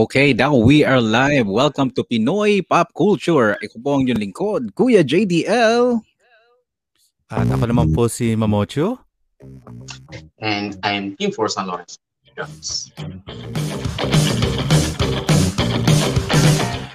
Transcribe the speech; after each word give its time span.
Okay, 0.00 0.32
now 0.32 0.56
we 0.56 0.80
are 0.80 0.96
live. 0.96 1.44
Welcome 1.44 1.92
to 1.92 2.00
Pinoy 2.08 2.64
Pop 2.64 2.88
Culture. 2.96 3.60
Iko 3.60 3.84
po 3.84 4.00
ang 4.00 4.08
inyong 4.08 4.22
lingkod, 4.24 4.62
Kuya 4.72 5.04
JDL. 5.04 6.00
At 7.28 7.44
ako 7.44 7.68
naman 7.68 7.92
po 7.92 8.08
si 8.08 8.32
Mamocho. 8.32 8.96
And 10.40 10.80
I'm 10.88 11.20
Team 11.20 11.36
for 11.36 11.52
San 11.52 11.68
Lorenzo. 11.68 12.00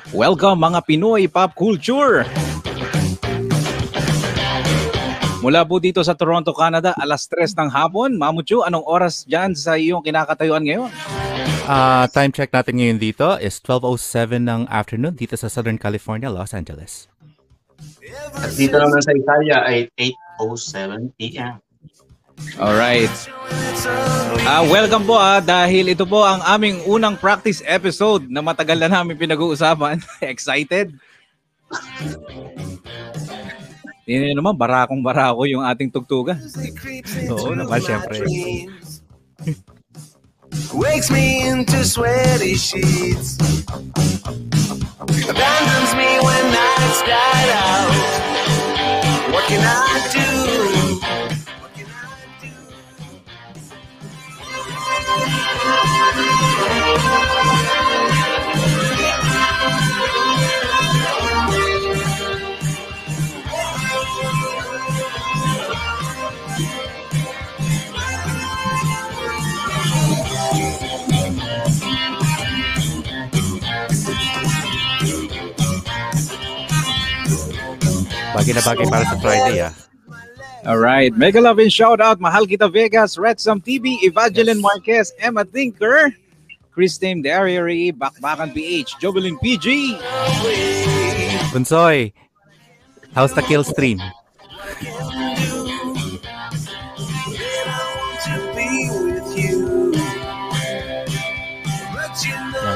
Welcome 0.10 0.66
mga 0.66 0.80
Pinoy 0.90 1.30
Pop 1.30 1.54
Culture. 1.54 2.26
Mula 5.46 5.62
po 5.62 5.78
dito 5.78 6.02
sa 6.02 6.18
Toronto, 6.18 6.58
Canada, 6.58 6.98
alas 6.98 7.30
3 7.30 7.54
ng 7.54 7.70
hapon. 7.70 8.18
Mamuchu, 8.18 8.66
anong 8.66 8.82
oras 8.90 9.30
dyan 9.30 9.54
sa 9.54 9.78
iyong 9.78 10.02
kinakatayuan 10.02 10.66
ngayon? 10.66 10.90
Uh, 11.66 12.06
time 12.14 12.30
check 12.30 12.54
natin 12.54 12.78
ngayon 12.78 13.02
dito 13.02 13.42
is 13.42 13.58
12.07 13.58 14.38
ng 14.46 14.62
afternoon 14.70 15.18
dito 15.18 15.34
sa 15.34 15.50
Southern 15.50 15.82
California, 15.82 16.30
Los 16.30 16.54
Angeles. 16.54 17.10
At 18.38 18.54
dito 18.54 18.78
naman 18.78 19.02
sa 19.02 19.10
Italia 19.18 19.58
ay 19.66 19.90
8.07 20.38 21.18
p.m. 21.18 21.58
Alright. 22.62 23.10
Uh, 24.46 24.64
welcome 24.70 25.10
po 25.10 25.18
ah, 25.18 25.42
dahil 25.42 25.90
ito 25.90 26.06
po 26.06 26.22
ang 26.22 26.46
aming 26.46 26.86
unang 26.86 27.18
practice 27.18 27.66
episode 27.66 28.30
na 28.30 28.46
matagal 28.46 28.78
na 28.78 29.02
namin 29.02 29.18
pinag-uusapan. 29.18 30.06
Excited? 30.22 30.94
Hindi 34.06 34.38
naman, 34.38 34.54
barakong 34.54 35.02
barako 35.02 35.50
yung 35.50 35.66
ating 35.66 35.90
tugtugan. 35.90 36.38
Oo 37.34 37.58
naman, 37.58 37.82
syempre. 37.82 38.22
Wakes 40.74 41.12
me 41.12 41.48
into 41.48 41.86
sweaty 41.86 42.56
sheets 42.56 43.38
Abandons 45.30 45.96
me 45.96 46.20
when 46.26 46.52
nights 46.52 47.02
died 47.04 47.52
out 47.56 48.24
What 49.34 49.46
can 49.48 49.62
I 49.64 50.10
do? 50.14 51.00
What 51.62 51.74
can 51.74 51.88
I 51.88 52.70
do? 57.50 57.55
Bagay 78.36 78.52
na 78.52 78.64
bagay 78.68 78.86
para 78.92 79.06
sa 79.08 79.16
Friday 79.24 79.58
ah. 79.64 79.74
Alright. 80.66 81.14
Mega 81.14 81.40
love 81.40 81.62
and 81.62 81.72
shout 81.72 82.02
out. 82.02 82.20
Mahal 82.20 82.50
kita 82.50 82.66
Vegas, 82.68 83.22
Redsum 83.22 83.62
TV, 83.62 84.02
Evangeline 84.02 84.58
Marquez, 84.60 85.14
Emma 85.22 85.46
Thinker, 85.46 86.10
Christine 86.74 87.22
Diary, 87.22 87.94
Bakbakan 87.94 88.50
PH, 88.50 88.98
Jovelyn 88.98 89.38
PG. 89.40 89.96
Bunsoy, 91.54 92.12
how's 93.14 93.32
the 93.38 93.46
kill 93.46 93.64
stream? 93.64 94.02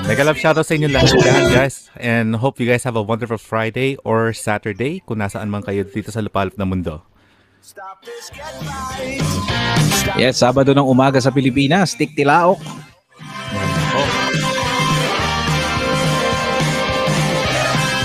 Mega 0.09 0.25
love 0.25 0.41
shoutout 0.41 0.65
sa 0.65 0.73
inyo 0.73 0.89
lahat 0.89 1.13
dyan, 1.21 1.53
guys. 1.53 1.85
And 1.93 2.33
hope 2.33 2.57
you 2.57 2.65
guys 2.65 2.81
have 2.81 2.97
a 2.97 3.05
wonderful 3.05 3.37
Friday 3.37 3.93
or 4.01 4.33
Saturday 4.33 5.05
kung 5.05 5.21
nasaan 5.21 5.53
man 5.53 5.61
kayo 5.61 5.85
dito 5.85 6.09
sa 6.09 6.17
lupalop 6.17 6.57
na 6.57 6.65
mundo. 6.65 7.05
Yes, 10.17 10.41
Sabado 10.41 10.73
ng 10.73 10.81
umaga 10.81 11.21
sa 11.21 11.29
Pilipinas, 11.29 11.93
Tik 11.93 12.17
Tilaok. 12.17 12.57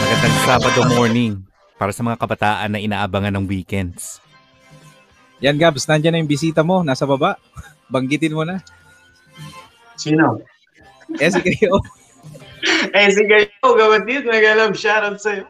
Magandang 0.04 0.36
Sabado 0.44 0.80
morning 0.92 1.40
para 1.80 1.96
sa 1.96 2.04
mga 2.04 2.20
kabataan 2.20 2.68
na 2.76 2.84
inaabangan 2.84 3.32
ng 3.32 3.48
weekends. 3.48 4.20
Yan 5.40 5.56
Gabs, 5.56 5.88
nandyan 5.88 6.12
na 6.12 6.20
yung 6.20 6.28
bisita 6.28 6.60
mo, 6.60 6.84
nasa 6.84 7.08
baba. 7.08 7.40
Banggitin 7.88 8.36
mo 8.36 8.44
na. 8.44 8.60
Sino? 9.96 10.52
Eh, 11.18 11.30
sige 11.30 11.50
kayo. 11.54 11.78
Eh, 12.96 13.12
sige, 13.12 13.52
yo, 13.60 13.76
gabatid. 13.76 14.24
Nag-alam, 14.24 14.72
shoutout 14.72 15.20
sa'yo. 15.20 15.44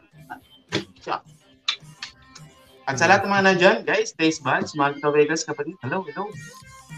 At 2.85 2.99
sa 2.99 3.07
lahat 3.07 3.23
ng 3.23 3.31
mga 3.31 3.45
nandyan, 3.47 3.77
guys, 3.81 4.11
Taste 4.11 4.43
Buds, 4.43 4.75
Magda 4.75 5.09
Vegas, 5.09 5.41
kapatid. 5.41 5.79
Hello, 5.79 6.03
hello. 6.03 6.27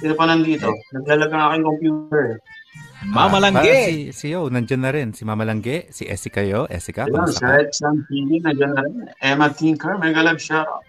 Sino 0.01 0.17
pa 0.17 0.25
nandito? 0.25 0.73
Naglalag 0.89 1.29
ang 1.29 1.43
aking 1.47 1.63
computer. 1.63 2.25
Mama 3.05 3.37
Ah, 3.37 3.43
Langge. 3.45 3.61
para 3.61 3.85
Si, 3.85 4.09
si 4.11 4.25
Yo, 4.33 4.49
nandyan 4.49 4.81
na 4.81 4.89
rin. 4.89 5.13
Si 5.13 5.21
Mama 5.21 5.45
Langge, 5.45 5.85
si 5.93 6.09
Essie 6.09 6.33
kayo. 6.33 6.65
Esika, 6.65 7.05
Ayun, 7.05 7.13
kamusta 7.23 7.37
sa 7.37 7.45
ka? 7.45 7.53
Red 7.61 7.69
Sun 7.71 7.95
TV, 8.09 8.29
nandyan 8.41 8.71
na 8.73 8.81
rin. 8.83 8.95
Emma 9.21 9.47
Tinker, 9.47 10.01
mega 10.01 10.25
love 10.25 10.41
shoutout. 10.41 10.81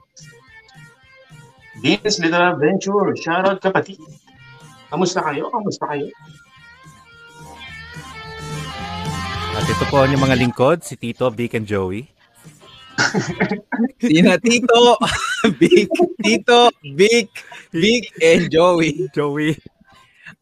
Venus 1.78 2.16
Little 2.16 2.56
Adventure, 2.56 3.12
shoutout 3.14 3.60
kapatid. 3.60 4.00
Kamusta 4.88 5.20
kayo? 5.20 5.52
Kamusta 5.52 5.84
kayo? 5.84 6.08
At 9.58 9.66
ito 9.66 9.84
po 9.90 9.98
ang 9.98 10.14
inyong 10.14 10.22
mga 10.22 10.38
lingkod, 10.38 10.86
si 10.86 10.94
Tito, 10.94 11.34
Vic, 11.34 11.58
and 11.58 11.66
Joey. 11.66 12.06
Sina 13.98 14.38
Tito, 14.38 14.94
Big, 15.58 15.90
Tito, 16.22 16.70
Big, 16.94 17.26
Big, 17.74 18.06
and 18.22 18.46
Joey. 18.54 19.10
Joey. 19.10 19.58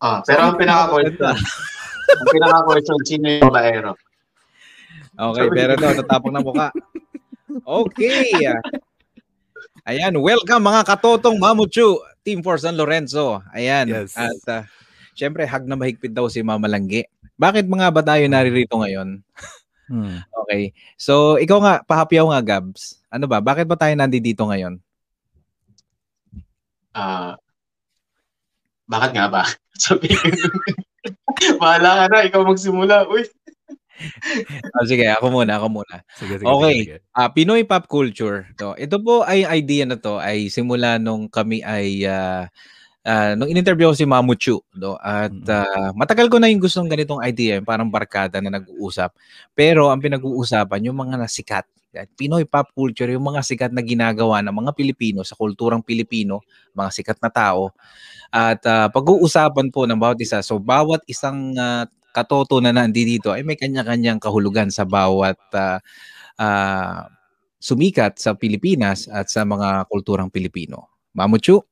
Ah, 0.04 0.20
pero 0.20 0.52
ang 0.52 0.60
pinaka-question, 0.60 1.32
ang 1.32 2.28
pinaka-question, 2.28 2.98
sino 3.08 3.24
yung 3.24 3.48
babaero? 3.48 3.96
Okay, 5.16 5.46
pero 5.48 5.70
ito, 5.80 5.88
tatapok 6.04 6.30
na 6.36 6.44
mukha. 6.44 6.68
Okay. 7.64 8.36
Ayan, 9.88 10.12
welcome 10.20 10.60
mga 10.60 10.92
katotong 10.92 11.40
Mamuchu, 11.40 12.04
Team 12.20 12.44
for 12.44 12.60
San 12.60 12.76
Lorenzo. 12.76 13.40
Ayan. 13.56 13.88
Yes. 13.88 14.12
At 14.12 14.44
uh, 14.44 14.62
syempre, 15.16 15.48
hag 15.48 15.64
na 15.64 15.80
mahigpit 15.80 16.12
daw 16.12 16.28
si 16.28 16.44
Mama 16.44 16.68
Langge. 16.68 17.08
Bakit 17.36 17.68
mga 17.68 17.92
ba 17.92 18.02
tayo 18.04 18.24
naririto 18.28 18.76
ngayon? 18.80 19.20
Hmm. 19.88 20.18
Okay. 20.46 20.70
So, 20.94 21.42
ikaw 21.42 21.58
nga, 21.58 21.74
pahapyaw 21.82 22.30
nga, 22.30 22.38
Gabs. 22.38 23.02
Ano 23.10 23.26
ba? 23.26 23.42
Bakit 23.42 23.66
ba 23.66 23.74
tayo 23.74 23.90
nandito 23.98 24.46
ngayon? 24.46 24.78
Ah, 26.94 27.34
bakit 28.86 29.10
nga 29.18 29.26
ba? 29.26 29.42
Sabi 29.82 30.06
ko, 30.06 30.22
bahala 31.60 32.06
ka 32.06 32.14
na, 32.14 32.18
ikaw 32.30 32.46
magsimula. 32.46 33.10
Uy, 33.10 33.26
Oh, 34.76 34.84
sige, 34.84 35.08
ako 35.08 35.32
muna, 35.32 35.56
ako 35.56 35.80
muna. 35.82 36.04
Sige, 36.14 36.36
sige, 36.38 36.46
Okay. 36.46 36.76
sige. 36.84 36.96
Ah, 37.16 37.32
Pinoy 37.32 37.64
pop 37.66 37.88
culture. 37.88 38.44
To. 38.60 38.76
Ito 38.76 39.00
po 39.00 39.24
ay 39.24 39.42
idea 39.56 39.88
na 39.88 39.96
to 39.96 40.20
ay 40.20 40.52
simula 40.52 41.00
nung 41.00 41.26
kami 41.32 41.64
ay 41.64 42.04
ah, 42.06 42.46
ah, 43.06 43.32
nung 43.38 43.46
in-interview 43.48 43.88
ko 43.88 43.96
si 43.96 44.04
Mamuchu, 44.04 44.58
no? 44.74 44.98
At 44.98 45.32
ah, 45.48 45.94
matagal 45.94 46.26
ko 46.28 46.42
na 46.42 46.50
yung 46.50 46.60
gustong 46.60 46.90
ganitong 46.90 47.22
idea, 47.22 47.62
parang 47.62 47.88
barkada 47.88 48.42
na 48.42 48.58
nag-uusap. 48.58 49.14
Pero 49.54 49.88
ang 49.88 50.02
pinag-uusapan 50.02 50.90
yung 50.90 50.98
mga 50.98 51.16
nasikat. 51.22 51.66
Pinoy 52.18 52.44
pop 52.44 52.68
culture, 52.76 53.08
yung 53.08 53.24
mga 53.24 53.40
sikat 53.40 53.72
na 53.72 53.80
ginagawa 53.80 54.44
ng 54.44 54.52
mga 54.52 54.76
Pilipino 54.76 55.24
sa 55.24 55.32
kulturang 55.32 55.80
Pilipino, 55.80 56.44
mga 56.76 56.90
sikat 56.92 57.18
na 57.24 57.32
tao. 57.32 57.72
At 58.34 58.60
ah, 58.66 58.88
pag-uusapan 58.92 59.70
po 59.72 59.86
ng 59.88 59.96
bawat 59.96 60.20
isa. 60.20 60.42
So 60.44 60.58
bawat 60.60 61.06
isang 61.08 61.56
ah, 61.56 61.86
katoto 62.12 62.60
na 62.64 62.72
nandito 62.72 63.32
ay 63.32 63.44
may 63.44 63.56
kanya-kanyang 63.60 64.16
kahulugan 64.20 64.68
sa 64.72 64.84
bawat 64.88 65.36
ah, 65.56 65.80
ah, 66.40 67.08
sumikat 67.60 68.20
sa 68.20 68.36
Pilipinas 68.36 69.08
at 69.08 69.28
sa 69.32 69.44
mga 69.48 69.88
kulturang 69.88 70.28
Pilipino. 70.32 70.92
Mamuchu? 71.16 71.64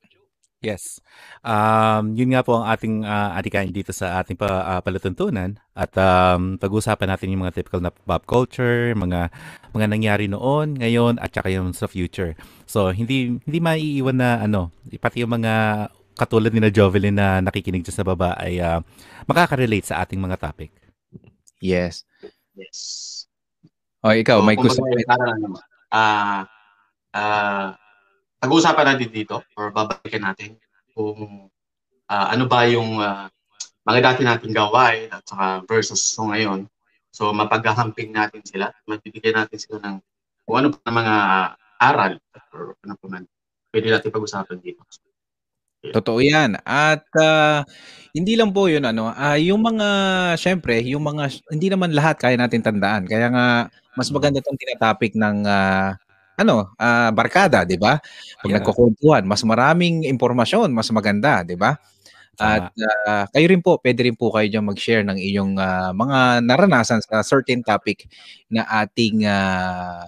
Yes. 0.65 0.99
Um, 1.45 2.17
yun 2.17 2.33
nga 2.33 2.41
po 2.41 2.57
ang 2.57 2.67
ating 2.73 3.05
uh, 3.05 3.37
adikain 3.37 3.69
dito 3.69 3.93
sa 3.93 4.25
ating 4.25 4.35
pa, 4.41 4.65
ah, 4.65 4.81
palatuntunan 4.81 5.61
at 5.77 5.93
um, 6.01 6.57
pag-uusapan 6.57 7.13
natin 7.13 7.37
yung 7.37 7.45
mga 7.45 7.61
typical 7.61 7.85
na 7.85 7.93
pop 7.93 8.25
culture, 8.25 8.97
mga 8.97 9.29
mga 9.77 9.87
nangyari 9.93 10.25
noon, 10.25 10.81
ngayon 10.81 11.21
at 11.21 11.37
saka 11.37 11.53
yung 11.53 11.77
sa 11.77 11.85
future. 11.85 12.33
So 12.65 12.89
hindi 12.91 13.37
hindi 13.45 13.59
maiiwan 13.61 14.17
na 14.17 14.41
ano, 14.41 14.73
pati 14.97 15.21
yung 15.21 15.37
mga 15.37 15.87
katulad 16.17 16.55
ni 16.55 16.63
na 16.63 16.73
Jovelyn 16.73 17.15
na 17.15 17.43
nakikinig 17.45 17.85
dyan 17.85 17.97
sa 18.01 18.07
baba 18.07 18.33
ay 18.41 18.59
ah, 18.65 18.81
makaka-relate 19.29 19.93
sa 19.93 20.01
ating 20.01 20.19
mga 20.19 20.41
topic. 20.41 20.73
Yes. 21.61 22.09
yes. 22.57 22.81
O 24.05 24.13
ikaw, 24.13 24.45
may 24.45 24.57
Kung 24.57 24.69
gusto. 24.69 24.85
Ah, 25.89 26.45
ah, 27.15 27.73
pag-uusapan 28.45 28.87
natin 28.93 29.09
dito 29.09 29.41
or 29.57 29.73
babalikan 29.73 30.29
natin 30.29 30.61
kung 30.93 31.49
ah, 32.13 32.29
ano 32.29 32.45
ba 32.45 32.69
yung 32.69 33.01
ah, 33.01 33.33
mga 33.89 34.01
dati 34.01 34.21
nating 34.25 34.53
gawain 34.53 35.09
at 35.13 35.25
saka 35.25 35.65
versus 35.65 36.01
so 36.01 36.29
ngayon. 36.29 36.69
So 37.09 37.33
mapaghahamping 37.33 38.13
natin 38.13 38.45
sila, 38.45 38.69
mabibigyan 38.85 39.41
natin 39.41 39.57
sila 39.57 39.81
ng 39.81 39.97
kung 40.45 40.57
ano 40.61 40.69
pa 40.77 40.93
mga 40.93 41.17
aral 41.81 42.13
or 42.53 42.77
ano 42.85 42.95
pa 43.01 43.07
man 43.09 43.25
pwede 43.73 43.91
natin 43.91 44.13
pag-usapan 44.13 44.61
dito. 44.61 44.85
Totoo 45.85 46.21
'yan. 46.21 46.57
At 46.65 47.05
ah, 47.19 47.65
hindi 48.17 48.37
lang 48.39 48.53
po 48.53 48.69
'yun 48.69 48.85
ano, 48.89 49.13
ah, 49.13 49.37
yung 49.37 49.61
mga 49.61 49.89
syempre, 50.41 50.81
yung 50.85 51.05
mga 51.05 51.29
hindi 51.53 51.69
naman 51.69 51.93
lahat 51.93 52.17
kaya 52.21 52.37
natin 52.41 52.65
tandaan. 52.65 53.05
Kaya 53.05 53.29
nga 53.29 53.47
mas 53.97 54.09
maganda 54.09 54.41
'tong 54.41 54.57
tinatopic 54.57 55.13
ng 55.17 55.45
ah, 55.45 55.97
ano, 56.41 56.73
ah, 56.81 57.11
barkada, 57.15 57.63
'di 57.67 57.77
ba? 57.81 57.99
Pag 58.43 58.51
Yeah. 58.51 58.59
nagkukwentuhan, 58.63 59.23
mas 59.29 59.43
maraming 59.47 60.05
impormasyon, 60.09 60.71
mas 60.75 60.89
maganda, 60.95 61.43
'di 61.47 61.57
ba? 61.59 61.77
At 62.41 62.67
ah, 63.09 63.25
kayo 63.35 63.47
rin 63.53 63.63
po, 63.65 63.79
pwede 63.85 64.07
rin 64.09 64.17
po 64.19 64.31
kayo 64.35 64.49
diyan 64.51 64.67
mag-share 64.67 65.05
ng 65.07 65.19
iyong 65.21 65.55
ah, 65.61 65.93
mga 65.95 66.43
naranasan 66.47 67.01
sa 67.05 67.23
certain 67.27 67.63
topic 67.65 68.07
na 68.51 68.65
ating 68.85 69.25
ah, 69.29 70.07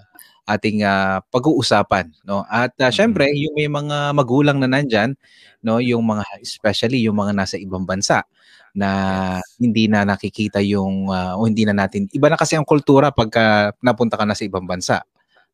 ating 0.50 0.82
ah, 0.86 1.22
pag-uusapan, 1.34 2.10
no? 2.26 2.42
At 2.50 2.74
Mm. 2.78 2.92
syempre, 2.94 3.26
yung 3.34 3.54
may 3.58 3.68
mga 3.70 4.14
magulang 4.16 4.58
na 4.62 4.68
nandiyan, 4.70 5.14
no, 5.66 5.78
yung 5.82 6.02
mga 6.06 6.24
especially 6.42 7.02
yung 7.06 7.18
mga 7.18 7.34
nasa 7.36 7.56
ibang 7.60 7.84
bansa 7.88 8.22
na 8.76 8.90
hindi 9.60 9.86
na 9.90 10.04
nakikita 10.06 10.60
yung 10.64 11.08
ah, 11.12 11.34
o 11.38 11.46
hindi 11.48 11.64
na 11.68 11.74
natin 11.76 12.06
iba 12.14 12.28
na 12.30 12.36
kasi 12.40 12.54
ang 12.58 12.66
kultura 12.68 13.10
pagka 13.14 13.72
napunta 13.84 14.16
ka 14.20 14.24
na 14.28 14.34
sa 14.38 14.44
ibang 14.46 14.66
bansa. 14.68 15.02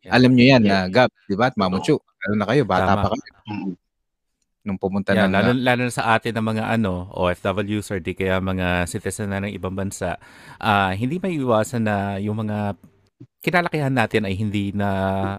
Yeah. 0.03 0.15
Alam 0.19 0.31
niyo 0.35 0.45
'yan 0.51 0.63
Yeah. 0.67 0.87
na 0.87 0.91
Gab, 0.91 1.11
'di 1.27 1.35
ba? 1.35 1.47
At 1.49 1.57
Mamuchu, 1.57 1.95
lalo 1.97 2.35
na 2.35 2.47
kayo, 2.51 2.63
bata 2.67 2.87
Tama. 2.91 3.03
pa 3.03 3.09
kayo 3.15 3.23
nung 4.63 4.79
pumunta 4.79 5.11
Yeah, 5.11 5.27
ng 5.27 5.35
lalo, 5.35 5.51
ah, 5.51 5.59
lalo 5.59 5.81
na 5.87 5.93
sa 5.93 6.15
atin 6.15 6.39
ng 6.39 6.47
mga 6.55 6.63
ano, 6.71 7.11
OFWs 7.11 7.91
or 7.91 7.99
di 7.99 8.15
kaya 8.15 8.39
mga 8.39 8.87
citizen 8.87 9.35
na 9.35 9.43
ng 9.43 9.51
ibang 9.51 9.75
bansa, 9.75 10.23
ah, 10.63 10.95
hindi 10.95 11.19
may 11.19 11.35
iwasan 11.35 11.83
na 11.83 11.97
yung 12.23 12.47
mga 12.47 12.79
kinalakihan 13.43 13.91
natin 13.91 14.23
ay 14.23 14.39
hindi 14.39 14.71
na 14.71 14.89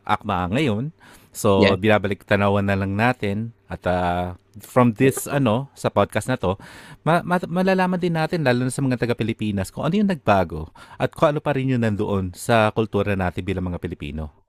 akma 0.04 0.52
ngayon. 0.52 0.92
So, 1.32 1.64
Yeah. 1.64 1.80
binabalik 1.80 2.28
tanawan 2.28 2.68
na 2.68 2.76
lang 2.76 3.00
natin 3.00 3.56
at 3.72 3.82
ah, 3.88 4.36
from 4.60 4.92
this 4.94 5.26
ano 5.26 5.72
sa 5.74 5.88
podcast 5.88 6.28
na 6.28 6.36
to, 6.36 6.60
ma- 7.02 7.24
ma- 7.24 7.48
malalaman 7.48 7.98
din 7.98 8.14
natin 8.14 8.44
lalo 8.44 8.68
na 8.68 8.76
sa 8.76 8.84
mga 8.84 9.00
taga 9.00 9.16
Pilipinas 9.16 9.72
kung 9.72 9.88
ano 9.88 9.96
yung 9.98 10.12
nagbago 10.12 10.70
at 11.00 11.16
kung 11.16 11.32
ano 11.34 11.40
pa 11.40 11.56
rin 11.56 11.72
yung 11.74 11.82
nandoon 11.82 12.36
sa 12.36 12.70
kultura 12.76 13.16
natin 13.16 13.42
bilang 13.42 13.66
mga 13.72 13.80
Pilipino. 13.80 14.43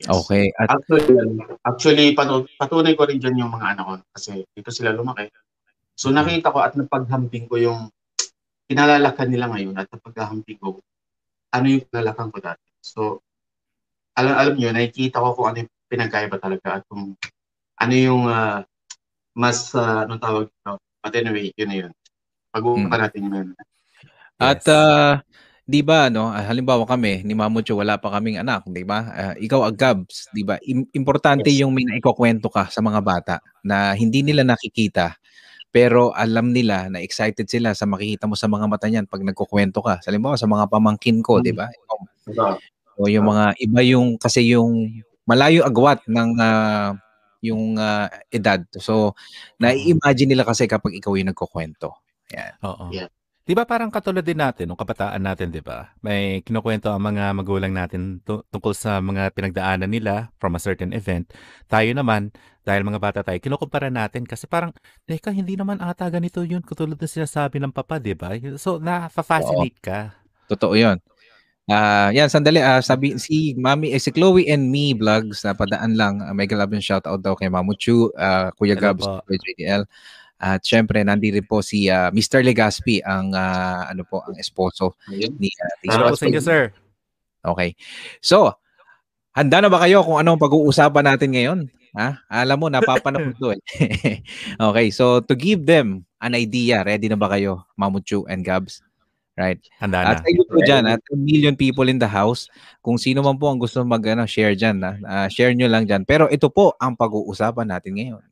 Yes. 0.00 0.08
Okay. 0.08 0.48
At 0.56 0.72
Actually, 0.72 1.12
actually 1.60 2.06
patu- 2.16 2.48
patunay 2.56 2.96
ko 2.96 3.04
rin 3.04 3.20
dyan 3.20 3.36
yung 3.36 3.52
mga 3.52 3.76
anak 3.76 3.84
ko 3.84 3.92
kasi 4.16 4.48
dito 4.48 4.72
sila 4.72 4.96
lumaki. 4.96 5.28
So 5.92 6.08
nakita 6.08 6.48
ko 6.48 6.64
at 6.64 6.72
napaghamping 6.72 7.44
ko 7.44 7.60
yung 7.60 7.92
kinalalakan 8.64 9.28
nila 9.28 9.52
ngayon 9.52 9.76
at 9.76 9.92
napaghamping 9.92 10.56
ko 10.56 10.80
ano 11.52 11.66
yung 11.68 11.84
kinalalakan 11.84 12.32
ko 12.32 12.38
dati. 12.40 12.68
So 12.80 13.20
alam 14.16 14.40
alam 14.40 14.54
niyo 14.56 14.72
nakikita 14.72 15.20
ko 15.20 15.36
kung 15.36 15.52
ano 15.52 15.56
yung 15.62 15.72
pinagkaiba 15.86 16.36
talaga 16.40 16.80
at 16.80 16.82
kung 16.88 17.12
ano 17.76 17.92
yung 17.92 18.24
ah, 18.24 18.64
mas 19.36 19.68
uh, 19.76 20.08
anong 20.08 20.22
tawag 20.22 20.44
dito. 20.48 20.72
But 21.00 21.12
anyway, 21.12 21.52
yun 21.56 21.68
na 21.68 21.76
yun. 21.76 21.92
Pag-uusapan 22.52 22.88
Mm. 22.88 23.04
natin 23.04 23.22
yun. 23.28 23.48
At 24.40 24.64
Yes. 24.64 25.20
Ah, 25.70 25.72
'di 25.72 25.80
ba 25.86 26.10
no, 26.10 26.34
ah, 26.34 26.42
halimbawa 26.42 26.82
kami 26.82 27.22
ni 27.22 27.38
Mamucho 27.38 27.78
wala 27.78 27.94
pa 28.02 28.10
kaming 28.18 28.42
anak, 28.42 28.66
'di 28.66 28.82
ba? 28.82 28.98
Ah, 29.14 29.34
ikaw 29.38 29.62
Agabs, 29.70 30.26
'di 30.34 30.42
ba? 30.42 30.58
Im- 30.66 30.90
importante 30.90 31.46
Yes. 31.46 31.62
yung 31.62 31.70
may 31.70 31.86
naikukuwento 31.86 32.50
ka 32.50 32.66
sa 32.74 32.82
mga 32.82 32.98
bata 32.98 33.36
na 33.62 33.94
hindi 33.94 34.26
nila 34.26 34.42
nakikita 34.42 35.14
pero 35.70 36.10
alam 36.10 36.50
nila 36.50 36.90
na 36.90 36.98
excited 36.98 37.46
sila 37.46 37.78
sa 37.78 37.86
makikita 37.86 38.26
mo 38.26 38.34
sa 38.34 38.50
mga 38.50 38.66
mata 38.66 38.90
niyan 38.90 39.06
pag 39.06 39.22
nagkukuwento 39.22 39.78
ka. 39.86 40.02
Halimbawa 40.02 40.34
sa 40.34 40.50
mga 40.50 40.66
pamangkin 40.66 41.22
ko, 41.22 41.38
'di 41.38 41.54
ba? 41.54 41.70
Ito. 42.26 42.58
O 42.98 43.06
yung 43.06 43.30
mga 43.30 43.54
iba 43.62 43.80
yung 43.86 44.18
kasi 44.18 44.50
yung 44.50 45.02
malayo 45.30 45.62
agwat 45.62 46.02
ng 46.10 46.30
ah, 46.42 46.90
yung 47.46 47.78
ah, 47.78 48.10
edad. 48.34 48.66
So 48.82 49.14
nai-imagine 49.62 50.34
nila 50.34 50.42
kasi 50.42 50.66
kapag 50.66 50.98
ikaw 50.98 51.14
yung 51.14 51.30
nagkukuwento. 51.30 51.94
Yan. 52.34 52.54
Oo. 52.66 52.90
Yeah. 52.90 53.10
'Di 53.50 53.58
ba 53.58 53.66
parang 53.66 53.90
katulad 53.90 54.22
din 54.22 54.38
natin 54.38 54.70
nung 54.70 54.78
kabataan 54.78 55.18
natin, 55.18 55.50
'di 55.50 55.58
ba? 55.58 55.90
May 56.06 56.38
kinukuwento 56.46 56.86
ang 56.86 57.02
mga 57.02 57.34
magulang 57.34 57.74
natin 57.74 58.22
tu- 58.22 58.46
tungkol 58.46 58.70
sa 58.78 59.02
mga 59.02 59.34
pinagdaanan 59.34 59.90
nila 59.90 60.30
from 60.38 60.54
a 60.54 60.62
certain 60.62 60.94
event. 60.94 61.26
Tayo 61.66 61.90
naman, 61.90 62.30
dahil 62.62 62.86
mga 62.86 63.02
bata 63.02 63.20
tayo, 63.26 63.42
kinukumpara 63.42 63.90
natin 63.90 64.22
kasi 64.22 64.46
parang, 64.46 64.70
teka, 65.02 65.34
hindi 65.34 65.58
naman 65.58 65.82
ata 65.82 66.06
ganito 66.06 66.46
yun, 66.46 66.62
katulad 66.62 66.94
na 66.94 67.10
sinasabi 67.10 67.58
ng 67.58 67.74
papa, 67.74 67.98
'di 67.98 68.14
ba? 68.14 68.38
So, 68.54 68.78
na-fascinate 68.78 69.82
ka. 69.82 70.14
Totoo 70.46 70.78
'yon. 70.78 71.02
Ah, 71.66 72.14
yan 72.14 72.30
sandali 72.30 72.62
ah, 72.62 72.78
sabi 72.78 73.18
si 73.18 73.58
Mami 73.58 73.90
eh, 73.90 73.98
si 73.98 74.14
Chloe 74.14 74.46
and 74.46 74.70
me 74.70 74.94
vlogs 74.94 75.42
na 75.42 75.58
padaan 75.58 75.98
lang. 75.98 76.22
Uh, 76.22 76.30
mega 76.38 76.54
love 76.54 76.70
and 76.70 76.86
shout 76.86 77.02
out 77.02 77.18
daw 77.18 77.34
kay 77.34 77.50
Mamuchu, 77.50 78.14
ah, 78.14 78.54
Kuya 78.54 78.78
Hello 78.78 78.94
Gabs, 78.94 79.06
po. 79.10 79.26
Kuya 79.26 79.42
JDL. 79.42 79.82
At 80.40 80.64
syempre 80.64 81.04
nandito 81.04 81.36
po 81.44 81.60
si 81.60 81.92
ah, 81.92 82.08
Mr. 82.08 82.40
Legaspi 82.40 83.04
ang 83.04 83.36
ah, 83.36 83.92
ano 83.92 84.08
po 84.08 84.24
ang 84.24 84.32
esposo 84.40 84.96
ni 85.12 85.52
uh, 85.52 85.74
Hello 85.84 86.08
po 86.08 86.16
sa 86.16 86.26
inyo, 86.26 86.40
sir. 86.40 86.72
Okay. 87.44 87.76
So, 88.24 88.56
handa 89.36 89.60
na 89.60 89.68
ba 89.68 89.84
kayo 89.84 90.00
kung 90.00 90.16
anong 90.16 90.40
pag-uusapan 90.40 91.04
natin 91.12 91.30
ngayon? 91.36 91.60
Ha? 91.92 92.22
Alam 92.30 92.56
mo, 92.56 92.66
napapanood 92.72 93.36
to 93.36 93.52
eh. 93.52 93.60
okay, 94.70 94.88
so 94.94 95.18
to 95.26 95.34
give 95.34 95.66
them 95.66 96.06
an 96.22 96.38
idea, 96.38 96.86
ready 96.86 97.10
na 97.10 97.18
ba 97.18 97.28
kayo, 97.28 97.66
Mamuchu 97.74 98.24
and 98.30 98.46
Gabs? 98.46 98.80
Right. 99.40 99.58
Handa 99.80 100.04
na. 100.04 100.08
At 100.12 100.20
sa 100.20 100.28
iyo 100.28 100.44
po 100.44 100.60
dyan, 100.60 100.84
at 100.84 101.00
a 101.00 101.16
million 101.16 101.56
people 101.56 101.88
in 101.88 101.96
the 101.96 102.06
house, 102.06 102.44
kung 102.84 103.00
sino 103.00 103.24
man 103.24 103.40
po 103.40 103.48
ang 103.48 103.56
gusto 103.56 103.80
mag 103.88 104.04
ano, 104.04 104.28
share 104.28 104.52
dyan, 104.52 104.76
na, 104.84 105.00
ah, 105.08 105.28
share 105.32 105.56
nyo 105.56 105.64
lang 105.64 105.88
dyan. 105.88 106.04
Pero 106.04 106.28
ito 106.28 106.52
po 106.52 106.76
ang 106.76 106.92
pag-uusapan 106.92 107.72
natin 107.72 107.96
ngayon. 107.96 108.24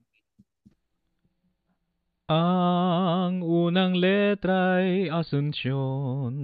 Ang 2.28 3.40
unang 3.40 3.96
letra'y 3.96 5.08
Asunsyon, 5.08 6.36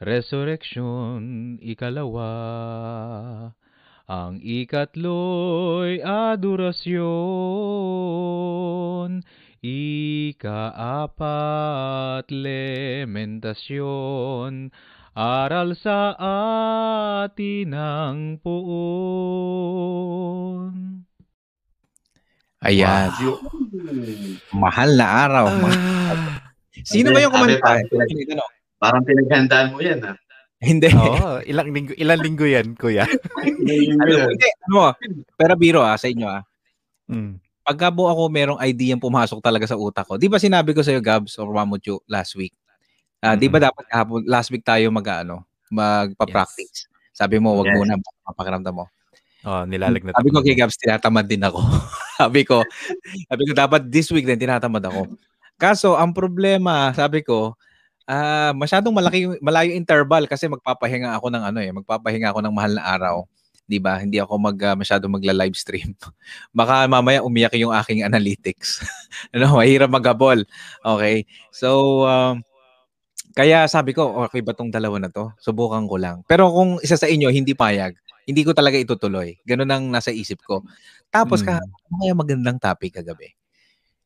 Resurrection, 0.00 1.60
ikalawa. 1.60 2.32
Ang 4.08 4.40
ikatlo'y 4.40 6.00
adorasyon, 6.00 7.04
ikaapat 9.60 10.64
lementasyon, 12.32 14.72
aral 15.12 15.76
sa 15.76 16.16
atin 17.28 17.76
ng 17.76 18.40
puon. 18.40 20.16
Ayan, 22.66 23.08
Yun. 23.22 23.38
mahal 24.50 24.90
na 24.98 25.06
araw. 25.06 25.46
Ma- 25.54 25.70
Ah. 26.06 26.38
Sino 26.82 27.10
ba 27.10 27.22
yung 27.22 27.30
kumanta? 27.34 27.58
parang, 27.62 27.86
pinag, 27.86 28.40
parang 28.78 29.02
pinaghandaan 29.06 29.66
mo 29.70 29.78
yan, 29.82 29.98
ha? 30.02 30.12
Hindi. 30.58 30.88
Oo, 30.90 31.42
ilang 31.44 31.68
linggo, 31.70 31.92
ilang 31.94 32.20
linggo 32.22 32.46
yan, 32.46 32.74
kuya. 32.74 33.04
Ano, 33.38 33.44
hindi. 33.44 34.48
Ano, 34.66 34.94
pero 35.34 35.52
biro 35.54 35.82
ah, 35.82 35.94
sa 35.94 36.10
inyo 36.10 36.26
ah. 36.26 36.42
Mm. 37.06 37.38
Pagka 37.62 37.90
po 37.90 38.06
ako 38.06 38.30
merong 38.30 38.62
idea 38.62 38.94
pumasok 38.94 39.38
talaga 39.42 39.66
sa 39.66 39.78
utak 39.78 40.06
ko. 40.06 40.14
Di 40.18 40.30
ba 40.30 40.38
sinabi 40.38 40.70
ko 40.74 40.82
sa 40.82 40.90
iyo 40.94 41.02
Gabs 41.02 41.34
or 41.38 41.50
Mamuchu 41.50 41.98
last 42.06 42.34
week? 42.34 42.54
Ah, 43.18 43.34
di 43.34 43.50
ba 43.50 43.58
dapat 43.58 43.84
kahapon 43.86 44.22
last 44.26 44.50
week 44.54 44.62
tayo 44.62 44.86
mag 44.90 45.06
ano, 45.22 45.42
magpa-practice. 45.70 46.86
Sabi 47.10 47.38
mo, 47.42 47.58
wag 47.58 47.70
Yes. 47.70 47.76
muna 47.78 47.94
papakiramdam 48.26 48.74
mo. 48.74 48.86
Oh, 49.46 49.62
nilalagnat 49.66 50.14
Sabi 50.14 50.30
ko 50.30 50.42
kay 50.42 50.54
Gabs, 50.54 50.78
tinatamad 50.78 51.26
din 51.26 51.42
ako. 51.42 51.58
sabi 52.18 52.42
ko, 52.42 52.64
sabi 53.30 53.42
ko 53.46 53.52
dapat 53.52 53.88
this 53.88 54.08
week 54.12 54.24
din 54.24 54.40
tinatamad 54.40 54.82
ako. 54.84 55.08
Kaso 55.56 55.96
ang 55.96 56.12
problema, 56.12 56.92
sabi 56.92 57.24
ko, 57.24 57.56
ah 58.06 58.54
masyadong 58.54 58.94
malaki 58.94 59.26
yung- 59.26 59.40
malayo 59.42 59.74
interval 59.74 60.30
kasi 60.30 60.46
magpapahinga 60.46 61.18
ako 61.18 61.26
ng 61.32 61.42
ano 61.42 61.58
eh, 61.58 61.70
magpapahinga 61.74 62.30
ako 62.30 62.40
ng 62.44 62.54
mahal 62.54 62.72
na 62.78 62.84
araw. 62.86 63.16
'Di 63.66 63.82
ba? 63.82 63.98
Hindi 63.98 64.22
ako 64.22 64.38
mag 64.38 64.58
ah, 64.62 64.78
masyadong 64.78 65.10
magla-live 65.10 65.58
stream. 65.58 65.92
Baka 66.58 66.86
mamaya 66.86 67.20
umiyak 67.26 67.58
yung 67.58 67.74
aking 67.74 68.06
analytics. 68.06 68.80
ano, 69.34 69.58
mahirap 69.58 69.90
magabol. 69.90 70.46
Okay. 70.86 71.26
So 71.50 72.02
um, 72.06 72.46
kaya 73.36 73.68
sabi 73.68 73.92
ko, 73.92 74.24
okay 74.24 74.40
ba 74.40 74.56
tong 74.56 74.72
dalawa 74.72 74.96
na 75.02 75.10
to? 75.12 75.28
Subukan 75.42 75.84
ko 75.90 76.00
lang. 76.00 76.24
Pero 76.24 76.48
kung 76.54 76.80
isa 76.80 76.96
sa 76.96 77.04
inyo 77.04 77.28
hindi 77.28 77.52
payag, 77.52 77.92
hindi 78.24 78.42
ko 78.42 78.56
talaga 78.56 78.80
itutuloy. 78.80 79.36
Ganun 79.44 79.70
ang 79.70 79.84
nasa 79.92 80.08
isip 80.08 80.40
ko. 80.42 80.64
Tapos 81.12 81.40
Mm. 81.42 81.46
ka, 81.46 81.54
ano 81.62 81.94
kaya 82.02 82.14
magandang 82.14 82.58
topic 82.60 82.98
kagabi? 83.00 83.32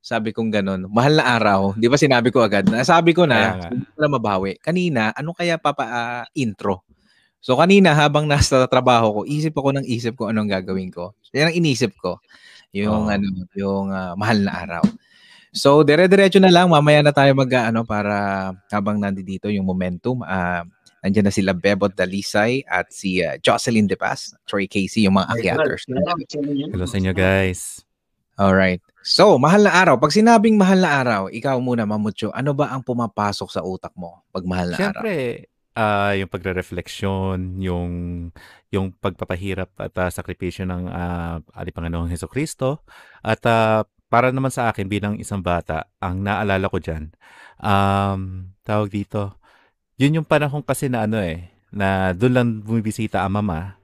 Sabi 0.00 0.32
kong 0.32 0.48
ganun, 0.48 0.88
mahal 0.88 1.20
na 1.20 1.36
araw. 1.36 1.76
Di 1.76 1.84
ba 1.84 2.00
sinabi 2.00 2.32
ko 2.32 2.40
agad? 2.40 2.64
Nasabi 2.68 3.12
ko 3.12 3.28
na, 3.28 3.68
hindi 3.68 3.84
ko 3.84 3.98
na 4.00 4.10
mabawi. 4.16 4.56
Kanina, 4.60 5.12
ano 5.12 5.36
kaya 5.36 5.60
papa 5.60 5.84
ah, 5.84 6.24
intro? 6.32 6.84
So 7.40 7.56
kanina 7.56 7.92
habang 7.96 8.24
nasa 8.28 8.64
trabaho 8.68 9.12
ko, 9.12 9.20
isip 9.28 9.52
ako 9.56 9.76
ng 9.80 9.86
isip 9.88 10.16
ko 10.16 10.32
anong 10.32 10.48
gagawin 10.48 10.88
ko. 10.92 11.12
Yan 11.36 11.52
ang 11.52 11.56
inisip 11.56 11.92
ko. 12.00 12.16
Yung 12.72 13.08
Oo. 13.08 13.12
ano, 13.12 13.26
yung 13.56 13.92
ah, 13.92 14.16
mahal 14.16 14.40
na 14.44 14.52
araw. 14.64 14.84
So, 15.50 15.82
dire-diretso 15.82 16.38
na 16.38 16.46
lang. 16.46 16.70
Mamaya 16.70 17.02
na 17.02 17.10
tayo 17.10 17.34
mag, 17.34 17.50
ano, 17.50 17.82
para 17.82 18.50
habang 18.70 19.02
nandito 19.02 19.50
yung 19.50 19.66
momentum. 19.66 20.22
Ah, 20.22 20.62
nandiyan 21.04 21.26
na 21.28 21.34
sila 21.34 21.56
Bebot 21.56 21.92
Dalisay 21.92 22.64
at 22.68 22.92
si 22.92 23.24
ah, 23.24 23.40
Jocelyn 23.40 23.88
De 23.88 23.96
Paz, 23.96 24.36
Troy 24.44 24.68
Casey, 24.68 25.08
yung 25.08 25.16
mga 25.16 25.28
akyaters. 25.36 25.84
Hello 25.88 26.86
sa 26.86 26.96
inyo 27.00 27.12
guys. 27.16 27.84
Alright. 28.40 28.80
So, 29.04 29.36
mahal 29.36 29.64
na 29.64 29.72
araw. 29.72 30.00
Pag 30.00 30.16
sinabing 30.16 30.56
mahal 30.56 30.80
na 30.80 30.90
araw, 30.96 31.22
ikaw 31.28 31.56
muna, 31.60 31.84
Mamutyo, 31.84 32.32
ano 32.32 32.56
ba 32.56 32.72
ang 32.72 32.80
pumapasok 32.80 33.48
sa 33.52 33.60
utak 33.60 33.92
mo 33.96 34.24
pag 34.32 34.44
mahal 34.44 34.72
na 34.72 34.76
araw? 34.76 35.00
Siyempre, 35.04 35.14
ah 35.76 36.12
yung 36.16 36.28
pagre-refleksyon, 36.28 37.60
yung 37.62 37.90
yung 38.68 38.92
pagpapahirap 38.96 39.72
at 39.80 39.94
ah, 39.96 40.10
sakripisyo 40.12 40.68
ng 40.68 40.88
uh, 40.88 41.36
ating 41.56 41.74
Panginoong 41.74 42.12
Heso 42.12 42.28
Kristo. 42.28 42.84
At 43.24 43.40
ah, 43.48 43.84
para 44.10 44.34
naman 44.34 44.52
sa 44.52 44.68
akin 44.68 44.88
bilang 44.90 45.16
isang 45.16 45.40
bata, 45.40 45.88
ang 46.02 46.20
naalala 46.20 46.66
ko 46.66 46.82
diyan, 46.82 47.14
um, 47.62 48.50
tawag 48.66 48.90
dito, 48.90 49.39
yun 50.00 50.16
yung 50.16 50.24
panahon 50.24 50.64
kasi 50.64 50.88
na 50.88 51.04
ano 51.04 51.20
eh, 51.20 51.52
na 51.68 52.16
doon 52.16 52.32
lang 52.32 52.48
bumibisita 52.64 53.20
ang 53.20 53.36
mama 53.36 53.76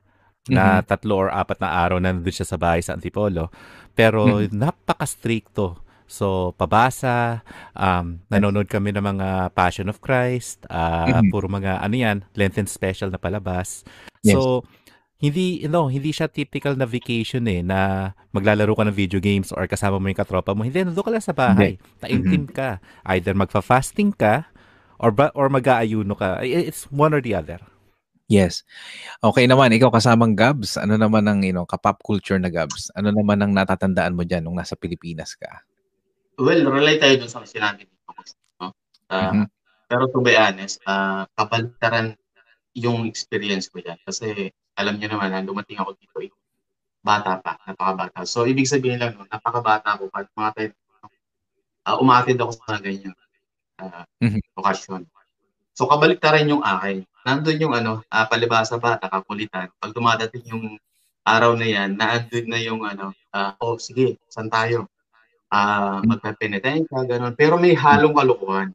na 0.48 0.80
tatlo 0.80 1.26
or 1.26 1.28
apat 1.28 1.60
na 1.60 1.68
araw 1.74 2.00
na 2.00 2.14
nandun 2.14 2.32
siya 2.32 2.48
sa 2.48 2.56
bahay 2.56 2.80
sa 2.80 2.96
Antipolo. 2.96 3.52
Pero 3.92 4.40
napaka-stricto. 4.48 5.76
So, 6.06 6.54
pabasa, 6.54 7.42
um, 7.74 8.22
nanonood 8.30 8.70
kami 8.70 8.94
ng 8.94 9.02
mga 9.02 9.50
Passion 9.58 9.90
of 9.90 9.98
Christ, 9.98 10.62
ah, 10.70 11.18
Mhm. 11.18 11.34
puro 11.34 11.50
mga 11.50 11.82
ano 11.82 11.94
yan, 11.98 12.22
Lenten 12.38 12.70
special 12.70 13.10
na 13.10 13.18
palabas. 13.18 13.82
Yes. 14.22 14.38
So, 14.38 14.62
hindi 15.18 15.66
no, 15.66 15.88
hindi 15.90 16.14
siya 16.14 16.30
typical 16.30 16.76
na 16.78 16.86
vacation 16.86 17.42
eh 17.48 17.64
na 17.64 18.12
maglalaro 18.30 18.76
ka 18.76 18.84
ng 18.86 18.94
video 18.94 19.18
games 19.18 19.50
or 19.50 19.66
kasama 19.66 19.98
mo 19.98 20.06
yung 20.06 20.20
katropa 20.20 20.54
mo. 20.54 20.62
Hindi, 20.62 20.84
nandun 20.86 21.02
ka 21.02 21.10
lang 21.10 21.24
sa 21.24 21.34
bahay. 21.34 21.80
Taimtim 21.98 22.46
ka. 22.46 22.78
Either 23.02 23.34
magfa-fasting 23.34 24.14
ka 24.14 24.46
or 24.98 25.10
ba, 25.12 25.32
or 25.36 25.48
mag-aayuno 25.48 26.16
ka. 26.16 26.40
I- 26.42 26.68
It's 26.68 26.88
one 26.88 27.12
or 27.12 27.20
the 27.20 27.36
other. 27.36 27.60
Yes. 28.26 28.66
Okay 29.22 29.46
naman, 29.46 29.70
ikaw 29.70 29.94
kasamang 29.94 30.34
Gabs, 30.34 30.74
ano 30.74 30.98
naman 30.98 31.30
ang 31.30 31.46
you 31.46 31.54
know, 31.54 31.62
ka-pop 31.62 32.02
culture 32.02 32.38
na 32.42 32.50
Gabs? 32.50 32.90
Ano 32.98 33.14
naman 33.14 33.38
ang 33.38 33.54
natatandaan 33.54 34.18
mo 34.18 34.26
diyan 34.26 34.42
nung 34.42 34.58
nasa 34.58 34.74
Pilipinas 34.74 35.38
ka? 35.38 35.62
Well, 36.34 36.66
relate 36.66 36.98
tayo 36.98 37.22
dun 37.22 37.30
sa 37.30 37.46
sinabi 37.46 37.86
dito. 37.86 38.10
No? 38.60 38.74
Ah, 39.08 39.30
Mhm. 39.30 39.46
Pero 39.86 40.10
to 40.10 40.18
be 40.18 40.34
honest, 40.34 40.82
uh, 40.90 41.22
kabaliktaran 41.38 42.18
yung 42.74 43.06
experience 43.06 43.70
ko 43.70 43.78
yan. 43.78 43.94
Kasi 44.02 44.50
alam 44.74 44.98
niyo 44.98 45.14
naman, 45.14 45.30
na 45.30 45.46
dumating 45.46 45.78
ako 45.78 45.94
dito, 45.94 46.18
eh, 46.26 46.34
bata 47.06 47.38
pa, 47.38 47.54
napakabata. 47.62 48.26
So, 48.26 48.50
ibig 48.50 48.66
sabihin 48.66 48.98
lang, 48.98 49.14
no, 49.14 49.30
napakabata 49.30 49.94
ko 50.02 50.10
pa, 50.10 50.26
mga 50.34 50.50
tayo, 50.58 50.68
uh, 51.86 51.96
umatid 52.02 52.34
ako 52.42 52.58
sa 52.58 52.74
mga 52.74 52.80
ganyan 52.90 53.14
uh, 53.80 54.04
Mhm. 54.22 54.40
okasyon. 54.56 55.02
So, 55.76 55.84
kabaliktaran 55.88 56.48
yung 56.48 56.64
akin. 56.64 57.04
Nandun 57.26 57.60
yung 57.60 57.74
ano, 57.76 58.00
uh, 58.08 58.26
palibasa 58.30 58.80
bata, 58.80 59.12
kakulitan. 59.12 59.68
Pag 59.76 59.92
dumadating 59.92 60.44
yung 60.48 60.80
araw 61.26 61.52
na 61.58 61.66
yan, 61.68 61.98
naandun 61.98 62.46
na 62.48 62.58
yung 62.62 62.80
ano, 62.86 63.12
ah, 63.34 63.52
oh, 63.60 63.76
sige, 63.76 64.16
saan 64.30 64.48
tayo? 64.48 64.88
Ah, 65.52 66.00
magpe-penitensya, 66.06 67.06
ganun. 67.06 67.34
Pero 67.36 67.58
may 67.60 67.74
halong 67.76 68.14
kalukuhan. 68.16 68.70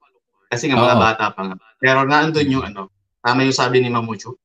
Kasi 0.51 0.67
nga 0.67 0.77
mga 0.77 0.97
Oo. 0.99 1.03
bata 1.03 1.25
pa 1.31 1.41
nga. 1.47 1.55
Pero 1.79 2.03
naandun 2.05 2.47
yung 2.51 2.65
ano, 2.67 2.91
tama 3.23 3.47
yung 3.47 3.55
sabi 3.55 3.79
ni 3.81 3.89
Mamucho, 3.89 4.35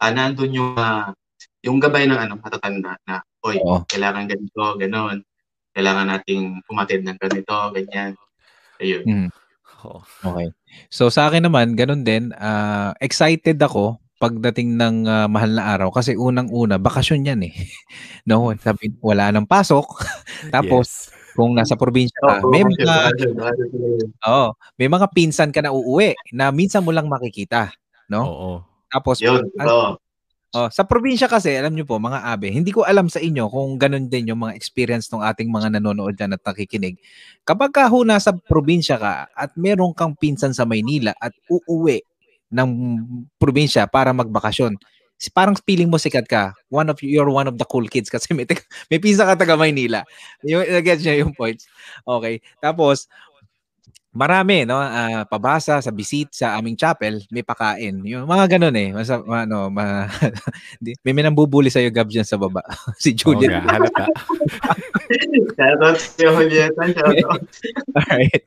ah, 0.00 0.10
naandun 0.10 0.50
yung 0.56 0.72
ah, 0.76 1.12
yung 1.60 1.76
gabay 1.78 2.08
ng 2.08 2.16
ano, 2.16 2.34
matatanda 2.40 2.96
na, 3.04 3.20
oy, 3.44 3.60
Oo. 3.60 3.84
kailangan 3.86 4.24
ganito, 4.26 4.64
ganun. 4.80 5.20
Kailangan 5.76 6.08
nating 6.10 6.64
pumatid 6.66 7.04
ng 7.06 7.20
ganito, 7.20 7.54
ganyan. 7.76 8.16
Ayun. 8.80 9.04
Mhm. 9.06 9.30
Oo. 9.84 10.00
Okay. 10.24 10.48
So 10.92 11.08
sa 11.08 11.28
akin 11.30 11.46
naman, 11.48 11.74
ganun 11.74 12.02
din, 12.06 12.30
ah, 12.36 12.92
excited 13.00 13.56
ako 13.60 13.98
pagdating 14.20 14.76
ng 14.76 15.08
ah, 15.08 15.26
mahal 15.26 15.56
na 15.56 15.64
araw 15.72 15.88
kasi 15.90 16.12
unang-una, 16.14 16.76
bakasyon 16.76 17.24
yan 17.24 17.40
eh. 17.48 17.54
no, 18.28 18.52
sabi, 18.60 18.92
wala 19.00 19.32
nang 19.32 19.48
pasok. 19.48 19.86
Tapos, 20.54 21.08
Yes. 21.08 21.16
kung 21.38 21.54
nasa 21.56 21.78
probinsya 21.78 22.18
Oh, 22.26 22.28
ka, 22.28 22.34
may 22.52 22.62
mga, 22.68 22.94
oh, 24.28 24.52
may 24.76 24.88
mga 24.90 25.06
pinsan 25.14 25.50
ka 25.54 25.64
na 25.64 25.72
uuwi 25.72 26.12
na 26.36 26.52
minsan 26.52 26.84
mo 26.84 26.92
lang 26.92 27.08
makikita. 27.08 27.72
No? 28.12 28.22
Oo. 28.26 28.52
Tapos, 28.90 29.22
Yun, 29.22 29.46
ah, 29.56 29.64
totoo. 29.64 29.88
Oh, 30.50 30.66
sa 30.66 30.82
probinsya 30.82 31.30
kasi, 31.30 31.54
alam 31.54 31.70
niyo 31.78 31.86
po, 31.86 32.02
mga 32.02 32.26
abe, 32.26 32.50
hindi 32.50 32.74
ko 32.74 32.82
alam 32.82 33.06
sa 33.06 33.22
inyo 33.22 33.46
kung 33.46 33.78
ganun 33.78 34.10
din 34.10 34.34
yung 34.34 34.42
mga 34.42 34.58
experience 34.58 35.06
ng 35.14 35.22
ating 35.22 35.46
mga 35.46 35.78
nanonood 35.78 36.18
dyan 36.18 36.34
at 36.34 36.42
nakikinig. 36.42 36.98
Kapag 37.46 37.70
ka 37.70 37.86
ho 37.86 38.02
nasa 38.02 38.34
probinsya 38.34 38.98
ka 38.98 39.30
at 39.30 39.54
meron 39.54 39.94
kang 39.94 40.18
pinsan 40.18 40.50
sa 40.50 40.66
Maynila 40.66 41.14
at 41.22 41.30
uuwi 41.46 42.02
ng 42.50 42.70
probinsya 43.38 43.86
para 43.86 44.10
magbakasyon, 44.10 44.74
parang 45.30 45.54
feeling 45.62 45.86
mo 45.86 46.02
sikat 46.02 46.26
ka. 46.26 46.50
One 46.66 46.90
of 46.90 46.98
you're 46.98 47.30
one 47.30 47.46
of 47.46 47.54
the 47.54 47.68
cool 47.70 47.86
kids 47.86 48.10
kasi 48.10 48.34
may, 48.34 48.42
may 48.90 48.98
pinsan 48.98 49.30
ka 49.30 49.38
taga 49.38 49.54
Maynila. 49.54 50.02
Yung, 50.42 50.66
get 50.82 50.98
niyo 50.98 51.30
yung 51.30 51.34
points. 51.38 51.70
Okay. 52.02 52.42
Tapos, 52.58 53.06
marami 54.10 54.66
no 54.66 54.78
ah, 54.78 55.22
pabasa 55.24 55.78
sa 55.78 55.90
visit 55.94 56.34
sa 56.34 56.58
aming 56.58 56.74
chapel 56.74 57.22
may 57.30 57.46
pakain 57.46 58.02
yung 58.02 58.26
mga 58.26 58.58
ganun 58.58 58.74
eh 58.74 58.90
Masa, 58.90 59.22
ano 59.22 59.70
ma, 59.70 60.06
Di, 60.82 60.94
may 61.04 61.14
minambubuli 61.16 61.68
sa'yo, 61.72 61.88
Gab, 61.92 62.08
dyan 62.10 62.26
sa 62.26 62.36
baba. 62.40 62.62
si 63.02 63.12
Julian. 63.16 63.62
nga, 63.64 63.78
halata. 63.80 64.06
Alright. 67.98 68.42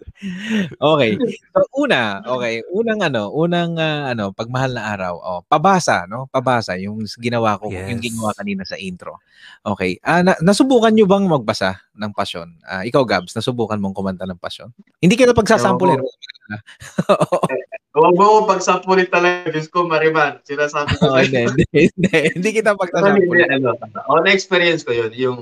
Okay. 0.80 1.12
So, 1.52 1.60
una, 1.84 2.24
okay. 2.24 2.64
Unang 2.72 3.00
ano, 3.04 3.30
unang 3.34 3.76
ah, 3.78 4.12
ano, 4.14 4.32
pagmahal 4.32 4.72
na 4.78 4.94
araw. 4.96 5.14
Oh, 5.20 5.40
pabasa, 5.46 6.06
no? 6.08 6.28
Pabasa. 6.32 6.80
Yung 6.80 7.04
ginawa 7.20 7.60
ko, 7.60 7.70
yung 7.70 8.00
Yes. 8.00 8.14
ginawa 8.14 8.32
kanina 8.36 8.64
sa 8.64 8.80
intro. 8.80 9.20
Okay. 9.66 10.00
Ah, 10.04 10.24
na, 10.24 10.34
nasubukan 10.40 10.92
nyo 10.96 11.06
bang 11.10 11.26
magbasa 11.28 11.76
ng 11.94 12.12
pasyon? 12.16 12.56
Ah, 12.64 12.84
ikaw, 12.88 13.04
Gabs, 13.04 13.36
nasubukan 13.36 13.78
mong 13.78 13.96
kumanta 13.96 14.24
ng 14.26 14.40
pasyon? 14.40 14.72
Hindi 15.04 15.20
kita 15.20 15.36
pagsasampulin. 15.54 16.00
Huwag 17.94 18.14
mo 18.18 18.24
ko 18.26 18.38
pagsapulit 18.50 19.14
talaga. 19.14 19.54
Diyos 19.54 19.70
ko, 19.70 19.86
Mariman. 19.86 20.42
Sinasabi 20.42 20.98
ko 20.98 21.14
Oo, 21.14 21.22
hindi, 21.22 21.46
hindi, 21.46 21.66
hindi, 21.94 22.10
hindi 22.36 22.50
kita 22.50 22.74
pagsasampulin. 22.74 23.48
ano, 23.54 23.78
on 24.10 24.26
experience 24.26 24.82
ko 24.82 24.92
yun, 24.98 25.14
yung, 25.14 25.38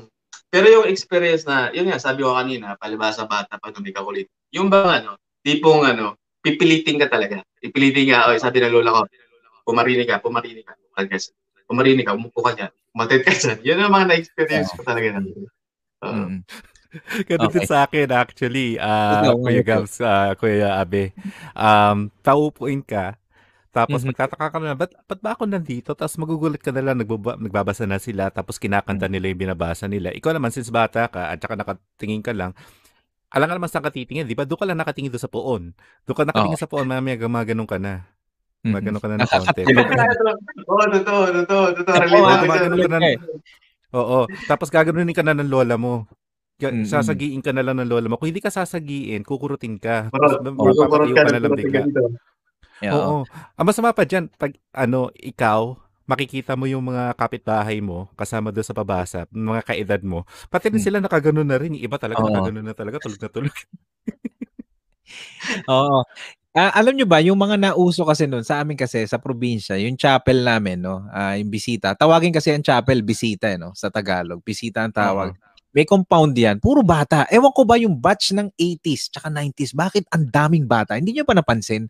pero 0.52 0.68
yung 0.68 0.86
experience 0.92 1.48
na, 1.48 1.72
yun 1.72 1.88
nga, 1.88 1.98
sabi 1.98 2.28
ko 2.28 2.36
kanina, 2.36 2.76
palibasa 2.76 3.24
bata 3.24 3.56
pa 3.56 3.72
nung 3.72 3.88
ikaw 3.88 4.04
ulit. 4.04 4.28
Yung 4.52 4.68
ba, 4.68 5.00
ano, 5.00 5.16
tipong, 5.48 5.88
ano, 5.88 6.20
pipiliting 6.44 7.00
ka 7.00 7.08
talaga. 7.08 7.40
Pipiliting 7.64 8.12
ka, 8.12 8.28
oy, 8.28 8.38
sabi 8.38 8.60
ng 8.60 8.76
lola 8.76 9.00
ko, 9.00 9.02
pumarinig 9.64 10.10
ka, 10.10 10.20
pumarinig 10.20 10.68
ka, 10.68 10.76
pumarinig 10.92 11.24
ka, 11.24 11.32
pumarinig 11.72 12.06
ka, 12.06 12.18
umupo 12.20 12.40
ka 12.44 12.52
dyan, 12.52 12.72
umatid 12.92 13.24
ka 13.24 13.32
dyan. 13.32 13.60
Yun 13.64 13.80
ang 13.80 13.94
mga 13.96 14.08
na-experience 14.12 14.76
ko 14.76 14.84
talaga. 14.84 15.24
Oo. 16.04 16.12
Mm. 16.12 16.44
Ganun 17.30 17.50
din 17.52 17.64
Okay. 17.64 17.70
sa 17.72 17.88
akin 17.88 18.08
actually, 18.12 18.76
ah, 18.80 19.24
Ikaw, 19.24 19.36
Kuya. 19.40 19.62
Gabs, 19.64 19.96
ah, 20.04 20.32
Kuya 20.36 20.80
Abe. 20.80 21.16
Um, 21.56 22.12
taupuin 22.20 22.84
ka, 22.84 23.16
tapos 23.72 24.04
Mhm. 24.04 24.12
magtataka 24.12 24.48
ka 24.52 24.58
na, 24.60 24.76
ba't, 24.76 24.92
ba't 25.08 25.20
ba 25.24 25.32
ako 25.36 25.48
nandito? 25.48 25.96
Tapos 25.96 26.16
magugulat 26.20 26.60
ka 26.60 26.72
na 26.76 26.84
lang, 26.84 27.00
nagbaba, 27.00 27.40
nagbabasa 27.40 27.88
na 27.88 27.98
sila, 28.04 28.28
tapos 28.32 28.60
kinakanta 28.60 29.08
Mm. 29.08 29.14
nila 29.16 29.26
yung 29.32 29.42
binabasa 29.48 29.88
nila. 29.88 30.12
Ikaw 30.12 30.32
naman, 30.36 30.52
since 30.52 30.68
bata 30.72 31.08
ka, 31.08 31.32
at 31.32 31.40
saka 31.40 31.56
nakatingin 31.56 32.24
ka 32.24 32.36
lang, 32.36 32.52
alam 33.32 33.48
ka 33.48 33.54
naman 33.56 33.70
saan 33.72 33.86
ka 33.88 33.92
titingin, 33.96 34.28
di 34.28 34.36
ba? 34.36 34.44
Doon 34.48 34.60
ka 34.60 34.66
lang 34.68 34.80
nakatingin 34.80 35.12
doon 35.12 35.24
sa 35.24 35.32
poon. 35.32 35.72
Doon 36.08 36.18
ka 36.18 36.24
nakatingin 36.28 36.60
sa 36.60 36.68
poon, 36.72 36.88
mamaya 36.88 37.16
gumagano 37.20 37.64
ka 37.68 37.80
na. 37.80 38.04
Mhm. 38.68 38.76
Gumagano 38.76 38.98
ka 39.00 39.08
na 39.10 39.16
ng 39.24 39.30
konti. 39.32 39.64
Oo, 40.72 40.84
totoo, 40.92 41.22
totoo, 41.44 41.64
totoo. 41.80 41.96
Oo, 41.96 42.04
Relate 42.04 42.28
ah, 42.28 42.36
ako 42.36 42.46
dyan. 42.46 42.72
gumagano 42.72 42.76
ka 42.78 42.90
na. 42.92 42.98
Okay. 43.00 43.16
Oo. 43.96 44.20
Tapos 44.48 44.68
gaganunin 44.72 45.16
ka 45.16 45.24
na 45.26 45.36
ng 45.36 45.50
lola 45.52 45.76
mo. 45.80 46.08
Mm-mm. 46.70 46.86
Sasagiin 46.86 47.42
ka 47.42 47.50
na 47.50 47.66
lang 47.66 47.82
ng 47.82 47.90
lola 47.90 48.06
mo. 48.06 48.22
Kung 48.22 48.30
hindi 48.30 48.44
ka 48.44 48.54
sasagiin, 48.54 49.26
kukurutin 49.26 49.82
ka. 49.82 50.14
Kurot. 50.14 50.46
Tapos 50.46 50.54
Kurot 50.54 50.78
mapapatiyo 50.78 51.14
ka 51.18 51.32
na 51.34 51.42
lang 51.42 51.54
bigla. 51.58 51.82
Yeah, 52.82 52.98
Oo. 52.98 53.26
Ang 53.58 53.66
masama 53.66 53.94
pa 53.94 54.06
dyan, 54.06 54.30
pag 54.38 54.54
ano, 54.74 55.10
ikaw, 55.14 55.78
makikita 56.10 56.58
mo 56.58 56.66
yung 56.66 56.82
mga 56.84 57.14
kapitbahay 57.16 57.78
mo, 57.80 58.10
kasama 58.18 58.50
doon 58.50 58.66
sa 58.66 58.76
pabasa, 58.76 59.30
mga 59.32 59.62
kaedad 59.64 60.02
mo, 60.02 60.26
pati 60.50 60.74
rin 60.74 60.82
Hmm. 60.82 60.86
sila 60.86 60.98
nakaganon 61.00 61.46
na 61.48 61.62
rin. 61.62 61.78
Yung 61.78 61.86
iba 61.88 61.98
talaga 62.02 62.22
Oo. 62.22 62.30
nakaganon 62.34 62.66
na 62.66 62.76
talaga, 62.76 62.98
tulog 63.02 63.22
na 63.22 63.30
tulog. 63.30 63.54
Oo. 65.74 66.06
Ah, 66.52 66.74
alam 66.76 67.00
nyo 67.00 67.08
ba, 67.08 67.24
yung 67.24 67.40
mga 67.40 67.56
nauso 67.56 68.04
kasi 68.04 68.28
noon, 68.28 68.44
sa 68.44 68.60
amin 68.60 68.76
kasi, 68.76 69.08
sa 69.08 69.16
probinsya, 69.22 69.80
yung 69.80 69.96
chapel 69.96 70.44
namin, 70.44 70.84
no, 70.84 71.08
ah, 71.14 71.40
yung 71.40 71.48
bisita, 71.48 71.96
tawagin 71.96 72.36
kasi 72.36 72.52
ang 72.52 72.66
chapel, 72.66 73.00
bisita, 73.08 73.48
eh, 73.48 73.56
no, 73.56 73.72
sa 73.72 73.88
Tagalog. 73.88 74.44
Bisita 74.44 74.84
ang 74.84 74.92
tawag. 74.92 75.32
May 75.72 75.88
compound 75.88 76.36
yan, 76.36 76.60
puro 76.60 76.84
bata. 76.84 77.24
Ewan 77.32 77.56
ko 77.56 77.64
ba 77.64 77.80
yung 77.80 77.96
batch 77.96 78.36
ng 78.36 78.52
80s 78.60 79.08
tsaka 79.08 79.32
90s, 79.32 79.72
bakit 79.72 80.04
ang 80.12 80.28
daming 80.28 80.68
bata? 80.68 81.00
Hindi 81.00 81.16
nyo 81.16 81.24
pa 81.24 81.32
napansin? 81.32 81.88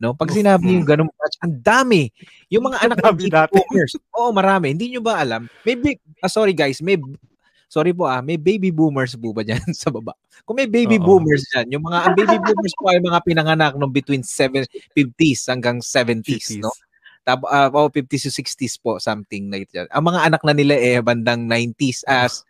No? 0.00 0.16
Pag 0.16 0.32
sinabi 0.32 0.78
yung 0.78 0.88
ganung 0.88 1.12
batch, 1.12 1.36
ang 1.44 1.60
dami. 1.60 2.08
Yung 2.48 2.64
mga 2.64 2.78
anak 2.88 2.98
ng 3.04 3.18
boomers. 3.52 3.92
Oo, 4.16 4.32
marami. 4.32 4.72
Hindi 4.72 4.96
nyo 4.96 5.04
ba 5.04 5.20
alam? 5.20 5.44
May 5.68 5.76
big, 5.76 6.00
ah, 6.24 6.32
sorry 6.32 6.56
guys, 6.56 6.80
may 6.80 6.96
sorry 7.68 7.92
po 7.92 8.08
ah, 8.08 8.24
may 8.24 8.40
baby 8.40 8.72
boomers 8.72 9.12
po 9.12 9.36
ba 9.36 9.44
dyan 9.44 9.60
sa 9.76 9.92
baba? 9.92 10.16
Kung 10.48 10.56
may 10.56 10.70
baby 10.70 10.96
Oo. 10.96 11.04
boomers 11.04 11.44
dyan, 11.52 11.76
yung 11.76 11.84
mga, 11.84 11.98
ang 12.00 12.14
baby 12.16 12.36
boomers 12.40 12.74
po 12.80 12.88
ay 12.88 12.98
mga 13.04 13.20
pinanganak 13.28 13.76
no 13.76 13.92
between 13.92 14.24
7, 14.24 14.64
50s 14.96 15.52
hanggang 15.52 15.84
70s, 15.84 16.56
no? 16.64 16.72
Tap, 17.28 17.44
uh, 17.44 17.68
oh, 17.76 17.92
50s 17.92 18.24
to 18.24 18.32
60s 18.32 18.80
po, 18.80 18.96
something 18.96 19.52
like 19.52 19.68
that. 19.76 19.84
Ang 19.92 20.08
mga 20.08 20.32
anak 20.32 20.42
na 20.48 20.56
nila 20.56 20.80
eh, 20.80 20.96
bandang 21.04 21.44
90s, 21.44 22.08
as 22.08 22.40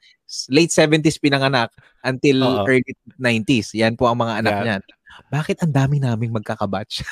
late 0.49 0.69
70s 0.69 1.17
pinanganak 1.17 1.73
until 2.01 2.45
Oo. 2.45 2.65
early 2.65 2.93
90s. 3.17 3.73
Yan 3.73 3.97
po 3.97 4.07
ang 4.07 4.21
mga 4.21 4.35
anak 4.41 4.53
Yeah. 4.53 4.65
niyan. 4.65 4.83
Bakit 5.29 5.57
ang 5.65 5.73
dami 5.73 5.97
naming 5.99 6.31
magkakabatch? 6.31 7.03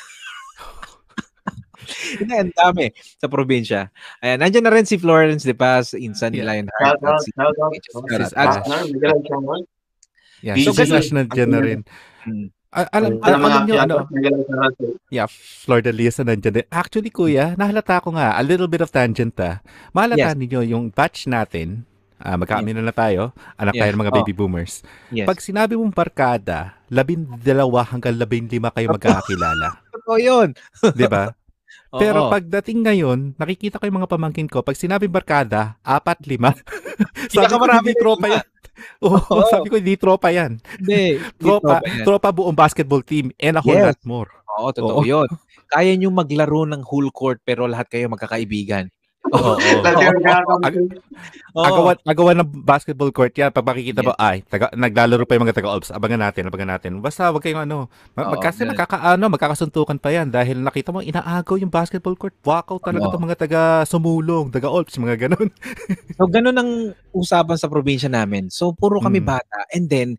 Hindi, 2.19 2.33
ang 2.35 2.51
dami 2.51 2.91
sa 3.15 3.31
probinsya. 3.31 3.87
Ayan, 4.19 4.43
nandiyan 4.43 4.65
na 4.65 4.73
rin 4.73 4.83
si 4.83 4.99
Florence 4.99 5.47
De 5.47 5.55
Paz, 5.55 5.95
Insan 5.95 6.35
Yeah. 6.35 6.43
Lionheart. 6.43 6.99
Shout 6.99 7.01
out, 7.05 7.21
si 7.23 7.31
shout 7.31 7.55
out. 8.35 8.61
Changol. 9.23 9.61
Yeah, 10.43 10.55
So, 10.61 10.75
slash 10.75 11.09
nandiyan 11.09 11.49
na 11.49 11.61
rin. 11.63 11.79
Hmm. 12.21 12.51
Alam, 12.69 13.17
al- 13.23 13.39
mga 13.41 13.47
alam 13.47 13.61
nyo, 13.65 13.75
ano, 13.79 13.95
yeah, 15.09 15.25
Florida 15.31 15.89
Lisa 15.89 16.21
nandiyan 16.21 16.61
din. 16.61 16.67
Actually, 16.69 17.09
kuya, 17.09 17.55
nahalata 17.55 18.03
ko 18.03 18.13
nga, 18.13 18.35
a 18.35 18.43
little 18.43 18.67
bit 18.67 18.83
of 18.83 18.91
tangent 18.91 19.33
ah. 19.39 19.63
Mahalata 19.95 20.35
Yes. 20.35 20.37
ninyo 20.37 20.61
yung 20.67 20.91
batch 20.91 21.25
natin, 21.25 21.87
ah, 22.17 22.35
magkaamin 22.35 22.79
na 22.79 22.91
tayo, 22.91 23.31
anak 23.55 23.73
Yeah. 23.73 23.81
tayo 23.85 23.91
ng 23.93 24.01
mga 24.01 24.11
Oh. 24.11 24.17
baby 24.17 24.33
boomers. 24.33 24.81
yes. 25.09 25.25
Pag 25.25 25.39
sinabi 25.39 25.73
mong 25.73 25.91
barkada, 25.91 26.77
labindalawa 26.87 27.83
hanggang 27.85 28.15
labindlima 28.15 28.69
kayo 28.69 28.89
magkakakilala. 28.89 29.77
Totoo 29.93 30.17
yun. 30.17 30.49
Di 30.93 31.05
ba? 31.05 31.31
Pero 32.01 32.27
Oo. 32.27 32.31
pagdating 32.31 32.83
ngayon, 32.83 33.19
nakikita 33.35 33.79
ko 33.79 33.87
yung 33.87 33.97
mga 33.97 34.11
pamangkin 34.11 34.45
ko, 34.45 34.59
pag 34.59 34.75
sinabing 34.75 35.09
barkada, 35.09 35.79
apat, 35.81 36.19
lima. 36.27 36.51
sabi 37.31 37.47
ko, 37.47 37.63
hindi 37.63 37.95
tropa 37.95 38.27
yan. 38.27 38.45
Oo, 39.01 39.17
Oo. 39.17 39.47
sabi 39.47 39.67
ko, 39.71 39.75
hindi 39.79 39.95
tropa 39.95 40.29
yan. 40.29 40.59
Hindi. 40.77 41.17
hindi 41.17 41.33
Tropa, 41.39 41.79
tropa 41.79 41.87
yan. 41.87 42.05
tropa 42.05 42.29
buong 42.29 42.53
basketball 42.53 43.01
team 43.01 43.31
and 43.37 43.55
a 43.57 43.61
whole 43.63 43.73
Yes. 43.73 43.87
lot 43.95 44.01
more. 44.03 44.29
Oo, 44.57 44.69
totoo 44.69 45.01
Oo. 45.01 45.07
yun. 45.07 45.29
Kaya 45.67 45.95
nyo 45.95 46.09
maglaro 46.11 46.63
ng 46.65 46.81
whole 46.83 47.09
court 47.09 47.39
pero 47.41 47.65
lahat 47.65 47.87
kayo 47.87 48.07
magkakaibigan. 48.07 48.87
Oo. 49.33 49.53
Agawan, 51.57 51.97
agawan 52.05 52.37
ng 52.43 52.49
basketball 52.63 53.09
court 53.11 53.33
yan. 53.33 53.49
Pag 53.49 53.65
makikita 53.65 54.05
mo, 54.05 54.13
ay, 54.15 54.45
taga, 54.45 54.69
naglalaro 54.71 55.25
pa 55.25 55.35
yung 55.35 55.45
mga 55.47 55.57
taga-Alps. 55.57 55.89
Abangan 55.91 56.29
natin, 56.29 56.47
abangan 56.47 56.69
natin. 56.77 56.91
Basta 57.01 57.33
wag 57.33 57.41
kayong 57.41 57.65
ano. 57.65 57.89
Mag, 58.13 58.29
Oo, 58.29 58.39
kasi 58.39 58.63
ganun. 58.63 58.77
magkaka, 58.77 58.97
ano, 59.17 59.25
magkakasuntukan 59.33 59.97
pa 59.97 60.09
yan 60.13 60.29
dahil 60.29 60.61
nakita 60.61 60.93
mo, 60.93 61.01
inaagaw 61.01 61.57
yung 61.57 61.73
basketball 61.73 62.15
court. 62.15 62.35
Walkout 62.45 62.83
talaga 62.85 63.07
Oo. 63.07 63.11
itong 63.11 63.25
mga 63.25 63.37
taga-sumulong, 63.47 64.53
taga-Alps, 64.53 64.95
mga 65.01 65.27
ganun. 65.27 65.49
So, 66.17 66.25
ganun 66.25 66.57
ang 66.57 66.71
usapan 67.13 67.57
sa 67.61 67.69
probinsya 67.69 68.09
namin. 68.09 68.49
So, 68.49 68.73
puro 68.73 68.97
kami 68.97 69.21
Mm. 69.21 69.27
bata. 69.37 69.57
And 69.69 69.85
then, 69.85 70.09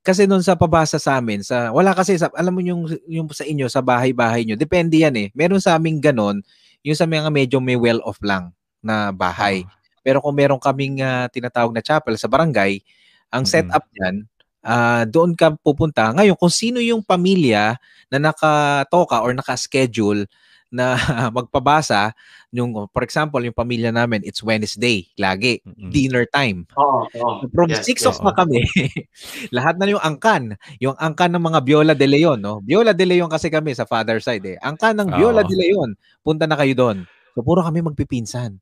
kasi 0.00 0.24
noon 0.24 0.40
sa 0.40 0.56
pabasa 0.56 0.96
sa 0.96 1.20
amin, 1.20 1.44
sa, 1.44 1.70
wala 1.76 1.92
kasi, 1.92 2.16
sa, 2.16 2.32
alam 2.32 2.56
mo 2.56 2.64
yung, 2.64 2.88
yung 3.04 3.28
sa 3.30 3.44
inyo, 3.44 3.68
sa 3.68 3.84
bahay-bahay 3.84 4.48
nyo, 4.48 4.56
depende 4.56 4.96
yan 5.04 5.12
eh. 5.14 5.28
Meron 5.36 5.60
sa 5.60 5.76
amin 5.76 6.00
ganun, 6.00 6.40
yung 6.86 6.98
sa 6.98 7.06
mga 7.06 7.30
medyo 7.30 7.58
may 7.62 7.78
well-off 7.78 8.18
lang 8.22 8.50
na 8.82 9.10
bahay. 9.14 9.64
Pero 10.02 10.18
kung 10.18 10.34
meron 10.34 10.58
kaming 10.58 11.02
ah, 11.02 11.30
tinatawag 11.30 11.70
na 11.74 11.82
chapel 11.82 12.14
sa 12.18 12.26
barangay, 12.26 12.82
ang 13.30 13.46
Mm-mm. 13.46 13.50
setup 13.50 13.86
niyan, 13.94 14.26
ah, 14.66 15.06
doon 15.06 15.34
ka 15.38 15.54
pupunta. 15.62 16.10
Ngayon, 16.14 16.36
kung 16.38 16.52
sino 16.52 16.82
yung 16.82 17.02
pamilya 17.06 17.78
na 18.10 18.18
nakatoka 18.18 19.22
or 19.22 19.32
naka-schedule 19.34 20.26
na 20.72 20.96
magpabasa, 21.36 22.16
yung, 22.50 22.72
for 22.90 23.04
example, 23.04 23.38
yung 23.44 23.54
pamilya 23.54 23.92
namin, 23.92 24.24
it's 24.24 24.40
Wednesday, 24.40 25.06
lagi, 25.20 25.60
Mm-mm. 25.62 25.92
dinner 25.92 26.24
time. 26.32 26.64
Oo, 26.74 27.06
oo. 27.06 27.34
From 27.52 27.68
Yes, 27.68 27.84
6 27.84 28.00
yes. 28.00 28.04
o'clock 28.08 28.40
kami, 28.40 28.64
lahat 29.56 29.76
na 29.76 29.86
yung 29.86 30.00
angkan. 30.00 30.56
Yung 30.80 30.96
angkan 30.96 31.30
ng 31.36 31.44
mga 31.44 31.60
Viola 31.62 31.94
de 31.94 32.08
Leon, 32.08 32.40
no? 32.40 32.64
Viola 32.64 32.96
de 32.96 33.04
Leon 33.04 33.28
kasi 33.28 33.52
kami 33.52 33.76
sa 33.76 33.84
father 33.84 34.18
side 34.18 34.44
eh. 34.44 34.56
Angkan 34.64 34.96
ng 34.96 35.08
Viola 35.12 35.44
Oo. 35.44 35.48
de 35.48 35.56
Leon, 35.60 35.90
punta 36.24 36.48
na 36.48 36.56
kayo 36.56 36.72
doon. 36.72 37.04
So 37.36 37.44
puro 37.44 37.60
kami 37.60 37.84
magpipinsan. 37.84 38.56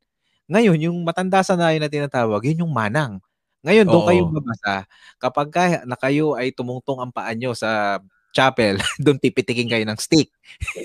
Ngayon, 0.51 0.79
yung 0.83 0.99
matanda 1.07 1.47
sa 1.47 1.55
na 1.55 1.71
tinatawag, 1.87 2.43
yun 2.43 2.67
yung 2.67 2.75
manang. 2.75 3.23
Ngayon, 3.63 3.87
doon 3.87 4.03
Oo. 4.03 4.09
kayo 4.09 4.23
babasa. 4.35 4.75
Kapag 5.23 5.49
na 5.87 5.95
kayo 5.95 6.35
ay 6.35 6.51
tumungtong 6.51 6.99
ang 6.99 7.13
paa 7.15 7.31
nyo 7.37 7.55
sa 7.55 8.03
chapel, 8.31 8.79
doon 9.05 9.19
pipitikin 9.19 9.71
kayo 9.71 9.85
ng 9.87 9.99
stick. 9.99 10.31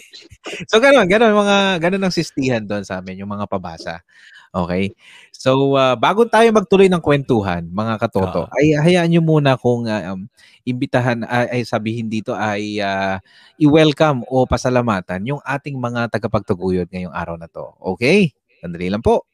so, 0.70 0.78
gano'n, 0.78 1.10
gano'n, 1.10 1.34
mga, 1.34 1.58
gano'n 1.82 2.04
ang 2.06 2.14
sistihan 2.14 2.64
doon 2.66 2.86
sa 2.86 3.02
amin, 3.02 3.22
yung 3.22 3.32
mga 3.32 3.50
pabasa. 3.50 4.02
Okay? 4.56 4.96
So, 5.36 5.76
ah, 5.76 6.00
bago 6.00 6.24
tayo 6.26 6.48
magtuloy 6.56 6.88
ng 6.88 7.04
kwentuhan, 7.04 7.68
mga 7.68 8.00
katoto, 8.00 8.48
Oo. 8.48 8.56
ay 8.56 8.80
hayaan 8.80 9.12
nyo 9.12 9.22
muna 9.22 9.60
kung 9.60 9.84
ah, 9.86 10.16
um, 10.16 10.26
imbitahan, 10.64 11.28
ay, 11.28 11.60
ay 11.60 11.62
sabihin 11.68 12.08
dito 12.08 12.32
ay 12.32 12.80
ah, 12.80 13.20
i-welcome 13.60 14.24
o 14.32 14.48
pasalamatan 14.48 15.28
yung 15.28 15.42
ating 15.44 15.76
mga 15.76 16.08
tagapagtaguyod 16.08 16.88
ngayong 16.88 17.14
araw 17.14 17.36
na 17.36 17.52
to. 17.52 17.68
Okay? 17.84 18.32
Sandali 18.64 18.88
lang 18.88 19.04
po. 19.04 19.28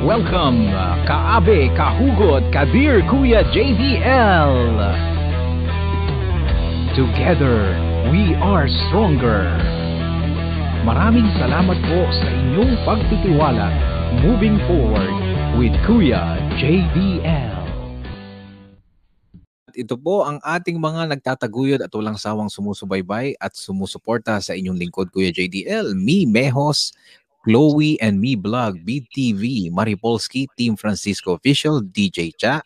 Welcome, 0.00 0.72
uh, 0.72 0.96
Kaabe, 1.04 1.68
Kahugot, 1.76 2.48
Kadir, 2.56 3.04
Kuya 3.04 3.44
JVL. 3.52 4.56
Together, 6.96 7.76
we 8.08 8.32
are 8.40 8.64
stronger. 8.88 9.44
Maraming 10.88 11.28
salamat 11.36 11.76
po 11.84 12.00
sa 12.16 12.28
inyong 12.32 12.80
pagtitiwala 12.88 13.68
moving 14.24 14.56
forward 14.64 15.12
with 15.60 15.76
Kuya 15.84 16.48
JVL. 16.56 17.60
At 19.68 19.76
ito 19.76 20.00
po 20.00 20.24
ang 20.24 20.40
ating 20.40 20.80
mga 20.80 21.12
nagtataguyod 21.12 21.84
at 21.84 21.92
walang 21.92 22.16
sawang 22.16 22.48
sumusubaybay 22.48 23.36
at 23.36 23.52
sumusuporta 23.52 24.40
sa 24.40 24.56
inyong 24.56 24.80
lingkod 24.80 25.12
Kuya 25.12 25.28
JDL, 25.28 25.92
Me 25.92 26.24
Mehos, 26.24 26.90
Chloe 27.44 28.00
and 28.00 28.20
Me 28.20 28.34
Blog, 28.34 28.78
BTV, 28.84 29.70
Maripolski, 29.70 30.46
Team 30.56 30.76
Francisco 30.76 31.32
Official, 31.34 31.82
DJ 31.82 32.32
Cha, 32.36 32.62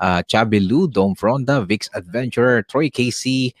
uh, 0.00 0.22
Chabelu, 0.22 0.90
Dom 0.90 1.14
Fronda, 1.14 1.64
Vix 1.64 1.88
Adventurer, 1.94 2.62
Troy 2.62 2.90
Casey, 2.90 3.54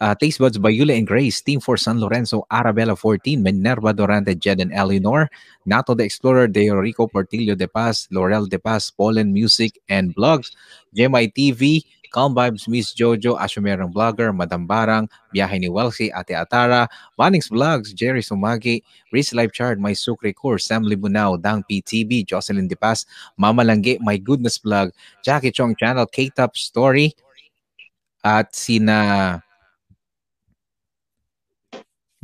uh, 0.00 0.14
Taste 0.14 0.38
Buds 0.38 0.58
by 0.58 0.70
Yula 0.70 0.96
and 0.96 1.06
Grace, 1.06 1.40
Team 1.40 1.60
for 1.60 1.76
San 1.76 2.00
Lorenzo, 2.00 2.46
Arabella 2.50 2.96
14, 2.96 3.42
Minerva 3.42 3.94
Dorante, 3.94 4.38
Jed 4.38 4.60
and 4.60 4.72
Eleanor, 4.72 5.30
Nato 5.66 5.94
the 5.94 6.04
Explorer, 6.04 6.48
De 6.48 6.68
Rico 6.70 7.06
Portillo 7.06 7.54
de 7.54 7.68
Paz, 7.68 8.08
Laurel 8.10 8.46
de 8.46 8.58
Paz, 8.58 8.90
Pollen 8.90 9.32
Music 9.32 9.80
and 9.88 10.14
Blogs, 10.14 10.52
Gemay 10.94 11.32
TV, 11.32 11.84
Calm 12.14 12.30
Vibes, 12.30 12.70
Miss 12.70 12.94
Jojo, 12.94 13.34
Ashumerang 13.34 13.90
Vlogger, 13.90 14.30
Madam 14.30 14.70
Barang, 14.70 15.10
Biyahe 15.34 15.58
ni 15.58 15.66
Welsi, 15.66 16.14
Ate 16.14 16.38
Atara, 16.38 16.86
Manix 17.18 17.50
Vlogs, 17.50 17.92
Jerry 17.92 18.22
Sumagi, 18.22 18.86
Riz 19.10 19.34
Life 19.34 19.50
Chart, 19.50 19.80
My 19.82 19.90
Sukri 19.90 20.32
Course, 20.32 20.64
Sam 20.64 20.84
Libunao, 20.84 21.42
Dang 21.42 21.64
PTV, 21.66 22.24
Jocelyn 22.24 22.68
De 22.68 22.76
Paz, 22.76 23.04
Mama 23.36 23.64
Langge, 23.64 23.98
My 23.98 24.16
Goodness 24.16 24.62
Vlog, 24.62 24.92
Jackie 25.24 25.50
Chong 25.50 25.74
Channel, 25.74 26.06
K-Top 26.06 26.56
Story, 26.56 27.14
at 28.22 28.54
sina 28.54 29.42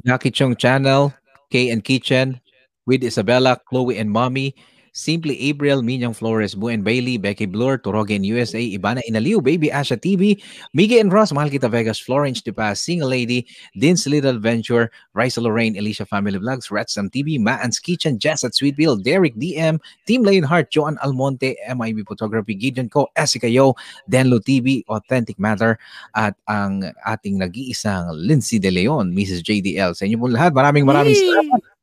Jackie 0.07 0.31
Chong 0.31 0.55
Channel, 0.55 1.13
K 1.51 1.69
and 1.71 1.83
Kitchen, 1.83 2.41
with 2.87 3.03
Isabella, 3.03 3.61
Chloe 3.69 3.99
and 3.99 4.11
Mommy, 4.11 4.55
Simply 4.93 5.39
April, 5.49 5.83
Minyang 5.83 6.17
Flores, 6.17 6.55
Bu 6.55 6.69
and 6.69 6.83
Bailey, 6.83 7.17
Becky 7.17 7.47
Blur, 7.47 7.79
Torogen 7.79 8.25
USA, 8.25 8.59
Ibana 8.59 9.01
Inaliw, 9.09 9.43
Baby 9.43 9.69
Asha 9.69 9.97
TV, 9.97 10.43
Miggy 10.77 11.01
and 11.01 11.13
Ross, 11.13 11.33
Mahal 11.33 11.51
Kita 11.51 11.71
Vegas, 11.71 11.99
Florence 11.99 12.43
De 12.43 12.53
Paz, 12.53 12.81
Single 12.81 13.09
Lady, 13.09 13.47
Din's 13.79 14.07
Little 14.07 14.39
Venture, 14.39 14.91
Raisa 15.15 15.41
Lorraine, 15.41 15.77
Alicia 15.79 16.07
Family 16.07 16.39
Vlogs, 16.39 16.71
Ratsam 16.71 17.11
TV, 17.11 17.39
Maan's 17.39 17.79
Kitchen, 17.79 18.19
Jazz 18.19 18.45
at 18.45 18.53
Sweetville, 18.53 19.03
Derek 19.03 19.35
DM, 19.37 19.79
Team 20.07 20.23
Lionheart, 20.23 20.71
Joan 20.71 20.99
Almonte, 21.03 21.57
MIB 21.69 22.07
Photography, 22.07 22.55
Gideon 22.55 22.89
Co, 22.89 23.09
Esika 23.17 23.51
Yo, 23.51 23.75
Denlo 24.11 24.41
TV, 24.43 24.85
Authentic 24.89 25.39
Matter, 25.39 25.79
at 26.15 26.35
ang 26.49 26.91
ating 27.07 27.39
nag-iisang 27.39 28.11
Lindsay 28.15 28.59
De 28.59 28.71
Leon, 28.71 29.15
Mrs. 29.15 29.43
JDL. 29.47 29.95
Sa 29.95 30.05
inyo 30.05 30.19
po 30.19 30.27
lahat, 30.27 30.53
maraming 30.53 30.85
maraming 30.85 31.15
salamat. 31.15 31.80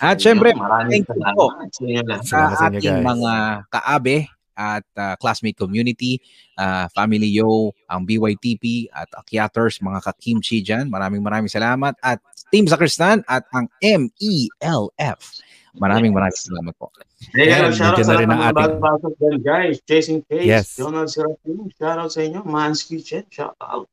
At 0.00 0.18
syempre, 0.18 0.52
maraming 0.52 1.04
thank 1.04 1.08
you 1.08 1.34
po 1.36 1.46
salamat 1.70 2.20
sa 2.26 2.38
Salamat 2.52 2.80
ating 2.80 2.98
mga 3.00 3.32
kaabe 3.70 4.16
at 4.60 4.84
uh, 5.00 5.16
classmate 5.16 5.56
community, 5.56 6.20
uh, 6.60 6.84
Family 6.92 7.32
Yo, 7.32 7.72
ang 7.88 8.04
BYTP 8.04 8.92
at 8.92 9.08
Akyaters, 9.16 9.80
mga 9.80 10.04
kakimchi 10.04 10.60
dyan. 10.60 10.92
Maraming 10.92 11.24
maraming 11.24 11.48
salamat. 11.48 11.96
At 12.04 12.20
Team 12.52 12.68
Sakristan 12.68 13.24
at 13.24 13.48
ang 13.56 13.72
MELF. 13.80 15.20
Maraming 15.78 16.12
maraming 16.12 16.34
salamat 16.36 16.74
po. 16.76 16.90
Hey, 17.30 17.46
guys, 17.46 17.78
shoutout 17.78 18.02
nandiyan 18.02 18.26
sa 18.26 18.26
mga 18.26 18.80
bagong 18.82 19.14
dyan, 19.16 19.36
guys. 19.40 19.76
Chasing 19.86 20.20
Case, 20.26 20.44
Yes. 20.44 20.66
Donald 20.74 21.08
Serafino, 21.08 21.70
shoutout 21.78 22.10
sa 22.10 22.20
inyo. 22.26 22.42
Man's 22.42 22.82
Kitchen, 22.82 23.22
shoutout. 23.30 23.86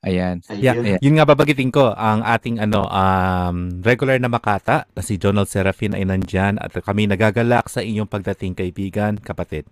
Ayan. 0.00 0.40
Yeah, 0.56 0.80
Ayun. 0.80 0.96
yun 1.04 1.14
nga 1.20 1.28
babagitin 1.28 1.68
ko 1.68 1.92
ang 1.92 2.24
ating 2.24 2.56
ano 2.56 2.88
um 2.88 3.68
regular 3.84 4.16
na 4.16 4.32
makata 4.32 4.88
na 4.96 5.02
si 5.04 5.20
Donald 5.20 5.44
Serafin 5.44 5.92
ay 5.92 6.08
nandyan 6.08 6.56
at 6.56 6.72
kami 6.72 7.04
nagagalak 7.04 7.68
sa 7.68 7.84
inyong 7.84 8.08
pagdating 8.08 8.56
kaibigan, 8.56 9.20
kapatid. 9.20 9.68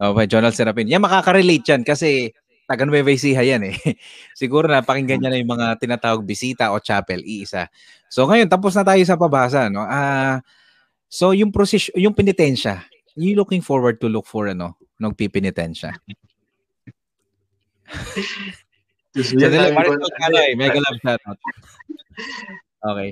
Okay, 0.00 0.24
Jonald 0.24 0.56
Serapin. 0.56 0.88
Yan, 0.88 1.04
makaka-relate 1.04 1.68
yan 1.68 1.82
kasi 1.84 2.32
taga 2.64 2.88
Nueva 2.88 3.12
Ecija 3.12 3.44
yan 3.44 3.68
eh. 3.68 3.76
Siguro 4.40 4.72
na 4.72 4.80
pakinggan 4.80 5.20
niya 5.20 5.36
na 5.36 5.40
yung 5.40 5.52
mga 5.52 5.76
tinatawag 5.76 6.24
bisita 6.24 6.72
o 6.72 6.80
chapel, 6.80 7.20
iisa. 7.20 7.68
So 8.08 8.24
ngayon, 8.24 8.48
tapos 8.48 8.72
na 8.72 8.88
tayo 8.88 9.04
sa 9.04 9.20
pabasa. 9.20 9.68
No? 9.68 9.84
Ah, 9.84 10.40
so 11.12 11.36
yung 11.36 11.52
process, 11.52 11.92
yung 11.92 12.16
penitensya, 12.16 12.88
you 13.20 13.36
looking 13.36 13.60
forward 13.60 14.00
to 14.00 14.08
look 14.08 14.24
for 14.24 14.48
ano, 14.48 14.80
nung 14.96 15.12
pipinitensya. 15.12 15.92
Sabi 19.24 19.54
ko, 19.56 19.68
Maricel 19.74 20.12
Canoy, 20.18 20.50
mega 20.54 20.80
love 20.80 20.98
shoutout. 21.02 21.38
Okay. 22.78 23.10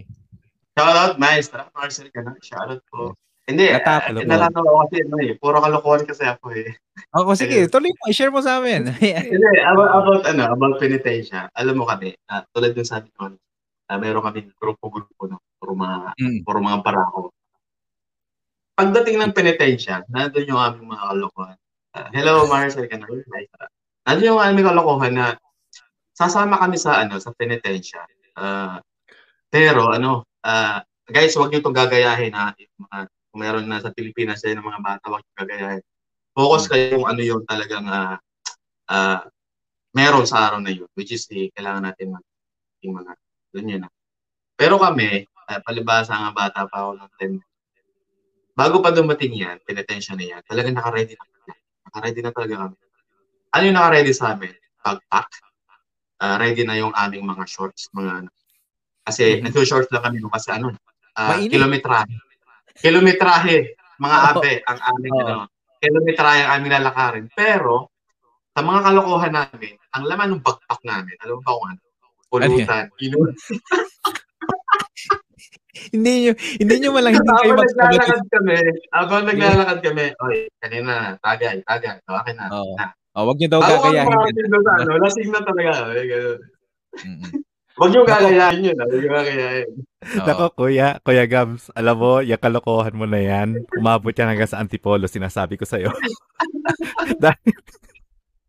Shoutout, 0.76 1.14
maestra. 1.16 1.66
Marcel 1.72 2.08
ka 2.12 2.20
na. 2.22 2.36
Shoutout 2.38 2.82
po. 2.92 3.16
Hindi, 3.46 3.70
Natapos 3.70 4.10
uh, 4.10 4.18
po. 4.18 4.26
natatawa 4.26 4.66
ko 4.66 4.78
kasi 4.90 4.96
ano 5.06 5.16
eh. 5.22 5.30
Puro 5.38 5.56
kalokohan 5.62 6.02
kasi 6.02 6.26
ako 6.26 6.46
eh. 6.50 6.74
Ako, 7.14 7.38
sige, 7.38 7.70
tuloy 7.70 7.94
mo. 7.94 8.02
I-share 8.10 8.34
mo 8.34 8.42
sa 8.42 8.58
amin. 8.58 8.90
Hindi, 9.30 9.48
about, 9.62 9.90
about 10.02 10.22
ano, 10.26 10.42
about 10.50 10.74
penitensya. 10.82 11.46
Alam 11.54 11.78
mo 11.78 11.84
kami, 11.86 12.10
ah, 12.26 12.42
tulad 12.50 12.74
ng 12.74 12.82
sabi 12.82 13.06
ko, 13.14 13.30
uh, 13.30 13.98
meron 14.02 14.26
kami 14.26 14.50
grupo-grupo, 14.58 15.30
no? 15.30 15.38
Puro 15.62 15.78
mga, 15.78 16.18
Mm. 16.18 16.42
puro 16.42 16.58
mga 16.58 16.78
barako. 16.82 17.30
Pagdating 18.76 19.16
ng 19.22 19.32
penitensya, 19.32 20.02
nandun 20.10 20.50
yung 20.50 20.58
aming 20.60 20.90
mga 20.90 21.04
kalokohan. 21.06 21.56
Ah, 21.94 22.10
hello, 22.12 22.50
Marcel. 22.50 22.90
Maestra. 22.90 23.70
Nandun 24.04 24.26
yung 24.26 24.42
aming 24.42 24.66
kalokohan 24.68 25.14
na 25.14 25.26
sasama 26.16 26.56
kami 26.56 26.80
sa 26.80 27.04
ano 27.04 27.20
sa 27.20 27.30
penitensya. 27.36 28.00
Ah, 28.40 28.80
pero 29.52 29.92
ano, 29.92 30.24
ah, 30.40 30.80
guys, 31.04 31.36
wag 31.36 31.52
niyo 31.52 31.60
itong 31.60 31.76
gagayahin 31.76 32.32
ha. 32.32 32.56
Yung 32.56 32.88
Mga, 32.88 32.98
kung 33.28 33.40
meron 33.44 33.66
na 33.68 33.84
sa 33.84 33.92
Pilipinas 33.92 34.40
din 34.40 34.56
ng 34.56 34.64
mga 34.64 34.80
bata, 34.80 35.04
wag 35.12 35.20
niyo 35.22 35.34
gagayahin. 35.44 35.84
Focus 36.36 36.64
kayo 36.68 37.00
kung 37.00 37.08
ano 37.08 37.20
yung 37.20 37.42
talagang 37.44 37.84
ah, 37.88 38.16
ah, 38.88 39.20
meron 39.92 40.24
sa 40.24 40.48
araw 40.48 40.60
na 40.60 40.72
yun, 40.72 40.88
which 40.96 41.12
is 41.12 41.28
the, 41.28 41.52
kailangan 41.52 41.84
natin 41.92 42.16
mag 42.16 42.24
yung 42.84 43.00
mga, 43.00 43.12
dun 43.52 43.72
yun. 43.72 43.82
ah. 43.84 43.92
Pero 44.56 44.80
kami, 44.80 45.24
ah, 45.48 45.60
palibasa 45.60 46.16
nga 46.16 46.32
bata 46.32 46.64
pa 46.68 46.76
ako 46.84 46.90
ng 47.00 47.10
time, 47.20 47.36
bago 48.56 48.80
pa 48.80 48.92
dumating 48.92 49.36
yan, 49.36 49.56
penitensya 49.64 50.16
na 50.16 50.24
yan, 50.36 50.40
talagang 50.48 50.76
naka-ready 50.76 51.12
na 51.16 51.24
kami. 51.28 51.52
Naka-ready 51.88 52.20
na 52.24 52.32
talaga 52.32 52.54
kami. 52.68 52.76
Ano 53.52 53.62
yung 53.68 53.76
naka-ready 53.76 54.12
sa 54.16 54.32
amin? 54.36 54.52
Backpack. 54.84 55.45
Ah, 56.16 56.40
ready 56.40 56.64
na 56.64 56.74
yung 56.74 56.96
aming 56.96 57.28
mga 57.28 57.44
shorts, 57.44 57.92
mga 57.92 58.24
ano. 58.24 58.28
Kasi 59.04 59.38
Mhm. 59.38 59.42
nag-shorts 59.46 59.90
lang 59.92 60.02
kami 60.02 60.18
kasi 60.24 60.48
ano, 60.50 60.72
ah, 61.14 61.36
Mainit. 61.36 61.52
kilometrahe. 61.52 62.14
Kilometrahe, 62.76 63.56
mga 63.96 64.16
abe, 64.32 64.52
ang 64.64 64.78
aming 64.94 65.14
Oo. 65.14 65.22
ano, 65.22 65.34
kilometrahe 65.76 66.40
ang 66.42 66.50
aming 66.58 66.72
lalakarin. 66.72 67.26
Pero, 67.32 67.92
sa 68.50 68.60
mga 68.60 68.80
kalokohan 68.82 69.32
namin, 69.34 69.74
ang 69.92 70.04
laman 70.08 70.28
ng 70.32 70.42
backpack 70.42 70.80
namin, 70.82 71.14
alam 71.20 71.34
mo 71.36 71.42
ba 71.44 71.52
kung 71.52 71.66
ano? 71.68 71.80
Pulutan. 72.26 72.84
Inu- 72.98 73.36
hindi 75.94 76.12
nyo, 76.26 76.32
hindi 76.58 76.74
nyo 76.80 76.90
malang 76.90 77.14
hindi 77.14 77.28
kayo 77.28 77.52
Habang 77.52 77.60
magsagot. 77.60 77.76
naglalakad 77.76 78.22
kami, 78.32 78.56
habang 78.90 79.22
naglalakad 79.28 79.78
kami, 79.84 80.04
oy, 80.24 80.36
kanina, 80.58 80.92
tagay, 81.20 81.60
tagay, 81.62 81.96
so 82.02 82.16
akin 82.16 82.34
na. 82.40 82.46
Oo. 82.50 82.74
na. 82.74 82.86
Oh, 83.16 83.24
wag 83.24 83.40
nyo 83.40 83.48
daw 83.48 83.60
Ako 83.60 83.66
ang 83.66 83.80
gagayahin. 83.82 84.08
makakasing 84.12 84.48
na 84.52 84.58
sa 84.60 84.72
ano, 84.76 84.90
lasing 85.00 85.30
na 85.32 85.40
talaga. 85.40 85.72
eh, 85.90 86.04
ganun. 86.04 86.38
Mm-mm. 86.96 87.32
Huwag 87.76 87.90
niyo 87.92 88.02
gagayahin 88.04 88.62
yun, 88.62 88.76
huwag 88.78 88.92
niyo 88.94 89.10
gagayahin. 89.10 89.68
Nako, 90.18 90.44
kuya, 90.54 90.96
kuya 91.00 91.24
Gabs, 91.24 91.68
alam 91.72 91.96
mo, 91.96 92.20
yung 92.20 92.36
kalokohan 92.36 92.92
mo 92.92 93.04
na 93.04 93.20
yan, 93.20 93.52
umabot 93.74 94.12
yan 94.12 94.28
hanggang 94.28 94.48
sa 94.48 94.60
Antipolo, 94.60 95.04
sinasabi 95.04 95.56
ko 95.56 95.64
sa'yo. 95.64 95.92
Dahil, 97.20 97.52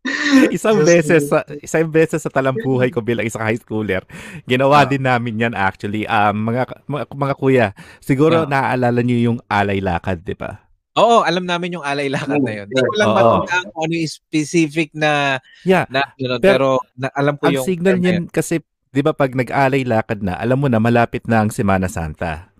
isang 0.56 0.80
beses 0.80 1.28
sa 1.28 1.44
isang 1.60 1.88
beses 1.88 2.24
sa 2.24 2.32
talambuhay 2.32 2.88
ko 2.88 3.04
bilang 3.04 3.24
isang 3.24 3.44
high 3.44 3.60
schooler, 3.60 4.00
ginawa 4.44 4.84
Ah. 4.84 4.88
din 4.88 5.04
namin 5.04 5.36
yan 5.38 5.52
actually. 5.52 6.08
Um, 6.08 6.48
mga, 6.48 6.88
mga, 6.88 7.04
mga 7.12 7.34
kuya, 7.36 7.66
siguro 8.00 8.44
Ah. 8.44 8.48
naaalala 8.48 9.04
niyo 9.04 9.32
yung 9.32 9.38
alay 9.44 9.80
lakad, 9.80 10.24
di 10.24 10.32
ba? 10.32 10.67
Oo, 10.98 11.22
alam 11.22 11.46
namin 11.46 11.78
yung 11.78 11.86
alay 11.86 12.10
lakad 12.10 12.42
na 12.42 12.52
yun. 12.52 12.66
Hindi 12.66 12.82
ko 12.82 12.94
lang 12.98 13.10
matandaan 13.14 13.64
kung 13.70 13.82
ano 13.86 13.94
yung 13.94 14.10
specific 14.12 14.88
na, 14.92 15.38
Yeah. 15.62 15.86
na 15.88 16.10
ano, 16.10 16.36
Pero- 16.36 16.42
pero, 16.42 16.68
na, 16.98 17.08
alam 17.14 17.38
ko 17.38 17.48
Ang 17.48 17.54
yung 17.62 17.66
signal 17.66 17.94
term 17.96 18.02
na 18.02 18.06
niyan 18.10 18.24
kasi, 18.28 18.60
di 18.90 19.00
ba 19.00 19.14
pag 19.14 19.32
nag-alay 19.32 19.86
lakad 19.86 20.20
na, 20.20 20.34
alam 20.34 20.58
mo 20.58 20.66
na 20.66 20.82
malapit 20.82 21.24
na 21.30 21.46
ang 21.46 21.54
Semana 21.54 21.86
Santa. 21.86 22.50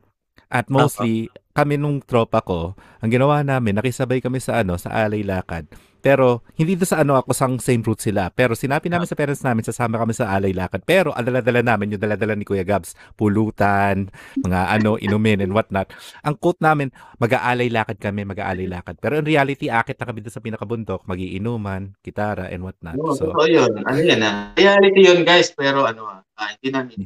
At 0.49 0.71
mostly, 0.71 1.29
kami 1.53 1.77
nung 1.77 2.01
tropa 2.01 2.41
ko, 2.41 2.73
ang 3.03 3.11
ginawa 3.11 3.43
namin, 3.43 3.77
nakisabay 3.77 4.23
kami 4.23 4.39
sa 4.39 4.63
ano, 4.63 4.79
sa 4.79 4.95
alay 4.95 5.21
lakad. 5.21 5.67
Pero, 6.09 6.41
hindi 6.57 6.73
doon 6.73 6.89
sa 6.89 7.05
ano 7.05 7.21
ako 7.21 7.37
sang 7.37 7.61
same 7.61 7.85
route 7.85 8.01
sila. 8.01 8.33
Pero 8.33 8.57
sinabi 8.57 8.89
namin 8.89 9.05
sa 9.05 9.13
parents 9.13 9.45
namin, 9.45 9.61
sasama 9.61 10.01
kami 10.01 10.17
sa 10.17 10.33
alay 10.33 10.57
lakad. 10.57 10.81
Pero, 10.89 11.13
ang 11.13 11.29
dala-dala 11.29 11.61
namin, 11.61 11.93
yung 11.93 12.01
dala-dala 12.01 12.33
ni 12.33 12.49
Kuya 12.49 12.65
Gabs, 12.65 12.97
pulutan, 13.13 14.09
mga 14.41 14.61
ano, 14.81 14.97
inumin 15.05 15.45
and 15.45 15.53
whatnot. 15.53 15.93
Ang 16.25 16.41
quote 16.41 16.65
namin, 16.65 16.89
mag-aalay 17.21 17.69
lakad 17.69 18.01
kami, 18.01 18.25
mag-aalay 18.25 18.65
lakad. 18.65 18.97
Pero 18.97 19.21
in 19.21 19.29
reality, 19.29 19.69
akit 19.69 20.01
na 20.01 20.09
kami 20.09 20.25
doon 20.25 20.33
sa 20.33 20.41
pinakabundok, 20.41 21.05
magiinuman, 21.05 21.93
gitara 22.01 22.49
and 22.49 22.65
whatnot. 22.65 22.97
Oo, 22.97 23.13
So, 23.13 23.29
totoo 23.29 23.45
yun. 23.45 23.73
Ano 23.85 24.01
yan 24.01 24.25
ah. 24.25 24.57
Reality 24.57 25.13
yun 25.13 25.29
guys, 25.29 25.53
pero 25.53 25.85
ano 25.85 26.09
ah, 26.09 26.25
ah, 26.41 26.57
hindi 26.57 26.73
namin 26.73 27.05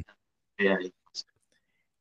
reality. 0.55 0.95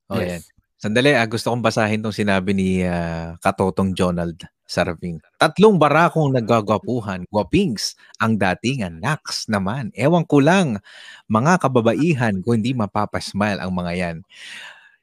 Oh, 0.06 0.22
Yes. 0.22 0.46
Sandali, 0.78 1.14
ah, 1.14 1.26
gusto 1.30 1.50
kong 1.50 1.62
basahin 1.62 2.02
tong 2.02 2.14
sinabi 2.14 2.54
ni 2.54 2.82
ah, 2.86 3.38
Katotong 3.42 3.90
Jonald 3.94 4.38
Sarving. 4.72 5.20
Tatlong 5.36 5.76
barakong 5.76 6.32
nagagwapuhan, 6.32 7.28
gwapings, 7.28 7.92
ang 8.16 8.40
datingan, 8.40 9.04
naks 9.04 9.44
naman. 9.52 9.92
Ewan 9.92 10.24
ko 10.24 10.40
lang, 10.40 10.80
mga 11.28 11.60
kababaihan, 11.68 12.40
kung 12.40 12.64
hindi 12.64 12.72
mapapasmile 12.72 13.60
ang 13.60 13.76
mga 13.76 13.92
yan. 13.92 14.16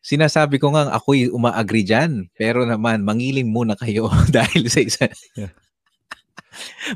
Sinasabi 0.01 0.57
ko 0.57 0.73
nga, 0.73 0.89
ako'y 0.97 1.29
uma-agree 1.29 1.85
dyan. 1.85 2.33
Pero 2.33 2.65
naman, 2.65 3.05
mangilin 3.05 3.51
muna 3.51 3.77
kayo 3.77 4.09
dahil 4.35 4.65
sa 4.65 4.81
isa. 4.81 5.05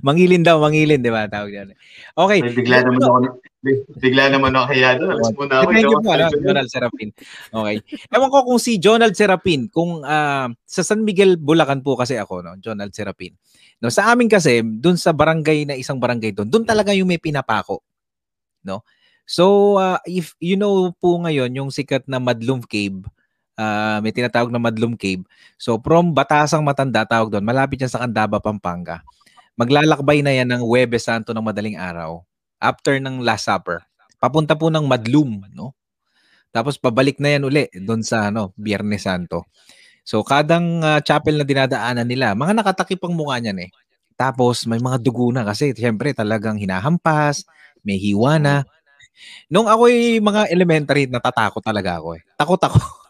Mangilin 0.06 0.44
daw, 0.44 0.58
mangilin, 0.62 1.02
di 1.04 1.12
ba? 1.12 1.28
Tawag 1.28 1.52
yan. 1.52 1.68
Okay. 2.14 2.40
May 2.44 2.54
bigla 2.54 2.78
naman 2.84 3.02
ako, 3.02 3.18
bigla 4.00 4.24
naman 4.30 4.52
ako 4.54 4.66
kaya 4.70 4.90
doon. 5.00 5.16
Alas 5.16 5.34
muna 5.34 5.54
ako. 5.60 5.70
Thank 5.72 5.88
you 5.88 6.00
po, 6.04 6.10
ano. 6.14 6.26
Jonald 6.40 6.70
Serapin. 6.70 7.10
Okay. 7.50 7.76
Ewan 8.12 8.30
ko 8.30 8.38
kung 8.44 8.60
si 8.62 8.72
Jonald 8.78 9.16
Serapin, 9.16 9.62
kung 9.72 10.04
ah, 10.04 10.52
sa 10.64 10.82
San 10.84 11.02
Miguel, 11.02 11.40
Bulacan 11.40 11.82
po 11.82 11.96
kasi 11.96 12.20
ako, 12.20 12.44
no? 12.44 12.56
Jonald 12.60 12.92
Serapin. 12.92 13.34
No, 13.84 13.92
sa 13.92 14.16
amin 14.16 14.32
kasi, 14.32 14.64
dun 14.64 14.96
sa 14.96 15.12
barangay 15.12 15.68
na 15.68 15.76
isang 15.76 16.00
barangay 16.00 16.32
doon, 16.32 16.48
dun 16.48 16.64
talaga 16.64 16.96
yung 16.96 17.12
may 17.12 17.20
pinapako. 17.20 17.84
No? 18.64 18.88
So, 19.28 19.76
ah, 19.76 20.00
if 20.08 20.36
you 20.40 20.56
know 20.56 20.92
po 20.96 21.20
ngayon, 21.20 21.52
yung 21.56 21.68
sikat 21.72 22.08
na 22.08 22.20
Madlum 22.20 22.64
Cave, 22.64 23.04
ah, 23.60 24.00
may 24.00 24.16
tinatawag 24.16 24.52
na 24.52 24.60
Madlum 24.60 24.96
Cave. 24.96 25.24
So, 25.60 25.80
from 25.80 26.16
Batasang 26.16 26.64
Matanda, 26.64 27.04
tawag 27.04 27.32
doon, 27.32 27.44
malapit 27.44 27.80
yan 27.84 27.92
sa 27.92 28.04
Candaba, 28.04 28.40
Pampanga. 28.40 29.04
Maglalakbay 29.60 30.26
na 30.26 30.34
yan 30.34 30.50
ng 30.50 30.64
Webes 30.66 31.06
Santo 31.06 31.30
ng 31.34 31.46
madaling 31.46 31.78
araw 31.78 32.26
after 32.58 32.98
ng 32.98 33.22
Last 33.22 33.46
Supper 33.50 33.86
papunta 34.24 34.56
po 34.56 34.72
ng 34.72 34.88
Madlum, 34.88 35.44
no? 35.52 35.76
Tapos 36.56 36.80
pabalik 36.80 37.20
na 37.20 37.36
yan 37.36 37.44
uli 37.50 37.68
doon 37.76 38.06
sa 38.06 38.32
ano, 38.32 38.56
Biyernes 38.56 39.04
Santo. 39.04 39.50
So 40.08 40.24
kadang 40.24 40.80
ah, 40.86 41.00
chapel 41.04 41.40
na 41.40 41.46
dinadaanan 41.48 42.08
nila, 42.08 42.36
mga 42.38 42.56
nakatakip 42.64 43.04
ang 43.04 43.16
mukha 43.18 43.40
niyan 43.44 43.68
eh. 43.68 43.72
Tapos 44.16 44.64
may 44.70 44.80
mga 44.80 45.02
dugo 45.04 45.28
na 45.34 45.44
kasi 45.44 45.74
siyempre 45.76 46.14
talagang 46.16 46.56
hinahampas, 46.62 47.44
may 47.84 47.98
hiwa 48.00 48.40
na. 48.40 48.56
Nung 49.52 49.68
ako'y 49.70 50.20
mga 50.24 50.50
elementary, 50.54 51.06
natatakot 51.10 51.62
talaga 51.64 52.00
ako 52.02 52.20
eh. 52.20 52.24
Takot 52.40 52.62
ako. 52.62 52.80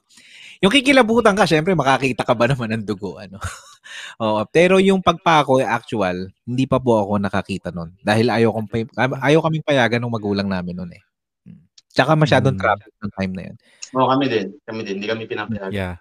yung 0.63 0.71
kikilabutan 0.71 1.35
ka, 1.35 1.43
syempre 1.43 1.75
makakita 1.75 2.23
ka 2.23 2.31
ba 2.33 2.47
naman 2.47 2.71
ng 2.71 2.83
dugo, 2.87 3.19
ano? 3.19 3.37
Oo, 4.23 4.41
pero 4.49 4.79
yung 4.79 5.03
pagpako 5.03 5.59
actual, 5.61 6.31
hindi 6.47 6.65
pa 6.65 6.79
po 6.79 7.03
ako 7.03 7.19
nakakita 7.19 7.69
nun. 7.75 7.93
Dahil 7.99 8.31
ayaw, 8.31 8.55
kong, 8.55 8.67
ayaw 8.97 9.39
kaming 9.43 9.65
payagan 9.67 9.99
ng 10.01 10.13
magulang 10.15 10.47
namin 10.47 10.75
nun 10.79 10.91
eh. 10.95 11.03
Mm. 11.47 11.67
Tsaka 11.91 12.15
masyadong 12.15 12.55
Mm. 12.55 12.61
traffic 12.63 12.93
ng 13.03 13.11
time 13.19 13.33
na 13.35 13.43
yun. 13.51 13.55
Oo, 13.93 14.07
kami 14.09 14.25
din. 14.31 14.47
Kami 14.65 14.81
din. 14.87 14.95
Hindi 15.03 15.07
kami 15.11 15.23
pinapayagan. 15.27 15.71
Yeah. 15.75 15.95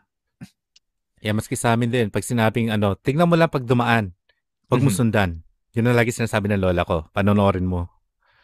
Yeah, 1.23 1.35
maski 1.39 1.55
sa 1.55 1.75
amin 1.79 1.91
din, 1.91 2.07
pag 2.11 2.27
sinabing 2.27 2.71
ano, 2.75 2.99
tingnan 2.99 3.31
mo 3.31 3.39
lang 3.39 3.47
pag 3.51 3.63
dumaan, 3.63 4.11
pag 4.71 4.83
mo 4.83 4.91
Mhm. 4.91 4.97
sundan. 4.99 5.31
Yun 5.75 5.91
ang 5.91 5.99
lagi 5.99 6.11
sinasabi 6.15 6.51
ng 6.53 6.63
lola 6.63 6.83
ko, 6.87 7.07
panonorin 7.15 7.67
mo. 7.67 7.89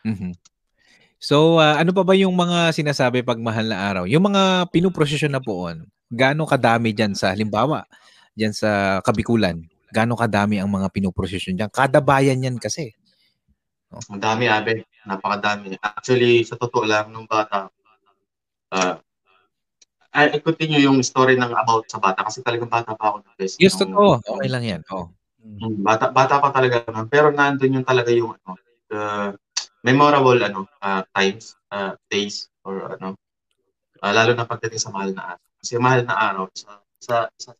Mhm. 0.06 0.34
So, 1.18 1.58
ah, 1.58 1.82
ano 1.82 1.90
pa 1.90 2.06
ba 2.06 2.14
yung 2.14 2.34
mga 2.34 2.70
sinasabi 2.70 3.26
pag 3.26 3.42
mahal 3.42 3.66
na 3.66 3.78
araw? 3.90 4.04
Yung 4.06 4.22
mga 4.30 4.70
pinuprosesyon 4.70 5.34
na 5.34 5.42
poon, 5.42 5.82
gaano 6.06 6.46
kadami 6.46 6.94
dyan 6.94 7.18
sa, 7.18 7.34
halimbawa, 7.34 7.82
dyan 8.38 8.54
sa 8.54 9.02
Kabikulan, 9.02 9.58
gaano 9.90 10.14
kadami 10.14 10.62
ang 10.62 10.70
mga 10.70 10.86
pinuprosesyon 10.94 11.58
dyan? 11.58 11.70
Kada 11.74 11.98
bayan 11.98 12.38
yan 12.38 12.56
kasi. 12.62 12.94
Ang 13.90 14.22
dami, 14.22 14.46
abe. 14.46 14.86
napakadami. 15.08 15.74
Actually, 15.80 16.46
sa 16.46 16.54
totoo 16.54 16.86
lang, 16.86 17.10
nung 17.10 17.26
bata, 17.26 17.66
uh, 18.70 18.94
I, 20.12 20.34
I 20.34 20.38
continue 20.40 20.80
yung 20.82 21.02
story 21.04 21.36
ng 21.36 21.52
about 21.52 21.88
sa 21.90 22.00
bata 22.00 22.24
kasi 22.24 22.40
talagang 22.46 22.70
bata 22.70 22.96
pa 22.96 23.12
ako. 23.12 23.16
Guys, 23.36 23.56
Yes, 23.60 23.76
totoo. 23.76 24.20
Okay 24.22 24.48
lang 24.48 24.64
yan. 24.64 24.80
Oh. 24.92 25.12
Mm, 25.38 25.84
Bata 25.84 26.10
bata 26.10 26.40
pa 26.42 26.50
talaga. 26.50 26.84
Pero 27.08 27.30
nandun 27.30 27.80
yung 27.80 27.86
talaga 27.86 28.10
yung 28.10 28.34
ano, 28.34 28.58
uh, 28.92 29.30
memorable 29.84 30.38
ano, 30.42 30.66
uh, 30.82 31.02
times, 31.14 31.54
uh, 31.70 31.94
days 32.10 32.50
or 32.64 32.98
ano. 32.98 33.14
uh, 34.02 34.12
lalo 34.14 34.34
na 34.34 34.46
pagdating 34.46 34.82
sa 34.82 34.90
mahal 34.94 35.10
na 35.14 35.34
araw. 35.34 35.46
Kasi 35.58 35.72
mahal 35.78 36.00
na 36.06 36.14
araw 36.14 36.44
sa 36.54 36.70
sa, 36.98 37.14
sa 37.38 37.50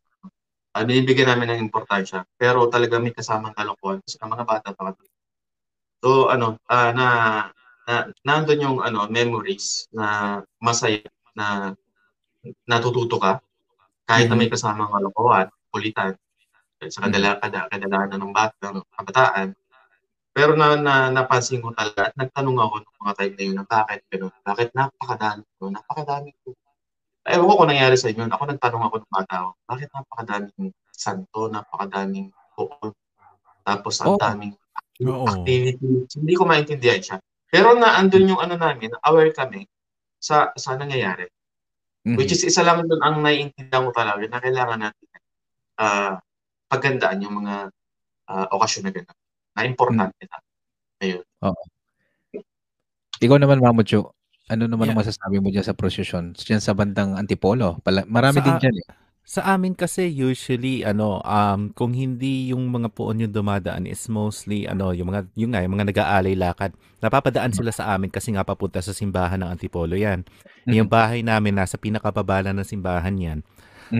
uh, 0.75 0.83
binibigyan 0.85 1.31
namin 1.31 1.55
ng 1.55 1.63
importansya. 1.67 2.23
Pero 2.39 2.67
talaga 2.71 2.99
may 2.99 3.15
kasamang 3.15 3.55
kalokohan 3.55 3.99
kasi 4.03 4.15
ang 4.19 4.31
mga 4.31 4.45
bata 4.47 4.69
pa. 4.75 4.95
So 5.99 6.31
ano, 6.31 6.59
ah, 6.71 6.91
na, 6.95 7.07
na 7.87 7.93
nandun 8.23 8.63
yung 8.63 8.77
ano 8.79 9.07
memories 9.11 9.91
na 9.91 10.39
masaya 10.63 11.03
na 11.35 11.75
natututo 12.67 13.19
ka 13.19 13.43
kahit 14.07 14.31
na 14.31 14.39
may 14.39 14.49
kasamang 14.49 14.89
kalokohan, 14.89 15.51
kulitan 15.69 16.15
sa 16.87 17.03
kadala 17.03 17.35
kada 17.43 17.67
kadalanan 17.67 18.19
ng 18.23 18.33
bata 18.33 18.71
ng 18.71 18.87
kabataan. 18.95 19.47
Pero 20.39 20.55
na, 20.55 20.79
na 20.79 21.11
napansin 21.11 21.59
ko 21.59 21.75
talaga 21.75 22.07
at 22.07 22.15
nagtanong 22.15 22.55
ako 22.63 22.75
ng 22.79 22.95
mga 23.03 23.13
time 23.19 23.33
na 23.35 23.43
yun 23.43 23.55
na 23.59 23.65
bakit 23.67 23.99
gano'n? 24.07 24.31
Bakit 24.47 24.69
napakadami 24.71 25.43
ko? 25.59 25.63
Napakadami 25.67 26.31
ko. 26.39 26.47
Ewan 27.27 27.43
ko 27.51 27.53
kung 27.59 27.69
nangyari 27.75 27.95
sa 27.99 28.07
inyo. 28.07 28.23
Ako 28.31 28.43
nagtanong 28.47 28.83
ako 28.87 28.95
ng 29.03 29.11
bata 29.11 29.33
ako, 29.43 29.49
bakit 29.67 29.89
napakadaming 29.91 30.71
santo, 30.95 31.39
napakadaming 31.51 32.27
bukod, 32.55 32.95
tapos 33.67 33.99
ang 33.99 34.15
Oo. 34.15 34.21
daming 34.23 34.55
Oo. 35.03 35.27
activities. 35.27 36.07
Hindi 36.15 36.33
ko 36.39 36.43
maintindihan 36.47 37.03
siya. 37.03 37.17
Pero 37.51 37.75
na 37.75 37.99
andun 37.99 38.31
yung 38.31 38.39
ano 38.39 38.55
namin, 38.55 38.95
aware 39.03 39.35
kami 39.35 39.67
sa 40.23 40.55
sa 40.55 40.79
nangyayari. 40.79 41.27
Mhm. 42.07 42.15
Which 42.15 42.31
is 42.31 42.47
isa 42.47 42.63
lang 42.63 42.87
doon 42.87 43.03
ang 43.03 43.19
naiintindihan 43.19 43.83
ko 43.83 43.91
talaga 43.91 44.23
na 44.23 44.39
kailangan 44.39 44.79
natin 44.87 45.07
ah 45.83 46.15
pagandaan 46.71 47.23
yung 47.27 47.35
mga 47.43 47.55
ah, 48.31 48.47
okasyon 48.55 48.87
na 48.87 48.93
gano'n. 48.95 49.17
Na 49.55 49.65
importante 49.65 50.23
na. 50.25 50.37
Ikaw 53.19 53.37
naman, 53.37 53.59
Mamucho. 53.59 54.15
Ano 54.49 54.65
naman 54.65 54.89
ang 54.89 54.97
Yeah. 54.97 55.01
masasabi 55.05 55.37
mo 55.37 55.53
dyan 55.53 55.61
sa 55.61 55.77
prosesyon? 55.77 56.33
Diyan 56.33 56.57
sa 56.63 56.73
bandang 56.73 57.13
Antipolo. 57.13 57.77
Pala, 57.85 58.01
marami 58.09 58.41
Sa- 58.41 58.45
din 58.49 58.57
dyan 58.57 58.75
eh. 58.81 58.87
Sa 59.29 59.45
amin 59.45 59.77
kasi 59.77 60.09
usually 60.09 60.81
ano 60.81 61.21
um 61.21 61.69
kung 61.77 61.93
hindi 61.93 62.49
yung 62.49 62.65
mga 62.73 62.89
poon 62.89 63.21
yung 63.21 63.29
dumadaan 63.29 63.85
is 63.85 64.01
mostly 64.09 64.65
ano 64.65 64.89
yung 64.89 65.13
mga 65.13 65.29
yung 65.37 65.53
nga 65.53 65.61
yung 65.61 65.77
mga 65.77 65.85
nag-aalay 65.93 66.33
lakad. 66.33 66.73
Napapadaan 66.97 67.53
sila 67.53 67.69
sa 67.69 67.93
amin 67.93 68.09
kasi 68.09 68.33
nga 68.33 68.41
papunta 68.41 68.81
sa 68.81 68.89
simbahan 68.89 69.37
ng 69.45 69.53
Antipolo 69.53 69.93
yan. 69.93 70.25
Mhm. 70.65 70.73
Yung 70.73 70.89
bahay 70.89 71.21
namin 71.21 71.53
nasa 71.53 71.77
pinakababala 71.77 72.57
ng 72.57 72.65
simbahan 72.65 73.13
yan. 73.21 73.39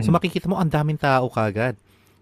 So 0.01 0.09
Mhm. 0.09 0.17
makikita 0.17 0.49
mo 0.49 0.57
ang 0.57 0.73
daming 0.73 0.97
tao 0.97 1.29
kagad. 1.29 1.77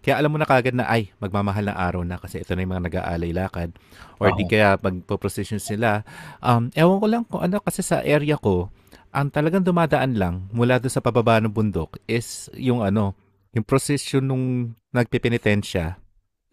Kaya 0.06 0.22
alam 0.22 0.32
mo 0.32 0.38
na 0.40 0.48
kagad 0.48 0.74
na 0.78 0.88
ay 0.88 1.12
magmamahal 1.20 1.68
na 1.68 1.76
araw 1.76 2.02
na 2.06 2.16
kasi 2.22 2.40
ito 2.40 2.54
na 2.56 2.64
yung 2.64 2.74
mga 2.78 2.86
nag-aalay 2.88 3.32
lakad 3.36 3.76
or 4.22 4.32
di 4.32 4.46
Oo. 4.46 4.50
kaya 4.50 4.78
magpo-procession 4.80 5.60
sila. 5.60 6.06
Um 6.40 6.70
ewan 6.78 6.98
ko 7.02 7.08
lang 7.10 7.24
kung 7.28 7.42
ano 7.44 7.60
kasi 7.60 7.82
sa 7.84 8.00
area 8.06 8.38
ko 8.40 8.70
ang 9.12 9.34
talagang 9.34 9.66
dumadaan 9.66 10.14
lang 10.16 10.36
mula 10.54 10.78
doon 10.78 10.94
sa 10.94 11.02
pababa 11.02 11.42
ng 11.42 11.50
bundok 11.52 11.98
is 12.06 12.48
yung 12.54 12.84
ano, 12.86 13.18
yung 13.56 13.66
procession 13.66 14.22
nung 14.22 14.46
nagpipenitensya, 14.94 15.98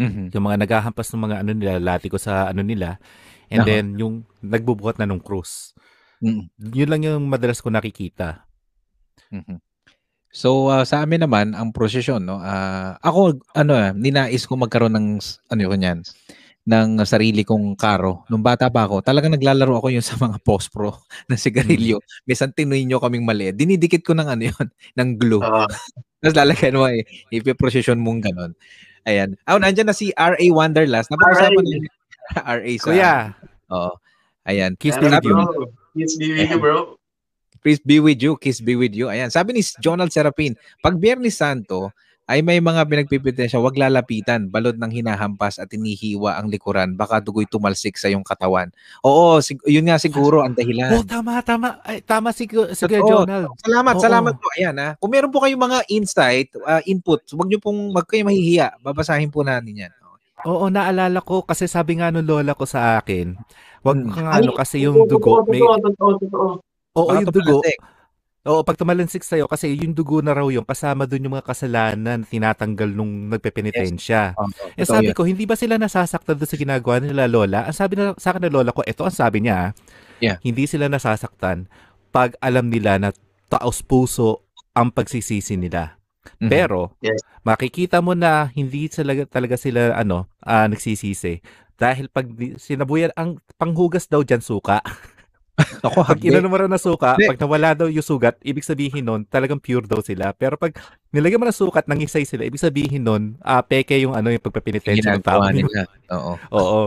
Mhm. 0.01 0.33
yung 0.33 0.45
mga 0.49 0.59
naghahampas 0.65 1.13
ng 1.13 1.23
mga 1.29 1.37
ano 1.45 1.51
nila, 1.55 1.73
latiko 1.83 2.17
sa 2.17 2.49
ano 2.51 2.63
nila, 2.65 2.97
and 3.53 3.65
Aha. 3.65 3.69
then 3.69 3.87
yung 4.01 4.15
nagbubuhat 4.41 4.97
na 4.99 5.07
ng 5.09 5.21
krus. 5.23 5.75
Mhm. 6.23 6.49
Yun 6.73 6.89
lang 6.91 7.03
yung 7.05 7.25
madalas 7.29 7.61
ko 7.61 7.69
nakikita. 7.71 8.47
Mhm. 9.33 9.64
So 10.35 10.67
ah, 10.67 10.83
sa 10.83 11.07
amin 11.07 11.23
naman 11.23 11.55
ang 11.55 11.71
prosesyon 11.71 12.27
no. 12.27 12.43
ah, 12.43 12.99
ako 12.99 13.39
ano 13.55 13.73
ah, 13.79 13.95
ninais 13.95 14.43
ko 14.51 14.59
magkaroon 14.59 14.99
ng 14.99 15.09
ano 15.23 15.61
ko 15.63 15.77
niyan 15.79 16.03
ng 16.65 17.05
sarili 17.05 17.45
kong 17.45 17.77
karo. 17.77 18.25
Nung 18.33 18.41
bata 18.41 18.73
pa 18.73 18.89
ako, 18.89 19.05
talagang 19.05 19.37
naglalaro 19.37 19.79
ako 19.79 19.93
yun 19.93 20.05
sa 20.05 20.17
mga 20.17 20.41
pospro 20.41 21.05
na 21.29 21.37
sigarilyo. 21.37 22.01
Minsan 22.25 22.57
tinuin 22.57 22.89
nyo 22.89 22.99
kaming 22.99 23.25
mali. 23.25 23.53
Dinidikit 23.53 24.01
ko 24.01 24.17
ng 24.17 24.29
ano 24.29 24.43
yun, 24.49 24.67
ng 24.99 25.11
glue. 25.21 25.45
Ah, 25.45 25.69
Tapos 26.25 26.37
lalagyan 26.41 26.81
mo 26.81 26.89
eh, 26.89 27.05
ipiprosesyon 27.29 28.01
mong 28.01 28.25
ganon. 28.25 28.53
Ayan. 29.05 29.37
Oh, 29.45 29.61
nandyan 29.61 29.93
na 29.93 29.97
si 29.97 30.09
R.A. 30.17 30.41
Wanderlust. 30.49 31.13
Napag-usapan 31.13 31.65
na 31.69 32.41
R.A. 32.57 32.73
sa... 32.81 32.89
Kuya, 32.89 33.15
Oo. 33.69 33.93
Ayan. 34.49 34.73
kiss 34.81 34.97
you. 34.97 35.13
bro? 35.13 35.69
Kiss 35.93 36.17
with 36.17 36.49
you, 36.49 36.57
bro. 36.57 36.97
Peace 37.65 37.81
be 37.81 37.97
with 37.97 38.21
you. 38.21 38.37
Kiss 38.37 38.61
be 38.61 38.77
with 38.77 38.93
you. 38.93 39.09
Ayan. 39.09 39.33
Sabi 39.33 39.57
ni 39.57 39.65
Jonald 39.81 40.13
Serapin, 40.13 40.53
pag 40.79 41.01
Biyernes 41.01 41.33
Santo, 41.33 41.89
ay 42.25 42.41
may 42.41 42.57
mga 42.57 42.85
pinagpipitensya, 42.85 43.57
wag 43.57 43.77
lalapitan, 43.77 44.49
balod 44.49 44.77
ng 44.77 44.89
hinahampas 44.91 45.57
at 45.57 45.69
inihiwa 45.69 46.37
ang 46.37 46.49
likuran, 46.49 46.93
baka 46.93 47.21
dugoy 47.21 47.45
tumalsik 47.45 47.97
sa 47.97 48.09
iyong 48.09 48.25
katawan. 48.25 48.69
Oo, 49.01 49.41
sig- 49.41 49.61
yun 49.65 49.85
nga 49.85 49.97
siguro 49.97 50.41
ang 50.41 50.53
dahilan. 50.53 50.93
Oh, 50.93 51.05
tama, 51.05 51.41
tama. 51.41 51.81
Ay, 51.81 52.01
tama 52.01 52.33
si, 52.33 52.45
si 52.45 52.53
Kuya 52.83 53.01
Totoo. 53.01 53.25
Jonald. 53.25 53.49
Salamat, 53.61 53.95
Oo. 53.97 54.01
salamat 54.01 54.35
po. 54.37 54.47
Ayan 54.57 54.77
ha. 54.77 54.89
Kung 54.97 55.13
meron 55.13 55.29
po 55.29 55.41
kayong 55.41 55.61
mga 55.63 55.79
insight, 55.91 56.49
uh, 56.61 56.81
input, 56.85 57.25
wag 57.33 57.49
niyo 57.49 57.61
pong 57.61 57.93
wag 57.93 58.09
kayo 58.09 58.25
mahihiya. 58.25 58.77
Babasahin 58.81 59.29
po 59.29 59.45
natin 59.45 59.85
yan. 59.85 59.93
Oo, 60.45 60.69
naalala 60.69 61.21
ko 61.21 61.41
kasi 61.41 61.65
sabi 61.65 61.97
nga 61.97 62.09
nung 62.09 62.25
lola 62.25 62.53
ko 62.53 62.65
sa 62.65 63.01
akin, 63.01 63.37
wag 63.81 63.97
Hmm. 63.97 64.13
kang 64.13 64.29
ano 64.29 64.53
kasi 64.53 64.81
yung 64.81 65.05
dugo, 65.05 65.45
may, 65.45 65.61
Totoo, 65.61 65.77
totoo, 65.93 66.13
totoo. 66.21 66.49
Oo, 66.95 67.09
Baka 67.09 67.21
yung 67.21 67.31
dugo, 67.31 67.61
tumalasik. 67.61 67.79
Oo, 68.45 68.61
pag 68.61 68.77
tumalansik 68.77 69.25
sa'yo, 69.25 69.49
kasi 69.49 69.73
yung 69.73 69.97
dugo 69.97 70.21
na 70.21 70.37
raw 70.37 70.45
yung 70.53 70.69
kasama 70.69 71.09
dun 71.09 71.25
yung 71.25 71.33
mga 71.33 71.49
kasalanan 71.49 72.21
na 72.21 72.29
tinatanggal 72.29 72.93
nung 72.93 73.33
nagpepenitensya. 73.33 74.37
Oo, 74.37 74.53
Eh 74.77 74.85
totoo 74.85 75.01
sabi 75.01 75.09
yan. 75.11 75.17
ko, 75.17 75.23
hindi 75.25 75.45
ba 75.49 75.57
sila 75.57 75.81
nasasaktan 75.81 76.37
doon 76.37 76.51
sa 76.53 76.61
ginagawa 76.61 77.01
nila 77.01 77.25
lola? 77.25 77.65
Ang 77.65 77.73
sabi 77.73 77.97
na, 77.97 78.13
sa 78.21 78.37
akin 78.37 78.45
na 78.45 78.53
lola 78.53 78.69
ko, 78.71 78.85
ito 78.85 79.01
ang 79.01 79.17
sabi 79.17 79.41
niya, 79.41 79.57
ah, 79.57 79.71
Yeah. 80.21 80.37
hindi 80.41 80.69
sila 80.69 80.87
nasasaktan 80.87 81.67
pag 82.11 82.37
alam 82.39 82.69
nila 82.69 83.01
na 83.01 83.11
taos 83.49 83.81
puso 83.81 84.45
ang 84.73 84.93
pagsisisi 84.93 85.57
nila. 85.57 85.97
Mhm. 86.39 86.49
Pero, 86.49 86.93
Yes. 87.01 87.25
makikita 87.43 88.05
mo 88.05 88.13
na 88.13 88.53
hindi 88.53 88.87
talaga, 88.89 89.25
talaga 89.25 89.57
sila 89.57 89.97
ano, 89.97 90.29
ah, 90.41 90.69
nagsisisi. 90.69 91.41
Dahil 91.75 92.07
pag 92.09 92.29
di- 92.29 92.55
sinabuyan, 92.55 93.09
ang 93.17 93.41
panghugas 93.57 94.05
daw 94.05 94.21
dyan 94.21 94.45
suka. 94.45 94.85
Ako, 95.87 96.03
Pag 96.03 96.19
inano 96.27 96.51
mo 96.51 96.59
na 96.59 96.81
suka, 96.81 97.15
pag 97.15 97.39
nawala 97.39 97.79
daw 97.79 97.87
yung 97.87 98.03
sugat, 98.03 98.35
ibig 98.43 98.67
sabihin 98.67 99.07
nun, 99.07 99.23
talagang 99.23 99.63
pure 99.63 99.87
daw 99.87 100.03
sila. 100.03 100.35
Pero 100.35 100.59
pag 100.59 100.75
nilagyan 101.15 101.39
mo 101.39 101.47
ng 101.47 101.55
sukat, 101.55 101.87
nangisay 101.87 102.27
sila, 102.27 102.43
ibig 102.43 102.59
sabihin 102.59 103.07
nun, 103.07 103.39
ah, 103.39 103.63
peke 103.63 103.95
yung 104.03 104.19
ano 104.19 104.35
yung 104.35 104.43
pagpapinitensya 104.43 105.15
ng 105.15 105.23
tao. 105.23 105.47
nila. 105.55 105.87
Oo. 106.11 106.33
Oo. 106.51 106.83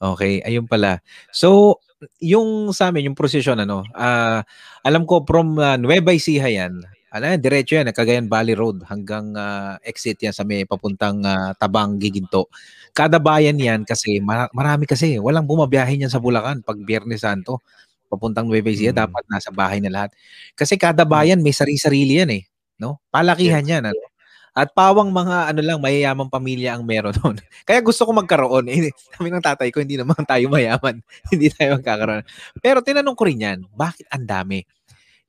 Okay, 0.00 0.40
ayun 0.42 0.64
pala. 0.66 0.98
So, 1.30 1.78
yung 2.18 2.72
sa 2.72 2.88
amin, 2.88 3.12
yung 3.12 3.18
prosesyon, 3.18 3.60
ano, 3.62 3.86
ah, 3.94 4.42
alam 4.82 5.04
ko 5.06 5.22
from 5.22 5.60
uh, 5.60 5.76
Nueva 5.76 6.10
Ecija 6.10 6.48
yan, 6.50 6.80
ano 7.10 7.24
yan, 7.26 7.40
diretso 7.42 7.74
yan, 7.74 7.90
Cagayan 7.90 8.26
Valley 8.30 8.54
Road 8.54 8.86
hanggang 8.86 9.34
ah, 9.34 9.76
exit 9.82 10.18
yan 10.22 10.30
sa 10.34 10.46
may 10.46 10.62
papuntang 10.64 11.22
ah, 11.26 11.52
Tabang, 11.58 11.98
Giginto. 11.98 12.46
Kada 12.94 13.18
bayan 13.18 13.58
yan 13.58 13.82
kasi, 13.86 14.18
mara- 14.22 14.50
marami 14.54 14.86
kasi, 14.86 15.18
walang 15.18 15.46
bumabiyahe 15.46 15.98
niyan 15.98 16.10
sa 16.10 16.22
Bulacan 16.22 16.62
pag 16.62 16.78
Biyernes 16.78 17.22
Santo. 17.22 17.62
Papuntang 18.10 18.50
Nueva 18.50 18.70
Ecija, 18.74 18.90
Mm. 18.90 18.98
dapat 19.06 19.24
nasa 19.30 19.50
bahay 19.54 19.78
na 19.78 19.90
lahat. 19.90 20.10
Kasi 20.58 20.74
kada 20.74 21.06
bayan 21.06 21.38
may 21.42 21.54
sarili-sarili 21.54 22.18
yan 22.22 22.30
eh. 22.34 22.42
No? 22.82 22.98
Palakihan 23.14 23.62
yan. 23.62 23.86
Ano? 23.86 24.02
At 24.50 24.74
pawang 24.74 25.14
mga 25.14 25.54
ano 25.54 25.60
lang, 25.62 25.78
mayayamang 25.78 26.26
pamilya 26.26 26.74
ang 26.74 26.82
meron 26.82 27.14
noon. 27.22 27.38
Kaya 27.68 27.78
gusto 27.86 28.02
ko 28.02 28.10
magkaroon. 28.10 28.66
Eh, 28.66 28.90
sabi 29.14 29.30
ng 29.30 29.38
tatay 29.38 29.70
ko, 29.70 29.78
hindi 29.78 29.94
naman 29.94 30.18
tayo 30.26 30.50
mayaman. 30.50 30.98
hindi 31.30 31.54
tayo 31.54 31.78
magkakaroon. 31.78 32.26
Pero 32.58 32.82
tinanong 32.82 33.14
ko 33.14 33.22
rin 33.30 33.38
yan, 33.38 33.58
bakit 33.78 34.10
ang 34.10 34.26
dami? 34.26 34.66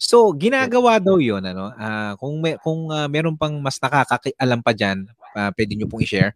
So, 0.02 0.34
ginagawa 0.34 0.98
daw 0.98 1.22
yun, 1.22 1.46
ano, 1.46 1.70
ah, 1.78 2.18
kung, 2.18 2.42
may, 2.42 2.58
kung 2.58 2.90
ah, 2.90 3.06
meron 3.06 3.38
pang 3.38 3.54
mas 3.62 3.78
nakakaalam 3.78 4.66
pa 4.66 4.74
dyan, 4.74 5.06
ah, 5.38 5.54
pwede 5.54 5.78
nyo 5.78 5.86
pong 5.86 6.02
i-share. 6.02 6.34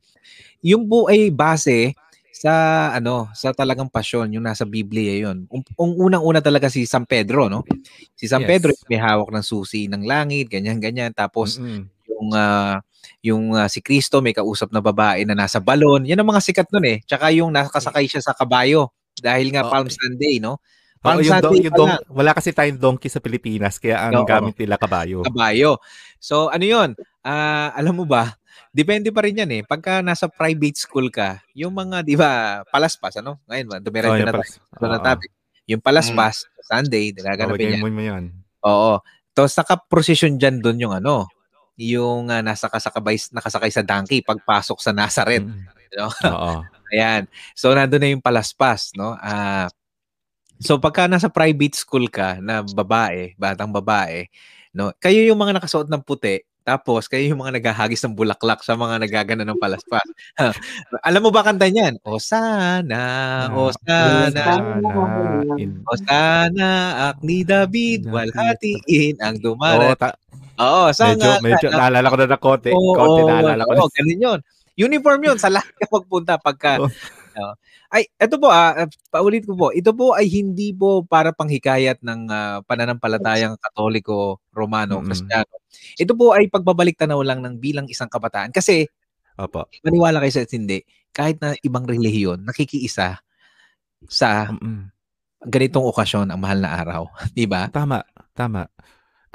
Yung 0.61 0.85
po 0.85 1.09
ay 1.09 1.29
base 1.33 1.93
sa 2.35 2.53
ano 2.93 3.31
sa 3.31 3.55
talagang 3.55 3.87
pasyon 3.87 4.29
yung 4.35 4.45
nasa 4.45 4.67
Biblia 4.67 5.15
yun. 5.29 5.47
Ang 5.49 5.63
um, 5.79 5.91
unang-una 6.11 6.43
talaga 6.43 6.67
si 6.69 6.83
San 6.85 7.07
Pedro 7.07 7.47
no. 7.47 7.63
Si 8.13 8.27
San 8.27 8.43
Yes. 8.43 8.49
Pedro 8.59 8.71
may 8.91 8.99
hawak 8.99 9.31
ng 9.31 9.45
susi 9.45 9.87
ng 9.87 10.03
langit, 10.03 10.51
ganyan 10.51 10.77
ganyan. 10.83 11.15
Tapos 11.15 11.57
Mm-mm. 11.57 11.87
yung 12.11 12.27
ah, 12.35 12.83
yung 13.23 13.45
ah, 13.55 13.71
si 13.71 13.79
Kristo 13.79 14.19
may 14.19 14.35
kausap 14.35 14.69
na 14.75 14.83
babae 14.83 15.23
na 15.25 15.33
nasa 15.33 15.63
balon. 15.63 16.03
Yan 16.05 16.21
ang 16.21 16.29
mga 16.29 16.43
sikat 16.43 16.67
nun 16.75 16.85
eh. 16.85 16.99
Tsaka 17.07 17.31
yung 17.33 17.49
nakasakay 17.55 18.05
siya 18.11 18.21
sa 18.21 18.35
kabayo 18.35 18.91
dahil 19.17 19.49
nga 19.55 19.63
Oo. 19.65 19.71
Palm 19.71 19.87
Sunday, 19.89 20.37
no? 20.43 20.59
Palm 21.05 21.19
yung, 21.19 21.29
don- 21.29 21.43
Sunday 21.53 21.61
yung 21.65 21.77
don- 21.77 22.03
wala 22.09 22.31
kasi 22.33 22.49
tayong 22.49 22.77
donkey 22.77 23.07
sa 23.07 23.21
Pilipinas, 23.21 23.77
kaya 23.77 24.01
ang 24.01 24.21
Oo. 24.21 24.27
gamit 24.27 24.57
nila 24.57 24.75
kabayo. 24.75 25.21
kabayo. 25.21 25.77
So 26.17 26.49
ano 26.49 26.65
yun? 26.65 26.89
ah, 27.21 27.73
alam 27.73 27.97
mo 27.97 28.05
ba, 28.05 28.37
depende 28.69 29.09
pa 29.09 29.25
rin 29.25 29.41
yan 29.41 29.51
eh. 29.51 29.61
Pagka 29.61 30.05
nasa 30.05 30.29
private 30.29 30.77
school 30.77 31.09
ka, 31.09 31.41
yung 31.53 31.73
mga, 31.73 32.05
di 32.05 32.13
ba, 32.13 32.61
palaspas, 32.69 33.17
ano? 33.17 33.41
Ngayon, 33.49 33.65
Oh, 33.67 33.79
dumiretso 33.81 34.13
na 34.13 34.21
tayo 34.21 34.35
palas- 34.37 34.53
sa 34.53 34.85
Oo. 34.85 34.97
topic. 35.01 35.29
Yung 35.65 35.81
palaspas, 35.81 36.35
Sunday, 36.61 37.09
Oo, 37.09 37.17
nagaganapin 37.17 37.73
yan. 37.73 37.81
mo 37.81 37.89
yan. 37.89 38.23
Oo. 38.61 39.01
Tapos 39.33 39.57
naka-procession 39.57 40.37
dyan 40.37 40.61
doon 40.61 40.77
yung 40.77 40.93
ano, 40.93 41.25
yung 41.75 42.29
ah, 42.29 42.45
nasa 42.45 42.69
kasakabay, 42.69 43.17
nakasakay 43.33 43.73
sa 43.73 43.81
donkey 43.81 44.21
pagpasok 44.21 44.77
sa 44.79 44.93
Nazareth. 44.93 45.43
Mm. 45.43 45.65
Oo. 46.29 46.51
Ayan. 46.93 47.25
So, 47.57 47.73
nandun 47.73 47.99
na 47.99 48.13
yung 48.13 48.21
palaspas, 48.21 48.93
no? 48.93 49.17
Ah, 49.17 49.65
so, 50.59 50.79
pagka 50.79 51.07
nasa 51.09 51.27
private 51.31 51.75
school 51.75 52.07
ka 52.07 52.39
na 52.39 52.61
babae, 52.63 53.35
batang 53.39 53.71
babae, 53.71 54.27
no? 54.75 54.91
Kayo 54.99 55.23
yung 55.27 55.39
mga 55.39 55.59
nakasuot 55.59 55.87
ng 55.87 56.03
puti, 56.03 56.43
tapos 56.65 57.05
kayo 57.05 57.21
yung 57.29 57.45
mga 57.45 57.61
naghahagis 57.61 58.01
ng 58.01 58.17
bulaklak 58.17 58.65
sa 58.65 58.73
mga 58.73 58.97
nagagana 58.97 59.45
ng 59.45 59.61
palaspas. 59.61 60.01
Alam 61.07 61.29
mo 61.29 61.31
ba 61.31 61.45
kanta 61.45 61.69
niyan? 61.69 62.01
O 62.01 62.17
sana, 62.17 63.01
o 63.53 63.69
sana, 63.85 64.33
Sana, 64.33 64.65
o 65.85 65.93
sana, 66.01 66.69
akni 67.13 67.45
David, 67.45 68.09
walhatiin 68.09 69.21
ang 69.21 69.37
Oo, 69.37 69.53
dumarat. 69.53 69.93
ta- 70.01 70.17
Oo, 70.55 70.87
sa 70.95 71.11
medyo, 71.11 71.29
medyo, 71.43 71.67
naalala 71.69 72.07
ko 72.07 72.17
na 72.17 72.31
ng 72.31 72.41
konti. 72.41 72.71
Oo, 72.71 72.95
konti 72.95 73.21
oo, 73.21 73.29
naalala 73.29 73.61
ko 73.67 73.71
na. 73.75 73.79
oo, 73.83 73.89
ganun 73.91 74.19
yun. 74.23 74.39
Uniform 74.75 75.19
yun 75.21 75.37
sa 75.37 75.51
lahat 75.51 75.71
ka 75.77 75.85
magpunta 75.91 76.39
pagka. 76.39 76.79
Oo. 77.35 77.53
ay, 77.91 78.07
ito 78.07 78.35
po 78.39 78.47
ah, 78.47 78.87
paulit 79.11 79.43
ko 79.43 79.53
po. 79.55 79.67
Ito 79.75 79.91
po 79.91 80.15
ay 80.15 80.31
hindi 80.31 80.71
po 80.71 81.03
para 81.03 81.35
panghikayat 81.35 81.99
ng 81.99 82.21
ah, 82.31 82.59
pananampalatayang 82.63 83.59
Katoliko, 83.59 84.39
Romano, 84.55 84.99
Mm-mm. 84.99 85.07
Kristiyano. 85.11 85.55
Ito 85.99 86.15
po 86.15 86.31
ay 86.31 86.47
pagbabalik 86.47 86.95
tanaw 86.95 87.19
lang 87.23 87.43
ng 87.43 87.59
bilang 87.59 87.87
isang 87.91 88.07
kabataan. 88.07 88.55
Kasi, 88.55 88.87
Opo. 89.35 89.67
maniwala 89.83 90.23
kayo 90.23 90.31
sa 90.31 90.47
hindi, 90.55 90.79
kahit 91.11 91.43
na 91.43 91.55
ibang 91.63 91.83
relihiyon, 91.83 92.47
nakikiisa 92.47 93.19
sa 94.07 94.29
Mm-mm. 94.51 94.91
ganitong 95.43 95.83
okasyon 95.91 96.31
ang 96.31 96.39
mahal 96.39 96.59
na 96.63 96.71
araw. 96.71 97.01
Di 97.37 97.43
ba? 97.47 97.67
Tama, 97.67 98.03
tama. 98.31 98.67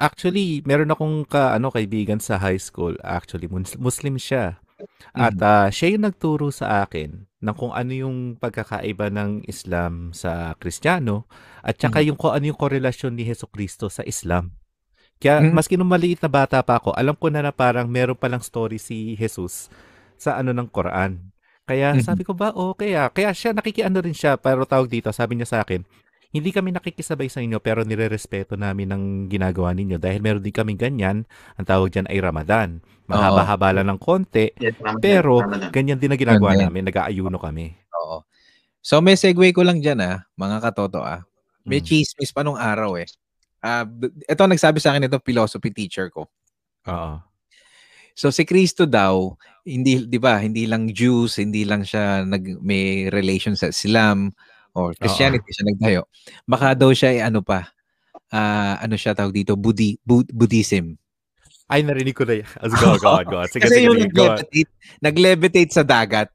Actually, 0.00 0.64
meron 0.64 0.88
akong 0.88 1.28
ka, 1.28 1.52
ano, 1.52 1.68
kaibigan 1.68 2.16
sa 2.16 2.40
high 2.40 2.56
school. 2.56 2.96
Actually, 3.04 3.52
mus- 3.52 3.76
Muslim 3.76 4.16
siya. 4.16 4.56
At 5.10 5.34
Mm. 5.34 5.42
ah, 5.42 5.68
siya 5.68 5.96
yung 5.96 6.04
nagturo 6.06 6.48
sa 6.50 6.82
akin 6.82 7.26
ng 7.40 7.56
kung 7.56 7.72
ano 7.72 7.92
yung 7.92 8.16
pagkakaiba 8.36 9.10
ng 9.10 9.44
Islam 9.44 10.12
sa 10.12 10.54
Kristiyano 10.56 11.24
at 11.60 11.76
saka 11.76 11.98
Mm. 12.00 12.06
yung 12.12 12.18
kung 12.20 12.32
ano 12.32 12.44
yung 12.46 12.60
korelasyon 12.60 13.16
ni 13.16 13.24
Heso 13.24 13.48
Kristo 13.48 13.88
sa 13.88 14.04
Islam. 14.04 14.54
Kaya 15.18 15.40
Mm. 15.44 15.52
maski 15.52 15.76
nung 15.76 15.90
maliit 15.90 16.20
na 16.20 16.30
bata 16.30 16.62
pa 16.62 16.80
ako, 16.80 16.96
alam 16.96 17.12
ko 17.12 17.28
na 17.28 17.44
na 17.44 17.52
parang 17.52 17.84
meron 17.84 18.16
palang 18.16 18.40
story 18.40 18.80
si 18.80 19.16
Jesus 19.16 19.68
sa 20.16 20.36
ano 20.36 20.52
ng 20.52 20.68
Quran. 20.68 21.32
Kaya 21.68 21.94
Mhm. 21.94 22.02
sabi 22.02 22.22
ko 22.24 22.32
ba, 22.34 22.50
oh, 22.50 22.72
kaya, 22.74 23.06
kaya 23.12 23.30
siya 23.30 23.52
nakikiano 23.52 24.00
rin 24.00 24.16
siya, 24.16 24.40
pero 24.40 24.64
tawag 24.64 24.88
dito, 24.88 25.12
sabi 25.12 25.36
niya 25.38 25.46
sa 25.46 25.58
akin, 25.62 25.84
hindi 26.30 26.50
kami 26.54 26.70
nakikisabay 26.70 27.26
sa 27.26 27.42
inyo 27.42 27.58
pero 27.58 27.82
nirerespeto 27.82 28.54
namin 28.54 28.94
ang 28.94 29.04
ginagawa 29.26 29.74
ninyo 29.74 29.98
dahil 29.98 30.22
meron 30.22 30.42
din 30.42 30.54
kaming 30.54 30.78
ganyan, 30.78 31.26
ang 31.58 31.66
tawag 31.66 31.90
dyan 31.90 32.06
ay 32.06 32.22
Ramadan. 32.22 32.78
Mahaba-haba 33.10 33.74
lang 33.74 33.90
ng 33.90 33.98
konti, 33.98 34.54
Yes, 34.62 34.78
pero 35.02 35.42
ganyan 35.74 35.98
din 35.98 36.14
na 36.14 36.18
ginagawa 36.18 36.54
namin, 36.54 36.86
nag-aayuno 36.86 37.34
kami. 37.42 37.74
Oo. 38.06 38.22
So 38.80 39.02
may 39.02 39.18
segue 39.18 39.50
ko 39.50 39.66
lang 39.66 39.82
dyan 39.82 39.98
ah, 40.00 40.22
mga 40.38 40.62
katoto 40.70 41.02
ah. 41.02 41.26
May 41.66 41.82
Mm. 41.82 41.86
chismis 41.90 42.30
pa 42.32 42.40
nung 42.40 42.56
araw 42.56 42.96
eh. 42.96 43.10
Ah, 43.60 43.84
b- 43.84 44.08
ito 44.14 44.42
nagsabi 44.46 44.78
sa 44.80 44.94
akin 44.94 45.10
ito 45.10 45.18
philosophy 45.20 45.68
teacher 45.74 46.08
ko. 46.08 46.30
Oo. 46.88 47.20
So 48.14 48.30
si 48.32 48.46
Kristo 48.46 48.84
daw, 48.86 49.34
hindi 49.66 50.06
'di 50.06 50.18
ba, 50.22 50.38
hindi 50.40 50.64
lang 50.64 50.88
Jews, 50.94 51.36
hindi 51.36 51.66
lang 51.66 51.82
siya 51.84 52.22
nag 52.24 52.62
may 52.62 53.10
relation 53.12 53.52
sa 53.58 53.68
Islam 53.74 54.32
or 54.74 54.94
Christianity 54.94 55.50
siya 55.50 55.66
nagtayo. 55.66 56.00
Baka 56.46 56.74
daw 56.74 56.90
siya 56.94 57.14
ay 57.16 57.20
ano 57.26 57.40
pa, 57.42 57.70
ah, 58.30 58.78
ano 58.80 58.94
siya 58.94 59.14
tawag 59.14 59.34
dito, 59.34 59.58
Buddhi, 59.58 59.98
Bud- 60.02 60.30
Buddhism. 60.30 60.96
Ay, 61.70 61.86
narinig 61.86 62.18
ko 62.18 62.26
na 62.26 62.42
yan. 62.42 62.50
As 62.58 62.74
go, 62.74 62.98
go, 62.98 63.14
go. 63.22 63.38
Sige, 63.46 63.62
Kasi 63.62 63.78
sige, 63.78 63.86
yung 63.86 63.94
sige, 63.94 64.10
nag-levitate, 64.10 64.70
nag-levitate 64.98 65.70
sa 65.70 65.86
dagat. 65.86 66.28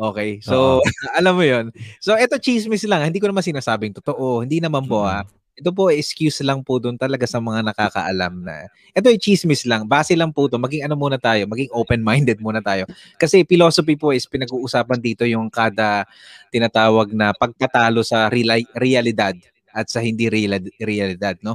Okay. 0.00 0.42
So, 0.42 0.80
alam 1.18 1.38
mo 1.38 1.46
yon 1.46 1.70
So, 2.02 2.18
ito 2.18 2.40
chismis 2.42 2.82
lang. 2.90 3.06
Hindi 3.06 3.22
ko 3.22 3.30
naman 3.30 3.46
sinasabing 3.46 3.94
totoo. 3.94 4.42
Hindi 4.42 4.58
naman 4.58 4.90
po 4.90 5.06
ah. 5.06 5.22
Ito 5.60 5.70
po 5.76 5.92
excuse 5.92 6.40
lang 6.40 6.64
po 6.64 6.80
doon 6.80 6.96
talaga 6.96 7.28
sa 7.28 7.36
mga 7.36 7.60
nakakaalam 7.68 8.40
na. 8.40 8.66
Ito 8.96 9.12
ay 9.12 9.20
chismis 9.20 9.68
lang. 9.68 9.84
Base 9.84 10.16
lang 10.16 10.32
po 10.32 10.48
to. 10.48 10.56
Maging 10.56 10.88
ano 10.88 10.96
muna 10.96 11.20
tayo. 11.20 11.44
Maging 11.44 11.68
open-minded 11.70 12.40
muna 12.40 12.64
tayo. 12.64 12.88
Kasi 13.20 13.44
philosophy 13.44 13.94
po 14.00 14.16
is 14.16 14.24
pinag-uusapan 14.24 14.98
dito 14.98 15.28
yung 15.28 15.52
kada 15.52 16.08
tinatawag 16.48 17.12
na 17.12 17.36
pagkatalo 17.36 18.00
sa 18.00 18.32
reali- 18.32 18.68
realidad 18.72 19.36
at 19.70 19.86
sa 19.86 20.02
hindi 20.02 20.26
reali- 20.26 20.74
realidad, 20.82 21.38
no? 21.46 21.54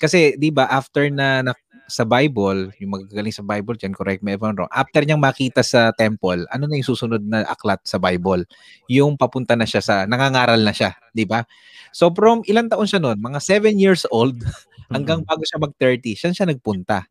Kasi 0.00 0.32
'di 0.40 0.48
ba 0.48 0.64
after 0.64 1.12
na, 1.12 1.44
na 1.44 1.52
sa 1.90 2.06
Bible, 2.06 2.70
yung 2.78 2.94
magagaling 2.94 3.34
sa 3.34 3.42
Bible 3.42 3.74
dyan, 3.74 3.92
correct 3.92 4.22
me 4.22 4.38
if 4.38 4.40
I'm 4.40 4.54
wrong, 4.54 4.70
after 4.70 5.02
niyang 5.02 5.20
makita 5.20 5.60
sa 5.66 5.90
temple, 5.90 6.46
ano 6.48 6.64
na 6.70 6.78
yung 6.78 6.86
susunod 6.86 7.20
na 7.26 7.42
aklat 7.44 7.82
sa 7.82 7.98
Bible? 7.98 8.46
Yung 8.86 9.18
papunta 9.18 9.58
na 9.58 9.66
siya 9.66 9.82
sa, 9.82 9.94
nangangaral 10.06 10.62
na 10.62 10.70
siya, 10.70 10.94
di 11.10 11.26
ba? 11.26 11.42
So 11.90 12.14
from 12.14 12.46
ilang 12.46 12.70
taon 12.70 12.86
siya 12.86 13.02
noon? 13.02 13.18
Mga 13.18 13.38
7 13.42 13.74
years 13.74 14.06
old 14.14 14.38
hanggang 14.94 15.26
bago 15.26 15.42
siya 15.42 15.58
mag-30, 15.58 16.14
siya 16.14 16.30
siya 16.30 16.46
nagpunta. 16.46 17.10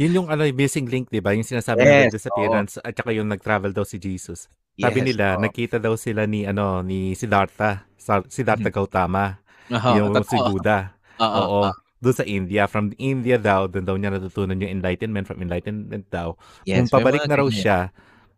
Yun 0.00 0.24
yung 0.24 0.28
ano, 0.32 0.48
yung 0.48 0.56
missing 0.56 0.88
link, 0.88 1.12
di 1.12 1.20
ba? 1.20 1.36
Yung 1.36 1.44
sinasabi 1.44 1.84
Yes, 1.84 2.08
ng 2.08 2.16
disappearance 2.16 2.72
at 2.80 2.96
saka 2.96 3.12
yung 3.12 3.28
nag-travel 3.28 3.76
daw 3.76 3.84
si 3.84 4.00
Jesus. 4.00 4.48
Yes, 4.76 4.88
Sabi 4.88 5.00
nila, 5.04 5.36
oo. 5.36 5.44
nagkita 5.44 5.76
daw 5.76 5.96
sila 6.00 6.24
ni 6.24 6.48
ano 6.48 6.80
ni 6.80 7.12
Siddhartha, 7.12 7.84
Sa- 7.96 8.24
Siddhartha 8.28 8.72
Gautama, 8.72 9.40
Oo, 9.72 9.92
yung 9.96 10.12
si. 10.24 10.36
Buddha. 10.36 10.92
Oo, 11.24 11.24
Oo. 11.24 11.60
oo. 11.64 11.85
Doon 11.96 12.14
sa 12.14 12.24
India, 12.28 12.68
from 12.68 12.92
India 13.00 13.40
daw, 13.40 13.64
doon 13.72 13.84
daw 13.88 13.96
niya 13.96 14.12
natutunan 14.12 14.60
yung 14.60 14.80
enlightenment, 14.80 15.24
from 15.24 15.40
enlightenment 15.40 16.04
daw. 16.12 16.36
Yes, 16.68 16.84
kung 16.84 17.00
pabalik 17.00 17.24
na 17.24 17.40
raw 17.40 17.48
siya, 17.48 17.88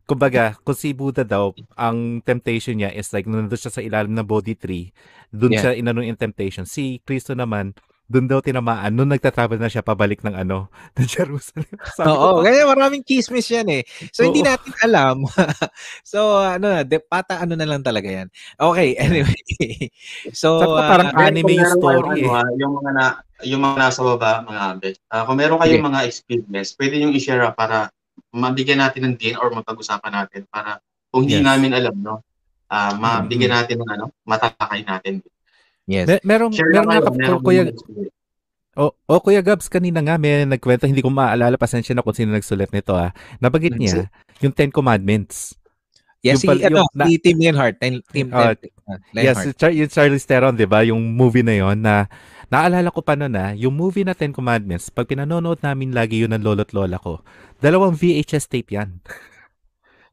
kumbaga, 0.06 0.54
kung 0.62 0.78
si 0.78 0.94
Buddha 0.94 1.26
daw, 1.26 1.50
ang 1.74 2.22
temptation 2.22 2.78
niya 2.78 2.94
is 2.94 3.10
like, 3.10 3.26
nandun 3.26 3.58
siya 3.58 3.74
sa 3.74 3.82
ilalim 3.82 4.14
ng 4.14 4.24
Bodhi 4.24 4.54
tree, 4.54 4.94
doon 5.34 5.58
Yeah. 5.58 5.62
siya 5.68 5.72
inano 5.74 6.06
yung 6.06 6.16
temptation. 6.16 6.64
Si 6.70 7.02
Kristo 7.02 7.34
naman, 7.34 7.74
doon 8.08 8.24
daw 8.24 8.40
tinamaan, 8.40 8.88
nung 8.96 9.12
nagta-travel 9.12 9.60
na 9.60 9.68
siya 9.68 9.84
pabalik 9.84 10.24
ng 10.24 10.32
ano, 10.32 10.72
ng 10.96 11.04
Jerusalem. 11.04 11.68
Sabi 11.96 12.08
Oo, 12.08 12.40
"Pa- 12.40 12.48
kaya 12.48 12.64
maraming 12.64 13.04
chismis 13.04 13.52
yan 13.52 13.68
eh. 13.68 13.84
So, 14.16 14.24
hindi 14.24 14.40
Oo. 14.40 14.48
natin 14.48 14.72
alam. 14.80 15.16
so, 16.12 16.40
ano 16.40 16.72
na, 16.72 16.80
de, 16.88 16.96
pata 17.04 17.44
ano 17.44 17.52
na 17.52 17.68
lang 17.68 17.84
talaga 17.84 18.08
yan. 18.08 18.32
Okay, 18.56 18.96
anyway. 18.96 19.36
so, 20.32 20.56
Sabi 20.56 20.72
ko, 20.72 20.80
parang 20.88 21.10
ah, 21.12 21.28
anime 21.28 21.52
yung 21.60 21.76
story 21.76 22.24
eh. 22.24 22.32
ano, 22.32 22.40
ah, 22.40 22.50
yung 22.56 22.72
mga 22.80 22.90
na, 22.96 23.06
yung 23.44 23.60
mga 23.60 23.76
nasa 23.76 24.00
baba, 24.00 24.40
mga 24.40 24.60
abe. 24.72 24.88
Ah, 25.12 25.22
kung 25.28 25.36
meron 25.36 25.60
kayong 25.60 25.84
mga 25.84 26.00
experience, 26.08 26.72
pwede 26.80 27.04
yung 27.04 27.12
i-share 27.12 27.44
para 27.52 27.92
mabigyan 28.32 28.80
natin 28.80 29.04
ng 29.04 29.14
din 29.20 29.36
or 29.36 29.52
mapag-usapan 29.52 30.24
natin 30.24 30.48
para 30.48 30.80
kung 31.12 31.28
hindi 31.28 31.44
Yes. 31.44 31.44
namin 31.44 31.76
alam, 31.76 31.96
no, 32.00 32.24
ah, 32.72 32.96
mabigyan 32.96 33.52
natin 33.52 33.84
ng 33.84 33.90
ano, 34.00 34.04
matakay 34.24 34.80
natin. 34.80 35.20
Yes. 35.88 36.06
Me- 36.06 36.22
merong, 36.22 36.52
Share 36.52 36.68
meron 36.68 36.76
lang 36.76 36.84
nga, 36.84 36.94
kayo, 36.94 37.06
kap- 37.08 37.18
meron 37.18 37.40
kuya. 37.42 37.62
O, 38.78 38.94
o 38.94 39.18
Kuya 39.18 39.42
Gabs, 39.42 39.66
kanina 39.66 39.98
nga 39.98 40.14
may 40.14 40.46
nagkwento, 40.46 40.86
hindi 40.86 41.02
ko 41.02 41.10
maalala, 41.10 41.58
pasensya 41.58 41.98
na 41.98 42.04
kung 42.06 42.14
sino 42.14 42.30
nagsulat 42.30 42.70
nito 42.70 42.94
ah. 42.94 43.10
Nabagit 43.42 43.74
niya, 43.74 44.06
yung 44.38 44.54
Ten 44.54 44.70
Commandments. 44.70 45.58
Yes, 46.22 46.38
yung 46.38 46.42
si, 46.42 46.46
pal- 46.46 46.62
ano, 46.62 46.78
yung 46.86 46.90
na- 46.94 47.06
si 47.06 47.14
Tim 47.18 47.36
Leonhardt. 47.38 47.76
Tim, 47.82 47.94
Tim, 48.06 48.26
Ah, 48.30 48.54
Tim, 48.54 48.70
uh, 48.86 48.98
Yes, 49.14 49.50
Char- 49.58 49.74
yung 49.74 49.90
Charlize 49.90 50.22
Theron, 50.22 50.54
'di 50.54 50.66
ba? 50.66 50.86
Yung 50.86 50.98
movie 51.14 51.42
na 51.42 51.54
'yon 51.54 51.78
na 51.78 52.06
naalala 52.46 52.90
ko 52.90 53.02
pa 53.02 53.18
noon 53.18 53.34
na, 53.34 53.50
yung 53.54 53.74
movie 53.74 54.06
na 54.06 54.14
Ten 54.14 54.30
Commandments, 54.30 54.90
pag 54.90 55.10
pinanonood 55.10 55.58
namin 55.58 55.90
lagi 55.90 56.22
'yun 56.22 56.30
ng 56.30 56.42
lolo't 56.42 56.70
lola 56.70 56.98
ko, 56.98 57.22
dalawang 57.58 57.94
VHS 57.94 58.46
tape 58.46 58.78
'yan. 58.78 59.02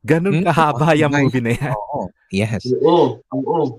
Ganun 0.01 0.41
Hmm, 0.41 0.45
kahaba 0.45 0.93
yung 0.93 1.09
nice. 1.09 1.21
movie 1.21 1.41
na 1.41 1.51
'yan. 1.53 1.73
Oo, 1.73 1.99
yes. 2.29 2.61
Oo, 2.81 3.21
oo. 3.29 3.77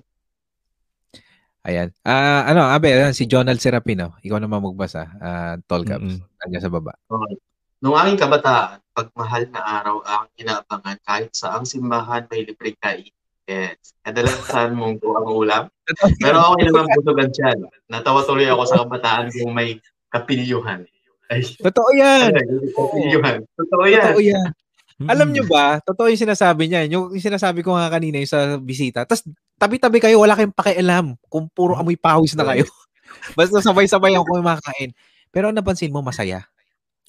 Ayan. 1.67 1.91
Ah, 2.07 2.47
ano, 2.47 2.63
Abe, 2.63 2.95
ayan, 2.95 3.11
si 3.11 3.27
Jonald 3.27 3.59
Serapino. 3.59 4.15
Ikaw 4.23 4.39
naman 4.39 4.63
magbasa. 4.63 5.11
Ah, 5.19 5.55
Tall 5.67 5.83
Caps. 5.83 6.23
Nandiyan 6.23 6.63
sa 6.63 6.71
baba. 6.71 6.95
Okay. 7.11 7.35
Noong 7.83 7.99
aking 8.07 8.23
kabataan, 8.23 8.79
pag 8.95 9.09
mahal 9.19 9.45
na 9.53 9.61
araw 9.61 10.01
ang 10.07 10.31
inaabangan 10.41 10.97
kahit 11.05 11.35
sa 11.35 11.59
ang 11.59 11.69
simbahan 11.69 12.25
may 12.31 12.47
libreng 12.47 12.79
kain. 12.81 13.13
Yes. 13.45 13.95
Kadalasan 14.01 14.79
mong 14.79 15.03
ang 15.03 15.29
ulam. 15.29 15.65
Pero 16.25 16.55
okay 16.55 16.71
naman 16.71 16.87
butugan 16.97 17.31
siya. 17.35 17.53
Natawa 17.91 18.23
tuloy 18.25 18.47
ako 18.49 18.63
sa 18.65 18.81
kabataan 18.87 19.29
kung 19.35 19.53
may 19.53 19.77
kapilyuhan. 20.09 20.87
Ay, 21.27 21.43
Totoo 21.43 21.91
yan. 21.99 22.31
kapilyuhan. 22.75 23.43
Totoo 23.59 23.85
yan. 23.91 24.15
Totoo 24.15 24.23
yan. 24.23 24.49
Mm-mm. 24.97 25.13
Alam 25.13 25.29
nyo 25.29 25.45
ba, 25.45 25.77
totoo 25.85 26.09
yung 26.09 26.21
sinasabi 26.25 26.73
niya. 26.73 26.89
Yung, 26.89 27.13
yung 27.13 27.21
sinasabi 27.25 27.61
ko 27.61 27.77
nga 27.77 27.93
kanina 27.93 28.17
yung 28.17 28.33
sa 28.33 28.57
bisita. 28.57 29.05
Tapos 29.05 29.29
tabi-tabi 29.61 30.01
kayo, 30.01 30.17
wala 30.25 30.33
kayong 30.33 30.57
pakialam 30.57 31.07
kung 31.29 31.53
puro 31.53 31.77
amoy 31.77 32.01
pawis 32.01 32.33
na 32.33 32.49
kayo. 32.49 32.65
Basta 33.39 33.61
sabay-sabay 33.61 34.17
ako 34.17 34.41
kumakain. 34.41 34.97
Pero 35.29 35.53
ang 35.53 35.57
napansin 35.57 35.93
mo, 35.93 36.01
masaya. 36.01 36.49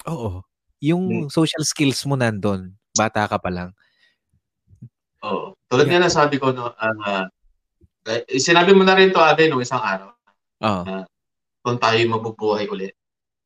Oo. 0.06 0.44
yung 0.78 1.26
social 1.26 1.66
skills 1.66 2.06
mo 2.06 2.14
nandun, 2.14 2.70
bata 2.94 3.26
ka 3.26 3.34
pa 3.42 3.50
lang. 3.50 3.74
Oo. 5.26 5.58
Tulad 5.66 5.90
nga 5.90 6.06
na 6.06 6.06
sabi 6.06 6.38
ko, 6.38 6.54
no, 6.54 6.70
eh, 8.06 8.38
sinabi 8.38 8.72
mo 8.72 8.86
na 8.86 8.94
rin 8.94 9.10
to, 9.10 9.18
Abe, 9.18 9.50
nung 9.50 9.58
isang 9.58 9.82
araw, 9.82 10.14
Oo. 10.62 11.02
kung 11.66 11.78
tayo 11.82 11.98
mabubuhay 12.06 12.70
ulit. 12.70 12.94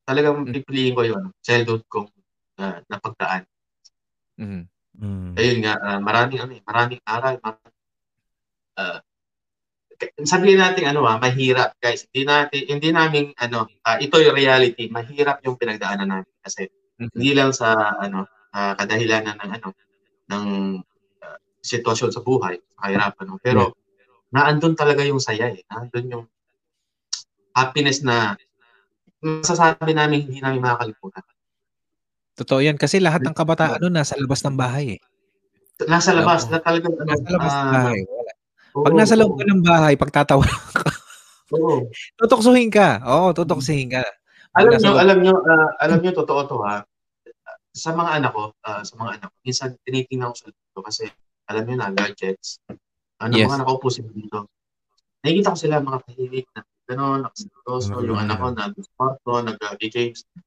Talagang 0.05 0.45
Mm. 0.45 0.53
pipiliin 0.61 0.93
ko 0.93 1.01
yun, 1.07 1.23
childhood 1.41 1.81
kong 1.89 2.07
uh, 2.61 2.77
napagdaan. 2.85 3.47
Mhm. 4.37 4.63
Mm. 4.93 5.33
Ayun 5.33 5.57
nga, 5.65 5.73
ah, 5.81 5.99
maraming 5.99 6.39
ano, 6.45 6.51
eh, 6.53 6.61
maraming 6.61 7.01
aral. 7.01 7.35
Maraming, 7.41 7.73
k- 9.97 10.13
sabihin 10.27 10.59
natin 10.59 10.83
ano 10.89 11.05
ah, 11.07 11.17
mahirap 11.21 11.77
guys. 11.79 12.05
Hindi 12.09 12.27
natin 12.27 12.61
hindi 12.67 12.89
namin 12.91 13.23
ano, 13.39 13.69
ah, 13.85 13.97
ito 14.01 14.19
yung 14.19 14.35
reality. 14.35 14.89
Mahirap 14.91 15.41
yung 15.45 15.57
pinagdaanan 15.57 16.09
namin 16.09 16.33
kasi 16.43 16.67
Mhm. 16.99 17.09
hindi 17.15 17.31
lang 17.33 17.51
sa 17.55 17.95
ano, 17.97 18.27
ah, 18.53 18.73
kadahilanan 18.77 19.37
ng 19.39 19.51
ano 19.59 19.67
ng 20.29 20.45
ah, 21.23 21.37
sitwasyon 21.63 22.11
sa 22.11 22.21
buhay, 22.21 22.59
kahirapan 22.77 23.25
no. 23.29 23.39
Pero 23.41 23.73
naandun 24.33 24.75
talaga 24.77 25.05
yung 25.05 25.21
saya 25.21 25.49
eh. 25.53 25.61
Naandun 25.69 26.07
yung 26.11 26.25
happiness 27.53 28.01
na 28.01 28.33
masasabi 29.23 29.93
namin 29.95 30.25
hindi 30.27 30.41
namin 30.41 30.59
makakalimutan. 30.61 31.23
Totoo 32.33 32.59
yan. 32.65 32.77
Kasi 32.81 32.97
lahat 32.97 33.21
ng 33.21 33.35
kabataan 33.37 33.77
nun 33.77 33.93
nasa 33.93 34.17
labas 34.17 34.41
ng 34.41 34.57
bahay 34.57 34.97
eh. 34.97 35.01
Nasa 35.85 36.13
labas 36.13 36.49
na 36.49 36.57
talagang 36.61 36.93
ano, 36.97 37.05
Nasa 37.09 37.25
labas 37.29 37.53
ng 37.53 37.65
ah, 37.69 37.73
bahay. 37.73 37.99
Wala. 38.09 38.31
oo, 38.73 38.83
Pag 38.85 38.93
nasa 38.97 39.13
loob 39.17 39.31
oo, 39.33 39.39
ka 39.41 39.43
ng 39.45 39.61
bahay, 39.61 39.93
pagtatawa 39.97 40.45
ka, 40.81 40.89
oo. 41.53 41.85
tutoksuhin 42.17 42.69
ka. 42.73 43.01
Oo, 43.05 43.33
tutoksuhin 43.37 43.89
ka. 43.93 44.01
Pag 44.53 44.69
Alam 44.69 44.77
nyo, 44.81 44.91
alam 44.97 45.17
nyo, 45.21 45.33
ah, 45.45 45.69
alam 45.81 45.97
nyo, 46.01 46.11
totoo 46.13 46.41
to 46.49 46.57
ha. 46.65 46.81
Sa 47.73 47.89
mga 47.93 48.21
anak 48.21 48.31
ko, 48.37 48.53
ah, 48.65 48.81
sa 48.85 48.93
mga 48.97 49.09
anak 49.17 49.27
ko, 49.33 49.37
minsan 49.45 49.69
tinitingnan 49.81 50.29
ko 50.33 50.37
sa 50.37 50.47
dito 50.49 50.79
kasi 50.81 51.03
alam 51.49 51.63
nyo 51.65 51.75
na, 51.81 51.89
gadgets. 51.93 52.61
Ano, 53.21 53.33
Yes. 53.37 53.49
mga 53.49 53.59
nakaupo 53.65 53.87
sila 53.89 54.09
dito. 54.13 54.45
Nakikita 55.25 55.53
ko 55.53 55.57
sila 55.57 55.81
mga 55.81 55.99
tahimik 56.05 56.45
na 56.53 56.61
gano'n, 56.85 57.19
nakaseryoso, 57.25 57.93
Ano, 57.97 58.05
yung 58.05 58.19
anak 58.19 58.37
ko 58.37 58.47
na 58.53 58.65
kwarto, 58.93 59.31
nag-games. 59.41 60.21
Oh, 60.27 60.42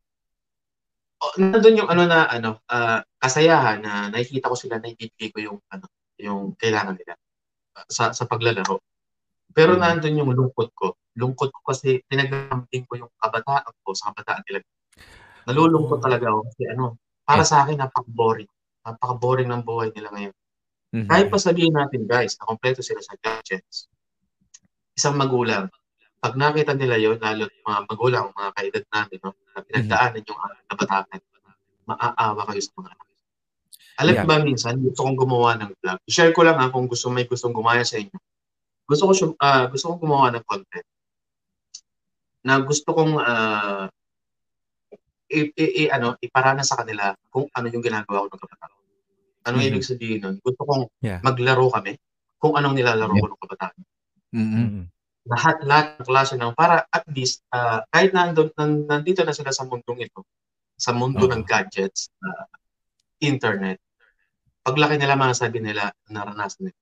nandun 1.40 1.80
yung 1.84 1.90
ano 1.90 2.04
na, 2.04 2.28
ano, 2.28 2.60
ah, 2.68 3.00
kasayahan 3.20 3.80
na 3.80 3.92
nakikita 4.12 4.52
ko 4.52 4.56
sila 4.56 4.76
na 4.80 4.92
ibibigay 4.92 5.32
ko 5.32 5.38
yung, 5.40 5.58
ano, 5.72 5.84
yung 6.20 6.52
kailangan 6.60 6.96
nila 6.96 7.16
ah, 7.76 7.86
sa, 7.88 8.12
sa 8.12 8.24
paglalaro. 8.28 8.80
Pero 9.56 9.76
Mm. 9.76 9.80
nandun 9.80 10.18
yung 10.20 10.32
lungkot 10.36 10.70
ko. 10.76 10.96
Lungkot 11.16 11.48
ko 11.48 11.60
kasi 11.64 12.04
pinagdamping 12.04 12.84
ko 12.84 13.00
yung 13.00 13.12
kabataan 13.16 13.72
ko 13.80 13.90
sa 13.96 14.12
kabataan 14.12 14.44
nila. 14.44 14.60
Nalulungkot 15.48 15.98
Oo. 16.00 16.04
talaga 16.04 16.28
ako 16.28 16.40
kasi 16.52 16.62
ano, 16.68 16.84
para 17.24 17.42
sa 17.46 17.64
akin 17.64 17.80
napaka-boring. 17.80 18.50
Napaka-boring 18.84 19.48
ng 19.48 19.62
buhay 19.64 19.88
nila 19.96 20.12
ngayon. 20.12 20.34
Mhm. 20.92 21.08
Kahit 21.08 21.26
pa 21.32 21.38
sabihin 21.40 21.74
natin 21.74 22.04
guys, 22.04 22.36
na 22.36 22.44
kompleto 22.44 22.84
sila 22.84 23.00
sa 23.00 23.16
gadgets. 23.16 23.88
Isang 24.96 25.16
magulang, 25.16 25.72
pag 26.26 26.34
nakita 26.34 26.74
nila 26.74 26.98
yon 26.98 27.22
lalo 27.22 27.46
yung 27.46 27.62
mga 27.62 27.80
magulang, 27.86 28.26
mga 28.34 28.50
kaedad 28.58 28.84
namin, 28.90 29.18
no, 29.22 29.30
na 29.54 29.62
pinagdaanan 29.62 30.26
yung 30.26 30.40
uh, 30.42 30.58
kabataan, 30.66 31.22
maaawa 31.86 32.42
kayo 32.50 32.60
sa 32.66 32.72
mga 32.74 32.88
anak. 32.90 33.06
Alam 33.96 34.10
Yeah. 34.12 34.26
yeah. 34.26 34.26
ba 34.26 34.42
minsan, 34.42 34.74
gusto 34.82 35.06
kong 35.06 35.14
gumawa 35.14 35.54
ng 35.54 35.70
vlog. 35.78 35.98
I-share 36.02 36.34
ko 36.34 36.42
lang 36.42 36.58
ha, 36.58 36.66
kung 36.74 36.90
gusto 36.90 37.06
may 37.14 37.30
gustong 37.30 37.54
gumaya 37.54 37.86
sa 37.86 38.02
inyo. 38.02 38.18
Gusto 38.90 39.06
ko 39.06 39.12
ah, 39.38 39.70
gusto 39.70 39.94
kong 39.94 40.02
gumawa 40.02 40.34
ng 40.34 40.42
content 40.42 40.86
na 42.42 42.58
gusto 42.58 42.90
kong 42.90 43.22
ah, 43.22 43.86
i, 45.30 45.46
i, 45.54 45.64
i- 45.86 45.90
ano, 45.94 46.18
iparana 46.18 46.66
sa 46.66 46.74
kanila 46.78 47.14
kung 47.30 47.46
ano 47.54 47.66
yung 47.70 47.82
ginagawa 47.86 48.26
ko 48.26 48.34
ng 48.34 48.42
kabataan. 48.42 48.74
Anong 49.46 49.62
Mhm. 49.62 49.68
ibig 49.70 49.86
sabihin 49.86 50.18
nun? 50.26 50.36
Gusto 50.42 50.62
kong 50.66 50.82
Yeah. 50.98 51.22
maglaro 51.22 51.70
kami 51.70 51.94
kung 52.42 52.58
anong 52.58 52.74
nilalaro 52.74 53.14
ko 53.14 53.26
ng 53.30 53.40
kabataan. 53.46 53.76
Mhm. 54.34 54.90
Lahat, 55.26 55.56
lahat 55.66 55.86
ng 55.98 56.06
klase 56.06 56.34
ng, 56.38 56.54
para 56.54 56.86
at 56.86 57.02
least, 57.10 57.42
ah, 57.50 57.82
kahit 57.90 58.14
nandun, 58.14 58.54
nan, 58.54 58.86
nandito 58.86 59.26
na 59.26 59.34
sila 59.34 59.50
sa 59.50 59.66
mundong 59.66 60.06
ito, 60.06 60.22
sa 60.78 60.94
mundo 60.94 61.26
Oo. 61.26 61.30
ng 61.34 61.42
gadgets, 61.42 62.14
ah, 62.22 62.46
internet, 63.18 63.82
paglaki 64.62 64.94
nila, 64.98 65.18
masasabi 65.18 65.58
nila, 65.58 65.90
naranasan 66.06 66.70
nila, 66.70 66.78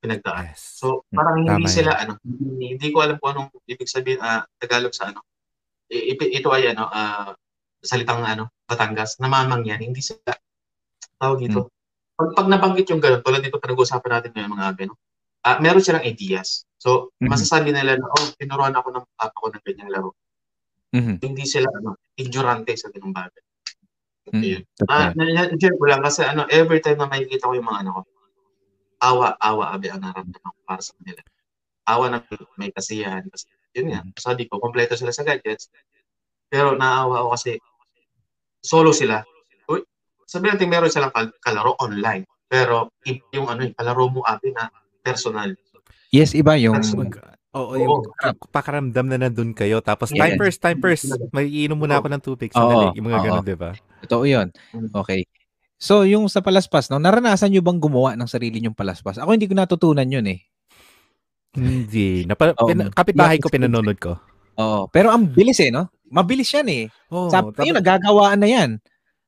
pinagdaan. 0.00 0.52
Yes. 0.52 0.80
So, 0.80 1.04
parang 1.12 1.44
hindi 1.44 1.68
Tama 1.68 1.68
sila, 1.68 1.92
yan. 1.96 2.00
ano, 2.00 2.12
hindi, 2.24 2.66
hindi 2.76 2.88
ko 2.88 3.04
alam 3.04 3.16
kung 3.20 3.30
anong 3.36 3.48
ibig 3.68 3.88
sabihin, 3.88 4.24
ah, 4.24 4.48
Tagalog 4.56 4.96
sa 4.96 5.12
ano. 5.12 5.20
I- 5.92 6.16
ito, 6.16 6.48
ay, 6.48 6.72
ano, 6.72 6.88
ah, 6.88 7.36
salitang, 7.84 8.24
ano, 8.24 8.48
Batangas, 8.64 9.20
namamangyan, 9.20 9.84
hindi 9.84 10.00
sila, 10.00 10.32
tawag 11.20 11.44
dito. 11.44 11.70
Pag, 12.16 12.32
pag 12.32 12.48
nabanggit 12.48 12.88
yung 12.88 12.98
gano'n, 13.04 13.20
tulad 13.20 13.44
dito 13.44 13.60
pinag-uusapan 13.60 14.10
natin 14.16 14.30
ngayon 14.32 14.52
mga 14.56 14.66
abe, 14.72 14.82
no? 14.88 14.96
Ah, 15.46 15.62
meron 15.62 15.78
silang 15.78 16.02
ideas. 16.02 16.66
So, 16.82 17.14
Mhm. 17.22 17.30
masasabi 17.30 17.70
nila 17.70 17.94
na, 17.94 18.06
oh, 18.10 18.28
tinuruan 18.34 18.74
ako 18.74 18.90
ng 18.90 19.06
papa 19.14 19.36
ko 19.38 19.46
ng 19.54 19.62
ganyang 19.62 19.90
laro. 19.94 20.10
Mhm. 20.90 21.22
Hindi 21.22 21.44
sila, 21.46 21.70
ano, 21.70 21.94
ignorante 22.18 22.74
sa 22.74 22.90
ganung 22.90 23.14
bagay. 23.14 23.42
Mhm. 24.34 24.66
Totoo 24.74 24.90
Ah, 24.90 25.14
na-share 25.14 25.78
ko 25.78 25.84
lang 25.86 26.02
kasi 26.02 26.26
ano, 26.26 26.50
every 26.50 26.82
time 26.82 26.98
na 26.98 27.06
makikita 27.06 27.46
ko 27.46 27.54
yung 27.54 27.70
mga 27.70 27.86
ano 27.86 27.90
ko, 27.94 28.00
awa, 29.06 29.38
awa, 29.38 29.64
abi 29.70 29.86
ang 29.86 30.02
naramdaman 30.02 30.50
ko 30.50 30.60
para 30.66 30.82
sa 30.82 30.90
kanila. 30.98 31.22
Awa 31.86 32.04
na 32.10 32.18
may 32.58 32.74
kasiyahan. 32.74 33.22
Kasi, 33.30 33.46
yun 33.78 33.94
nga, 33.94 34.02
sabi 34.18 34.50
ko, 34.50 34.58
kompleto 34.58 34.98
sila 34.98 35.14
sa 35.14 35.22
gadgets. 35.22 35.70
Pero 36.50 36.74
naawa 36.74 37.22
ako 37.22 37.28
kasi 37.38 37.52
solo 38.58 38.90
sila. 38.90 39.22
Uy, 39.70 39.86
sabihin 40.26 40.58
natin 40.58 40.70
meron 40.74 40.90
silang 40.90 41.14
kal- 41.14 41.38
kalaro 41.38 41.78
online. 41.78 42.26
Pero 42.50 42.90
yung 43.30 43.46
ano, 43.46 43.62
yung 43.62 43.78
kalaro 43.78 44.10
mo 44.10 44.26
abi 44.26 44.50
na 44.50 44.66
personal. 45.06 45.50
Yes, 46.10 46.34
iba 46.34 46.54
yung... 46.56 46.78
Mag, 46.78 47.12
oo, 47.52 47.62
Oo. 47.66 47.74
yung 47.76 47.94
pa- 48.12 48.34
pakaramdam 48.52 49.06
na 49.06 49.18
nandun 49.18 49.52
kayo. 49.52 49.78
Tapos, 49.80 50.10
Yes. 50.10 50.18
time 50.18 50.34
first, 50.36 50.58
time 50.58 50.78
first. 50.78 51.04
May 51.30 51.46
iinom 51.46 51.78
muna 51.78 51.98
ako 51.98 52.08
ng 52.08 52.22
tubig. 52.22 52.50
Sandali. 52.50 52.90
Oo, 52.90 52.94
Yung 52.94 53.06
mga 53.06 53.18
oo. 53.18 53.24
ganun, 53.24 53.44
di 53.44 53.54
ba? 53.54 53.70
Totoo 54.02 54.24
yun. 54.24 54.46
Mm. 54.72 54.90
Okay. 54.92 55.22
So, 55.76 56.02
yung 56.02 56.26
sa 56.26 56.40
palaspas, 56.40 56.88
no, 56.88 56.96
naranasan 56.96 57.52
nyo 57.52 57.60
bang 57.60 57.76
gumawa 57.76 58.16
ng 58.16 58.26
sarili 58.26 58.58
nyong 58.58 58.74
palaspas? 58.74 59.20
Ako 59.20 59.30
hindi 59.30 59.46
ko 59.46 59.54
natutunan 59.54 60.08
yun 60.08 60.24
eh. 60.26 60.40
Hindi. 61.52 62.24
Napa, 62.24 62.52
Oo. 62.52 62.68
pin- 62.68 62.92
kapitbahay 62.92 63.36
ko, 63.40 63.48
Yeah. 63.48 63.54
pinanonood 63.60 63.98
ko. 63.98 64.12
Oo. 64.56 64.88
Pero 64.88 65.12
ang 65.12 65.28
bilis 65.28 65.60
eh, 65.60 65.68
no? 65.68 65.88
Mabilis 66.06 66.48
yan 66.48 66.68
eh. 66.70 66.84
Oh, 67.10 67.28
Sabi 67.28 67.52
ko 67.52 67.60
yun, 67.64 67.76
nagagawaan 67.76 68.40
na 68.40 68.48
yan. 68.48 68.70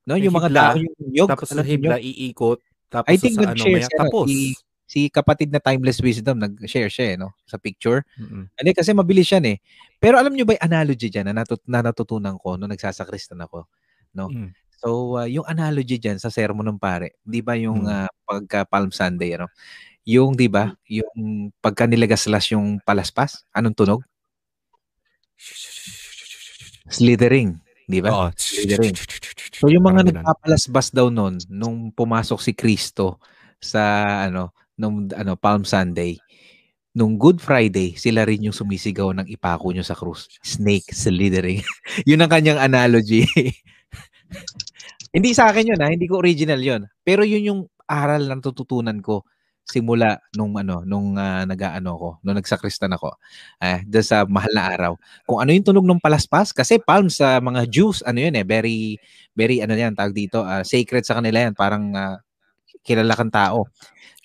No, 0.08 0.16
yung 0.16 0.32
mga 0.32 0.48
hibla, 0.48 0.62
tao, 0.72 0.76
yung 0.80 0.94
nyog, 1.12 1.28
tapos 1.28 1.48
sa 1.52 1.60
hibla, 1.60 1.96
iikot. 2.00 2.58
Tapos 2.88 3.12
I 3.12 3.16
think 3.20 3.36
sa 3.36 3.52
ano, 3.52 3.60
maya, 3.60 3.88
tapos. 3.92 4.24
Si- 4.24 4.56
si 4.88 5.12
kapatid 5.12 5.52
na 5.52 5.60
Timeless 5.60 6.00
Wisdom, 6.00 6.40
nag-share 6.40 6.88
siya 6.88 7.06
eh, 7.12 7.16
no? 7.20 7.36
Sa 7.44 7.60
picture. 7.60 8.08
Mm-mm. 8.16 8.48
Hindi, 8.56 8.72
kasi 8.72 8.96
mabilis 8.96 9.28
yan 9.28 9.44
eh. 9.44 9.60
Pero 10.00 10.16
alam 10.16 10.32
nyo 10.32 10.48
ba 10.48 10.56
yung 10.56 10.64
analogy 10.64 11.12
dyan 11.12 11.28
na, 11.28 11.44
natut- 11.44 11.68
na 11.68 11.84
natutunan 11.84 12.40
ko 12.40 12.56
nung 12.56 12.72
nagsasakristan 12.72 13.36
ako? 13.44 13.68
No? 14.16 14.32
Mm. 14.32 14.56
So, 14.80 15.20
uh, 15.20 15.28
yung 15.28 15.44
analogy 15.44 16.00
dyan 16.00 16.16
sa 16.16 16.32
sermon 16.32 16.64
ng 16.64 16.80
pare, 16.80 17.20
di 17.20 17.44
ba 17.44 17.52
yung 17.52 17.84
Mm. 17.84 18.08
uh, 18.08 18.10
pagka 18.24 18.64
Palm 18.64 18.88
Sunday, 18.88 19.36
ano? 19.36 19.52
Yung, 20.08 20.32
di 20.32 20.48
ba, 20.48 20.72
yung 20.88 21.52
pagka 21.60 21.84
nilagaslas 21.84 22.48
yung 22.56 22.80
palaspas, 22.80 23.44
anong 23.52 23.76
tunog? 23.76 24.00
Slithering, 26.88 27.60
di 27.84 28.00
ba? 28.00 28.32
Slithering. 28.32 28.96
So 29.52 29.68
yung 29.68 29.84
mga 29.84 30.08
nagpapalasbas 30.08 30.96
daw 30.96 31.12
noon 31.12 31.36
nung 31.52 31.92
pumasok 31.92 32.40
si 32.40 32.56
Kristo 32.56 33.20
sa 33.60 34.06
ano 34.24 34.54
nung 34.78 35.10
ano 35.12 35.34
Palm 35.34 35.66
Sunday 35.66 36.16
nung 36.98 37.14
Good 37.14 37.38
Friday 37.38 37.94
sila 37.94 38.26
rin 38.26 38.42
yung 38.42 38.56
sumisigaw 38.56 39.14
ng 39.14 39.30
ipako 39.30 39.70
nyo 39.70 39.86
sa 39.86 39.94
krus 39.94 40.26
snake 40.42 40.90
slithering. 40.90 41.62
Yun 42.08 42.26
ang 42.26 42.32
kanyang 42.32 42.58
analogy. 42.58 43.22
Hindi 45.14 45.32
sa 45.32 45.48
akin 45.48 45.72
yun 45.72 45.80
ha 45.80 45.88
hindi 45.88 46.04
ko 46.04 46.20
original 46.20 46.60
yun. 46.60 46.84
Pero 47.00 47.24
yun 47.24 47.40
yung 47.40 47.60
aral 47.88 48.28
na 48.28 48.36
tututunan 48.44 49.00
ko 49.00 49.24
simula 49.64 50.20
nung 50.36 50.52
ano 50.60 50.84
nung 50.84 51.16
uh, 51.16 51.48
nag-aano 51.48 51.92
ko 51.96 52.08
nung 52.20 52.36
nagsakristan 52.36 52.92
ako 52.92 53.16
eh 53.60 53.84
doon 53.88 54.04
sa 54.04 54.28
mahal 54.28 54.52
na 54.52 54.68
araw. 54.68 54.92
Kung 55.24 55.40
ano 55.40 55.56
yung 55.56 55.64
tunog 55.64 55.88
ng 55.88 56.04
palaspas 56.04 56.52
kasi 56.52 56.76
palm 56.76 57.08
sa 57.08 57.40
mga 57.40 57.64
Jews 57.72 58.04
ano 58.04 58.20
yun 58.20 58.36
eh 58.36 58.44
very 58.44 59.00
very 59.32 59.64
ano 59.64 59.72
yan 59.72 59.96
tawag 59.96 60.12
dito 60.12 60.44
ah, 60.44 60.60
sacred 60.60 61.08
sa 61.08 61.16
kanila 61.16 61.48
yan 61.48 61.56
parang 61.56 61.88
ah, 61.96 62.20
kilala 62.84 63.16
kang 63.16 63.32
tao 63.32 63.64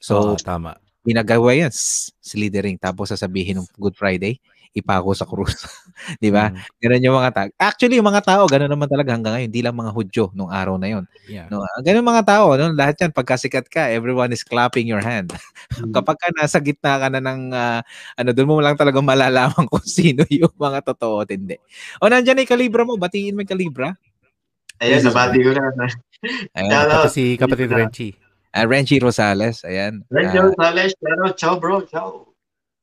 so 0.04 0.36
Oo, 0.36 0.40
tama. 0.44 0.76
ginagawa 1.08 1.56
yan 1.56 1.72
slithering 2.20 2.76
tapos 2.76 3.16
sasabihin 3.16 3.64
ng 3.64 3.68
Good 3.80 3.96
Friday 3.96 4.36
ipako 4.74 5.14
sa 5.14 5.30
krus 5.30 5.54
di 6.24 6.34
ba 6.34 6.50
Mm, 6.50 6.58
ganun 6.82 7.06
yung 7.06 7.18
mga 7.22 7.32
tao 7.38 7.48
actually 7.62 7.96
yung 8.02 8.10
mga 8.10 8.26
tao 8.26 8.44
ganun 8.50 8.74
naman 8.74 8.90
talaga 8.90 9.14
hanggang 9.14 9.38
ngayon 9.38 9.48
hindi 9.54 9.62
lang 9.62 9.78
mga 9.78 9.94
Hudyo 9.94 10.26
nung 10.34 10.50
araw 10.50 10.82
na 10.82 10.90
yon 10.90 11.06
yeah. 11.30 11.46
no 11.54 11.62
Ah, 11.62 11.78
ganun 11.86 12.02
mga 12.02 12.26
tao 12.26 12.58
no 12.58 12.74
lahat 12.74 12.98
yan 13.06 13.14
pagkasikat 13.14 13.70
ka 13.70 13.86
everyone 13.94 14.34
is 14.34 14.42
clapping 14.42 14.90
your 14.90 14.98
hand 15.06 15.30
kapag 15.96 16.18
ka 16.18 16.28
nasa 16.34 16.58
gitna 16.58 16.98
ka 16.98 17.08
na 17.14 17.22
ng 17.22 17.42
ah, 17.54 17.86
ano 18.18 18.30
doon 18.34 18.50
mo 18.50 18.58
lang 18.66 18.74
talaga 18.74 18.98
malalaman 18.98 19.70
kung 19.72 19.86
sino 19.86 20.26
yung 20.34 20.54
mga 20.58 20.82
totoo 20.90 21.22
at 21.22 21.30
hindi. 21.30 21.62
O 22.02 22.10
nandiyan 22.10 22.34
na 22.34 22.44
yung 22.44 22.54
kalibra 22.58 22.82
mo, 22.82 22.98
batiin 22.98 23.38
mo 23.38 23.46
yung 23.46 23.54
kalibra. 23.54 23.94
Is 24.82 25.06
nabati 25.06 25.40
ko 25.46 25.52
na. 25.54 25.88
Out. 26.58 26.90
Tapos 26.92 27.14
si 27.16 27.38
kapatid. 27.38 27.70
Renchi. 27.72 28.10
Ah, 28.54 28.64
Renchi 28.64 29.02
Rosales. 29.02 29.66
Ayan. 29.66 30.06
Renji 30.08 30.38
Ah, 30.38 30.46
Rosales, 30.46 30.94
pero 30.96 31.34
ciao 31.34 31.58
bro, 31.58 31.82
ciao. 31.84 32.30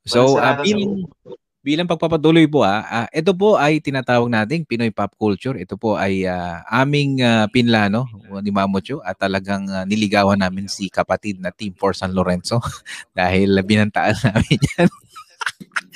so, 0.03 0.35
sa- 0.35 0.59
bilang, 0.59 1.07
bilang 1.61 1.87
pagpapatuloy 1.87 2.45
po, 2.45 2.64
ah, 2.64 2.83
ah, 2.83 3.09
ito 3.11 3.31
po 3.31 3.55
ay 3.55 3.79
tinatawag 3.79 4.27
nating 4.27 4.64
Pinoy 4.64 4.91
Pop 4.91 5.14
Culture. 5.14 5.55
Ito 5.55 5.77
po 5.77 5.95
ay 5.95 6.25
ah, 6.25 6.64
aming 6.66 7.21
ah, 7.21 7.47
pinlano 7.47 8.09
ni 8.41 8.51
Mamocho 8.51 8.99
at 9.01 9.14
talagang 9.14 9.68
ah, 9.68 9.85
niligawan 9.85 10.41
namin 10.41 10.66
si 10.66 10.89
kapatid 10.89 11.39
na 11.39 11.53
Team 11.53 11.71
for 11.73 11.93
San 11.93 12.11
Lorenzo 12.11 12.59
dahil 13.14 13.55
binantaan 13.61 14.16
namin 14.27 14.59
yan. 14.75 14.89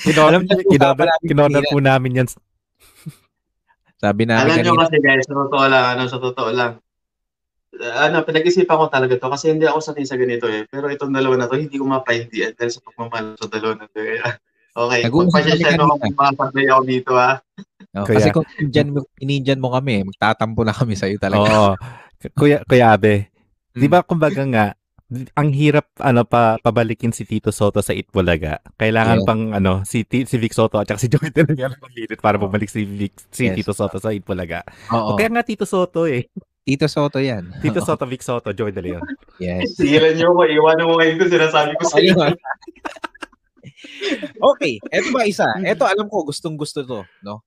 Namin 0.04 0.48
Kinorder 0.68 1.10
kanina. 1.60 1.72
po 1.72 1.78
namin 1.80 2.18
yan. 2.20 2.28
Sabi 3.96 4.28
namin 4.28 4.52
Alam 4.52 4.64
nyo 4.68 4.74
kasi 4.84 4.96
guys, 5.00 5.24
sa 5.24 5.32
totoo 5.32 5.64
lang, 5.64 5.84
ano, 5.88 6.02
sa 6.04 6.18
totoo 6.20 6.50
lang, 6.52 6.72
uh, 6.76 6.83
ano, 7.80 8.22
pinag-isipan 8.22 8.76
ko 8.76 8.86
talaga 8.86 9.14
to 9.14 9.26
kasi 9.26 9.50
hindi 9.50 9.64
ako 9.64 9.78
sanay 9.80 10.04
sa 10.04 10.14
ganito 10.14 10.46
eh. 10.46 10.64
Pero 10.64 10.86
itong 10.86 11.10
dalawa 11.10 11.34
na 11.36 11.46
to, 11.46 11.56
hindi 11.56 11.74
ko 11.74 11.84
mapaindihan 11.84 12.52
dahil 12.52 12.70
sa 12.70 12.80
pagmamahal 12.80 13.34
sa 13.34 13.46
dalawa 13.46 13.74
na 13.76 13.86
to. 13.88 13.98
eh. 13.98 14.18
okay, 14.80 15.00
nyo 15.04 15.22
kanina. 15.30 15.82
kung 15.82 16.14
makasabay 16.14 16.66
ako 16.66 16.82
dito 16.84 17.12
ha. 17.14 17.32
oh, 17.94 18.04
Kaya- 18.04 18.16
kasi 18.16 18.28
kung 18.30 18.46
inindyan 18.56 18.88
mo, 18.90 18.98
inindyan 19.18 19.60
mo 19.60 19.68
kami, 19.70 20.02
magtatampo 20.02 20.62
na 20.62 20.74
kami 20.74 20.94
sa 20.94 21.06
iyo 21.06 21.18
talaga. 21.18 21.46
Oo. 21.46 21.70
Kuya, 22.38 22.64
Kuya 22.64 22.90
Abe, 22.90 23.28
di 23.70 23.84
Mm. 23.84 23.92
ba 23.92 24.00
kumbaga 24.00 24.42
nga, 24.46 24.66
ang 25.36 25.52
hirap 25.52 25.92
ano 26.00 26.24
pa 26.24 26.56
pabalikin 26.58 27.12
si 27.12 27.22
Tito 27.22 27.52
Soto 27.52 27.78
sa 27.78 27.92
Itbulaga. 27.92 28.58
Kailangan 28.74 29.20
Yeah. 29.20 29.28
pang 29.28 29.42
ano 29.52 29.72
si 29.84 30.02
T- 30.02 30.24
si 30.24 30.40
Vic 30.40 30.50
Soto 30.50 30.80
at 30.80 30.88
saka 30.88 30.98
si 30.98 31.06
Joey 31.06 31.28
De 31.28 31.44
Leon 31.44 31.70
ang 31.76 31.92
para 32.18 32.40
bumalik 32.40 32.66
si 32.66 32.82
Vic, 32.82 33.12
si 33.28 33.46
Yes. 33.46 33.54
Tito 33.54 33.76
Soto 33.76 34.00
sa 34.00 34.10
Itbulaga. 34.10 34.64
Oo. 34.90 35.14
O 35.14 35.14
kaya 35.14 35.28
nga 35.28 35.44
Tito 35.44 35.68
Soto 35.68 36.08
eh. 36.08 36.32
Tito 36.64 36.88
Soto 36.88 37.20
yan. 37.20 37.52
Tito 37.60 37.80
Soto, 37.86 38.08
Vic 38.08 38.24
Soto, 38.24 38.48
Joey 38.56 38.72
De 38.72 38.80
Leon. 38.80 39.04
Yes. 39.36 39.76
Sigilan 39.76 40.16
nyo 40.16 40.32
ko, 40.32 40.48
iwanan 40.48 40.88
mo 40.88 40.96
ngayon 40.96 41.20
ko 41.20 41.24
sinasabi 41.28 41.76
ko 41.76 41.84
sa 41.84 42.00
inyo. 42.00 42.16
Okay, 44.40 44.80
eto 44.92 45.12
ba 45.12 45.28
isa? 45.28 45.44
Eto 45.60 45.84
alam 45.84 46.08
ko 46.08 46.24
gustong 46.24 46.56
gusto 46.56 46.84
to, 46.84 47.04
no? 47.20 47.44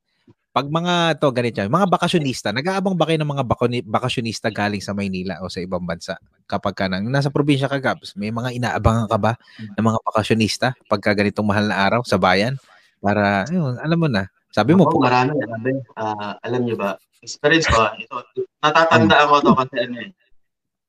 Pag 0.54 0.70
mga 0.70 1.18
to 1.22 1.30
ganito, 1.30 1.62
yan, 1.62 1.70
mga 1.70 1.90
bakasyonista, 1.90 2.50
nag-aabang 2.50 2.98
ba 2.98 3.06
kayo 3.06 3.22
ng 3.22 3.30
mga 3.30 3.44
bakasyonista 3.86 4.50
galing 4.50 4.82
sa 4.82 4.94
Maynila 4.94 5.38
o 5.42 5.50
sa 5.50 5.62
ibang 5.62 5.86
bansa? 5.86 6.18
Kapag 6.50 6.74
ka 6.74 6.86
nang 6.90 7.06
nasa 7.10 7.30
probinsya 7.30 7.70
ka, 7.70 7.78
Gabs, 7.78 8.18
may 8.18 8.34
mga 8.34 8.54
inaabangan 8.58 9.06
ka 9.06 9.18
ba 9.18 9.34
ng 9.78 9.86
mga 9.86 10.00
bakasyonista 10.02 10.74
pagka 10.90 11.14
ganitong 11.14 11.46
mahal 11.46 11.70
na 11.70 11.78
araw 11.78 12.02
sa 12.06 12.18
bayan? 12.18 12.58
Para, 12.98 13.46
ayun, 13.46 13.78
alam 13.78 13.98
mo 13.98 14.10
na. 14.10 14.30
Sabi 14.58 14.74
mo 14.74 14.90
Ako, 14.90 14.98
po, 14.98 15.06
marami. 15.06 15.38
Alam, 15.38 15.62
ah, 16.02 16.34
alam 16.42 16.62
nyo 16.66 16.74
ba, 16.74 16.98
experience 17.22 17.70
ko, 17.70 17.78
ah, 17.78 17.94
ito, 17.94 18.26
natatandaan 18.66 19.30
ko 19.30 19.36
to 19.46 19.54
kasi 19.54 19.76
ano 19.86 19.98
eh. 20.02 20.12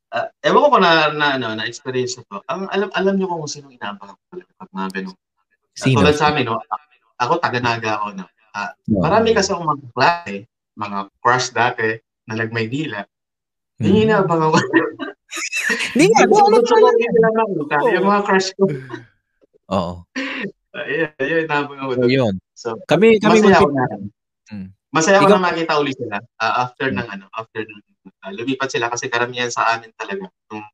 Ah, 0.08 0.32
ewan 0.40 0.64
ko 0.64 0.68
kung 0.72 0.84
na, 0.88 1.12
na, 1.12 1.26
ano, 1.36 1.52
na 1.52 1.68
experience 1.68 2.16
ko. 2.16 2.40
Ang 2.48 2.64
alam 2.72 2.88
alam 2.96 3.20
niyo 3.20 3.28
kung 3.28 3.44
sino 3.44 3.68
inaabangan 3.68 4.16
ko 4.16 4.40
pag 4.56 4.72
mga 4.72 4.88
ganun. 4.96 5.16
sino? 5.76 6.00
Tulad 6.00 6.16
sa 6.16 6.32
amin, 6.32 6.48
no, 6.48 6.64
ako 7.20 7.32
taga-naga 7.44 8.00
ako. 8.00 8.06
No. 8.16 8.24
No. 8.88 9.04
Marami 9.04 9.36
kasi 9.36 9.52
akong 9.52 9.68
mga 9.68 9.84
klase, 9.92 10.34
mga 10.80 10.98
crush 11.20 11.48
dati 11.52 12.00
na 12.24 12.40
nag-Maynila. 12.40 13.04
Hmm. 13.76 13.84
Yung 13.84 13.98
inaabangan 14.08 14.48
ko. 14.48 14.58
Hindi 15.92 16.04
nga, 16.08 16.24
ano 16.24 16.56
makita. 16.56 17.76
Yung 17.92 18.06
mga 18.08 18.22
crush 18.24 18.50
ko. 18.56 18.64
Oo. 19.76 20.08
Ayun, 20.84 21.42
inaabangan 21.44 21.84
ko. 21.84 21.92
So, 21.94 22.08
yun. 22.10 22.34
So, 22.54 22.68
Kami, 22.86 23.18
kami 23.18 23.38
masaya 23.40 23.58
ako 23.58 23.68
na. 23.72 23.84
Hmm. 24.48 24.68
Masaya 24.88 25.16
ako 25.20 25.26
Ikaw- 25.28 25.36
na 25.36 25.46
makita 25.46 25.72
ulit 25.76 25.96
sila 25.96 26.16
ah, 26.40 26.54
after 26.64 26.86
Hmm. 26.88 26.96
ng 26.98 27.08
ano, 27.08 27.24
after 27.32 27.60
ng 27.62 27.80
ah, 28.24 28.32
lumipat 28.32 28.68
sila 28.72 28.88
kasi 28.88 29.06
karamihan 29.06 29.48
sa 29.48 29.76
amin 29.76 29.92
talaga 29.94 30.24
nung 30.48 30.64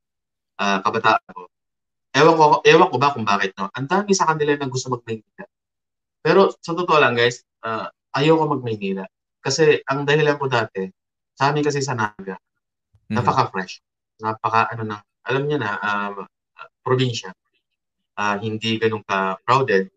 ah, 0.57 0.79
kabataan 0.81 1.25
ko. 1.35 1.51
Ewan 2.15 2.35
ko, 2.39 2.45
ewan 2.63 2.89
ko 2.89 2.97
ba 2.97 3.11
kung 3.11 3.27
bakit 3.27 3.51
no. 3.59 3.67
Ang 3.75 3.91
dami 3.91 4.15
sa 4.15 4.23
kanila 4.25 4.55
na 4.55 4.71
gusto 4.71 4.87
mag-Maynila. 4.87 5.45
Pero 6.23 6.55
sa 6.63 6.73
totoo 6.73 7.03
lang 7.03 7.19
guys, 7.19 7.43
uh, 7.67 7.91
ayoko 8.15 8.47
mag-Maynila. 8.47 9.03
Kasi 9.43 9.83
ang 9.83 10.07
dahilan 10.07 10.39
ko 10.39 10.47
dati, 10.47 10.87
sa 11.35 11.51
amin 11.51 11.67
kasi 11.67 11.83
sa 11.83 11.99
Naga, 11.99 12.39
Mhm. 13.11 13.19
napaka-fresh. 13.19 13.83
Napaka 14.23 14.71
ano 14.71 14.87
na, 14.87 14.97
alam 15.27 15.43
niyo 15.45 15.59
na, 15.59 15.75
um, 15.75 16.23
probinsya. 16.87 17.35
Ah, 18.15 18.39
hindi 18.39 18.79
ganun 18.79 19.03
ka-crowded. 19.03 19.91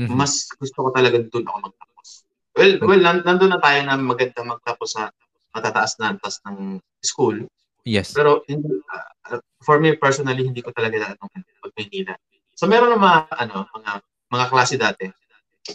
Mhm. 0.00 0.16
Mas 0.16 0.48
gusto 0.56 0.88
ko 0.88 0.88
talaga 0.96 1.20
doon 1.20 1.44
ako 1.44 1.58
magtapos. 1.68 2.08
Well, 2.56 2.72
well 2.88 3.02
nan- 3.04 3.24
nandun 3.24 3.52
na 3.52 3.60
tayo 3.60 3.84
na 3.84 4.00
maganda 4.00 4.40
magtapos 4.40 4.96
sa 4.96 5.12
matataas 5.52 6.00
na 6.00 6.16
antas 6.16 6.40
ng 6.48 6.80
school. 7.04 7.44
Yes. 7.84 8.16
Pero 8.16 8.40
hindi, 8.48 8.80
ah, 8.88 9.40
for 9.60 9.76
me 9.76 9.92
personally, 10.00 10.48
hindi 10.48 10.64
ko 10.64 10.72
talaga 10.72 11.12
ano, 11.12 11.28
pag 11.60 11.72
Maynila. 11.76 12.16
So 12.56 12.64
meron 12.64 12.96
ng 12.96 13.02
mga, 13.02 13.18
ano, 13.44 13.68
mga, 13.76 13.92
mga 14.32 14.46
klase 14.48 14.74
dati 14.80 15.04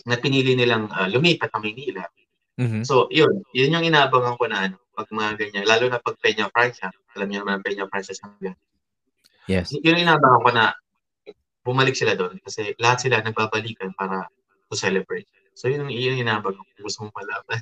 na 0.10 0.18
pinili 0.18 0.58
nilang 0.58 0.90
ah, 0.90 1.06
lumipat 1.06 1.54
ng 1.54 1.62
Maynila. 1.62 2.04
Mhm. 2.56 2.82
So, 2.88 3.12
yun. 3.12 3.44
Yun 3.52 3.76
yung 3.78 3.86
inaabangan 3.86 4.40
ko 4.40 4.48
na 4.48 4.58
ano, 4.72 4.80
pag 4.96 5.12
mga 5.12 5.32
ganyan. 5.36 5.66
Lalo 5.68 5.92
na 5.92 6.00
pag 6.00 6.16
Peña 6.24 6.48
Francia. 6.48 6.88
Alam 7.14 7.28
niyo 7.28 7.44
naman 7.44 7.60
Peña 7.60 7.84
Francia 7.92 8.16
sa 8.16 8.32
mga. 8.32 8.56
Yes. 9.46 9.76
Yun 9.76 10.00
yung 10.00 10.04
inaabangan 10.08 10.42
ko 10.42 10.50
na 10.56 10.66
bumalik 11.66 11.98
sila 11.98 12.14
doon. 12.14 12.38
Kasi 12.46 12.78
lahat 12.78 13.02
sila 13.02 13.26
nagbabalikan 13.26 13.92
para 13.98 14.30
to 14.70 14.78
celebrate. 14.78 15.26
So, 15.58 15.66
yun, 15.66 15.90
yun 15.90 16.16
yung 16.16 16.30
inaabangan 16.30 16.62
ko. 16.62 16.72
Gusto 16.86 17.10
mong 17.10 17.16
malaman. 17.18 17.60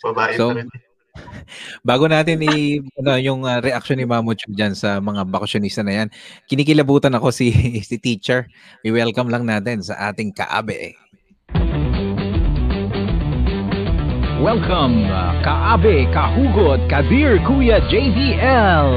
Babae 0.00 0.34
So, 0.40 0.56
pa 0.56 0.64
rin. 0.64 0.68
Bago 1.88 2.06
natin 2.06 2.38
i 2.46 2.78
ano 3.02 3.18
yung 3.18 3.42
uh, 3.42 3.58
reaction 3.58 3.98
ni 3.98 4.06
Mamo 4.06 4.30
Chu 4.30 4.46
diyan 4.54 4.78
sa 4.78 5.02
mga 5.02 5.26
bakasyonista 5.26 5.82
na 5.82 6.02
yan. 6.02 6.08
Kinikilabutan 6.46 7.12
ako 7.18 7.34
si 7.34 7.50
si 7.88 7.98
teacher. 7.98 8.46
I-welcome 8.86 9.28
lang 9.28 9.44
natin 9.44 9.82
sa 9.82 10.10
ating 10.10 10.32
kaabe. 10.32 10.94
Welcome, 14.40 15.04
uh, 15.04 15.36
Kaabe, 15.44 16.08
Kahugot, 16.16 16.88
Kadir, 16.88 17.36
Kuya 17.44 17.76
JVL. 17.92 18.88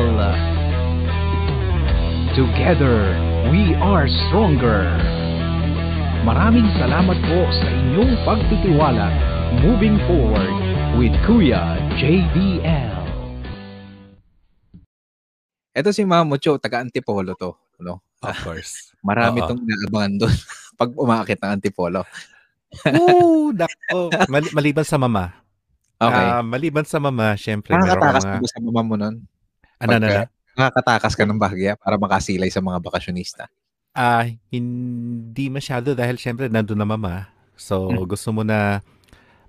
Together, 2.32 3.12
we 3.52 3.76
are 3.80 4.08
stronger. 4.28 4.88
Maraming 6.24 6.72
salamat 6.80 7.18
po 7.28 7.40
sa 7.60 7.68
inyong 7.68 8.14
pagtitiwala. 8.24 9.08
Moving 9.60 10.00
forward 10.08 10.56
with 10.96 11.12
Kuya 11.28 11.76
JVL. 12.00 12.96
Ito 15.74 15.90
si 15.90 16.06
Mamo 16.06 16.38
Chu, 16.38 16.56
taga 16.62 16.80
Antipolo 16.86 17.34
to, 17.36 17.58
no? 17.82 18.00
Of 18.24 18.38
course. 18.46 18.94
Marami 19.08 19.44
Oo. 19.44 19.50
tong 19.52 19.62
inaabangan 19.66 20.14
doon 20.22 20.36
pag 20.80 20.90
umakit 20.96 21.40
ng 21.44 21.52
Antipolo. 21.60 22.08
Ooh, 22.90 23.52
nako. 23.52 24.10
Mal- 24.32 24.54
maliban 24.56 24.86
sa 24.88 24.96
mama. 24.96 25.36
Okay. 26.00 26.26
Ah, 26.30 26.42
maliban 26.42 26.86
sa 26.88 26.98
mama, 27.02 27.36
syempre, 27.36 27.76
Nakakatakas 27.76 28.24
mga... 28.26 28.32
ka 28.32 28.42
ba 28.42 28.50
sa 28.50 28.60
mama 28.64 28.82
mo 28.82 28.96
nun? 28.96 29.16
Ano, 29.82 29.92
ano, 30.00 30.06
Pagka- 30.08 30.26
ano? 30.30 30.43
Nakakatakas 30.54 31.18
ka 31.18 31.26
ng 31.26 31.42
bahagya 31.42 31.74
para 31.74 31.98
makasilay 31.98 32.50
sa 32.54 32.62
mga 32.62 32.78
bakasyonista. 32.78 33.50
Ah, 33.94 34.26
hindi 34.50 35.50
masyado 35.54 35.94
dahil 35.94 36.18
syempre 36.18 36.50
nandun 36.50 36.78
na 36.78 36.86
mama. 36.86 37.30
So, 37.58 37.90
Hmm. 37.90 38.06
gusto 38.10 38.30
mo 38.34 38.42
na 38.42 38.82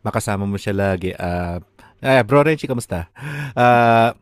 makasama 0.04 0.44
mo 0.44 0.56
siya 0.60 0.76
lagi. 0.76 1.16
Ah, 1.16 1.60
ah, 2.04 2.20
bro 2.24 2.44
Renchi, 2.44 2.68
kamusta? 2.68 3.08
Ah, 3.56 4.12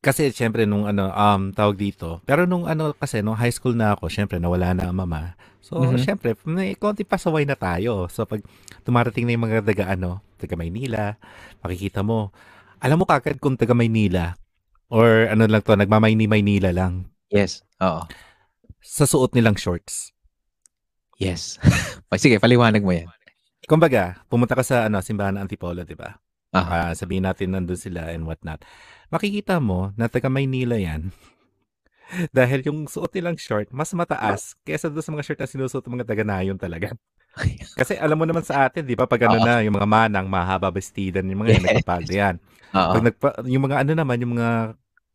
kasi 0.00 0.32
syempre 0.32 0.64
nung 0.64 0.86
ano, 0.88 1.10
um, 1.12 1.50
tawag 1.54 1.76
dito. 1.76 2.22
Pero 2.24 2.46
nung 2.48 2.64
ano 2.66 2.94
kasi, 2.96 3.20
nung 3.20 3.36
high 3.36 3.52
school 3.52 3.74
na 3.76 3.94
ako, 3.94 4.08
syempre 4.10 4.38
nawala 4.40 4.72
na 4.74 4.88
ang 4.90 4.96
mama. 4.96 5.34
So, 5.60 5.76
Mhm. 5.82 6.00
syempre, 6.00 6.34
may 6.48 6.72
konti 6.74 7.04
pasaway 7.04 7.44
na 7.44 7.54
tayo. 7.54 8.08
So, 8.08 8.24
pag 8.24 8.40
tumarating 8.82 9.28
na 9.28 9.36
yung 9.36 9.44
mga 9.44 9.60
taga 9.62 9.92
ano, 9.92 10.24
taga 10.40 10.56
Maynila, 10.56 11.20
makikita 11.60 12.00
mo, 12.00 12.32
alam 12.80 12.96
mo 12.96 13.04
kagad 13.04 13.36
kung 13.38 13.60
taga 13.60 13.76
Maynila 13.76 14.40
or 14.90 15.30
ano 15.30 15.46
lang 15.46 15.62
to, 15.62 15.72
nagmamayni 15.74 16.26
Maynila 16.26 16.74
lang 16.74 17.08
Yes. 17.30 17.62
Oo. 17.78 18.04
sa 18.82 19.06
suot 19.06 19.32
nilang 19.32 19.54
shorts. 19.54 20.10
Yes. 21.20 21.56
Sige, 22.20 22.42
paliwanag 22.42 22.82
mo 22.82 22.90
yan. 22.90 23.06
Kumbaga, 23.68 24.18
pumunta 24.26 24.58
ka 24.58 24.64
sa 24.66 24.90
ano, 24.90 24.98
simbahan 24.98 25.38
ng 25.38 25.44
Antipolo, 25.46 25.86
di 25.86 25.94
ba? 25.94 26.16
Aha. 26.50 26.90
Ah, 26.90 26.92
sabihin 26.96 27.22
natin 27.22 27.54
nandun 27.54 27.78
sila 27.78 28.10
and 28.10 28.26
whatnot. 28.26 28.66
Makikita 29.14 29.62
mo 29.62 29.94
na 29.94 30.10
taga 30.10 30.26
Maynila 30.26 30.74
yan. 30.74 31.14
Dahil 32.34 32.66
yung 32.66 32.90
suot 32.90 33.14
nilang 33.14 33.38
short, 33.38 33.70
mas 33.70 33.94
mataas 33.94 34.58
kaysa 34.66 34.90
doon 34.90 35.04
sa 35.06 35.12
mga 35.14 35.22
shirt 35.22 35.38
na 35.38 35.46
sinusuot 35.46 35.86
ng 35.86 35.94
mga 36.02 36.08
taga 36.10 36.24
Nayon 36.26 36.58
talaga. 36.58 36.90
Kasi 37.78 37.94
alam 37.94 38.18
mo 38.18 38.26
naman 38.26 38.42
sa 38.42 38.66
atin, 38.66 38.82
di 38.82 38.98
ba? 38.98 39.06
Pag 39.06 39.30
ano 39.30 39.38
Oo. 39.38 39.46
na, 39.46 39.62
yung 39.62 39.78
mga 39.78 39.86
manang, 39.86 40.26
mahaba 40.26 40.74
bestidan, 40.74 41.30
yung 41.30 41.46
mga 41.46 41.54
Yes. 41.54 41.62
nagpapalda 41.62 42.10
yan. 42.10 42.36
Oo. 42.74 42.92
Pag 42.98 43.04
nagpa, 43.06 43.28
yung 43.46 43.62
mga 43.70 43.76
ano 43.86 43.92
naman, 43.94 44.16
yung 44.18 44.32
mga 44.34 44.48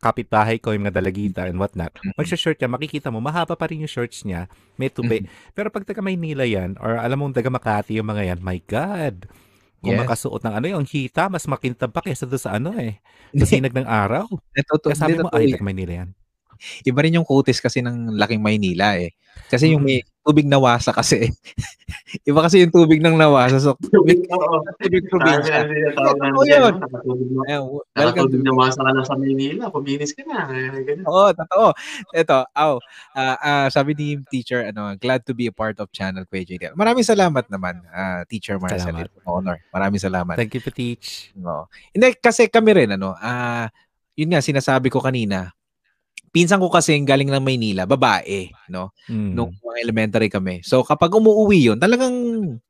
kapitbahay 0.06 0.62
ko, 0.62 0.70
yung 0.74 0.86
mga 0.86 1.02
dalagita 1.02 1.42
and 1.50 1.58
whatnot, 1.58 1.90
magsha-short 2.18 2.58
yan, 2.62 2.70
makikita 2.72 3.10
mo, 3.10 3.18
mahaba 3.18 3.58
pa 3.58 3.66
rin 3.70 3.82
yung 3.82 3.90
shorts 3.90 4.22
niya, 4.22 4.46
may 4.78 4.90
tupi. 4.92 5.26
Pero 5.56 5.68
pag 5.74 5.82
taga 5.88 6.02
Maynila 6.04 6.46
yan, 6.46 6.78
or 6.78 6.96
alam 7.00 7.18
mong 7.18 7.34
taga 7.36 7.50
Makati 7.50 7.98
yung 7.98 8.08
mga 8.08 8.34
yan, 8.36 8.40
my 8.44 8.58
God, 8.66 9.26
Kung 9.84 9.94
Yes. 9.94 10.02
makasuot 10.02 10.42
ng 10.42 10.54
ano 10.58 10.66
yung 10.66 10.86
hita, 10.88 11.30
mas 11.30 11.46
makintab 11.46 11.94
pa 11.94 12.02
kaysa 12.02 12.26
doon 12.26 12.42
sa 12.42 12.58
ano 12.58 12.74
eh. 12.76 12.98
Sa 13.38 13.46
sinag 13.46 13.70
ng 13.76 13.86
araw. 13.86 14.26
Natuto, 14.56 14.90
Kaya 14.90 14.98
sabi 14.98 15.14
hindi, 15.14 15.22
mo, 15.22 15.30
ay, 15.32 15.46
taga 15.52 15.64
Maynila 15.66 15.94
yan. 16.04 16.10
Iba 16.82 17.00
rin 17.00 17.16
yung 17.16 17.26
kutis 17.26 17.58
kasi 17.58 17.80
ng 17.80 18.14
laking 18.14 18.40
Maynila 18.40 18.96
eh. 18.96 19.12
Kasi 19.46 19.70
yung 19.70 19.84
Mm. 19.84 19.88
may 19.88 19.98
tubig 20.26 20.48
na 20.48 20.58
wasa 20.58 20.90
kasi. 20.90 21.30
Iba 22.28 22.42
kasi 22.42 22.64
yung 22.64 22.72
tubig 22.72 22.98
ng 22.98 23.14
nawasa. 23.14 23.60
So, 23.60 23.78
tubig, 23.78 24.26
tubig 24.82 25.06
probinsya. 25.06 25.62
Oo, 25.94 26.42
yun. 26.42 26.72
no? 26.74 26.82
Nakatulog 26.82 27.30
na. 27.30 27.42
Eh, 27.46 27.60
w- 27.60 27.84
welcome 27.94 28.26
Nakatulog 28.26 28.32
to 28.32 28.38
na 28.42 28.52
masa 28.52 28.80
ka 28.80 28.90
na 28.90 29.02
sa 29.04 29.14
Maynila. 29.14 29.70
Puminis 29.70 30.16
ka 30.16 30.22
na. 30.26 30.50
eh. 30.50 30.98
Oo, 31.04 31.30
totoo. 31.30 31.66
Ito, 32.10 32.38
aw, 32.48 32.72
ah, 33.12 33.36
ah, 33.38 33.66
sabi 33.68 33.94
ni 33.94 34.18
teacher, 34.26 34.66
ano, 34.66 34.96
glad 34.96 35.22
to 35.22 35.36
be 35.36 35.46
a 35.46 35.54
part 35.54 35.78
of 35.78 35.92
channel 35.92 36.26
Kuya 36.26 36.42
JDL. 36.42 36.74
Maraming 36.74 37.06
salamat 37.06 37.46
naman, 37.46 37.84
ah, 37.88 38.26
teacher 38.26 38.58
Marcel. 38.58 38.82
Salamat. 38.82 39.12
Honor. 39.22 39.62
Maraming 39.70 40.00
salamat. 40.00 40.34
Thank 40.34 40.58
you 40.58 40.62
po, 40.64 40.72
Teach. 40.72 41.30
Oo. 41.38 41.68
Hindi, 41.92 42.18
kasi 42.18 42.48
kami 42.48 42.72
rin, 42.74 42.90
ano, 42.96 43.14
ah, 43.14 43.70
yun 44.16 44.32
nga, 44.32 44.40
sinasabi 44.40 44.88
ko 44.88 44.98
kanina, 44.98 45.52
pinsan 46.36 46.60
ko 46.60 46.68
kasi 46.68 47.00
galing 47.00 47.32
ng 47.32 47.40
Maynila, 47.40 47.88
babae, 47.88 48.52
no? 48.68 48.92
Mm. 49.08 49.32
Nung 49.32 49.56
mga 49.56 49.80
elementary 49.80 50.28
kami. 50.28 50.60
So, 50.60 50.84
kapag 50.84 51.08
umuwi 51.16 51.72
yun, 51.72 51.80
talagang 51.80 52.12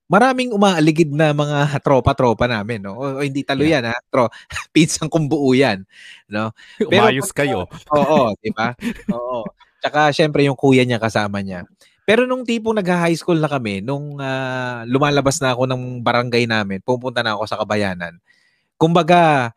maraming 0.07 0.55
umaaligid 0.55 1.11
na 1.11 1.35
mga 1.35 1.83
tropa-tropa 1.83 2.47
namin, 2.47 2.87
no? 2.87 2.95
O, 2.95 3.19
o 3.19 3.27
hindi 3.27 3.43
talo 3.43 3.67
yan, 3.67 3.91
ha? 3.91 3.97
Tro, 4.07 4.31
pinsan 4.75 5.11
kong 5.11 5.27
buo 5.27 5.51
yan, 5.51 5.83
no? 6.31 6.55
pero 6.87 7.11
Umayos 7.11 7.27
pagka- 7.35 7.43
kayo. 7.43 7.67
Oo, 7.91 8.39
di 8.39 8.55
ba? 8.55 8.71
Oo. 9.11 9.43
Tsaka 9.83 10.15
syempre 10.15 10.47
yung 10.47 10.55
kuya 10.55 10.87
niya 10.87 11.03
kasama 11.03 11.43
niya. 11.43 11.67
Pero 12.07 12.23
nung 12.23 12.47
tipong 12.47 12.79
nag-high 12.79 13.19
school 13.19 13.43
na 13.43 13.51
kami, 13.51 13.83
nung 13.83 14.15
ah, 14.23 14.87
lumalabas 14.87 15.43
na 15.43 15.59
ako 15.59 15.67
ng 15.67 16.07
barangay 16.07 16.47
namin, 16.47 16.79
pupunta 16.87 17.27
na 17.27 17.35
ako 17.35 17.51
sa 17.51 17.59
Kabayanan. 17.59 18.15
Kumbaga, 18.79 19.51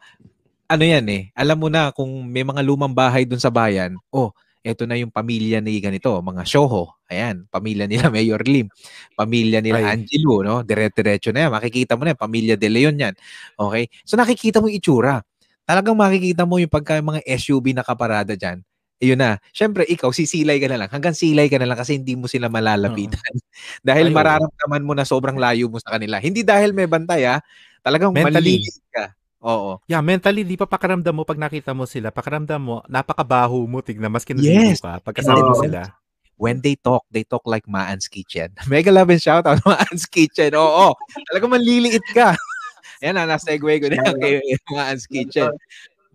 ano 0.70 0.84
yan 0.86 1.05
eh, 1.09 1.24
alam 1.34 1.57
mo 1.57 1.67
na 1.67 1.89
kung 1.91 2.09
may 2.30 2.45
mga 2.45 2.61
lumang 2.61 2.93
bahay 2.93 3.26
dun 3.26 3.41
sa 3.41 3.49
bayan, 3.49 3.97
oh, 4.13 4.32
eto 4.61 4.86
na 4.86 4.95
yung 4.99 5.09
pamilya 5.09 5.59
ni 5.63 5.80
ganito, 5.82 6.13
mga 6.22 6.43
Shoho. 6.45 6.93
Ayan, 7.09 7.47
pamilya 7.49 7.89
nila 7.89 8.07
Mayor 8.13 8.43
Lim, 8.45 8.70
pamilya 9.17 9.59
nila 9.65 9.82
Ay. 9.82 10.03
Angelo, 10.03 10.45
no? 10.45 10.55
Dire-diretso 10.61 11.34
na 11.34 11.47
yan. 11.47 11.51
Makikita 11.55 11.97
mo 11.97 12.05
na 12.05 12.13
yan, 12.13 12.20
pamilya 12.22 12.55
De 12.59 12.70
Leon 12.70 12.95
yan. 12.99 13.13
Okay? 13.57 13.89
So 14.05 14.13
nakikita 14.20 14.61
mo 14.61 14.70
yung 14.70 14.78
itsura. 14.78 15.24
Talagang 15.65 15.97
makikita 15.97 16.45
mo 16.45 16.57
yung 16.61 16.70
pagka 16.72 16.97
mga 17.01 17.22
SUV 17.26 17.74
nakaparada 17.78 18.34
dyan. 18.38 18.61
Ayun 18.99 19.15
na. 19.15 19.39
Siyempre, 19.55 19.88
ikaw, 19.88 20.11
sisilay 20.11 20.59
ka 20.59 20.67
na 20.67 20.76
lang. 20.86 20.89
Hanggang 20.91 21.15
silay 21.15 21.47
ka 21.47 21.55
na 21.55 21.63
lang 21.72 21.80
kasi 21.80 21.95
hindi 21.95 22.20
mo 22.20 22.28
sila 22.28 22.51
malalapitan. 22.51 23.15
dahil 23.88 24.11
Ay, 24.11 24.13
oo. 24.13 24.17
mararamdaman 24.17 24.84
mo 24.84 24.93
na 24.97 25.07
sobrang 25.07 25.39
layo 25.39 25.72
mo 25.72 25.80
sa 25.80 25.95
kanila. 25.95 26.20
Hindi 26.20 26.43
dahil 26.43 26.76
may 26.76 26.84
bantay, 26.89 27.24
ha? 27.30 27.39
Talagang 27.80 28.11
Mentally. 28.11 28.59
maliliit 28.59 28.76
ka. 28.91 29.15
Oo. 29.39 29.79
Yeah, 29.87 30.03
mentally, 30.03 30.43
di 30.43 30.59
pa 30.59 30.67
pakaramdam 30.67 31.15
mo 31.15 31.23
pag 31.23 31.39
nakita 31.39 31.71
mo 31.71 31.87
sila. 31.87 32.11
Pakaramdam 32.11 32.59
mo, 32.59 32.77
napakabaho 32.91 33.63
mo, 33.71 33.79
tignan, 33.79 34.11
mas 34.11 34.27
kinasibo 34.27 34.51
Yes. 34.75 34.83
ka. 34.83 34.99
Pagkasama 34.99 35.47
mo 35.47 35.55
sila. 35.55 35.95
When 36.39 36.59
they 36.63 36.75
talk, 36.79 37.03
they 37.11 37.23
talk 37.27 37.43
like 37.47 37.63
Maan's 37.67 38.07
Kitchen. 38.11 38.51
Mega 38.71 38.91
love 38.91 39.11
and 39.11 39.19
shout 39.19 39.47
out, 39.47 39.59
Maan's 39.67 40.03
Kitchen. 40.07 40.51
Oo. 40.59 40.91
Talagang 41.31 41.51
manliliit 41.55 42.03
ka. 42.11 42.35
Ayan 43.03 43.15
na, 43.19 43.27
na-segue 43.27 43.79
ko 43.79 43.87
na 43.91 43.97
yan 43.99 44.15
kay 44.19 44.33
Maan's 44.71 45.07
Kitchen. 45.07 45.51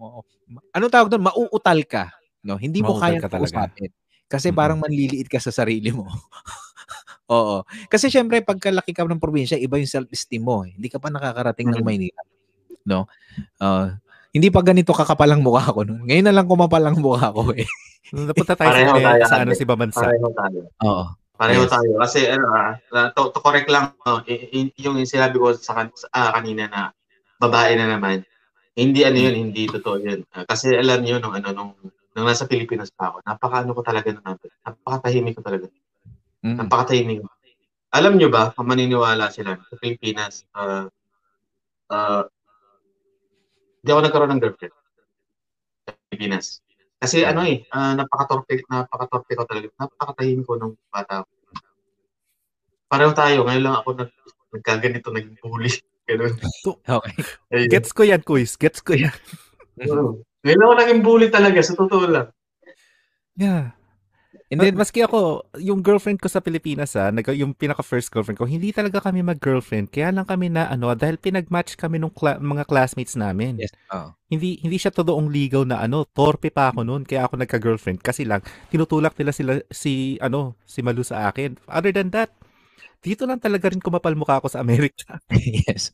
Oo. 0.01 0.21
Anong 0.77 0.93
tawag 0.93 1.09
doon? 1.13 1.25
Mauutal 1.25 1.81
ka. 1.89 2.13
No? 2.45 2.57
Hindi 2.61 2.81
mo 2.85 2.97
Mauutal 2.97 3.17
kaya 3.17 3.21
ka 3.25 3.29
talaga. 3.33 3.69
kausapin. 3.69 3.91
Kasi 4.29 4.49
parang 4.53 4.81
manliliit 4.81 5.29
ka 5.29 5.41
sa 5.41 5.53
sarili 5.53 5.93
mo. 5.93 6.09
Oo. 7.33 7.65
Kasi 7.89 8.09
syempre, 8.13 8.41
pagkalaki 8.45 8.93
ka 8.93 9.05
ng 9.09 9.21
probinsya, 9.23 9.57
iba 9.61 9.77
yung 9.81 9.89
self-esteem 9.89 10.43
mo. 10.45 10.65
Hindi 10.69 10.89
ka 10.93 11.01
pa 11.01 11.09
nakakarating 11.13 11.73
ng 11.73 11.81
Mhm. 11.81 11.87
Maynila. 11.87 12.23
No? 12.85 13.09
Ah, 13.59 13.97
hindi 14.35 14.51
pa 14.51 14.61
ganito 14.61 14.91
kakapalang 14.93 15.41
mukha 15.41 15.73
ko 15.73 15.87
noon. 15.87 16.05
Ngayon 16.11 16.27
na 16.27 16.35
lang 16.35 16.47
kumapalang 16.51 16.99
mukha 16.99 17.33
ko 17.33 17.51
eh. 17.55 17.65
Napunta 18.13 18.55
tayo 18.55 18.71
sa, 18.71 18.77
Pareho 18.77 18.99
tayo, 19.01 19.23
sa 19.27 19.37
ano 19.41 19.53
si 19.57 19.65
Babansa. 19.65 20.05
Pareho 20.05 20.29
tayo. 20.37 20.61
Oo. 20.85 21.05
Pareho 21.35 21.63
Yes. 21.67 21.73
tayo. 21.73 21.91
Kasi 21.99 22.21
ano, 22.31 22.47
ah, 22.55 22.75
to, 23.11 23.35
to 23.35 23.41
correct 23.43 23.67
lang, 23.67 23.91
no, 24.07 24.23
yung 24.79 25.03
sinabi 25.03 25.35
ko 25.41 25.51
sa 25.57 25.75
kan- 25.75 25.95
ah, 26.15 26.31
kanina 26.31 26.71
na 26.71 26.95
babae 27.43 27.75
na 27.75 27.91
naman, 27.91 28.23
hindi 28.75 29.03
ano 29.03 29.19
yun, 29.19 29.35
hindi 29.51 29.67
totoo 29.67 29.99
yun. 29.99 30.23
Ah, 30.35 30.47
kasi 30.47 30.75
alam 30.75 31.03
niyo 31.03 31.19
nung 31.19 31.35
ano, 31.35 31.51
nung, 31.51 31.73
nung 32.15 32.27
nasa 32.27 32.47
Pilipinas 32.47 32.91
pa 32.95 33.11
ako, 33.11 33.23
napaka 33.27 33.67
ano 33.67 33.75
ko 33.75 33.83
talaga 33.83 34.11
nung 34.15 34.27
natin. 34.27 34.51
Napakatahimik 34.63 35.35
ko 35.35 35.43
talaga. 35.43 35.67
Mm. 36.43 36.59
Napakatahimik. 36.63 37.23
Alam 37.95 38.19
niyo 38.19 38.29
ba, 38.31 38.51
kung 38.55 38.67
maniniwala 38.67 39.31
sila 39.31 39.59
sa 39.59 39.75
Pilipinas, 39.79 40.47
ah, 40.55 40.87
ah, 41.91 42.27
di 43.85 43.89
ako 43.93 44.01
nagkaroon 44.01 44.33
ng 44.33 44.41
girlfriend 44.41 44.75
Pilipinas. 46.09 46.65
Kasi 46.97 47.21
ano 47.21 47.45
eh, 47.45 47.69
ah, 47.69 47.93
napakatorpe, 47.93 48.65
napakatorpe 48.65 49.37
ko 49.37 49.45
talaga. 49.45 49.69
Napakatahimik 49.77 50.49
ko 50.49 50.57
nung 50.57 50.75
bata 50.89 51.21
ako. 51.21 51.31
Pareho 52.89 53.13
tayo. 53.13 53.39
Ngayon 53.45 53.65
lang 53.67 53.77
ako 53.83 53.89
nag, 53.99 54.11
nagkaganito, 54.55 55.11
naging 55.13 55.37
bully. 55.43 55.69
Ganun. 56.09 56.33
Okay. 56.65 57.15
Ayun. 57.53 57.69
Gets 57.69 57.91
ko 57.93 58.03
yan, 58.07 58.23
quiz. 58.25 58.57
Gets 58.57 58.81
ko 58.81 58.97
yan. 58.97 59.13
Ngayon 59.77 60.65
ako 60.65 60.73
naging 60.81 61.03
bully 61.05 61.29
talaga, 61.29 61.61
sa 61.61 61.77
totoo 61.77 62.07
lang. 62.09 62.29
Yeah. 63.35 63.75
And 64.55 64.63
then, 64.63 64.79
maski 64.79 65.03
ako, 65.03 65.51
yung 65.59 65.83
girlfriend 65.83 66.23
ko 66.23 66.31
sa 66.31 66.39
Pilipinas 66.39 66.95
ah, 66.95 67.11
nag, 67.11 67.27
yung 67.35 67.59
pinaka-first 67.59 68.07
girlfriend 68.15 68.39
ko, 68.39 68.47
hindi 68.47 68.71
talaga 68.71 69.03
kami 69.03 69.27
mag-girlfriend. 69.27 69.91
Kaya 69.91 70.15
lang 70.15 70.23
kami 70.23 70.47
na 70.47 70.71
ano, 70.71 70.95
dahil 70.95 71.19
pinag-match 71.19 71.75
kami 71.75 71.99
nung 71.99 72.15
cla- 72.15 72.39
mga 72.39 72.63
classmates 72.71 73.19
namin. 73.19 73.59
yes. 73.59 73.75
Oo. 73.91 74.15
Hindi 74.31 74.63
hindi 74.63 74.79
siya 74.79 74.95
todoong 74.95 75.27
ligaw 75.27 75.67
na 75.67 75.83
ano, 75.83 76.07
torpe 76.07 76.55
pa 76.55 76.71
ako 76.71 76.87
noon 76.87 77.03
kaya 77.03 77.27
ako 77.27 77.39
nagka-girlfriend 77.39 77.99
kasi 78.03 78.27
lang 78.27 78.43
tinutulak 78.71 79.15
nila 79.19 79.31
sila 79.35 79.59
si 79.71 80.19
ano, 80.23 80.55
si 80.63 80.81
Malu 80.87 81.03
sa 81.03 81.31
akin. 81.35 81.59
Other 81.67 81.91
than 81.91 82.15
that, 82.15 82.31
dito 83.03 83.27
lang 83.27 83.43
talaga 83.43 83.69
rin 83.69 83.83
kumapal 83.83 84.15
mukha 84.15 84.39
ako 84.39 84.55
sa 84.55 84.63
Amerika. 84.63 85.19
yes. 85.67 85.91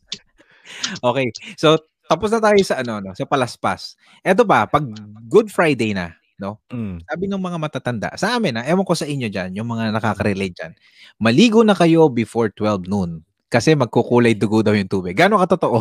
Okay. 1.03 1.27
So, 1.59 1.81
tapos 2.07 2.31
na 2.31 2.43
tayo 2.43 2.59
sa 2.63 2.79
ano, 2.79 2.99
no, 2.99 3.15
sa 3.15 3.27
palaspas. 3.27 3.95
Eto 4.23 4.43
ba, 4.43 4.67
pag 4.67 4.83
Good 5.31 5.47
Friday 5.51 5.95
na, 5.95 6.15
no? 6.41 6.57
Mm. 6.73 7.05
Sabi 7.05 7.25
ng 7.29 7.37
mga 7.41 7.57
matatanda, 7.61 8.09
sa 8.17 8.35
amin, 8.41 8.57
na 8.57 8.65
ewan 8.65 8.81
ko 8.83 8.97
sa 8.97 9.05
inyo 9.05 9.29
dyan, 9.29 9.53
yung 9.53 9.69
mga 9.69 9.93
nakaka-relate 9.93 10.55
dyan, 10.57 10.73
maligo 11.21 11.61
na 11.61 11.77
kayo 11.77 12.09
before 12.09 12.49
12 12.49 12.89
noon. 12.89 13.21
Kasi 13.51 13.77
magkukulay 13.77 14.33
dugo 14.33 14.65
daw 14.65 14.73
yung 14.73 14.89
tubig. 14.89 15.13
Gano'ng 15.13 15.43
katotoo? 15.45 15.79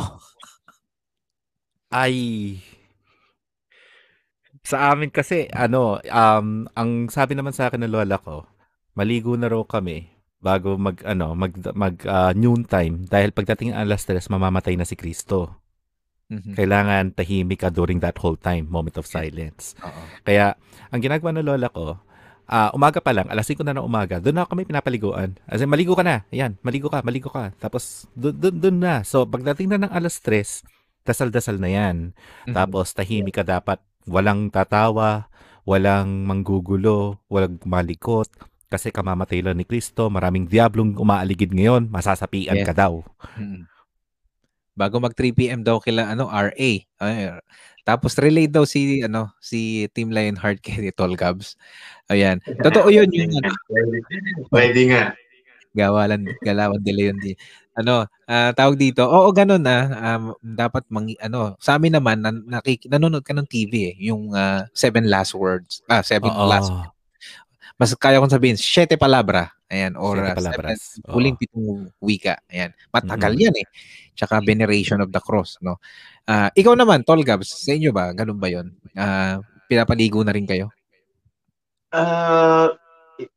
Ay 1.90 2.14
sa 4.64 4.92
amin 4.92 5.08
kasi 5.10 5.48
ano, 5.56 5.96
um 6.04 6.68
ang 6.76 6.90
sabi 7.08 7.32
naman 7.34 7.54
sa 7.56 7.68
akin 7.72 7.80
ng 7.86 7.92
lola 7.92 8.20
ko, 8.20 8.44
maligo 8.92 9.32
na 9.34 9.48
raw 9.48 9.62
kami 9.64 10.10
bago 10.40 10.76
mag 10.80 11.00
ano, 11.04 11.32
mag 11.36 11.52
mag 11.76 11.94
ah, 12.08 12.32
noon 12.36 12.64
time 12.68 13.04
dahil 13.08 13.32
pagdating 13.32 13.72
ng 13.72 13.80
alas 13.80 14.04
3 14.08 14.28
mamamatay 14.28 14.76
na 14.76 14.84
si 14.88 14.96
Kristo. 14.96 15.60
Mhm. 16.30 16.54
Kailangan 16.54 17.04
tahimik 17.12 17.66
ka 17.66 17.68
during 17.74 17.98
that 17.98 18.14
whole 18.22 18.38
time, 18.38 18.70
moment 18.70 18.94
of 18.94 19.04
silence. 19.04 19.74
Oo. 19.82 20.00
Kaya, 20.22 20.54
ang 20.94 21.02
ginagawa 21.02 21.34
ng 21.34 21.42
lola 21.42 21.66
ko, 21.68 21.98
ah, 22.46 22.70
umaga 22.70 23.02
pa 23.02 23.10
lang, 23.10 23.26
alas 23.26 23.50
5 23.50 23.66
na 23.66 23.74
ng 23.74 23.82
umaga, 23.82 24.22
doon 24.22 24.38
na 24.38 24.46
kami 24.46 24.62
pinapaliguan. 24.62 25.34
As 25.50 25.58
in, 25.58 25.66
maligo 25.66 25.98
ka 25.98 26.06
na. 26.06 26.22
Ayan, 26.30 26.54
maligo 26.62 26.86
ka, 26.86 27.02
maligo 27.02 27.34
ka. 27.34 27.50
Tapos, 27.58 28.06
doon, 28.14 28.34
doon, 28.38 28.56
doon 28.62 28.78
na. 28.78 28.94
So, 29.02 29.26
pagdating 29.26 29.74
na 29.74 29.86
ng 29.86 29.92
alas 29.92 30.22
3, 30.22 30.62
dasal-dasal 31.02 31.58
na 31.58 31.66
yan. 31.66 32.14
Mhm. 32.46 32.54
Tapos, 32.54 32.94
tahimik 32.94 33.34
ka 33.38 33.42
dapat. 33.42 33.82
Walang 34.06 34.54
tatawa, 34.54 35.26
walang 35.66 36.30
manggugulo, 36.30 37.18
walang 37.26 37.58
malikot. 37.66 38.30
Kasi 38.70 38.94
kamamatay 38.94 39.42
lang 39.42 39.58
ni 39.58 39.66
Kristo, 39.66 40.06
maraming 40.06 40.46
diablong 40.46 40.94
umaaligid 40.94 41.50
ngayon, 41.50 41.90
masasapian 41.90 42.54
Yes. 42.54 42.66
ka 42.70 42.74
daw. 42.86 43.02
Mhm. 43.34 43.66
Bago 44.78 45.02
mag 45.02 45.14
3 45.14 45.34
PM 45.34 45.60
daw 45.66 45.82
kila 45.82 46.06
ano 46.08 46.30
RA. 46.30 46.70
Ay, 47.00 47.16
tapos 47.82 48.14
relate 48.20 48.52
daw 48.52 48.62
si 48.68 49.02
ano 49.02 49.32
si 49.42 49.88
Team 49.96 50.14
Lionheart 50.14 50.60
kay 50.64 50.92
Tol 50.94 51.16
Gabs. 51.18 51.56
Ayan. 52.12 52.38
Totoo 52.62 52.88
yun 52.92 53.10
yung 53.10 53.32
ano, 53.40 53.50
Pwede, 54.52 54.80
nga. 54.90 55.14
gawalan 55.74 56.26
galawan 56.42 56.82
nila 56.82 57.10
yun 57.14 57.18
di. 57.22 57.32
Ano, 57.78 58.04
ah, 58.26 58.50
tawag 58.52 58.76
dito. 58.76 59.06
Oo, 59.06 59.30
ganun 59.32 59.62
na. 59.62 59.86
um, 59.96 60.34
dapat 60.42 60.84
mang 60.90 61.06
ano, 61.22 61.54
sa 61.62 61.78
amin 61.78 61.96
naman 61.96 62.18
nan, 62.20 62.42
nakik, 62.44 62.84
nanonood 62.90 63.22
ka 63.24 63.32
ng 63.32 63.46
TV 63.46 63.94
eh, 63.94 63.96
yung 64.10 64.34
ah, 64.34 64.66
Seven 64.74 65.06
Last 65.06 65.32
Words. 65.38 65.80
Ah, 65.86 66.02
Seven 66.02 66.28
Oo. 66.28 66.50
Last. 66.50 66.68
Mas 67.80 67.96
kaya 67.96 68.20
kong 68.20 68.28
sabihin, 68.28 68.60
Siete 68.60 69.00
Palabra. 69.00 69.56
Ayan, 69.70 69.96
or 69.96 70.20
palabras. 70.36 71.00
seven, 71.00 71.08
huling 71.14 71.38
pitong 71.40 71.88
wika. 72.02 72.42
Ayan. 72.52 72.76
Matagal 72.92 73.32
Mm-mm. 73.32 73.44
yan 73.48 73.54
eh. 73.56 73.66
Tsaka 74.12 74.44
Veneration 74.44 75.00
of 75.00 75.08
the 75.08 75.22
Cross, 75.22 75.64
no? 75.64 75.80
Ah, 76.28 76.52
ikaw 76.52 76.76
naman, 76.76 77.06
Tol 77.06 77.24
Gabs, 77.24 77.48
sa 77.64 77.72
inyo 77.72 77.88
ba? 77.88 78.12
Ganun 78.12 78.36
ba 78.36 78.52
yun? 78.52 78.74
Ah, 78.92 79.40
pinapaligo 79.64 80.20
na 80.20 80.34
rin 80.36 80.44
kayo? 80.44 80.68
Ah, 81.88 82.68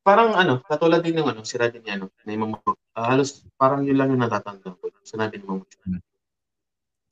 parang 0.04 0.36
ano, 0.36 0.60
katulad 0.68 1.00
din 1.00 1.22
ng 1.22 1.30
ano, 1.32 1.42
sira 1.48 1.72
din 1.72 1.86
yan, 1.86 2.04
ano, 2.04 2.12
na 2.26 2.30
yung 2.36 2.44
mga, 2.52 2.58
ah, 3.00 3.08
halos 3.16 3.48
parang 3.56 3.86
yun 3.88 3.96
lang 3.96 4.12
yung 4.12 4.28
natatandaan 4.28 4.76
ko. 4.76 4.92
Sinabi 5.08 5.40
ni 5.40 5.46
Mama 5.48 5.64
Jo. 5.70 5.78
Hmm. 5.88 6.02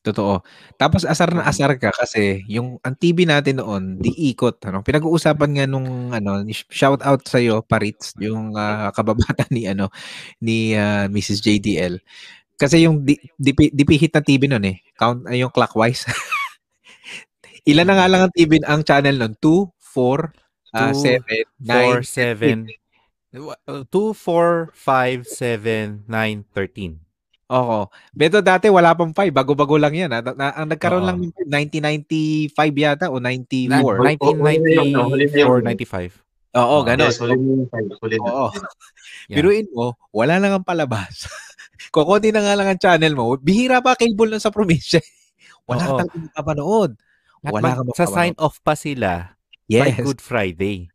Totoo. 0.01 0.41
Tapos 0.81 1.05
asar 1.05 1.29
na 1.29 1.45
asar 1.45 1.77
ka 1.77 1.93
kasi 1.93 2.41
yung 2.49 2.81
ang 2.81 2.97
TV 2.97 3.21
natin 3.29 3.61
noon, 3.61 4.01
di 4.01 4.09
ikot 4.33 4.57
ano. 4.65 4.81
Pinag-uusapan 4.81 5.49
nga 5.61 5.65
nung 5.69 6.09
ano, 6.09 6.41
shout 6.73 7.05
out 7.05 7.21
sa 7.29 7.37
iyo 7.37 7.61
Parits, 7.61 8.17
yung 8.17 8.57
ah, 8.57 8.89
kababata 8.97 9.45
ni 9.53 9.69
ano 9.69 9.93
ni 10.41 10.73
ah, 10.73 11.05
Mrs. 11.05 11.45
JDL. 11.45 12.01
Kasi 12.57 12.81
yung 12.85 13.05
di, 13.05 13.17
dipi, 13.37 13.69
dipihit 13.69 14.13
na 14.17 14.25
TV 14.25 14.49
noon 14.49 14.65
eh. 14.73 14.77
Count 14.97 15.21
ay 15.29 15.45
yung 15.45 15.53
clockwise. 15.53 16.05
Ilan 17.69 17.85
na 17.85 17.95
nga 18.01 18.09
lang 18.09 18.21
ang 18.25 18.33
TV 18.33 18.57
ang 18.65 18.81
channel 18.81 19.17
noon? 19.21 19.33
2, 19.37 19.69
4, 19.93 20.33
uh, 20.81 20.93
7, 20.97 21.45
9, 21.61 22.01
4, 22.01 22.65
7. 22.65 22.65
2, 23.37 23.85
4, 24.17 24.73
5, 24.73 25.25
7, 25.29 26.09
9, 26.09 26.43
13. 26.57 27.10
Oo. 27.51 27.79
Pero 28.11 28.39
dati 28.39 28.71
wala 28.71 28.95
pang 28.95 29.11
5, 29.11 29.29
bago-bago 29.29 29.75
lang 29.75 29.91
'yan. 29.91 30.09
ah. 30.09 30.21
Na, 30.23 30.31
na- 30.31 30.55
ang 30.55 30.71
nagkaroon 30.71 31.03
Oo. 31.03 31.09
lang 31.11 31.17
ng 31.19 31.31
1995 31.45 32.47
yata 32.73 33.05
o 33.07 33.19
94. 33.19 33.67
Na- 33.67 33.83
huli 33.83 34.55
na 34.57 34.83
yun. 34.87 34.95
1994, 35.19 35.59
95. 35.61 36.13
Oo, 36.51 36.75
ganun. 36.81 37.07
Yes, 37.07 37.19
huli 37.19 37.35
na 37.35 37.51
yung 37.57 37.69
five. 37.69 37.87
Huli 37.97 38.17
na. 38.17 38.27
Oo. 38.27 38.47
Yeah. 39.27 39.35
Biruin 39.37 39.67
mo, 39.71 39.95
wala 40.11 40.35
lang 40.35 40.51
ang 40.53 40.65
palabas. 40.65 41.27
Kukunti 41.93 42.31
na 42.31 42.41
nga 42.41 42.55
lang 42.55 42.67
ang 42.67 42.79
channel 42.79 43.13
mo. 43.13 43.35
Bihira 43.35 43.79
pa 43.79 43.95
cable 43.95 44.27
lang 44.29 44.43
sa 44.43 44.51
probinsya. 44.51 44.99
Wala 45.63 45.81
Oo. 45.81 45.87
ka 45.87 46.01
talagang 46.01 46.23
mapapanood. 46.27 46.91
At 47.41 47.51
Wala 47.51 47.63
mag- 47.63 47.75
kang 47.77 47.87
sa 47.91 48.03
mapapanood. 48.03 48.15
sign 48.15 48.33
off 48.37 48.55
pa 48.59 48.73
sila 48.73 49.11
Yes. 49.65 49.95
by 49.95 50.03
Good 50.03 50.19
Friday. 50.19 50.91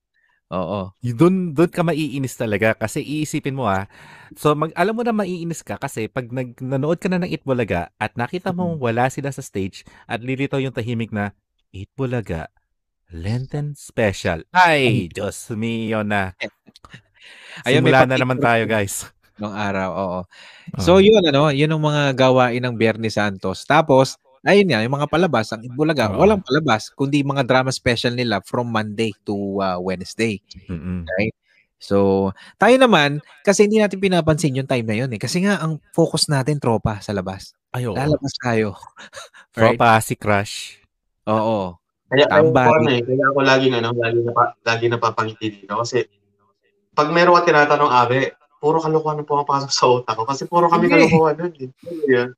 Oo. 0.55 0.94
Doon 1.03 1.57
doon 1.59 1.70
ka 1.70 1.82
maiinis 1.82 2.38
talaga 2.38 2.78
kasi 2.78 3.03
iisipin 3.03 3.59
mo 3.59 3.66
ah. 3.66 3.90
So 4.38 4.55
mag 4.55 4.70
alam 4.78 4.94
mo 4.94 5.03
na 5.03 5.11
maiinis 5.11 5.66
ka 5.66 5.74
kasi 5.74 6.07
pag 6.07 6.30
nag, 6.30 6.55
nanood 6.62 7.03
ka 7.03 7.11
na 7.11 7.18
ng 7.18 7.30
Itbulaga 7.34 7.90
at 7.99 8.14
nakita 8.14 8.55
mo 8.55 8.78
wala 8.78 9.11
sila 9.11 9.34
sa 9.34 9.42
stage 9.42 9.82
at 10.07 10.22
lilitaw 10.22 10.62
yung 10.62 10.74
tahimik 10.74 11.11
na 11.11 11.34
Itbulaga 11.74 12.47
Lenten 13.11 13.74
Special. 13.78 14.42
Ay, 14.51 15.07
Diyos 15.11 15.51
mio 15.55 16.03
na. 16.03 16.34
Ayun, 17.66 17.82
may 17.82 17.94
Simula 17.94 18.07
na 18.07 18.18
naman 18.18 18.38
tayo, 18.42 18.66
guys. 18.66 19.07
Nung 19.38 19.55
araw, 19.55 19.90
oo. 19.92 20.20
So 20.80 20.99
yun 20.99 21.22
ano, 21.22 21.53
yun 21.53 21.70
ang 21.70 21.82
mga 21.82 22.16
gawain 22.16 22.62
ng 22.62 22.74
Biyernes 22.74 23.14
Santos. 23.20 23.62
Tapos, 23.68 24.16
ayun 24.47 24.70
nga, 24.70 24.80
yung 24.86 24.94
mga 24.94 25.11
palabas, 25.11 25.51
ang 25.51 25.66
Itbulaga, 25.66 26.14
Oo. 26.14 26.22
walang 26.22 26.40
palabas, 26.40 26.88
kundi 26.94 27.26
mga 27.26 27.42
drama 27.42 27.74
special 27.74 28.14
nila 28.14 28.38
from 28.47 28.70
Monday 28.70 29.11
to 29.26 29.59
uh, 29.59 29.76
Wednesday. 29.82 30.38
Mm-mm. 30.70 31.03
Right? 31.18 31.34
So, 31.76 32.30
tayo 32.57 32.72
naman, 32.80 33.20
kasi 33.44 33.68
hindi 33.68 33.82
natin 33.82 34.01
pinapansin 34.01 34.57
yung 34.57 34.70
time 34.70 34.86
na 34.88 34.97
yun 34.97 35.12
eh. 35.12 35.20
Kasi 35.20 35.44
nga, 35.44 35.61
ang 35.61 35.82
focus 35.92 36.30
natin, 36.32 36.57
tropa, 36.57 37.03
sa 37.05 37.12
labas. 37.12 37.53
Ay, 37.74 37.84
oo. 37.84 37.99
Lalabas 37.99 38.32
tayo. 38.40 38.72
right? 39.61 39.76
Tropa 39.76 40.01
si 40.01 40.14
Crush. 40.16 40.80
Oo. 41.28 41.76
Kaya, 42.07 42.24
kaya 42.30 42.38
Tambay. 42.38 42.66
ako 42.70 42.74
ano 42.78 42.90
eh, 42.94 43.03
kaya 43.03 43.24
ako 43.34 43.38
laging 43.42 43.74
ano, 43.82 43.88
lagi 43.99 44.20
na 44.22 44.32
lagi 44.62 44.84
napapangiti 44.86 45.47
dito 45.59 45.74
kasi 45.74 46.07
pag 46.94 47.11
meron 47.11 47.34
ka 47.34 47.51
tinatanong 47.51 47.90
abe, 47.90 48.38
puro 48.62 48.78
kalokohan 48.78 49.20
ang 49.20 49.28
pumapasok 49.28 49.70
sa 49.74 49.90
utak 49.90 50.14
ko 50.14 50.22
kasi 50.22 50.47
puro 50.47 50.70
kami 50.70 50.86
Hindi. 50.86 51.11
kalokohan 51.11 51.34
nun. 51.34 51.55
Eh. 51.59 51.68
Ano 51.68 52.03
yan? 52.07 52.28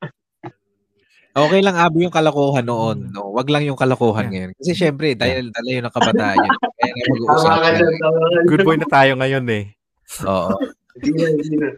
Okay 1.37 1.61
lang, 1.61 1.77
Abi, 1.77 2.09
yung 2.09 2.15
kalokohan 2.15 2.65
noon. 2.67 3.13
No? 3.13 3.31
Wag 3.37 3.47
lang 3.53 3.63
yung 3.69 3.79
kalokohan 3.79 4.29
Yeah. 4.29 4.33
ngayon. 4.33 4.51
Kasi 4.59 4.73
syempre, 4.75 5.15
dahil 5.15 5.53
dala 5.53 5.69
yun 5.69 5.85
ng 5.87 5.95
kabataan 5.95 6.37
yun. 6.41 6.55
Kaya 6.59 6.91
nga 6.93 7.05
mag-uusap. 7.13 7.51
Good 8.49 8.65
boy 8.65 8.77
na 8.81 8.89
tayo 8.89 9.13
ngayon 9.19 9.45
eh. 9.53 9.65
Oo. 10.25 10.51
Na, 10.99 11.27
na. 11.63 11.69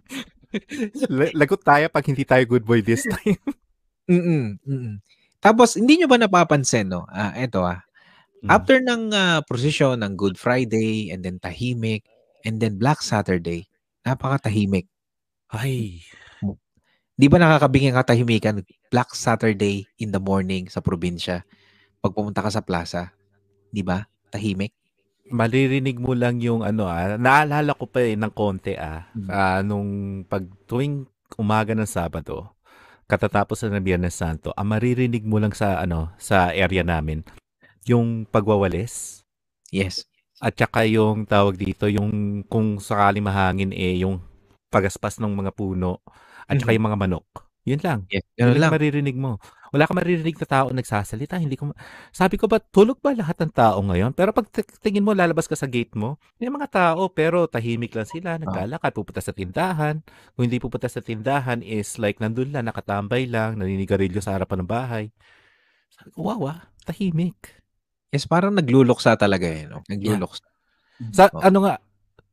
Lagot 1.37 1.61
tayo 1.61 1.85
pag 1.93 2.07
hindi 2.09 2.25
tayo 2.25 2.41
good 2.49 2.65
boy 2.65 2.81
this 2.81 3.05
time. 3.05 3.37
Mm-mm, 4.09 4.57
mm-mm. 4.65 4.97
Tapos, 5.45 5.77
hindi 5.77 6.01
nyo 6.01 6.09
ba 6.09 6.17
napapansin, 6.17 6.89
no? 6.89 7.05
Ah, 7.07 7.37
eto 7.37 7.61
ah. 7.63 7.85
Mm. 8.41 8.49
After 8.49 8.77
ng 8.81 9.03
ah, 9.13 9.41
prosesyon 9.45 10.01
ng 10.01 10.17
Good 10.17 10.41
Friday 10.41 11.13
and 11.13 11.21
then 11.21 11.37
tahimik 11.37 12.09
and 12.49 12.57
then 12.65 12.81
Black 12.81 13.05
Saturday, 13.05 13.69
napakatahimik. 14.09 14.89
Ay. 15.53 16.01
Di 17.21 17.29
ba 17.29 17.37
nakakabingin 17.37 17.93
ang 17.93 18.01
katahimikan 18.01 18.65
Black 18.89 19.13
Saturday 19.13 19.85
in 20.01 20.09
the 20.09 20.17
morning 20.17 20.73
sa 20.73 20.81
probinsya? 20.81 21.45
Pag 22.01 22.17
pumunta 22.17 22.41
ka 22.41 22.49
sa 22.49 22.65
plaza, 22.65 23.13
di 23.69 23.85
ba? 23.85 24.09
Tahimik. 24.33 24.73
Maririnig 25.29 26.01
mo 26.01 26.17
lang 26.17 26.41
yung 26.41 26.65
ano 26.65 26.89
ah, 26.89 27.21
naalala 27.21 27.77
ko 27.77 27.85
pa 27.85 28.01
eh 28.01 28.17
ng 28.17 28.33
konti 28.33 28.73
ah, 28.73 29.05
Mm. 29.13 29.29
ah, 29.29 29.61
nung 29.61 29.91
pag 30.25 30.49
tuwing 30.65 31.05
umaga 31.37 31.77
ng 31.77 31.85
Sabado, 31.85 32.57
katatapos 33.05 33.69
na 33.69 33.77
ng 33.77 33.85
Biyernes 33.85 34.17
Santo, 34.17 34.57
ang 34.57 34.73
maririnig 34.73 35.21
mo 35.21 35.37
lang 35.37 35.53
sa 35.53 35.77
ano, 35.77 36.17
sa 36.17 36.57
area 36.57 36.81
namin, 36.81 37.21
yung 37.85 38.25
pagwawalis 38.33 39.21
Yes. 39.69 40.09
at 40.41 40.57
saka 40.57 40.89
yung 40.89 41.29
tawag 41.29 41.61
dito, 41.61 41.85
yung 41.85 42.41
kung 42.49 42.81
sakaling 42.81 43.29
mahangin 43.29 43.77
eh, 43.77 44.01
yung 44.01 44.25
pagaspas 44.73 45.21
ng 45.21 45.37
mga 45.37 45.53
puno 45.53 46.01
at 46.51 46.59
saka 46.59 46.75
Mhm. 46.75 46.77
yung 46.83 46.87
mga 46.91 46.99
manok. 46.99 47.27
Yun 47.63 47.81
lang. 47.85 48.01
Yes. 48.11 48.25
Yun 48.35 48.51
Ganun 48.51 48.53
lang 48.57 48.63
lang. 48.67 48.73
maririnig 48.75 49.15
mo. 49.15 49.37
Wala 49.71 49.87
ka 49.87 49.93
maririnig 49.95 50.35
na 50.35 50.49
tao 50.49 50.67
nagsasalita. 50.75 51.39
Hindi 51.39 51.55
ko 51.55 51.71
ma- 51.71 51.79
Sabi 52.11 52.35
ko 52.35 52.51
ba, 52.51 52.59
tulog 52.59 52.99
ba 52.99 53.15
lahat 53.15 53.39
ng 53.39 53.53
tao 53.55 53.79
ngayon? 53.85 54.17
Pero 54.17 54.35
pag 54.35 54.49
tingin 54.83 55.05
mo, 55.05 55.15
lalabas 55.15 55.47
ka 55.47 55.55
sa 55.55 55.71
gate 55.71 55.95
mo, 55.95 56.19
may 56.41 56.51
mga 56.51 56.67
tao, 56.73 57.07
pero 57.13 57.47
tahimik 57.47 57.95
lang 57.95 58.09
sila, 58.09 58.35
naglalakad, 58.41 58.91
pupunta 58.91 59.23
sa 59.23 59.31
tindahan. 59.31 60.03
Kung 60.35 60.49
hindi 60.49 60.59
pupunta 60.59 60.91
sa 60.91 60.99
tindahan 60.99 61.63
is 61.63 62.01
like 62.01 62.19
nandun 62.19 62.51
lang, 62.51 62.67
nakatambay 62.67 63.31
lang, 63.31 63.61
naninigarilyo 63.61 64.19
sa 64.19 64.35
harapan 64.35 64.65
ng 64.65 64.71
bahay. 64.73 65.05
Sabi 65.93 66.11
ko, 66.11 66.27
wow 66.27 66.41
ah, 66.49 66.61
tahimik. 66.83 67.61
Yes, 68.11 68.27
parang 68.27 68.57
nagluluksa 68.57 69.15
talaga 69.15 69.47
eh. 69.47 69.71
No? 69.71 69.85
Nagluluksa. 69.87 70.43
Sa 71.15 71.31
Oo. 71.31 71.45
ano 71.45 71.59
nga, 71.63 71.75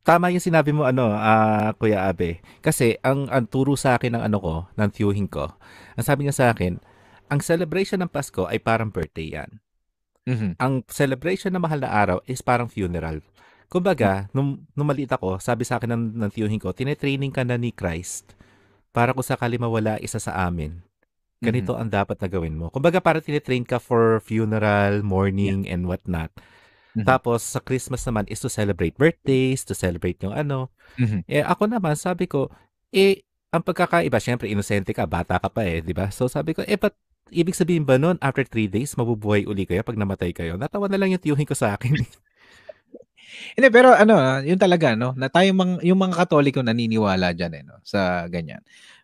tama 0.08 0.32
yung 0.32 0.40
sinabi 0.40 0.72
mo 0.72 0.88
ano, 0.88 1.12
ah, 1.12 1.76
Kuya 1.76 2.08
Abe. 2.08 2.40
Kasi 2.64 2.96
ang, 3.04 3.28
ang 3.28 3.44
turo 3.44 3.76
sa 3.76 4.00
akin 4.00 4.16
ng 4.16 4.24
ano 4.24 4.38
ko, 4.40 4.54
ng 4.80 4.90
tiyuhin 4.96 5.28
ko, 5.28 5.52
ang 6.00 6.06
sabi 6.08 6.24
niya 6.24 6.36
sa 6.36 6.46
akin, 6.56 6.80
ang 7.28 7.44
celebration 7.44 8.00
ng 8.00 8.08
Pasko 8.08 8.48
ay 8.48 8.64
parang 8.64 8.88
birthday 8.88 9.36
yan. 9.36 9.60
Mhm. 10.24 10.56
Ang 10.64 10.88
celebration 10.88 11.52
ng 11.52 11.60
mahal 11.60 11.84
na 11.84 11.92
araw 11.92 12.24
is 12.24 12.40
parang 12.40 12.72
funeral. 12.72 13.20
Kumbaga, 13.68 14.32
nung, 14.32 14.64
nung 14.72 14.88
maliit 14.88 15.12
ako, 15.12 15.44
sabi 15.44 15.68
sa 15.68 15.76
akin 15.76 15.92
ng, 15.92 16.04
ng 16.24 16.32
tiyuhin 16.32 16.64
ko, 16.64 16.72
tinetraining 16.72 17.36
ka 17.36 17.44
na 17.44 17.60
ni 17.60 17.76
Christ 17.76 18.32
para 18.96 19.12
kung 19.12 19.28
sakali 19.28 19.60
mawala 19.60 20.00
isa 20.00 20.24
sa 20.24 20.48
amin. 20.48 20.80
Ganito 21.38 21.78
ang 21.78 21.92
dapat 21.92 22.18
na 22.18 22.28
gawin 22.32 22.58
mo. 22.58 22.72
Kumbaga, 22.74 22.98
para 22.98 23.22
tinetrain 23.22 23.62
ka 23.62 23.78
for 23.78 24.24
funeral, 24.24 25.06
mourning, 25.06 25.70
and 25.70 25.86
whatnot. 25.86 26.32
Mhm. 26.98 27.06
Tapos, 27.06 27.46
sa 27.46 27.62
Christmas 27.62 28.02
naman 28.10 28.26
is 28.26 28.42
to 28.42 28.50
celebrate 28.50 28.98
birthdays, 28.98 29.62
to 29.62 29.78
celebrate 29.78 30.18
yung 30.26 30.34
ano. 30.34 30.74
Mhm. 30.98 31.30
Eh, 31.30 31.46
ako 31.46 31.70
naman, 31.70 31.94
sabi 31.94 32.26
ko, 32.26 32.50
eh, 32.90 33.22
ang 33.54 33.62
pagkakaiba, 33.62 34.18
syempre, 34.18 34.50
inosente 34.50 34.92
ka, 34.98 35.06
bata 35.06 35.38
ka 35.38 35.48
pa 35.54 35.62
eh, 35.64 35.86
di 35.86 35.94
ba? 35.94 36.10
So, 36.10 36.26
sabi 36.26 36.58
ko, 36.58 36.66
eh, 36.66 36.76
but, 36.82 36.98
ibig 37.30 37.54
sabihin 37.60 37.84
ba 37.86 38.00
nun, 38.02 38.18
after 38.24 38.42
three 38.48 38.66
days, 38.72 38.96
mabubuhay 38.98 39.46
uli 39.46 39.68
kayo 39.70 39.84
pag 39.86 40.00
namatay 40.00 40.32
kayo? 40.34 40.58
Natawa 40.58 40.88
na 40.90 40.98
lang 40.98 41.14
yung 41.14 41.22
tiyuhin 41.22 41.46
ko 41.48 41.54
sa 41.54 41.76
akin. 41.78 41.94
Hindi, 43.58 43.68
pero 43.74 43.94
ano, 43.94 44.18
ah, 44.18 44.40
yun 44.42 44.58
talaga, 44.60 44.96
no? 44.98 45.14
Na 45.18 45.28
tayo 45.30 45.52
mang, 45.56 45.78
yung 45.84 46.00
mga 46.00 46.26
katoliko 46.26 46.62
naniniwala 46.66 47.34
dyan, 47.38 47.54
eh, 47.60 47.64
no? 47.68 47.78
Sa 47.86 48.26
ganyan. 48.32 48.62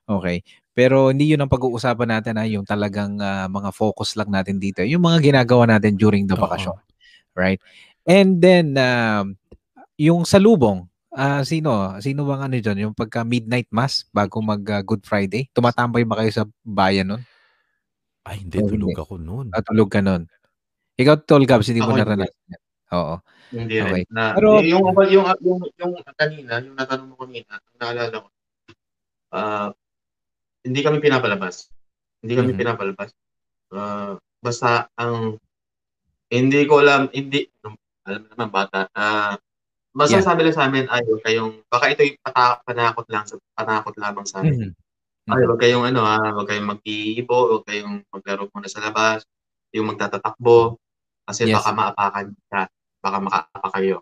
Okay. 0.07 0.41
Pero 0.73 1.13
hindi 1.13 1.29
yun 1.31 1.41
ang 1.45 1.51
pag-uusapan 1.53 2.09
natin, 2.19 2.33
ha? 2.41 2.45
Yung 2.49 2.65
talagang 2.67 3.17
ah, 3.21 3.47
mga 3.51 3.69
focus 3.75 4.15
lang 4.19 4.29
natin 4.33 4.57
dito. 4.61 4.81
Yung 4.85 5.03
mga 5.05 5.21
ginagawa 5.33 5.69
natin 5.69 5.95
during 5.99 6.25
the 6.29 6.35
Oo. 6.37 6.43
vacation. 6.43 6.75
Right? 7.33 7.59
And 8.05 8.39
then, 8.39 8.77
um, 8.77 9.37
yung 9.97 10.25
salubong, 10.25 10.89
ah 11.13 11.45
sino? 11.45 11.93
Sino 12.01 12.25
bang 12.25 12.49
ano 12.49 12.57
dyan? 12.57 12.89
Yung 12.89 12.95
pagka 12.97 13.21
midnight 13.21 13.69
mass 13.69 14.05
bago 14.09 14.41
mag 14.41 14.61
ah, 14.69 14.81
Good 14.81 15.05
Friday? 15.05 15.45
Tumatambay 15.53 16.01
ba 16.05 16.21
kayo 16.21 16.31
sa 16.33 16.43
bayan 16.65 17.13
nun? 17.13 17.23
Ay, 18.23 18.41
hindi, 18.41 18.57
Oh, 18.59 18.69
tulog 18.69 18.89
hindi. 18.95 19.01
ako 19.03 19.13
noon. 19.19 19.47
At 19.51 19.67
tulog 19.67 19.89
ka 19.91 19.99
nun? 19.99 20.25
Ikaw, 20.95 21.25
Tol 21.27 21.43
Gabs, 21.43 21.67
hindi 21.69 21.81
mo 21.83 21.91
Ako, 21.91 21.97
hindi. 21.97 22.01
naranasan. 22.05 22.53
Oo. 22.93 23.15
Hindi 23.53 23.75
Okay. 23.81 23.91
rin. 23.93 24.05
Na, 24.09 24.33
Pero- 24.33 24.61
yung, 24.63 24.83
yung, 24.89 25.07
yung, 25.11 25.27
yung, 25.43 25.61
yung 25.77 25.93
kanina, 26.17 26.53
yung 26.61 26.77
natanong 26.77 27.07
mo 27.13 27.15
kanina, 27.19 27.57
ang 27.57 27.77
naalala 27.77 28.15
ko, 28.23 28.27
ah, 29.33 29.69
hindi 30.63 30.79
kami 30.81 30.97
pinapalabas. 31.03 31.67
Hindi 32.23 32.33
kami 32.39 32.51
Mhm. 32.55 32.59
pinapalabas. 32.63 33.09
Ah, 33.73 34.15
basta 34.39 34.87
ang, 34.95 35.37
hindi 36.33 36.65
ko 36.65 36.81
alam, 36.81 37.05
hindi, 37.13 37.45
alam 38.09 38.23
naman 38.33 38.49
bata, 38.49 38.89
ah, 38.97 39.37
basta 39.93 40.17
Yeah. 40.17 40.25
sabi 40.25 40.41
lang 40.43 40.57
sa 40.57 40.65
amin, 40.65 40.89
ay, 40.89 41.05
huwag 41.05 41.21
kayong, 41.21 41.61
baka 41.69 41.85
ito 41.93 42.01
yung 42.01 42.17
pata, 42.19 42.57
panakot 42.65 43.05
lang, 43.13 43.23
sa, 43.29 43.37
panakot 43.53 43.93
lamang 44.01 44.25
sa 44.25 44.41
amin. 44.41 44.73
Mhm. 44.73 45.31
Ay, 45.31 45.45
huwag 45.45 45.61
kayong 45.61 45.85
ano 45.87 46.01
ha, 46.03 46.33
huwag 46.33 46.49
kayong 46.49 46.67
mag-iibo, 46.73 47.37
huwag 47.53 47.63
kayong 47.69 48.01
maglaro 48.09 48.49
muna 48.49 48.67
sa 48.67 48.81
labas, 48.81 49.23
yung 49.71 49.93
magtatatakbo, 49.93 50.75
kasi 51.23 51.47
Yes. 51.47 51.61
baka 51.61 51.69
maapakan 51.71 52.27
ka, 52.49 52.61
baka 52.99 53.17
makaapa 53.21 53.69
kayo. 53.79 54.01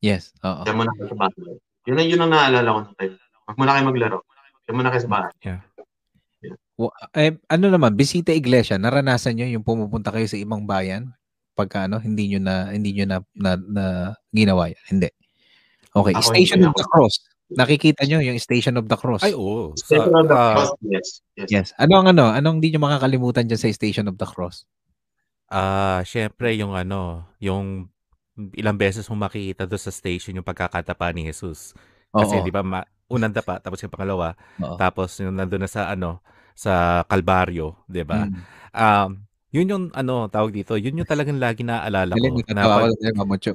Yes. 0.00 0.30
Oo. 0.46 0.62
Diyan 0.62 0.76
muna 0.78 0.94
kayo 0.94 1.10
sa 1.10 1.18
bahay. 1.18 1.58
Yun 1.90 1.98
ang, 1.98 2.08
yun 2.08 2.22
ang 2.22 2.32
naalala 2.32 2.68
ko 2.70 2.78
ng 2.86 2.96
time. 2.96 3.14
Huwag 3.18 3.58
muna 3.58 3.72
kayo 3.74 3.84
maglaro. 3.90 4.18
Diyan 4.64 4.76
muna 4.78 4.90
kayo 4.94 5.02
sa 5.02 5.10
bahay. 5.10 5.32
Wa- 6.78 6.94
eh, 7.18 7.34
ano 7.50 7.66
naman, 7.74 7.98
bisita 7.98 8.30
iglesia, 8.30 8.78
naranasan 8.78 9.34
nyo 9.34 9.50
yung 9.50 9.66
pumupunta 9.66 10.14
kayo 10.14 10.30
sa 10.30 10.38
ibang 10.38 10.62
bayan? 10.62 11.10
Pagka 11.58 11.90
ano, 11.90 11.98
hindi 11.98 12.30
nyo 12.30 12.40
na, 12.40 12.70
hindi 12.70 12.94
nyo 12.94 13.06
na, 13.10 13.18
na, 13.34 13.50
na 13.58 13.84
ginawa 14.30 14.70
yan? 14.70 14.84
Hindi. 14.94 15.10
Okay, 15.90 16.14
Ako 16.14 16.30
Station 16.30 16.62
hindi 16.62 16.70
of 16.70 16.78
the 16.78 16.86
Cross. 16.86 17.14
Nakikita 17.48 18.06
nyo 18.06 18.22
yung 18.22 18.38
Station 18.38 18.78
of 18.78 18.86
the 18.86 18.94
Cross? 18.94 19.26
Ay, 19.26 19.34
oo. 19.34 19.74
Sa, 19.74 19.98
Station 19.98 20.14
of 20.14 20.30
the 20.30 20.38
ah, 20.38 20.54
Cross, 20.54 20.70
yes. 20.86 21.08
Yes. 21.34 21.48
Yes. 21.50 21.68
Ano 21.82 21.98
ang 21.98 22.14
ano? 22.14 22.30
Anong 22.30 22.62
hindi 22.62 22.78
nyo 22.78 22.86
makakalimutan 22.86 23.50
dyan 23.50 23.58
sa 23.58 23.66
Station 23.74 24.06
of 24.06 24.14
the 24.14 24.28
Cross? 24.30 24.62
Ah, 25.50 26.04
syempre 26.06 26.54
yung 26.54 26.76
ano, 26.76 27.24
yung 27.42 27.88
ilang 28.54 28.78
beses 28.78 29.08
mo 29.10 29.18
makikita 29.18 29.66
doon 29.66 29.82
sa 29.82 29.90
station 29.90 30.36
yung 30.38 30.46
pagkakatapa 30.46 31.10
ni 31.10 31.26
Jesus. 31.26 31.74
Kasi 32.12 32.40
di 32.44 32.52
ba 32.52 32.62
ma- 32.62 32.86
unang 33.08 33.32
dapa 33.32 33.58
tapos 33.58 33.80
yung 33.80 33.92
pangalawa, 33.92 34.36
Oo. 34.60 34.76
tapos 34.76 35.16
yung 35.18 35.34
nandun 35.34 35.64
na 35.64 35.70
sa 35.70 35.90
ano 35.90 36.20
sa 36.52 37.02
Kalbaryo, 37.06 37.86
di 37.88 38.04
ba? 38.04 38.26
Mm. 38.26 38.40
Um, 38.74 39.10
yun 39.50 39.66
yung 39.68 39.84
ano 39.96 40.28
tawag 40.28 40.52
dito, 40.52 40.76
yun 40.76 41.00
yung 41.00 41.08
talagang 41.08 41.40
lagi 41.40 41.64
naaalala 41.64 42.12
Galing, 42.12 42.36
ko. 42.36 42.52
Na 42.52 42.62
natatawa 42.62 42.76
ko 42.84 42.96
dahil 43.00 43.16
mamucho. 43.16 43.52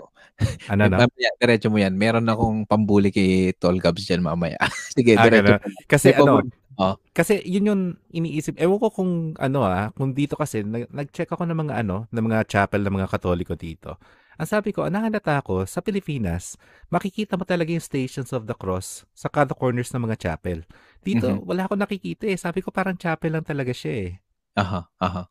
ano 0.72 0.84
na? 0.90 0.98
Mamaya, 1.06 1.30
diretso 1.38 1.68
mo 1.70 1.78
yan. 1.78 1.94
Meron 1.94 2.26
akong 2.26 2.66
pambuli 2.66 3.14
kay 3.14 3.54
Tol 3.62 3.78
Gabs 3.78 4.06
dyan 4.10 4.26
mamaya. 4.26 4.58
Sige, 4.98 5.14
Ah, 5.18 5.26
diretso 5.30 5.58
mo. 5.58 5.60
Kasi 5.86 6.10
May 6.12 6.20
ano. 6.22 6.34
Oh. 6.74 6.98
kasi 7.14 7.38
yun 7.46 7.70
yung 7.70 7.84
iniisip. 8.10 8.58
Ewan 8.58 8.82
ko 8.82 8.90
kung 8.90 9.12
ano 9.38 9.62
ah, 9.62 9.94
kung 9.94 10.10
dito 10.18 10.34
kasi 10.34 10.66
nag- 10.66 10.90
nag-check 10.90 11.30
ako 11.30 11.46
ng 11.46 11.60
mga 11.70 11.86
ano, 11.86 12.10
ng 12.10 12.24
mga 12.26 12.50
chapel 12.50 12.82
ng 12.82 12.94
mga 12.98 13.14
Katoliko 13.14 13.54
dito. 13.54 14.02
Ang 14.42 14.50
sabi 14.50 14.74
ko, 14.74 14.82
ang 14.82 14.98
nakalata 14.98 15.46
ko, 15.46 15.62
sa 15.70 15.86
Pilipinas, 15.86 16.58
makikita 16.90 17.38
mo 17.38 17.46
talaga 17.46 17.70
yung 17.70 17.86
Stations 17.86 18.34
of 18.34 18.50
the 18.50 18.58
Cross 18.58 19.06
sa 19.14 19.30
kada 19.30 19.54
corners 19.54 19.94
ng 19.94 20.02
mga 20.02 20.18
chapel. 20.18 20.66
Dito, 21.06 21.30
Mhm. 21.30 21.46
wala 21.46 21.70
akong 21.70 21.78
nakikita 21.78 22.26
eh. 22.26 22.42
Sabi 22.42 22.66
ko, 22.66 22.74
parang 22.74 22.98
chapel 22.98 23.30
lang 23.38 23.46
talaga 23.46 23.70
siya 23.70 23.94
eh. 24.10 24.12
Aha, 24.58 24.90
aha. 24.98 25.30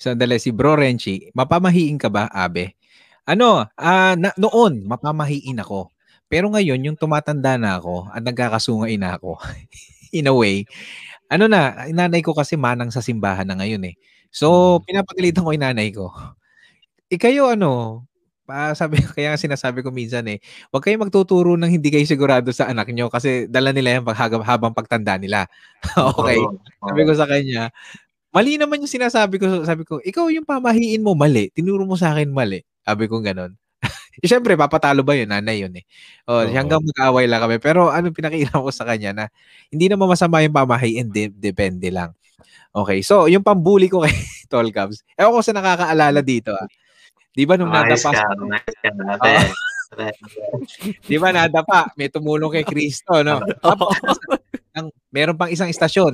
Sandali, 0.00 0.40
si 0.40 0.48
Bro 0.48 0.80
Renchi, 0.80 1.28
mapamahiin 1.36 2.00
ka 2.00 2.08
ba, 2.08 2.24
Abe? 2.32 2.72
Ano, 3.28 3.68
ah 3.76 4.16
na, 4.16 4.32
noon, 4.40 4.88
mapamahiin 4.88 5.60
ako. 5.60 5.92
Pero 6.24 6.48
ngayon, 6.48 6.80
yung 6.88 6.96
tumatanda 6.96 7.60
na 7.60 7.76
ako 7.76 8.08
at 8.08 8.24
nagkakasungay 8.24 8.96
na 8.96 9.20
ako, 9.20 9.36
in 10.16 10.24
a 10.24 10.32
way, 10.32 10.64
ano 11.28 11.52
na, 11.52 11.84
inanay 11.92 12.24
ko 12.24 12.32
kasi 12.32 12.56
manang 12.56 12.88
sa 12.88 13.04
simbahan 13.04 13.44
na 13.44 13.60
ngayon 13.60 13.92
eh. 13.92 13.94
So, 14.32 14.80
pinapagalitan 14.88 15.44
ko 15.44 15.52
yung 15.52 15.66
nanay 15.68 15.92
ko. 15.92 16.08
Eh 17.12 17.20
kayo 17.20 17.52
ano, 17.52 18.04
pa 18.48 18.72
sabi 18.78 18.98
kaya 19.16 19.34
nga 19.34 19.40
sinasabi 19.40 19.84
ko 19.84 19.92
minsan 19.92 20.24
eh, 20.30 20.40
huwag 20.72 20.82
kayong 20.86 21.06
magtuturo 21.06 21.54
ng 21.60 21.70
hindi 21.70 21.90
kayo 21.92 22.06
sigurado 22.08 22.50
sa 22.56 22.70
anak 22.72 22.90
nyo 22.94 23.12
kasi 23.12 23.46
dala 23.52 23.70
nila 23.76 24.00
yan 24.00 24.04
pag 24.06 24.16
habang, 24.18 24.72
pagtanda 24.72 25.20
nila. 25.20 25.46
okay. 26.16 26.40
Sabi 26.82 27.02
ko 27.04 27.12
sa 27.12 27.28
kanya, 27.28 27.68
mali 28.30 28.56
naman 28.56 28.82
yung 28.82 28.90
sinasabi 28.90 29.38
ko. 29.38 29.66
Sabi 29.66 29.82
ko, 29.82 29.98
ikaw 30.02 30.30
yung 30.30 30.46
pamahiin 30.46 31.02
mo 31.02 31.14
mali. 31.14 31.50
Tinuro 31.54 31.84
mo 31.86 31.98
sa 31.98 32.14
akin 32.14 32.30
mali. 32.30 32.62
Sabi 32.86 33.10
ko 33.10 33.18
ganon. 33.22 33.54
Eh, 34.20 34.26
Siyempre, 34.30 34.54
papatalo 34.58 35.02
ba 35.06 35.14
yun? 35.14 35.30
Nanay 35.30 35.62
yun 35.66 35.74
eh. 35.74 35.84
O, 36.26 36.42
Oo. 36.42 36.50
hanggang 36.50 36.82
mag-away 36.82 37.26
lang 37.26 37.42
kami. 37.42 37.56
Pero 37.58 37.90
ano 37.90 38.10
pinakita 38.14 38.58
ko 38.58 38.70
sa 38.70 38.86
kanya 38.86 39.10
na 39.14 39.24
hindi 39.70 39.90
naman 39.90 40.10
masama 40.10 40.42
yung 40.42 40.54
pamahiin. 40.54 41.10
De- 41.10 41.34
depende 41.34 41.90
lang. 41.90 42.14
Okay. 42.70 43.02
So, 43.02 43.26
yung 43.26 43.42
pambuli 43.42 43.90
ko 43.90 44.02
kay 44.06 44.14
Tol 44.46 44.70
Cubs. 44.70 45.02
Ewan 45.18 45.34
ko 45.34 45.42
sa 45.42 45.54
nakakaalala 45.54 46.20
dito 46.22 46.54
ah. 46.54 46.66
Di 47.30 47.46
ba 47.46 47.54
nung 47.54 47.70
Ayos 47.70 48.02
nadapa, 48.02 48.26
ka, 48.26 48.34
natin. 48.42 48.92
di 51.10 51.16
ba 51.18 51.30
nadapa, 51.30 51.94
may 51.94 52.10
tumulong 52.10 52.50
kay 52.50 52.66
Kristo, 52.66 53.22
no? 53.22 53.38
Tapos, 53.62 53.94
ang, 54.74 54.90
meron 55.14 55.38
pang 55.38 55.46
isang 55.46 55.70
istasyon. 55.70 56.10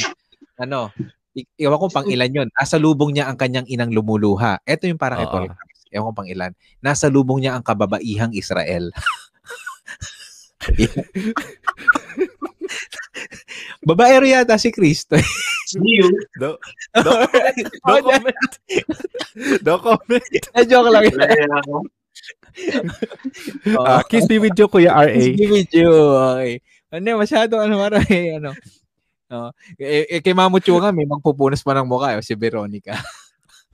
Ano, 0.61 0.93
i- 1.37 1.49
iwan 1.61 1.79
ko 1.79 1.87
pang 1.93 2.09
ilan 2.09 2.33
yun. 2.33 2.49
Nasa 2.57 2.81
lubong 2.81 3.13
niya 3.13 3.29
ang 3.29 3.37
kanyang 3.37 3.69
inang 3.69 3.93
lumuluha. 3.93 4.59
Ito 4.65 4.89
yung 4.89 4.99
parang 4.99 5.21
ito. 5.23 5.37
Oo. 5.37 5.53
Ewan 5.93 6.07
ko 6.11 6.15
pang 6.17 6.29
ilan. 6.29 6.53
Nasa 6.81 7.13
lubong 7.13 7.45
niya 7.45 7.55
ang 7.55 7.63
kababaihang 7.63 8.33
Israel. 8.33 8.91
Babaero 13.87 14.27
yata 14.27 14.59
si 14.59 14.75
Kristo. 14.75 15.15
You. 15.79 16.07
Do, 16.39 16.59
do, 16.95 17.11
do 17.27 17.95
comment. 18.07 18.39
do 19.63 19.75
comment. 19.83 20.27
Joke 20.67 20.91
lang. 20.91 21.03
Wala 21.11 21.27
yan 21.27 21.53
ako. 21.63 21.75
Ah, 23.85 24.01
kiss 24.07 24.25
me 24.31 24.39
with 24.41 24.57
you, 24.57 24.67
Kuya 24.71 24.95
R.A. 24.95 25.35
Give 25.37 25.51
me 25.53 25.67
you. 25.71 25.91
Okay. 25.91 26.63
Ano, 26.95 27.19
masyado 27.21 27.59
ano, 27.61 27.77
marami, 27.83 28.39
ano. 28.39 28.55
No. 29.27 29.51
Eh, 29.75 30.07
eh, 30.07 30.21
kay 30.23 30.35
Mamo 30.35 30.63
Chunga, 30.63 30.95
may 30.95 31.07
magpupunas 31.07 31.63
pa 31.63 31.75
ng 31.75 31.89
mukha, 31.91 32.15
eh, 32.15 32.23
si 32.23 32.39
Veronica. 32.39 32.95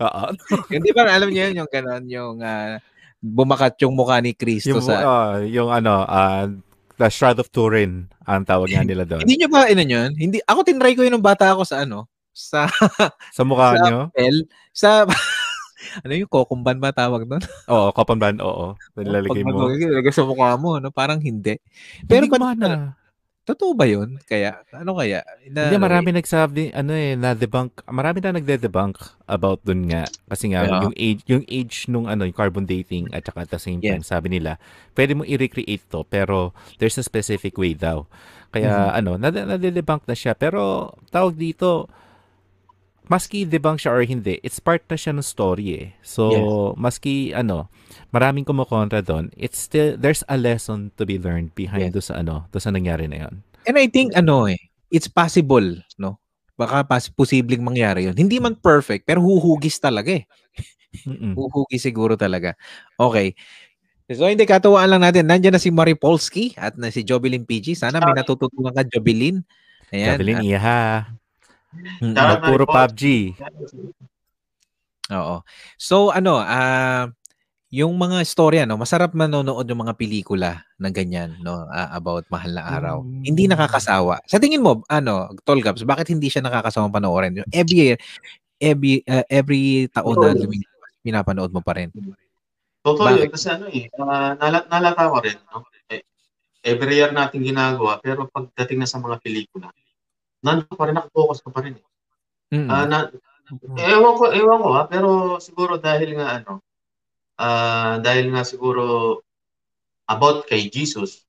Oo. 0.01 0.25
Hindi 0.73 0.91
ba, 0.97 1.05
alam 1.09 1.29
niyo 1.29 1.49
yun, 1.49 1.65
yung 1.65 1.71
gano'n, 1.71 2.05
yung 2.09 2.37
ah, 2.41 2.81
bumakat 3.21 3.77
yung 3.85 3.95
mukha 3.95 4.19
ni 4.19 4.33
Kristo 4.33 4.75
Yung, 4.75 4.83
sa... 4.83 4.97
ah, 5.05 5.35
yung 5.45 5.69
ano, 5.69 6.09
ah, 6.09 6.49
the 6.97 7.09
Shroud 7.13 7.39
of 7.41 7.53
Turin, 7.53 8.09
ang 8.25 8.49
tawag 8.49 8.73
nga 8.73 8.85
nila 8.85 9.05
doon. 9.05 9.23
Hindi 9.23 9.45
niyo 9.45 9.49
ba, 9.53 9.69
ina 9.69 9.85
yun? 9.85 10.11
Hindi, 10.17 10.41
ako 10.43 10.61
tinry 10.65 10.97
ko 10.97 11.05
yun 11.05 11.21
ng 11.21 11.25
bata 11.25 11.53
ako 11.53 11.69
sa 11.69 11.85
ano, 11.85 12.09
sa, 12.33 12.65
Sa 13.37 13.45
mukha 13.45 13.77
sa 13.77 13.85
nyo? 13.85 14.01
L, 14.17 14.49
sa, 14.73 15.05
ano 16.05 16.13
yung 16.17 16.33
kokumban 16.33 16.81
ba 16.81 16.97
tawag 16.97 17.29
doon? 17.29 17.45
Oo, 17.69 17.93
Band, 17.93 18.41
oo. 18.41 18.73
Nilalagay 18.97 19.45
mo. 19.45 19.69
Nilagay 19.69 20.13
sa 20.17 20.25
mukha 20.25 20.57
mo, 20.57 20.81
no? 20.81 20.89
parang 20.89 21.21
hindi. 21.21 21.61
Pero 22.09 22.25
Hindi 22.25 22.33
gumana. 22.33 22.97
Totoo 23.43 23.75
ba 23.75 23.91
yun? 23.91 24.23
Kaya, 24.23 24.63
ano 24.71 24.95
kaya? 24.95 25.27
Na, 25.51 25.67
Hindi, 25.67 25.83
marami 25.83 26.15
nagsabi, 26.15 26.71
ano 26.71 26.95
eh, 26.95 27.19
na-debunk, 27.19 27.83
marami 27.91 28.23
na 28.23 28.39
nagde-debunk 28.39 29.03
about 29.27 29.59
dun 29.67 29.91
nga. 29.91 30.07
Kasi 30.31 30.55
nga, 30.55 30.63
Yeah. 30.63 30.83
yung 30.87 30.95
age, 30.95 31.23
yung 31.27 31.45
age 31.51 31.91
nung 31.91 32.07
ano, 32.07 32.23
yung 32.23 32.39
carbon 32.39 32.63
dating 32.63 33.11
at 33.11 33.27
saka 33.27 33.43
at 33.43 33.51
the 33.51 33.59
same 33.59 33.83
time, 33.83 34.07
sabi 34.07 34.31
nila, 34.31 34.63
pwede 34.95 35.19
mo 35.19 35.27
i-recreate 35.27 35.83
to, 35.91 36.07
pero 36.07 36.55
there's 36.79 36.95
a 36.95 37.03
specific 37.03 37.59
way 37.59 37.75
daw. 37.75 38.07
Kaya, 38.55 38.95
ano, 38.95 39.19
nade- 39.19 39.43
nade-debunk 39.43 40.07
na 40.07 40.15
siya. 40.15 40.39
Pero, 40.39 40.95
tawag 41.11 41.35
dito, 41.35 41.91
maski 43.11 43.47
debunk 43.49 43.83
siya 43.83 43.95
or 43.95 44.03
hindi, 44.07 44.39
it's 44.43 44.61
part 44.63 44.83
na 44.87 44.97
siya 44.99 45.15
ng 45.17 45.25
story 45.25 45.67
eh. 45.75 45.89
So, 46.03 46.75
maski, 46.79 47.35
ano, 47.35 47.71
maraming 48.15 48.47
kumukontra 48.47 49.03
doon, 49.03 49.31
it's 49.35 49.59
still, 49.59 49.99
there's 49.99 50.23
a 50.31 50.39
lesson 50.39 50.95
to 50.99 51.07
be 51.07 51.19
learned 51.19 51.55
behind 51.59 51.91
Yes. 51.91 51.95
do 51.95 52.03
sa 52.03 52.21
ano, 52.23 52.47
do 52.53 52.59
sa 52.63 52.71
nangyari 52.71 53.09
na 53.11 53.27
yon. 53.27 53.43
And 53.67 53.79
I 53.79 53.87
think 53.87 54.19
ano 54.19 54.51
eh, 54.51 54.59
it's 54.91 55.07
possible, 55.07 55.79
no? 55.95 56.19
Baka 56.59 56.83
pas 56.85 57.07
posibleng 57.09 57.63
mangyari 57.63 58.05
'yun. 58.11 58.19
Hindi 58.19 58.43
man 58.43 58.59
perfect, 58.59 59.07
pero 59.07 59.23
huhugis 59.23 59.79
talaga 59.79 60.13
eh. 60.19 60.27
Huhugis 61.39 61.81
siguro 61.81 62.19
talaga. 62.19 62.59
Okay. 62.99 63.33
So 64.13 64.29
hindi 64.29 64.45
katuwaan 64.45 64.93
lang 64.93 65.07
natin. 65.07 65.31
Nandiyan 65.31 65.57
na 65.57 65.63
si 65.63 65.73
Marie 65.73 65.97
Polsky 65.97 66.53
at 66.59 66.77
na 66.77 66.93
si 66.93 67.01
Jobilin 67.07 67.49
PG. 67.49 67.79
Sana 67.81 68.03
may 68.03 68.13
natututunan 68.13 68.75
ka 68.75 68.85
Jobilin. 68.85 69.41
Ayan. 69.95 70.19
Gabilin, 70.19 70.43
iya 70.45 70.61
ha. 71.73 72.37
Mm, 72.39 72.45
puro. 72.45 72.65
PUBG. 72.69 73.03
Oo. 75.13 75.37
So 75.81 76.13
ano, 76.13 76.39
ah 76.41 77.09
yung 77.73 77.97
mga 77.97 78.21
storya 78.29 78.69
no, 78.69 78.77
masarap 78.77 79.17
manonood 79.17 79.65
yung 79.65 79.81
mga 79.81 79.97
pelikula 79.97 80.61
na 80.77 80.93
ganyan 80.93 81.41
no, 81.41 81.65
ah, 81.73 81.89
about 81.97 82.29
mahal 82.29 82.53
na 82.53 82.69
araw. 82.69 82.97
Mm. 83.01 83.25
Hindi 83.33 83.49
nakakasawa. 83.49 84.21
Sa 84.29 84.37
tingin 84.37 84.61
mo, 84.61 84.85
ano, 84.93 85.33
Tol 85.41 85.65
Gabs, 85.65 85.81
bakit 85.89 86.13
hindi 86.13 86.29
siya 86.29 86.45
nakakasawa 86.45 86.93
panoorin? 86.93 87.41
Yung 87.41 87.49
Every 87.49 87.97
year, 87.97 87.99
every 88.61 89.01
uh, 89.09 89.25
every 89.33 89.89
taon 89.89 90.21
na 90.21 90.37
pinapanood 91.01 91.49
mo 91.49 91.65
pa 91.65 91.81
rin. 91.81 91.89
Totoo 92.85 93.09
Bakit? 93.09 93.25
yun. 93.25 93.33
Kasi 93.33 93.47
ano 93.49 93.65
eh, 93.73 93.89
ah, 93.97 94.37
nala- 94.37 94.69
nalata 94.69 95.09
ko 95.09 95.19
rin. 95.25 95.39
No? 95.49 95.65
Eh, 95.89 96.05
every 96.61 97.01
year 97.01 97.09
natin 97.09 97.41
ginagawa, 97.41 97.97
pero 98.05 98.29
pagdating 98.29 98.85
na 98.85 98.89
sa 98.91 99.01
mga 99.01 99.17
pelikula, 99.25 99.73
nandun 100.43 100.75
pa 100.75 100.85
rin, 100.91 100.95
nakafocus 100.99 101.41
ka 101.43 101.51
pa 101.55 101.61
rin. 101.65 101.79
Eh. 101.79 101.85
Mm. 102.53 102.69
Ah, 102.69 102.85
na, 102.87 102.99
ewan 103.81 104.15
ko, 104.19 104.25
ewan 104.31 104.59
ko 104.61 104.69
ha, 104.77 104.83
pero 104.91 105.09
siguro 105.41 105.81
dahil 105.81 106.19
nga 106.19 106.43
ano, 106.43 106.61
ah 107.41 107.97
dahil 108.03 108.31
nga 108.35 108.45
siguro 108.45 109.19
about 110.09 110.45
kay 110.51 110.69
Jesus, 110.69 111.25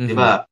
Mhm. 0.00 0.08
di 0.10 0.14
ba? 0.16 0.42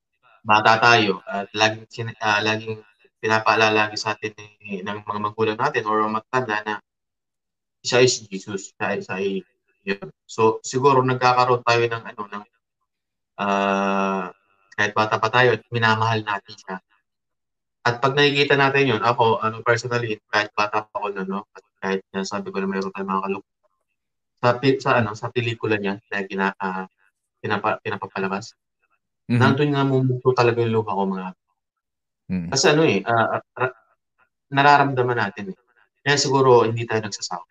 Bata 0.47 0.79
tayo 0.79 1.23
at 1.27 1.51
laging 1.57 2.15
ah, 2.23 2.39
laging 2.45 2.79
pinapaalala 3.19 3.91
lagi 3.91 3.99
sa 3.99 4.15
atin 4.15 4.31
eh, 4.39 4.81
ng 4.87 5.03
mga 5.03 5.21
magulang 5.23 5.59
natin 5.59 5.83
or 5.91 6.07
matanda 6.07 6.63
na 6.63 6.75
siya 7.83 8.03
is 8.05 8.23
Jesus, 8.31 8.73
siya, 8.77 8.99
siya 9.03 9.15
ay 9.19 9.43
yun. 9.87 10.09
So 10.27 10.59
siguro 10.63 11.03
nagkakaroon 11.03 11.63
tayo 11.67 11.83
ng 11.87 12.05
ano 12.05 12.23
ng 12.31 12.45
ah 13.43 14.31
kahit 14.77 14.93
bata 14.95 15.17
pa 15.19 15.29
tayo, 15.33 15.57
minamahal 15.73 16.21
natin 16.23 16.55
siya. 16.57 16.77
At 17.87 18.03
pag 18.03 18.19
nakikita 18.19 18.59
natin 18.59 18.99
yun, 18.99 19.03
ako, 19.03 19.39
ano, 19.39 19.63
personally, 19.63 20.19
kahit 20.27 20.51
bata 20.59 20.83
pa 20.83 20.91
ako 20.99 21.07
na, 21.15 21.23
no, 21.23 21.47
at 21.55 21.63
kahit 21.79 22.03
na 22.11 22.27
sabi 22.27 22.51
ko 22.51 22.59
na 22.59 22.67
mayroon 22.67 22.91
tayong 22.91 23.07
mga 23.15 23.25
kalug 23.31 23.45
sa, 24.43 24.49
sa, 24.83 24.91
ano, 24.99 25.15
sa 25.15 25.31
pelikula 25.31 25.79
niya 25.79 26.03
na 26.11 26.27
gina, 26.27 26.51
ah, 26.59 26.91
pinapa, 27.39 27.79
pinapapalabas, 27.79 28.59
Mhm. 29.31 29.39
nandun 29.39 29.71
nga 29.71 29.87
mumuto 29.87 30.35
talaga 30.35 30.59
yung 30.67 30.83
luha 30.83 30.91
ko 30.99 31.03
mga 31.07 31.29
Mhm. 32.27 32.51
Kasi 32.51 32.65
ano 32.75 32.83
eh, 32.83 33.07
ah, 33.07 33.39
ra- 33.55 33.79
nararamdaman 34.51 35.15
natin 35.15 35.55
eh. 35.55 35.59
Kaya 36.03 36.19
siguro 36.19 36.67
hindi 36.67 36.83
tayo 36.83 37.07
nagsasawa. 37.07 37.47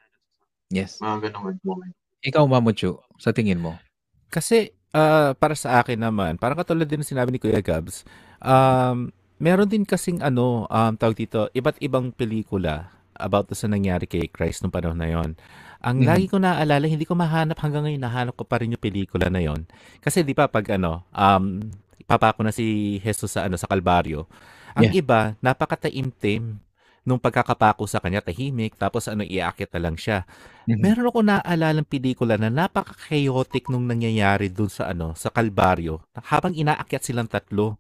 Yes. 0.68 1.00
Mga 1.00 1.32
ganong 1.32 1.56
moment. 1.64 1.96
Ikaw, 2.20 2.44
Mamuchu, 2.44 3.00
sa 3.16 3.32
tingin 3.32 3.64
mo? 3.64 3.80
Kasi 4.28 4.76
ah, 4.92 5.32
para 5.36 5.56
sa 5.56 5.80
akin 5.80 5.96
naman, 6.00 6.36
parang 6.36 6.60
katulad 6.60 6.88
din 6.88 7.08
sinabi 7.08 7.32
ni 7.32 7.40
Kuya 7.40 7.64
Gabs, 7.64 8.04
um, 8.44 9.12
meron 9.38 9.68
din 9.68 9.84
kasing 9.84 10.24
ano, 10.24 10.66
um, 10.68 10.94
tawag 10.96 11.18
dito, 11.18 11.48
iba't 11.52 11.80
ibang 11.84 12.12
pelikula 12.12 12.92
about 13.16 13.48
sa 13.56 13.68
nangyari 13.72 14.08
kay 14.08 14.28
Christ 14.28 14.64
nung 14.64 14.76
panahon 14.76 15.00
na 15.00 15.08
yon. 15.08 15.40
Ang 15.80 16.04
Mhm. 16.04 16.08
lagi 16.08 16.26
ko 16.28 16.38
naaalala, 16.42 16.86
hindi 16.90 17.08
ko 17.08 17.16
mahanap 17.16 17.56
hanggang 17.62 17.88
ngayon, 17.88 18.04
nahanap 18.04 18.36
ko 18.36 18.44
pa 18.44 18.60
rin 18.60 18.76
yung 18.76 18.82
pelikula 18.82 19.32
na 19.32 19.40
yon. 19.40 19.64
Kasi 20.04 20.26
di 20.26 20.36
ba 20.36 20.52
pag 20.52 20.68
ano, 20.76 21.06
um, 21.16 21.62
ipapako 22.00 22.44
na 22.44 22.52
si 22.52 22.98
Jesus 23.00 23.38
sa 23.38 23.48
ano 23.48 23.56
sa 23.56 23.70
Kalbaryo, 23.70 24.28
ang 24.76 24.92
iba 24.92 25.40
napakataimtim 25.40 26.60
nung 27.06 27.22
pagkakapako 27.22 27.86
sa 27.86 28.02
kanya, 28.02 28.20
tahimik, 28.20 28.76
tapos 28.82 29.06
ano, 29.06 29.22
iaakit 29.22 29.70
na 29.78 29.80
lang 29.80 29.96
siya. 29.96 30.26
Mhm. 30.66 30.82
Meron 30.82 31.08
ako 31.14 31.20
naaalala 31.22 31.80
ng 31.80 31.88
pelikula 31.88 32.36
na 32.36 32.50
napaka-chaotic 32.50 33.70
nung 33.70 33.86
nangyayari 33.86 34.50
dun 34.50 34.74
sa 34.74 34.90
ano, 34.90 35.14
sa 35.14 35.30
Kalbaryo. 35.30 36.02
Habang 36.18 36.58
inaakyat 36.58 37.06
silang 37.06 37.30
tatlo 37.30 37.78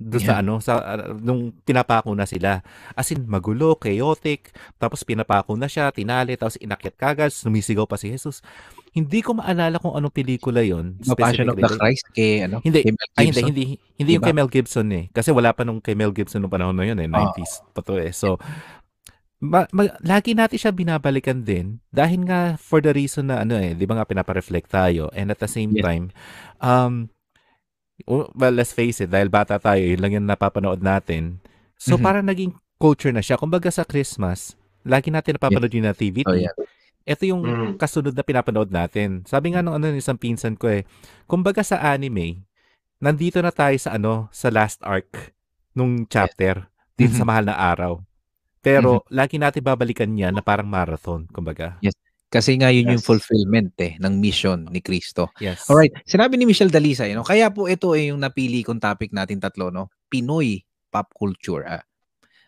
doon 0.00 0.16
sa 0.18 0.32
Yeah. 0.32 0.40
ano, 0.40 0.54
sa 0.58 0.72
uh, 0.78 1.12
nung 1.14 1.52
pinapako 1.60 2.10
na 2.10 2.24
sila. 2.24 2.64
As 2.92 3.12
in 3.12 3.22
magulo, 3.22 3.76
chaotic, 3.76 4.48
tapos 4.74 5.04
pinapako 5.04 5.54
na 5.54 5.68
siya, 5.68 5.92
tinali, 5.92 6.34
tapos 6.34 6.56
inakyat 6.56 6.96
kagad, 6.96 7.30
sumisigaw 7.30 7.84
pa 7.84 7.94
si 7.94 8.08
Jesus. 8.08 8.40
Hindi 8.90 9.20
ko 9.20 9.36
maalala 9.36 9.76
kung 9.76 9.92
anong 9.92 10.10
pelikula 10.10 10.64
'yon. 10.64 10.96
The 10.98 11.12
Passion 11.12 11.46
of 11.46 11.54
the 11.54 11.68
Christ 11.68 12.08
kay 12.10 12.42
ano? 12.42 12.58
Hindi, 12.58 12.80
kay 12.80 12.90
Mel 12.90 13.08
ay, 13.12 13.22
hindi, 13.22 13.28
Gibson? 13.30 13.46
hindi, 13.46 13.62
hindi 13.94 14.10
yung 14.10 14.18
Diba? 14.18 14.26
kay 14.26 14.34
Mel 14.34 14.50
Gibson 14.50 14.88
eh. 14.90 15.04
Kasi 15.10 15.28
wala 15.30 15.52
pa 15.52 15.62
nung 15.62 15.78
kay 15.78 15.92
Mel 15.92 16.10
Gibson 16.10 16.40
nung 16.40 16.50
panahon 16.50 16.72
na 16.72 16.82
yun 16.82 16.96
eh, 16.96 17.06
Ah. 17.06 17.28
90s 17.28 17.60
pa 17.70 17.84
to 17.84 17.94
eh. 17.94 18.10
So, 18.10 18.40
ma, 19.38 19.64
ma- 19.70 19.94
lagi 20.00 20.32
natin 20.32 20.56
siya 20.56 20.68
binabalikan 20.70 21.40
din 21.40 21.80
dahil 21.88 22.24
nga 22.24 22.56
for 22.56 22.80
the 22.80 22.90
reason 22.90 23.28
na 23.28 23.40
ano 23.40 23.56
eh, 23.56 23.72
di 23.72 23.84
ba 23.84 23.94
nga 23.94 24.04
pinapareflect 24.04 24.68
tayo 24.68 25.08
and 25.12 25.28
at 25.28 25.38
the 25.38 25.46
same 25.46 25.72
Yes. 25.72 25.80
time, 25.82 26.04
um, 26.58 27.08
well, 28.06 28.54
let's 28.54 28.72
face 28.72 29.00
it, 29.00 29.10
dahil 29.10 29.28
bata 29.28 29.58
tayo, 29.58 29.80
yun 29.80 30.00
lang 30.00 30.12
yung 30.16 30.26
napapanood 30.28 30.80
natin. 30.80 31.40
So, 31.76 31.96
Mhm. 31.96 32.02
parang 32.04 32.24
naging 32.28 32.52
culture 32.76 33.12
na 33.12 33.20
siya. 33.20 33.36
Kumbaga 33.36 33.68
sa 33.68 33.84
Christmas, 33.84 34.56
lagi 34.84 35.08
natin 35.08 35.36
napapanood 35.36 35.72
yun 35.72 35.84
na 35.88 35.96
TVT. 35.96 36.28
Oh, 36.28 36.36
yeah. 36.36 36.54
Ito 37.04 37.24
yung 37.24 37.42
Mm. 37.42 37.72
kasunod 37.80 38.12
na 38.12 38.22
pinapanood 38.22 38.68
natin. 38.68 39.24
Sabi 39.24 39.52
nga 39.52 39.64
nung 39.64 39.74
ano 39.74 39.88
ng 39.88 39.98
isang 39.98 40.20
pinsan 40.20 40.54
ko 40.54 40.68
eh, 40.68 40.84
kumbaga 41.24 41.64
sa 41.64 41.80
anime, 41.80 42.44
nandito 43.00 43.40
na 43.40 43.50
tayo 43.50 43.74
sa 43.80 43.96
ano, 43.96 44.28
sa 44.30 44.52
last 44.52 44.84
arc 44.84 45.32
nung 45.72 46.04
chapter 46.06 46.68
dito 47.00 47.16
sa 47.16 47.24
Mhm. 47.24 47.28
mahal 47.28 47.44
na 47.48 47.56
araw. 47.56 47.92
Pero 48.60 49.00
lagi 49.08 49.40
natin 49.40 49.64
babalikan 49.64 50.12
yan 50.12 50.36
na 50.36 50.44
parang 50.44 50.68
marathon, 50.68 51.24
kumbaga. 51.32 51.80
Kasi 52.30 52.54
nga 52.56 52.70
yun 52.70 52.94
yung 52.94 53.02
Yes. 53.02 53.10
fulfillment 53.10 53.74
eh, 53.82 53.98
ng 53.98 54.14
mission 54.22 54.62
ni 54.70 54.78
Kristo. 54.78 55.34
Yes. 55.42 55.66
Alright, 55.66 55.90
sinabi 56.06 56.38
ni 56.38 56.46
Michelle 56.46 56.70
Dalisa, 56.70 57.02
you 57.04 57.18
know, 57.18 57.26
kaya 57.26 57.50
po 57.50 57.66
ito 57.66 57.90
eh 57.92 58.14
yung 58.14 58.22
napili 58.22 58.62
kong 58.62 58.78
topic 58.78 59.10
natin 59.10 59.42
tatlo, 59.42 59.74
no? 59.74 59.90
Pinoy 60.06 60.62
pop 60.88 61.10
culture. 61.10 61.66
ah. 61.66 61.82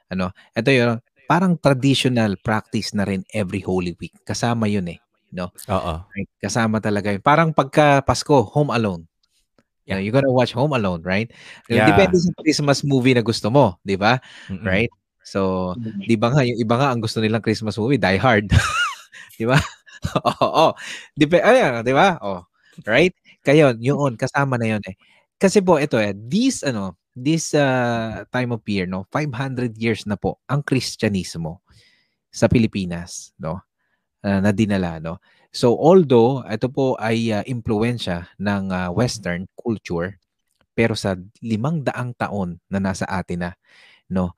Ano, 0.06 0.30
ito 0.54 0.70
yun, 0.70 1.02
parang 1.26 1.58
traditional 1.58 2.38
practice 2.38 2.94
na 2.94 3.02
rin 3.02 3.26
every 3.34 3.58
Holy 3.58 3.98
Week. 3.98 4.14
Kasama 4.22 4.70
yun 4.70 4.86
eh. 4.86 5.02
Oo. 5.40 5.94
Right? 6.14 6.30
Kasama 6.38 6.78
talaga 6.78 7.10
yun. 7.10 7.24
Parang 7.24 7.50
pagka 7.50 8.06
Pasko, 8.06 8.44
Home 8.54 8.70
Alone. 8.70 9.02
You 9.82 9.96
know, 9.96 9.98
Yeah. 9.98 9.98
you're 9.98 10.14
gonna 10.14 10.30
watch 10.30 10.54
Home 10.54 10.78
Alone, 10.78 11.02
right? 11.02 11.26
Yeah. 11.66 11.90
Depende 11.90 12.14
sa 12.22 12.30
Christmas 12.38 12.86
movie 12.86 13.18
na 13.18 13.24
gusto 13.26 13.50
mo, 13.50 13.82
di 13.82 13.98
ba? 13.98 14.22
Mm-mm. 14.46 14.62
Right? 14.62 14.92
So, 15.26 15.72
di 16.02 16.14
ba 16.14 16.30
nga, 16.30 16.42
yung 16.46 16.58
iba 16.58 16.74
nga 16.78 16.90
ang 16.94 17.02
gusto 17.02 17.18
nilang 17.18 17.42
Christmas 17.42 17.74
movie, 17.78 17.98
Die 17.98 18.18
Hard. 18.18 18.46
di 19.38 19.44
ba? 19.48 19.58
Oo. 20.42 20.74
Dep- 21.16 21.42
ayan, 21.42 21.82
di 21.84 21.94
ba? 21.94 22.18
Oh. 22.22 22.42
Right? 22.88 23.14
Kaya 23.44 23.74
yun, 23.78 24.16
kasama 24.16 24.56
na 24.56 24.76
yun 24.78 24.82
eh. 24.88 24.96
Kasi 25.38 25.60
po, 25.60 25.76
ito 25.78 25.98
eh, 25.98 26.14
this, 26.14 26.62
ano, 26.62 26.96
this 27.12 27.52
uh, 27.52 28.24
time 28.32 28.54
of 28.56 28.62
year, 28.64 28.88
no, 28.88 29.04
500 29.12 29.76
years 29.76 30.06
na 30.08 30.16
po 30.16 30.40
ang 30.48 30.62
Kristyanismo 30.64 31.60
sa 32.32 32.48
Pilipinas, 32.48 33.34
no, 33.40 33.60
uh, 34.24 34.40
na 34.40 34.50
dinala, 34.54 34.98
no. 35.02 35.20
So, 35.52 35.76
although 35.76 36.40
ito 36.48 36.68
po 36.72 36.96
ay 36.96 37.28
uh, 37.32 37.44
impluensya 37.44 38.28
ng 38.40 38.72
uh, 38.72 38.88
Western 38.94 39.44
culture, 39.58 40.16
pero 40.72 40.96
sa 40.96 41.16
limang 41.44 41.84
daang 41.84 42.16
taon 42.16 42.56
na 42.72 42.80
nasa 42.80 43.04
atin 43.08 43.48
na, 43.48 43.50
no, 44.08 44.32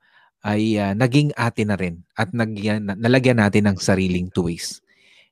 ay 0.45 0.77
uh, 0.77 0.93
naging 0.93 1.33
atin 1.33 1.73
na 1.73 1.77
rin 1.77 1.95
at 2.13 2.29
nagyan, 2.29 2.85
nalagyan 2.85 3.41
natin 3.41 3.65
ng 3.73 3.77
sariling 3.81 4.29
tuwis. 4.29 4.85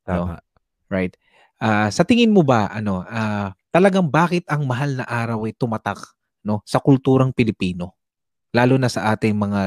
No? 0.10 0.42
Right? 0.90 1.14
Ah, 1.62 1.88
sa 1.94 2.02
tingin 2.04 2.34
mo 2.34 2.42
ba 2.42 2.68
ano, 2.74 3.06
ah, 3.06 3.54
talagang 3.70 4.10
bakit 4.10 4.44
ang 4.50 4.66
mahal 4.66 5.00
na 5.00 5.06
araw 5.06 5.46
ay 5.46 5.54
tumatak 5.54 6.02
no 6.44 6.60
sa 6.66 6.82
kulturang 6.82 7.32
Pilipino? 7.32 7.96
Lalo 8.52 8.76
na 8.82 8.90
sa 8.90 9.14
ating 9.14 9.38
mga 9.38 9.62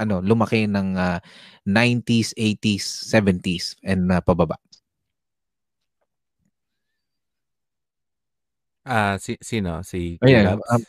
ano, 0.00 0.24
lumaki 0.24 0.64
ng 0.64 0.96
ah, 0.96 1.20
90s, 1.68 2.32
80s, 2.34 3.12
70s 3.12 3.76
and 3.84 4.08
ah, 4.08 4.24
pababa. 4.24 4.56
Ah, 8.82 9.20
si, 9.20 9.36
sino? 9.44 9.84
Si 9.84 10.16
Ayan, 10.24 10.56
um, 10.56 10.82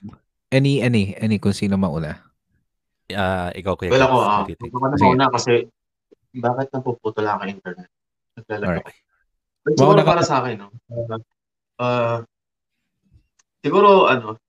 any 0.50 0.80
any 0.80 1.14
any 1.20 1.38
kung 1.38 1.54
sino 1.54 1.76
mauna. 1.76 2.31
Ah, 3.16 3.50
ikaw, 3.54 3.74
Kuya 3.78 3.92
Well, 3.92 4.06
ako, 4.08 4.18
ah, 4.24 4.44
baka 4.48 4.86
na 4.88 4.98
mauna 5.00 5.26
kasi 5.32 5.54
bakit 6.32 6.68
napuputol 6.72 7.28
ang 7.28 7.44
internet? 7.48 7.90
Naglalagay. 8.40 8.80
Alright. 8.80 9.00
But 9.62 9.74
siguro 9.78 10.02
para 10.02 10.24
sa 10.26 10.42
akin, 10.42 10.56
no? 10.58 10.70
Uh, 10.90 11.20
uh, 11.78 12.18
siguro, 13.62 14.10
ano, 14.10 14.40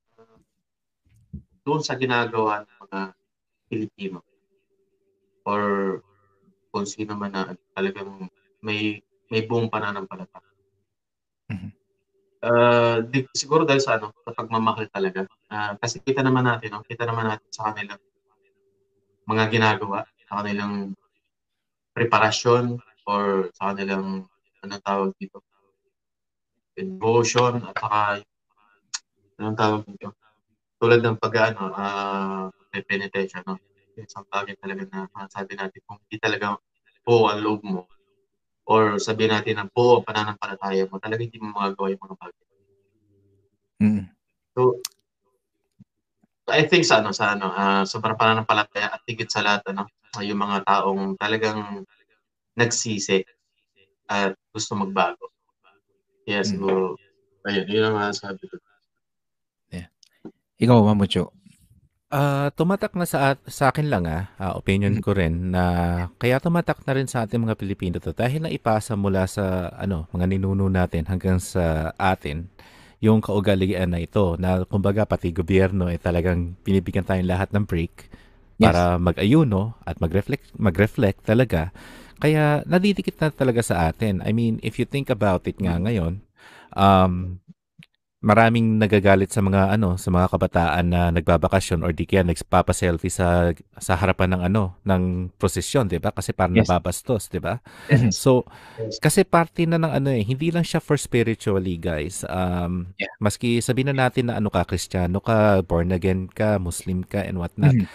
doon 1.63 1.83
sa 1.83 1.95
ginagawa 1.95 2.65
ng 2.65 2.79
mga 2.89 3.01
Pilipino 3.71 4.19
or 5.47 5.63
kung 6.73 6.87
sino 6.87 7.15
man 7.15 7.35
na 7.35 7.55
talagang 7.75 8.31
may 8.63 9.03
may 9.31 9.43
buong 9.47 9.71
pananampalataya. 9.71 10.51
Mhm. 11.51 11.71
Uh, 12.43 13.07
di, 13.07 13.23
siguro 13.33 13.63
dahil 13.63 13.79
sa 13.79 13.97
ano, 13.97 14.11
sa 14.27 14.35
pagmamahal 14.35 14.91
talaga. 14.91 15.31
Ah, 15.47 15.79
kasi 15.79 16.03
kita 16.03 16.27
naman 16.27 16.43
natin, 16.43 16.75
no? 16.75 16.83
kita 16.83 17.07
naman 17.07 17.31
natin 17.31 17.49
sa 17.55 17.71
kanilang 17.71 18.03
mga 19.29 19.45
ginagawa, 19.53 20.07
sa 20.29 20.43
kanilang 20.43 20.97
preparasyon 21.93 22.81
or 23.05 23.53
sa 23.53 23.73
kanilang 23.73 24.27
anong 24.65 24.85
tawag 24.85 25.11
dito? 25.21 25.45
Devotion 26.73 27.61
at 27.69 27.77
saka 27.77 28.01
anong 29.39 29.59
tawag 29.59 29.83
dito? 29.85 30.17
Tulad 30.81 31.05
ng 31.05 31.21
pag 31.21 31.53
ano, 31.53 31.63
ah 31.77 32.49
penetration, 32.73 33.45
no? 33.45 33.61
Isang 33.93 34.25
bagay 34.33 34.57
talaga 34.57 34.89
na 34.89 35.05
masasabi 35.13 35.53
natin 35.61 35.81
kung 35.85 36.01
hindi 36.09 36.17
talaga 36.17 36.57
po 37.05 37.29
ang 37.29 37.45
loob 37.45 37.61
mo 37.61 37.85
or 38.65 38.97
sabihin 38.97 39.37
natin 39.37 39.61
na 39.61 39.69
po 39.69 40.01
ang 40.01 40.07
pananampalataya 40.07 40.89
mo, 40.89 40.97
talaga 40.97 41.21
hindi 41.21 41.37
mo 41.37 41.53
magagawa 41.53 41.93
yung 41.93 42.03
mga 42.03 42.17
bagay. 42.17 42.45
Mm. 43.83 44.05
So, 44.55 44.61
I 46.51 46.67
think 46.67 46.83
sa 46.83 46.99
ano, 46.99 47.15
sa 47.15 47.39
ano, 47.39 47.47
ah 47.55 47.87
sobrang 47.87 48.19
pananampalataya 48.19 48.99
at 48.99 49.03
higit 49.07 49.31
sa 49.31 49.45
lahat, 49.47 49.63
ano, 49.71 49.87
yung 50.19 50.41
mga 50.43 50.67
taong 50.67 51.15
talagang 51.17 51.87
nagsisi 52.59 53.23
at 54.11 54.35
gusto 54.51 54.75
magbago. 54.75 55.31
Kaya 56.27 56.43
Mm. 56.43 56.49
siguro, 56.51 56.99
ayun, 57.47 57.67
yun 57.71 57.85
ang 57.89 57.97
masasabi 57.99 58.45
ko. 58.51 58.59
Ikaw, 60.63 60.79
Mamucho. 60.79 61.35
Ah, 62.13 62.53
tumatak 62.55 62.95
na 62.95 63.03
sa 63.09 63.35
at- 63.35 63.43
sa 63.51 63.73
akin 63.73 63.89
lang 63.89 64.05
ah, 64.07 64.31
ah, 64.37 64.53
opinion 64.55 64.95
ko 65.01 65.17
rin 65.17 65.49
na 65.51 65.65
kaya 66.21 66.39
tumatak 66.39 66.85
na 66.85 66.93
rin 66.93 67.09
sa 67.09 67.25
ating 67.25 67.41
mga 67.41 67.57
Pilipino 67.57 67.97
to 67.99 68.13
dahil 68.13 68.45
naipasa 68.45 68.95
mula 68.95 69.25
sa 69.25 69.73
ano, 69.75 70.07
mga 70.13 70.29
ninuno 70.29 70.69
natin 70.69 71.09
hanggang 71.09 71.41
sa 71.41 71.97
atin 71.97 72.53
yung 73.03 73.19
kaugalian 73.19 73.91
na 73.91 73.99
ito 73.99 74.39
na 74.39 74.63
kumbaga 74.63 75.03
pati 75.03 75.35
gobyerno 75.35 75.91
ay 75.91 75.99
talagang 75.99 76.55
binibigyan 76.63 77.03
tayong 77.03 77.27
lahat 77.27 77.51
ng 77.51 77.67
break 77.67 78.07
para 78.63 78.95
mag-ayuno 78.95 79.75
at 79.83 79.99
mag-reflect 79.99 80.55
mag-reflect 80.55 81.27
talaga. 81.27 81.75
Kaya 82.23 82.63
nadidikit 82.63 83.19
na 83.19 83.35
talaga 83.35 83.59
sa 83.67 83.91
atin. 83.91 84.23
I 84.23 84.31
mean, 84.31 84.63
if 84.63 84.79
you 84.79 84.87
think 84.87 85.11
about 85.11 85.43
it 85.51 85.59
nga 85.59 85.83
ngayon, 85.83 86.23
um, 86.79 87.42
maraming 88.23 88.79
nagagalit 88.79 89.35
sa 89.35 89.43
mga 89.43 89.75
ano 89.75 89.99
sa 89.99 90.09
mga 90.15 90.31
kabataan 90.31 90.87
na 90.89 91.11
nagbabakasyon 91.11 91.83
or 91.83 91.91
di 91.91 92.07
kaya 92.07 92.23
nagpapa-selfie 92.23 93.11
sa 93.13 93.51
sa 93.83 93.99
harapan 93.99 94.39
ng 94.39 94.43
ano 94.49 94.79
ng 94.87 95.03
prosesyon, 95.37 95.91
'di 95.91 95.99
ba? 95.99 96.15
Kasi 96.15 96.31
parang 96.33 96.55
Yes. 96.55 96.63
nababastos, 96.63 97.29
'di 97.29 97.43
ba? 97.43 97.59
So 98.09 98.47
kasi 99.03 99.27
parte 99.27 99.67
na 99.67 99.77
ng 99.83 99.93
ano 99.93 100.09
eh, 100.15 100.23
hindi 100.23 100.51
lang 100.55 100.63
siya 100.67 100.79
for 100.83 100.97
spiritually, 101.01 101.77
guys. 101.81 102.23
Um 102.31 102.95
Yeah. 103.01 103.13
maski 103.23 103.59
sabihin 103.63 103.93
na 103.95 104.07
natin 104.09 104.31
na 104.31 104.39
ano 104.39 104.49
ka 104.55 104.65
Kristiyano 104.67 105.19
ka, 105.23 105.63
born 105.67 105.91
again 105.95 106.31
ka, 106.31 106.59
Muslim 106.63 107.03
ka 107.07 107.23
and 107.27 107.39
what 107.43 107.55
not. 107.59 107.77
Mhm. 107.79 107.89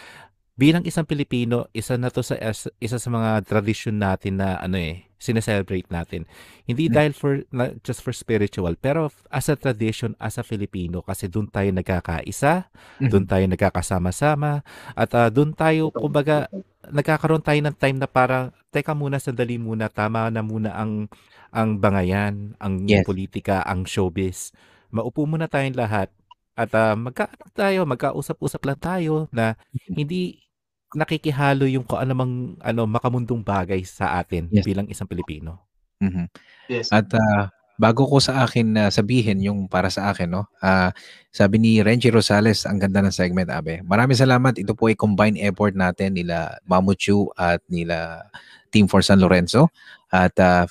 bilang 0.59 0.83
isang 0.85 1.07
Pilipino, 1.07 1.71
isa 1.73 1.95
na 1.97 2.11
to 2.13 2.21
sa 2.25 2.35
isa 2.83 2.97
sa 2.99 3.09
mga 3.09 3.47
tradisyon 3.47 3.97
natin 3.97 4.43
na 4.43 4.59
ano 4.59 4.77
eh, 4.77 5.06
sineselebrate 5.17 5.89
natin. 5.89 6.25
Hindi 6.63 6.87
Mm. 6.87 6.93
dahil 6.93 7.11
for 7.13 7.31
not 7.49 7.81
just 7.81 8.05
for 8.05 8.13
spiritual, 8.13 8.77
pero 8.77 9.09
as 9.29 9.49
a 9.49 9.57
tradition 9.57 10.13
as 10.17 10.37
a 10.37 10.45
Filipino 10.45 11.01
kasi 11.01 11.25
doon 11.25 11.49
tayo 11.49 11.69
nagkakaisa, 11.73 12.69
Mhm. 13.01 13.09
doon 13.09 13.25
tayo 13.25 13.45
nagkakasama-sama, 13.49 14.61
at 14.93 15.09
ah, 15.13 15.29
doon 15.29 15.53
tayo 15.53 15.89
kumbaga 15.89 16.45
nagkakaroon 16.87 17.43
tayo 17.43 17.59
ng 17.59 17.75
time 17.75 17.97
na 17.99 18.07
parang 18.07 18.53
teka 18.71 18.93
muna 18.93 19.17
sandali 19.17 19.57
muna 19.57 19.89
tama 19.89 20.29
na 20.29 20.39
muna 20.39 20.71
ang 20.71 21.09
ang 21.49 21.79
bangayan, 21.79 22.53
ang 22.59 22.85
Yes. 22.85 23.03
politika, 23.03 23.63
ang 23.65 23.83
showbiz. 23.87 24.51
Maupo 24.93 25.25
muna 25.25 25.47
tayong 25.49 25.75
lahat 25.75 26.07
at 26.53 26.69
ah, 26.73 26.93
magka 26.95 27.27
tayo, 27.53 27.83
magkausap-usap 27.89 28.61
lang 28.65 28.79
tayo 28.79 29.15
na 29.31 29.57
hindi 29.89 30.45
nakikihalo 30.95 31.67
yung 31.67 31.83
kung 31.83 31.99
anumang 31.99 32.55
ano 32.63 32.87
makamundong 32.87 33.43
bagay 33.43 33.83
sa 33.83 34.19
atin 34.21 34.47
Yes. 34.51 34.63
bilang 34.63 34.87
isang 34.87 35.07
Pilipino. 35.09 35.59
Mhm. 35.99 36.29
Yes. 36.71 36.93
At 36.93 37.09
ah, 37.17 37.49
bago 37.75 38.05
ko 38.07 38.17
sa 38.21 38.45
akin 38.45 38.67
na 38.73 38.83
sabihin 38.89 39.41
yung 39.43 39.65
para 39.67 39.89
sa 39.91 40.09
akin, 40.13 40.29
no? 40.31 40.45
ah, 40.61 40.93
sabi 41.33 41.57
ni 41.61 41.71
Renji 41.83 42.09
Rosales, 42.09 42.65
ang 42.65 42.79
ganda 42.81 43.01
ng 43.03 43.13
segment, 43.13 43.49
Abe. 43.51 43.81
Maraming 43.85 44.17
salamat. 44.17 44.57
Ito 44.57 44.73
po 44.73 44.89
ay 44.89 44.97
combined 44.97 45.37
effort 45.37 45.73
natin 45.77 46.17
nila 46.17 46.57
Mamuchu 46.65 47.29
at 47.37 47.61
nila 47.69 48.25
Team 48.73 48.85
for 48.89 49.01
San 49.05 49.19
Lorenzo. 49.21 49.69
At 50.09 50.33
ah, 50.39 50.65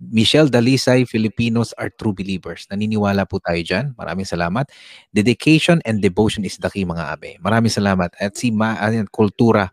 Michelle 0.00 0.48
Dalisay, 0.48 1.04
Filipinos 1.04 1.76
are 1.76 1.92
true 1.92 2.16
believers. 2.16 2.64
Naniniwala 2.72 3.28
po 3.28 3.36
tayo 3.44 3.60
dyan. 3.60 3.92
Maraming 4.00 4.24
salamat. 4.24 4.72
Dedication 5.12 5.84
and 5.84 6.00
devotion 6.00 6.40
is 6.40 6.56
the 6.56 6.72
key, 6.72 6.88
mga 6.88 7.04
abe. 7.20 7.36
Maraming 7.44 7.68
salamat. 7.68 8.08
At 8.16 8.40
si 8.40 8.48
Ma, 8.48 8.80
ayan, 8.80 9.04
Kultura, 9.12 9.68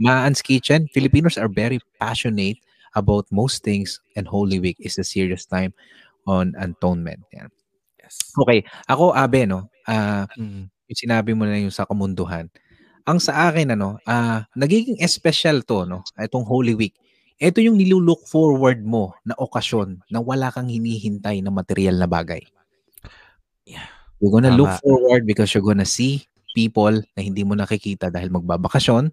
Maan's 0.00 0.40
Kitchen, 0.40 0.88
Filipinos 0.96 1.36
are 1.36 1.52
very 1.52 1.76
passionate 2.00 2.56
about 2.96 3.28
most 3.28 3.60
things 3.60 4.00
and 4.16 4.24
Holy 4.24 4.56
Week 4.56 4.80
is 4.80 4.96
a 4.96 5.04
serious 5.04 5.44
time 5.44 5.76
on 6.24 6.56
atonement. 6.56 7.20
Yan. 7.36 7.52
Yes. 8.00 8.32
Okay, 8.32 8.64
ako 8.88 9.12
Abe 9.12 9.44
no. 9.44 9.68
Ah, 9.84 10.24
Mm. 10.40 10.72
yung 10.88 10.98
sinabi 10.98 11.30
mo 11.36 11.44
na 11.44 11.60
yung 11.60 11.74
sa 11.74 11.84
kamunduhan. 11.84 12.48
Ang 13.04 13.20
sa 13.20 13.52
akin 13.52 13.76
ano, 13.76 14.00
ah 14.08 14.48
nagiging 14.56 14.96
special 15.06 15.60
to 15.68 15.84
no, 15.84 16.00
itong 16.16 16.42
Holy 16.48 16.72
Week. 16.72 16.96
Ito 17.36 17.60
yung 17.60 17.76
nilulook 17.76 18.24
forward 18.24 18.80
mo 18.80 19.12
na 19.28 19.36
okasyon 19.36 20.00
na 20.08 20.24
wala 20.24 20.48
kang 20.48 20.72
hinihintay 20.72 21.44
na 21.44 21.52
material 21.52 22.00
na 22.00 22.08
bagay. 22.08 22.40
Yeah. 23.68 23.84
You're 24.16 24.32
gonna 24.32 24.56
look 24.56 24.72
Tama. 24.72 24.80
forward 24.80 25.22
because 25.28 25.52
you're 25.52 25.66
gonna 25.66 25.84
see 25.84 26.24
people 26.56 27.04
na 27.12 27.20
hindi 27.20 27.44
mo 27.44 27.52
nakikita 27.52 28.08
dahil 28.08 28.32
magbabakasyon. 28.32 29.12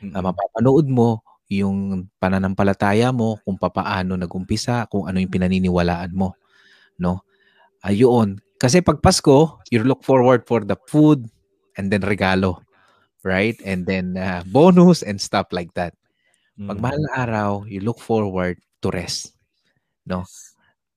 Mm-mm. 0.00 0.16
Uh, 0.16 0.22
mapapanood 0.24 0.88
mo 0.88 1.20
yung 1.52 2.08
pananampalataya 2.16 3.12
mo, 3.12 3.36
kung 3.44 3.60
papaano 3.60 4.16
nagumpisa, 4.16 4.88
kung 4.88 5.04
ano 5.04 5.20
yung 5.20 5.28
pinaniniwalaan 5.28 6.16
mo. 6.16 6.38
No? 6.96 7.26
Ayun. 7.84 8.40
Kasi 8.56 8.80
pag 8.80 9.04
Pasko, 9.04 9.60
you 9.68 9.84
look 9.84 10.00
forward 10.00 10.48
for 10.48 10.64
the 10.64 10.78
food 10.88 11.28
and 11.76 11.92
then 11.92 12.00
regalo. 12.00 12.64
Right? 13.20 13.60
And 13.68 13.84
then 13.84 14.16
uh, 14.16 14.40
bonus 14.48 15.04
and 15.04 15.20
stuff 15.20 15.52
like 15.52 15.76
that. 15.76 15.92
Pag 16.68 16.78
Mm. 16.78 16.82
mahal 16.84 17.00
na 17.00 17.12
araw, 17.24 17.50
you 17.66 17.80
look 17.80 18.00
forward 18.00 18.60
to 18.84 18.88
rest. 18.92 19.32
No? 20.08 20.24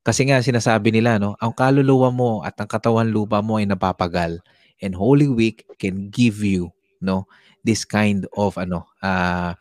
Kasi 0.04 0.28
nga 0.28 0.44
sinasabi 0.44 0.92
nila, 0.92 1.16
no, 1.22 1.36
ang 1.40 1.56
kaluluwa 1.56 2.12
mo 2.12 2.32
at 2.44 2.56
ang 2.60 2.68
katawan 2.68 3.08
lupa 3.12 3.40
mo 3.40 3.60
ay 3.60 3.68
napapagal. 3.68 4.40
And 4.84 4.94
Holy 4.96 5.32
Week 5.32 5.64
can 5.80 6.12
give 6.12 6.44
you, 6.44 6.72
no, 7.00 7.28
this 7.64 7.88
kind 7.88 8.28
of 8.36 8.60
ano, 8.60 8.88
ah 9.04 9.56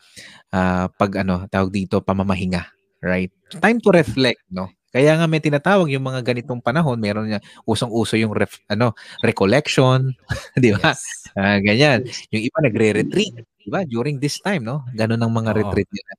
ah, 0.54 0.86
pag 0.98 1.22
ano, 1.22 1.46
tawag 1.50 1.70
dito 1.74 2.02
pamamahinga, 2.02 2.66
right? 3.04 3.30
Time 3.62 3.78
to 3.82 3.90
reflect, 3.94 4.42
no. 4.50 4.70
Kaya 4.92 5.16
nga 5.16 5.26
may 5.30 5.40
tinatawag 5.40 5.88
yung 5.94 6.04
mga 6.04 6.20
ganitong 6.26 6.60
panahon, 6.60 7.00
meron 7.00 7.30
nga 7.32 7.40
usong-uso 7.64 8.16
yung 8.20 8.34
ref, 8.36 8.60
ano, 8.68 8.92
recollection, 9.24 10.12
di 10.60 10.72
ba? 10.76 10.92
Yes. 10.92 11.02
Ah, 11.38 11.56
ganyan. 11.64 12.04
Yung 12.34 12.44
iba 12.44 12.58
nagre-retreat, 12.60 13.34
di 13.62 13.70
ba? 13.70 13.86
During 13.86 14.18
this 14.18 14.42
time, 14.42 14.66
no? 14.66 14.82
Ganun 14.92 15.22
ang 15.22 15.32
mga 15.32 15.50
Oo. 15.54 15.58
retreat 15.62 15.88
nila. 15.90 16.12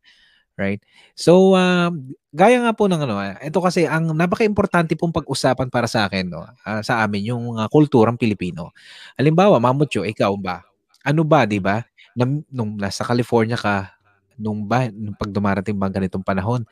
Right? 0.53 0.81
So, 1.17 1.57
um, 1.57 2.13
gaya 2.29 2.61
nga 2.61 2.77
po 2.77 2.85
ng 2.85 3.01
ano, 3.09 3.17
ah, 3.17 3.41
ito 3.41 3.57
kasi 3.57 3.89
ang 3.89 4.13
napaka-importante 4.13 4.93
pong 4.93 5.09
pag-usapan 5.09 5.73
para 5.73 5.89
sa 5.89 6.05
akin, 6.05 6.29
no? 6.29 6.45
ah, 6.45 6.81
sa 6.85 7.01
amin, 7.01 7.33
yung 7.33 7.57
uh, 7.57 7.65
kulturang 7.73 8.21
Pilipino. 8.21 8.69
Halimbawa, 9.17 9.57
Mamutyo, 9.57 10.05
ikaw 10.05 10.29
ba? 10.37 10.61
Ano 11.01 11.25
ba, 11.25 11.49
di 11.49 11.57
ba? 11.57 11.81
Nam- 12.13 12.45
nung 12.53 12.77
nasa 12.77 13.01
California 13.01 13.57
ka, 13.57 13.97
nung 14.37 14.65
ba, 14.65 14.89
nung 14.93 15.17
pag 15.17 15.33
dumarating 15.33 15.77
ba 15.77 15.89
ganitong 15.89 16.25
panahon, 16.25 16.65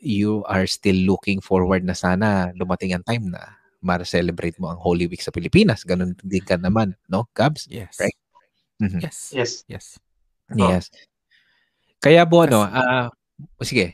you 0.00 0.44
are 0.48 0.64
still 0.64 0.96
looking 1.04 1.40
forward 1.40 1.84
na 1.84 1.96
sana 1.96 2.52
dumating 2.56 2.96
ang 2.96 3.04
time 3.04 3.28
na 3.28 3.56
ma-celebrate 3.84 4.58
mo 4.58 4.72
ang 4.72 4.80
Holy 4.80 5.06
Week 5.06 5.22
sa 5.22 5.30
Pilipinas. 5.30 5.84
Ganun 5.86 6.16
din 6.24 6.42
ka 6.42 6.56
naman, 6.58 6.96
no, 7.06 7.28
Gabs? 7.36 7.68
Yes. 7.70 8.00
Right. 8.00 8.18
Mhm. 8.82 9.00
Yes. 9.00 9.18
Yes. 9.32 9.52
Yes. 9.68 9.86
Yes. 10.54 10.92
Kaya 11.98 12.22
po 12.22 12.46
ano, 12.46 12.62
Kasi- 12.62 12.76
ah 12.78 13.08
sige. 13.62 13.86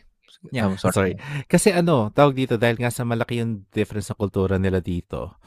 Yeah, 0.51 0.67
Um, 0.67 0.75
sorry. 0.75 1.15
Kasi 1.47 1.71
ano, 1.71 2.11
tawag 2.11 2.35
dito 2.35 2.59
dahil 2.59 2.75
nga 2.75 2.91
sa 2.91 3.07
malaki 3.07 3.39
yung 3.39 3.63
difference 3.71 4.11
sa 4.11 4.19
kultura 4.19 4.59
nila 4.59 4.83
dito. 4.83 5.39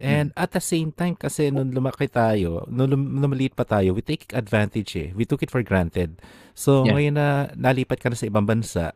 And 0.00 0.34
Hmm. 0.34 0.42
at 0.42 0.50
the 0.50 0.62
same 0.62 0.90
time 0.90 1.14
kasi 1.14 1.54
nung 1.54 1.70
lumaki 1.70 2.10
tayo, 2.10 2.66
nung 2.66 2.90
lum- 2.90 3.22
lumaliit 3.22 3.54
pa 3.54 3.62
tayo, 3.62 3.94
we 3.94 4.02
take 4.02 4.26
advantage 4.34 4.98
eh. 4.98 5.08
We 5.14 5.22
took 5.22 5.46
it 5.46 5.54
for 5.54 5.62
granted. 5.62 6.18
So 6.52 6.82
Yeah. 6.82 6.98
ngayon 6.98 7.14
na 7.14 7.26
nalipat 7.54 8.02
ka 8.02 8.10
na 8.10 8.18
sa 8.18 8.26
ibang 8.26 8.42
bansa, 8.42 8.90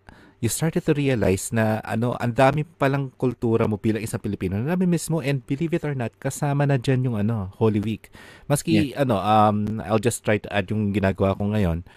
you 0.44 0.52
started 0.52 0.84
to 0.84 0.92
realize 0.92 1.48
na 1.56 1.80
ano, 1.80 2.12
ang 2.20 2.36
dami 2.36 2.68
palang 2.68 3.08
kultura 3.16 3.64
mo 3.64 3.80
bilang 3.80 4.04
isang 4.04 4.20
Pilipino 4.20 4.60
na 4.60 4.76
nami-miss 4.76 5.08
mo 5.08 5.24
and 5.24 5.40
believe 5.48 5.72
it 5.72 5.80
or 5.88 5.96
not, 5.96 6.12
kasama 6.20 6.68
na 6.68 6.76
dyan 6.76 7.08
yung 7.08 7.16
ano, 7.16 7.48
Holy 7.56 7.80
Week. 7.80 8.12
Maski 8.44 8.92
ano, 8.92 9.16
um, 9.16 9.80
I'll 9.88 10.02
just 10.02 10.20
try 10.20 10.36
to 10.36 10.48
add 10.52 10.68
yung 10.68 10.92
ginagawa 10.92 11.32
ko 11.32 11.48
ngayon. 11.48 11.88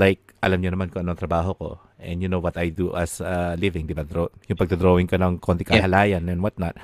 Like, 0.00 0.32
alam 0.40 0.64
niyo 0.64 0.72
naman 0.72 0.88
kung 0.88 1.04
anong 1.04 1.20
trabaho 1.20 1.52
ko. 1.52 1.68
And 2.00 2.24
you 2.24 2.32
know 2.32 2.40
what 2.40 2.56
I 2.56 2.72
do 2.72 2.96
as 2.96 3.20
a 3.20 3.52
living, 3.60 3.84
di 3.84 3.92
ba? 3.92 4.08
Draw, 4.08 4.48
yung 4.48 4.56
pagdodrawing 4.56 5.12
ko 5.12 5.20
ng 5.20 5.36
konti 5.36 5.68
Yeah. 5.68 5.84
kahalayan 5.84 6.32
and 6.32 6.40
whatnot. 6.40 6.80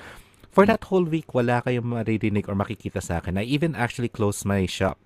For 0.52 0.68
that 0.68 0.84
whole 0.92 1.08
week, 1.08 1.32
wala 1.32 1.64
kayong 1.64 1.88
maririnig 1.88 2.44
or 2.44 2.52
makikita 2.52 3.00
sa 3.00 3.24
akin. 3.24 3.40
I 3.40 3.48
even 3.48 3.72
actually 3.72 4.12
close 4.12 4.44
my 4.44 4.68
shop 4.68 5.00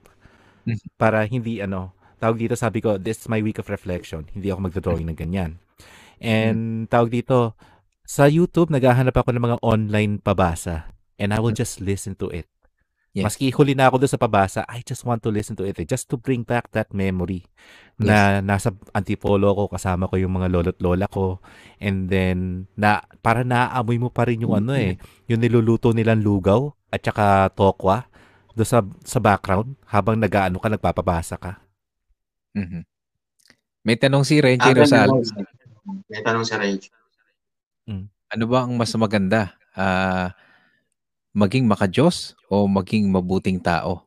Mhm. 0.66 0.90
para 0.98 1.22
hindi 1.30 1.62
ano, 1.62 1.94
tawag 2.18 2.42
dito 2.42 2.58
sabi 2.58 2.82
ko, 2.82 2.98
this 2.98 3.22
is 3.22 3.30
my 3.30 3.38
week 3.38 3.62
of 3.62 3.70
reflection. 3.70 4.26
Hindi 4.34 4.50
ako 4.50 4.66
magdodrawing 4.66 5.06
ng 5.06 5.18
ganyan. 5.18 5.62
And 6.20 6.86
tawag 6.86 7.10
dito, 7.10 7.56
sa 8.04 8.28
YouTube, 8.28 8.68
naghahanap 8.68 9.16
ako 9.16 9.32
ng 9.32 9.44
mga 9.44 9.56
online 9.64 10.12
pabasa. 10.20 10.92
And 11.20 11.32
I 11.32 11.40
will 11.40 11.52
just 11.52 11.80
listen 11.80 12.16
to 12.20 12.28
it. 12.32 12.48
Yes. 13.10 13.26
Maski 13.34 13.50
huli 13.50 13.74
na 13.74 13.90
ako 13.90 14.06
doon 14.06 14.12
sa 14.14 14.22
pabasa, 14.22 14.62
I 14.70 14.86
just 14.86 15.02
want 15.02 15.18
to 15.26 15.34
listen 15.34 15.58
to 15.58 15.66
it. 15.66 15.74
eh, 15.82 15.86
Just 15.88 16.06
to 16.10 16.16
bring 16.16 16.46
back 16.46 16.70
that 16.78 16.94
memory 16.94 17.42
na 17.98 18.38
nasa 18.38 18.70
antipolo 18.94 19.50
ko, 19.50 19.66
kasama 19.66 20.06
ko 20.06 20.14
yung 20.14 20.30
mga 20.30 20.46
lolo't 20.46 20.78
lola 20.78 21.10
ko. 21.10 21.42
And 21.82 22.06
then, 22.06 22.70
na, 22.78 23.02
para 23.18 23.42
naaamoy 23.42 23.98
mo 23.98 24.14
pa 24.14 24.30
rin 24.30 24.46
yung 24.46 24.54
ano 24.54 24.78
eh, 24.78 24.94
yung 25.26 25.42
niluluto 25.42 25.90
nilang 25.90 26.22
lugaw 26.22 26.70
at 26.94 27.02
saka 27.02 27.50
tokwa 27.50 28.06
do 28.54 28.62
sa, 28.62 28.82
sa 29.02 29.18
background 29.18 29.74
habang 29.90 30.14
nag-ano 30.14 30.62
ka, 30.62 30.70
nagpapabasa 30.70 31.34
ka. 31.34 31.58
Mhm. 32.54 32.86
May 33.82 33.98
tanong 33.98 34.22
si 34.22 34.38
Renji 34.38 34.70
Ah, 34.70 34.76
Rosales. 34.76 35.34
May 36.08 36.20
tanong 36.24 36.44
si 36.44 36.54
Rage. 36.56 36.86
Ano 38.30 38.46
ba 38.46 38.62
ang 38.62 38.78
mas 38.78 38.94
maganda? 38.94 39.58
Ah, 39.74 40.30
maging 41.34 41.66
makajos 41.66 42.38
o 42.46 42.66
maging 42.70 43.10
mabuting 43.10 43.58
tao? 43.58 44.06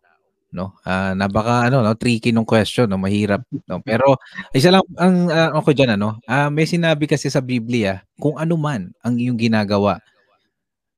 No? 0.54 0.78
Ah, 0.88 1.12
napaka 1.18 1.68
ano 1.68 1.82
no, 1.84 1.98
tricky 1.98 2.30
nung 2.32 2.48
question, 2.48 2.86
no, 2.88 2.96
mahirap, 3.02 3.44
no. 3.68 3.82
Pero 3.84 4.16
isa 4.56 4.70
lang 4.72 4.86
ang 4.96 5.28
ah, 5.28 5.52
ako 5.60 5.74
diyan 5.76 5.98
ano, 6.00 6.22
ah, 6.30 6.48
may 6.48 6.64
sinabi 6.70 7.10
kasi 7.10 7.28
sa 7.28 7.42
Biblia, 7.44 8.06
kung 8.22 8.38
ano 8.40 8.56
man 8.56 8.94
ang 9.04 9.18
iyong 9.20 9.36
ginagawa 9.36 10.00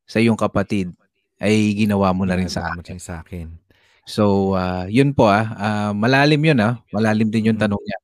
sa 0.06 0.22
iyong 0.22 0.38
kapatid 0.38 0.94
ay 1.42 1.74
ginawa 1.74 2.14
mo 2.14 2.28
na 2.30 2.38
rin 2.38 2.52
sa 2.52 2.68
akin. 2.78 3.00
sa 3.02 3.26
akin. 3.26 3.48
So, 4.06 4.54
ah, 4.54 4.86
yun 4.86 5.18
po 5.18 5.26
ah, 5.32 5.50
ah, 5.58 5.92
malalim 5.98 6.42
yun 6.46 6.60
ah, 6.62 6.78
malalim 6.94 7.32
din 7.34 7.50
yung 7.50 7.58
Mm. 7.58 7.64
tanong 7.66 7.82
niya. 7.82 7.98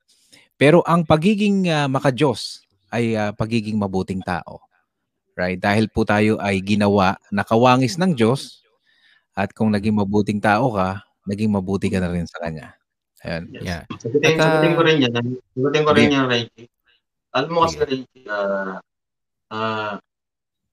Pero 0.58 0.82
ang 0.88 1.06
pagiging 1.06 1.70
ah, 1.70 1.86
makajos 1.86 2.61
ay 2.92 3.16
ah, 3.16 3.32
pagiging 3.32 3.80
mabuting 3.80 4.22
tao. 4.22 4.60
Right? 5.34 5.58
Dahil 5.58 5.88
po 5.88 6.04
tayo 6.04 6.38
ay 6.44 6.60
ginawa 6.60 7.16
na 7.32 7.42
kawangis 7.48 7.96
ng 7.96 8.14
Diyos 8.14 8.62
at 9.32 9.56
kung 9.56 9.72
naging 9.72 9.96
mabuting 9.96 10.44
tao 10.44 10.76
ka, 10.76 11.02
naging 11.26 11.50
mabuti 11.50 11.88
ka 11.88 12.04
na 12.04 12.12
rin 12.12 12.28
sa 12.28 12.44
Kanya. 12.44 12.76
Ayan. 13.22 13.44
Yes. 13.54 13.64
Yeah. 13.64 13.82
Sagutin, 14.02 14.26
At, 14.26 14.42
ah, 14.42 14.46
sagutin 14.50 14.74
ko 14.74 14.82
rin 14.82 14.98
yan. 15.00 15.26
Sagutin 15.54 15.84
ko 15.86 15.92
rin 15.94 16.06
Sige. 16.10 16.16
yan, 16.18 16.26
Reggie. 16.28 16.68
Alam 17.32 17.50
mo 17.54 17.60
kasi, 17.64 17.76
Sige. 17.78 17.86
Reggie, 17.86 18.26
ah, 18.28 18.78
ah, 19.54 19.96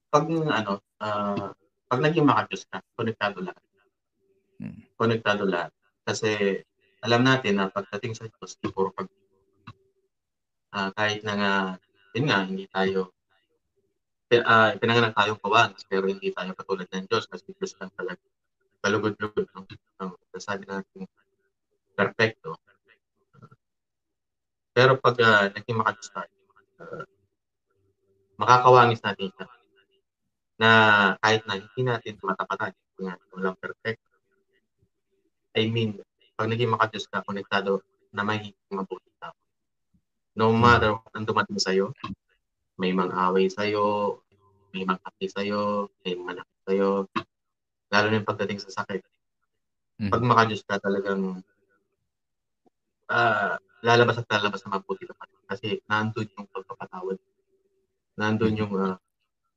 pag, 0.08 0.24
ano, 0.32 0.72
ah, 0.98 1.48
pag 1.88 2.00
naging 2.00 2.26
makajos 2.26 2.64
ka, 2.66 2.80
konektado 2.96 3.44
lahat. 3.44 3.64
Hmm. 4.58 4.80
Konektado 4.96 5.44
lahat. 5.44 5.70
Kasi, 6.08 6.60
alam 7.04 7.22
natin 7.22 7.60
na 7.60 7.68
pagdating 7.68 8.16
sa 8.16 8.26
Diyos, 8.26 8.56
di 8.58 8.68
puro 8.72 8.90
pag 8.96 9.06
ah, 10.72 10.90
kahit 10.96 11.20
na 11.22 11.34
nga, 11.36 11.52
yun 12.16 12.26
nga, 12.28 12.38
hindi 12.44 12.64
tayo 12.70 13.12
ah, 14.44 14.76
pinanganak 14.76 15.16
tayong 15.16 15.40
kawanas, 15.40 15.82
pero 15.88 16.04
hindi 16.04 16.28
tayo 16.32 16.52
katulad 16.52 16.88
ng 16.92 17.08
Diyos 17.08 17.24
kasi 17.24 17.48
Diyos 17.56 17.72
lang 17.80 17.92
talaga. 17.96 18.20
Kalugod-lugod 18.84 19.48
ng, 19.48 19.66
ng 19.72 20.10
sasabi 20.36 20.68
natin 20.68 21.08
perfecto. 21.98 22.54
Pero 24.70 24.94
pag 25.02 25.16
uh, 25.18 25.50
naging 25.50 25.78
makadiyos 25.82 26.10
tayo, 26.14 26.34
ah, 26.78 27.04
makakawangis 28.38 29.02
natin 29.02 29.34
siya 29.34 29.46
na 30.58 30.70
kahit 31.22 31.42
na 31.46 31.58
hindi 31.58 31.82
natin 31.82 32.14
matapatan, 32.22 32.74
kung 32.94 33.10
nga 33.10 33.16
walang 33.34 33.58
perfect. 33.58 34.02
I 35.58 35.66
mean, 35.66 35.98
pag 36.38 36.46
naging 36.46 36.70
makadiyos 36.70 37.10
ka, 37.10 37.26
konektado 37.26 37.82
na 38.14 38.22
may 38.22 38.54
mabuti 38.70 39.07
ka. 39.07 39.07
No 40.38 40.54
matter 40.54 40.94
ang 41.18 41.26
dumating 41.26 41.58
sa'yo, 41.58 41.90
may 42.78 42.94
mang-away 42.94 43.50
sa'yo, 43.50 44.22
may 44.70 44.86
mang-api 44.86 45.26
sa'yo, 45.26 45.90
may 46.06 46.14
manakit 46.14 46.58
sa'yo, 46.62 47.10
lalo 47.90 48.06
na 48.06 48.16
yung 48.22 48.28
pagdating 48.28 48.62
sa 48.62 48.82
sakit. 48.82 49.02
Mhm. 49.98 50.10
Pag 50.14 50.22
makadiyos 50.22 50.62
ka 50.62 50.78
talagang 50.78 51.42
ah, 53.10 53.58
lalabas 53.82 54.22
at 54.22 54.30
lalabas 54.30 54.62
na 54.62 54.78
mabuti 54.78 55.10
ka 55.10 55.14
pa. 55.18 55.26
Kasi 55.50 55.82
nandun 55.90 56.30
yung 56.38 56.46
pagpapatawad. 56.54 57.18
Nandun 58.14 58.54
yung 58.62 58.72
ah, 58.78 58.94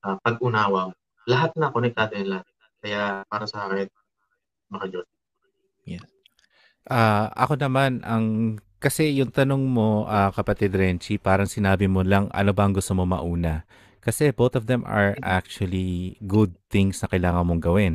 ah, 0.01 0.17
pag-unawa. 0.25 0.89
Lahat 1.29 1.53
na 1.53 1.69
konektado 1.69 2.17
yung 2.17 2.41
lahat. 2.41 2.47
Kaya 2.81 3.21
para 3.29 3.45
sa 3.45 3.69
akin, 3.69 3.85
makadiyos. 4.73 5.05
Ah, 6.89 7.29
ako 7.37 7.61
naman 7.61 8.01
ang 8.01 8.57
kasi 8.81 9.13
yung 9.21 9.29
tanong 9.29 9.61
mo 9.61 10.09
ah, 10.09 10.33
kapatid 10.33 10.73
Renchi, 10.73 11.21
parang 11.21 11.45
sinabi 11.45 11.85
mo 11.85 12.01
lang 12.01 12.27
ano 12.33 12.51
ba 12.51 12.65
ang 12.65 12.73
gusto 12.73 12.97
mo 12.97 13.05
mauna. 13.05 13.63
Kasi 14.01 14.33
both 14.33 14.57
of 14.57 14.65
them 14.65 14.81
are 14.89 15.13
actually 15.21 16.17
good 16.25 16.57
things 16.73 16.97
na 17.05 17.07
kailangan 17.13 17.45
mong 17.45 17.61
gawin. 17.61 17.93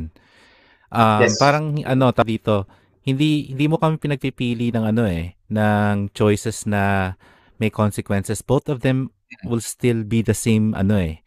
Um, 0.87 1.27
Yes. 1.27 1.35
parang 1.35 1.83
ano 1.83 2.15
dito, 2.23 2.63
hindi 3.03 3.51
hindi 3.51 3.67
mo 3.67 3.75
kami 3.79 3.99
pinagpipili 3.99 4.71
ng 4.71 4.85
ano 4.87 5.03
eh, 5.03 5.35
ng 5.51 6.11
choices 6.15 6.63
na 6.63 7.15
may 7.59 7.67
consequences. 7.71 8.39
Both 8.39 8.71
of 8.71 8.79
them 8.83 9.11
will 9.43 9.59
still 9.63 10.07
be 10.07 10.23
the 10.23 10.35
same 10.35 10.71
ano 10.75 10.95
eh. 10.95 11.19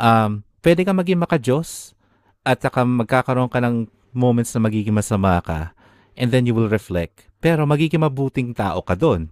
Um, 0.00 0.44
pwede 0.64 0.88
ka 0.88 0.96
maging 0.96 1.20
makajos 1.20 1.92
at 2.48 2.64
saka 2.64 2.84
magkakaroon 2.88 3.52
ka 3.52 3.60
ng 3.60 3.88
moments 4.16 4.56
na 4.56 4.64
magiging 4.64 4.96
masama 4.96 5.40
ka 5.44 5.76
and 6.16 6.32
then 6.32 6.48
you 6.48 6.56
will 6.56 6.72
reflect. 6.72 7.31
Pero 7.42 7.66
magiging 7.66 8.06
mabuting 8.06 8.54
tao 8.54 8.78
ka 8.86 8.94
doon. 8.94 9.26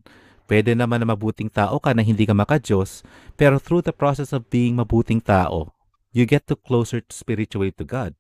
Pwede 0.50 0.74
naman 0.74 0.98
na 0.98 1.14
mabuting 1.14 1.46
tao 1.46 1.78
ka 1.78 1.94
na 1.94 2.02
hindi 2.02 2.26
ka 2.26 2.34
makajos, 2.34 3.06
pero 3.38 3.62
through 3.62 3.86
the 3.86 3.94
process 3.94 4.34
of 4.34 4.50
being 4.50 4.74
mabuting 4.74 5.22
tao, 5.22 5.70
you 6.10 6.26
get 6.26 6.50
to 6.50 6.58
closer 6.58 6.98
spiritually 7.06 7.70
to 7.70 7.86
God. 7.86 8.18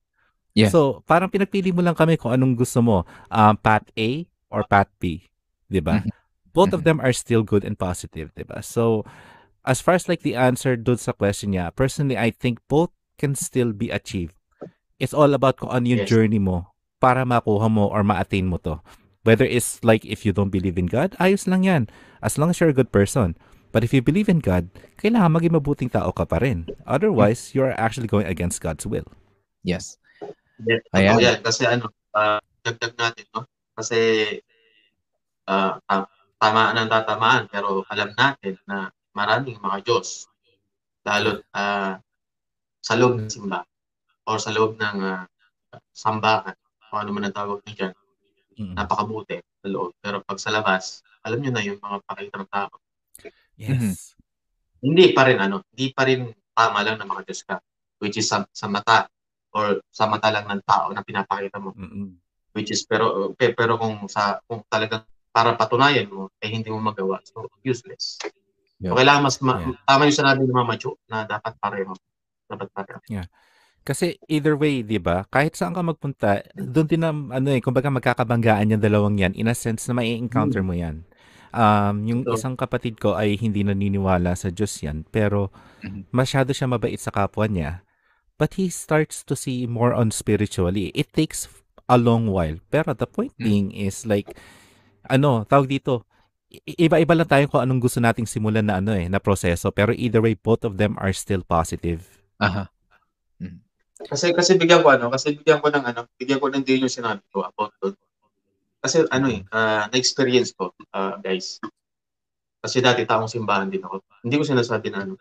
Yeah. 0.54 0.70
So, 0.70 1.02
parang 1.10 1.26
pinagpili 1.26 1.74
mo 1.74 1.82
lang 1.82 1.98
kami 1.98 2.14
kung 2.14 2.30
anong 2.30 2.54
gusto 2.54 2.78
mo, 2.78 3.02
um, 3.34 3.58
path 3.58 3.90
A 3.98 4.30
or 4.46 4.62
path 4.62 4.90
B, 5.02 5.26
'di 5.66 5.82
ba? 5.82 6.06
Mhm. 6.06 6.14
Both 6.54 6.70
of 6.70 6.86
them 6.86 7.02
are 7.02 7.10
still 7.10 7.42
good 7.42 7.66
and 7.66 7.74
positive, 7.74 8.30
'di 8.34 8.46
ba? 8.46 8.62
So, 8.62 9.02
as 9.66 9.82
far 9.82 9.98
as 9.98 10.06
like 10.06 10.22
the 10.22 10.38
answer 10.38 10.78
doon 10.78 11.02
sa 11.02 11.10
question 11.10 11.50
niya, 11.54 11.74
personally 11.74 12.14
I 12.14 12.30
think 12.30 12.62
both 12.70 12.94
can 13.18 13.34
still 13.34 13.74
be 13.74 13.90
achieved. 13.90 14.38
It's 15.02 15.14
all 15.14 15.34
about 15.34 15.58
kung 15.58 15.74
ano 15.74 15.86
yung 15.86 16.06
Yes. 16.06 16.10
journey 16.10 16.38
mo 16.38 16.70
para 17.02 17.26
makuha 17.26 17.66
mo 17.66 17.90
or 17.90 18.06
ma-attain 18.06 18.46
mo 18.46 18.58
to. 18.62 18.78
Whether 19.22 19.44
it's 19.44 19.84
like 19.84 20.08
if 20.08 20.24
you 20.24 20.32
don't 20.32 20.48
believe 20.48 20.80
in 20.80 20.88
God, 20.88 21.12
ayos 21.20 21.44
lang 21.44 21.64
yan. 21.68 21.92
As 22.24 22.40
long 22.40 22.48
as 22.48 22.60
you're 22.60 22.72
a 22.72 22.76
good 22.76 22.92
person. 22.92 23.36
But 23.70 23.84
if 23.84 23.94
you 23.94 24.02
believe 24.02 24.26
in 24.26 24.42
God, 24.42 24.72
kailangan 24.98 25.30
maging 25.30 25.54
mabuting 25.54 25.90
tao 25.92 26.10
ka 26.10 26.26
pa 26.26 26.42
rin. 26.42 26.66
Otherwise, 26.88 27.54
you're 27.54 27.76
actually 27.78 28.10
going 28.10 28.26
against 28.26 28.58
God's 28.58 28.82
will. 28.88 29.06
Yes. 29.62 30.00
Yes. 30.66 30.82
Ayan. 30.90 31.20
Totoo 31.20 31.22
yan. 31.22 31.38
Kasi 31.44 31.62
ano, 31.68 31.86
ah, 32.16 32.40
dagdag 32.66 32.98
natin, 32.98 33.24
no? 33.30 33.46
Kasi 33.78 33.98
ah, 35.46 35.78
ta- 35.86 36.10
tamaan 36.40 36.74
ang 36.80 36.90
tatamaan, 36.90 37.44
pero 37.46 37.86
alam 37.86 38.10
natin 38.16 38.58
na 38.66 38.90
maraming 39.14 39.60
mga 39.62 39.86
Diyos, 39.86 40.26
lalo 41.06 41.44
ah, 41.54 42.02
sa 42.80 42.94
loob 42.96 43.20
ng 43.20 43.30
simba 43.30 43.62
or 44.26 44.42
sa 44.42 44.50
loob 44.50 44.80
ng 44.80 44.98
ah, 45.04 45.24
sambahan, 45.94 46.56
kung 46.90 47.06
ano 47.06 47.10
man 47.14 47.30
ang 47.30 47.36
tawag 47.36 47.62
niyo 47.62 47.86
dyan, 47.86 47.94
Mm. 48.60 48.76
napakabuti 48.76 49.40
sa 49.40 49.68
loob. 49.72 49.96
Pero 50.04 50.20
pag 50.20 50.36
sa 50.36 50.52
labas, 50.52 51.00
alam 51.24 51.40
niyo 51.40 51.50
na 51.50 51.64
yung 51.64 51.80
mga 51.80 51.96
pakita 52.04 52.36
ng 52.36 52.50
tao. 52.52 52.74
Yes. 53.56 54.12
Hindi 54.84 55.16
pa 55.16 55.24
rin 55.24 55.40
ano, 55.40 55.64
hindi 55.72 55.96
pa 55.96 56.04
rin 56.04 56.28
tama 56.52 56.84
lang 56.84 57.00
na 57.00 57.08
mga 57.08 57.24
Diyos 57.24 57.40
ka, 57.44 57.56
which 58.00 58.20
is 58.20 58.28
sa, 58.28 58.44
sa 58.52 58.68
mata 58.68 59.08
or 59.56 59.80
sa 59.88 60.04
mata 60.04 60.28
lang 60.28 60.44
ng 60.44 60.62
tao 60.62 60.92
na 60.92 61.00
pinapakita 61.00 61.56
mo. 61.56 61.72
Mm-mm. 61.72 62.20
which 62.50 62.74
is 62.74 62.82
pero 62.82 63.30
pe- 63.38 63.54
pero 63.54 63.78
kung 63.78 64.10
sa 64.10 64.42
kung 64.42 64.66
talagang 64.66 65.06
para 65.30 65.54
patunayan 65.54 66.10
mo 66.10 66.34
eh 66.42 66.50
hindi 66.50 66.66
mo 66.66 66.82
magawa 66.82 67.22
so 67.22 67.46
useless 67.62 68.18
Yeah. 68.82 68.90
so 68.90 68.98
kailangan 68.98 69.22
mas 69.22 69.36
ma- 69.38 69.60
Yeah. 69.62 69.78
tama 69.86 70.08
yung 70.10 70.18
sinabi 70.18 70.40
ni 70.42 70.50
Mama 70.50 70.74
Jo 70.74 70.98
na 71.06 71.22
dapat 71.22 71.54
pareho 71.62 71.94
dapat 72.50 72.66
pareho 72.74 72.98
Kasi 73.90 74.14
either 74.30 74.54
way, 74.54 74.86
'di 74.86 75.02
ba? 75.02 75.26
Kahit 75.26 75.58
saan 75.58 75.74
ka 75.74 75.82
magpunta, 75.82 76.46
doon 76.54 76.86
din 76.86 77.02
na 77.02 77.10
ano 77.10 77.48
eh, 77.50 77.58
kumbaga 77.58 77.90
magkakabanggaan 77.90 78.70
yung 78.70 78.78
dalawang 78.78 79.18
'yan 79.18 79.34
in 79.34 79.50
a 79.50 79.56
sense 79.58 79.90
na 79.90 79.98
may 79.98 80.14
encounter 80.14 80.62
mo 80.62 80.78
'yan. 80.78 81.02
Um, 81.50 82.06
yung 82.06 82.20
So- 82.22 82.38
isang 82.38 82.54
kapatid 82.54 83.02
ko 83.02 83.18
ay 83.18 83.34
hindi 83.34 83.66
naniniwala 83.66 84.38
sa 84.38 84.54
Diyos 84.54 84.78
'yan, 84.78 85.02
pero 85.10 85.50
Mhm. 85.82 86.06
masyado 86.14 86.54
siya 86.54 86.70
mabait 86.70 87.02
sa 87.02 87.10
kapwa 87.10 87.50
niya. 87.50 87.82
But 88.38 88.54
he 88.54 88.70
starts 88.70 89.26
to 89.26 89.34
see 89.34 89.66
more 89.66 89.90
on 89.90 90.14
spiritually. 90.14 90.94
It 90.94 91.10
takes 91.10 91.50
a 91.90 91.98
long 91.98 92.30
while. 92.30 92.62
Pero 92.70 92.94
the 92.94 93.10
point 93.10 93.34
Mm. 93.36 93.42
being 93.42 93.66
is 93.74 94.06
like 94.06 94.30
ano, 95.10 95.42
tawag 95.42 95.66
dito, 95.66 96.06
iba-iba 96.78 97.18
lang 97.18 97.26
tayo 97.26 97.44
kung 97.50 97.66
anong 97.66 97.82
gusto 97.82 97.98
nating 97.98 98.30
simulan 98.30 98.70
na 98.70 98.78
ano 98.78 98.94
eh, 98.94 99.10
na 99.10 99.18
proseso. 99.18 99.74
Pero 99.74 99.90
either 99.90 100.22
way, 100.22 100.38
both 100.38 100.62
of 100.62 100.78
them 100.78 100.94
are 101.02 101.10
still 101.10 101.42
positive. 101.42 102.06
Aha. 102.38 102.70
Kasi 104.08 104.32
kasi 104.32 104.56
bigyan 104.56 104.80
ko 104.80 104.88
ano 104.94 105.12
kasi 105.12 105.36
bigyan 105.36 105.60
ko 105.60 105.68
ng 105.68 105.84
ano 105.84 106.00
bigyan 106.16 106.40
ko 106.40 106.48
ng 106.48 106.64
din 106.64 106.86
yung 106.88 106.92
sinabi 106.92 107.20
ko 107.28 107.44
about 107.44 107.74
doon 107.82 107.94
kasi 108.80 109.04
ano 109.12 109.28
eh 109.28 109.44
ah, 109.52 109.86
na-experience 109.92 110.56
ko 110.56 110.72
ah, 110.96 111.20
guys. 111.20 111.60
Kasi 112.60 112.80
dati 112.80 113.04
taong 113.04 113.28
simbahan 113.28 113.68
din 113.68 113.84
ako. 113.84 114.00
Hindi 114.24 114.36
ko 114.40 114.44
sinasabi 114.44 114.88
na 114.92 115.04
ano 115.04 115.20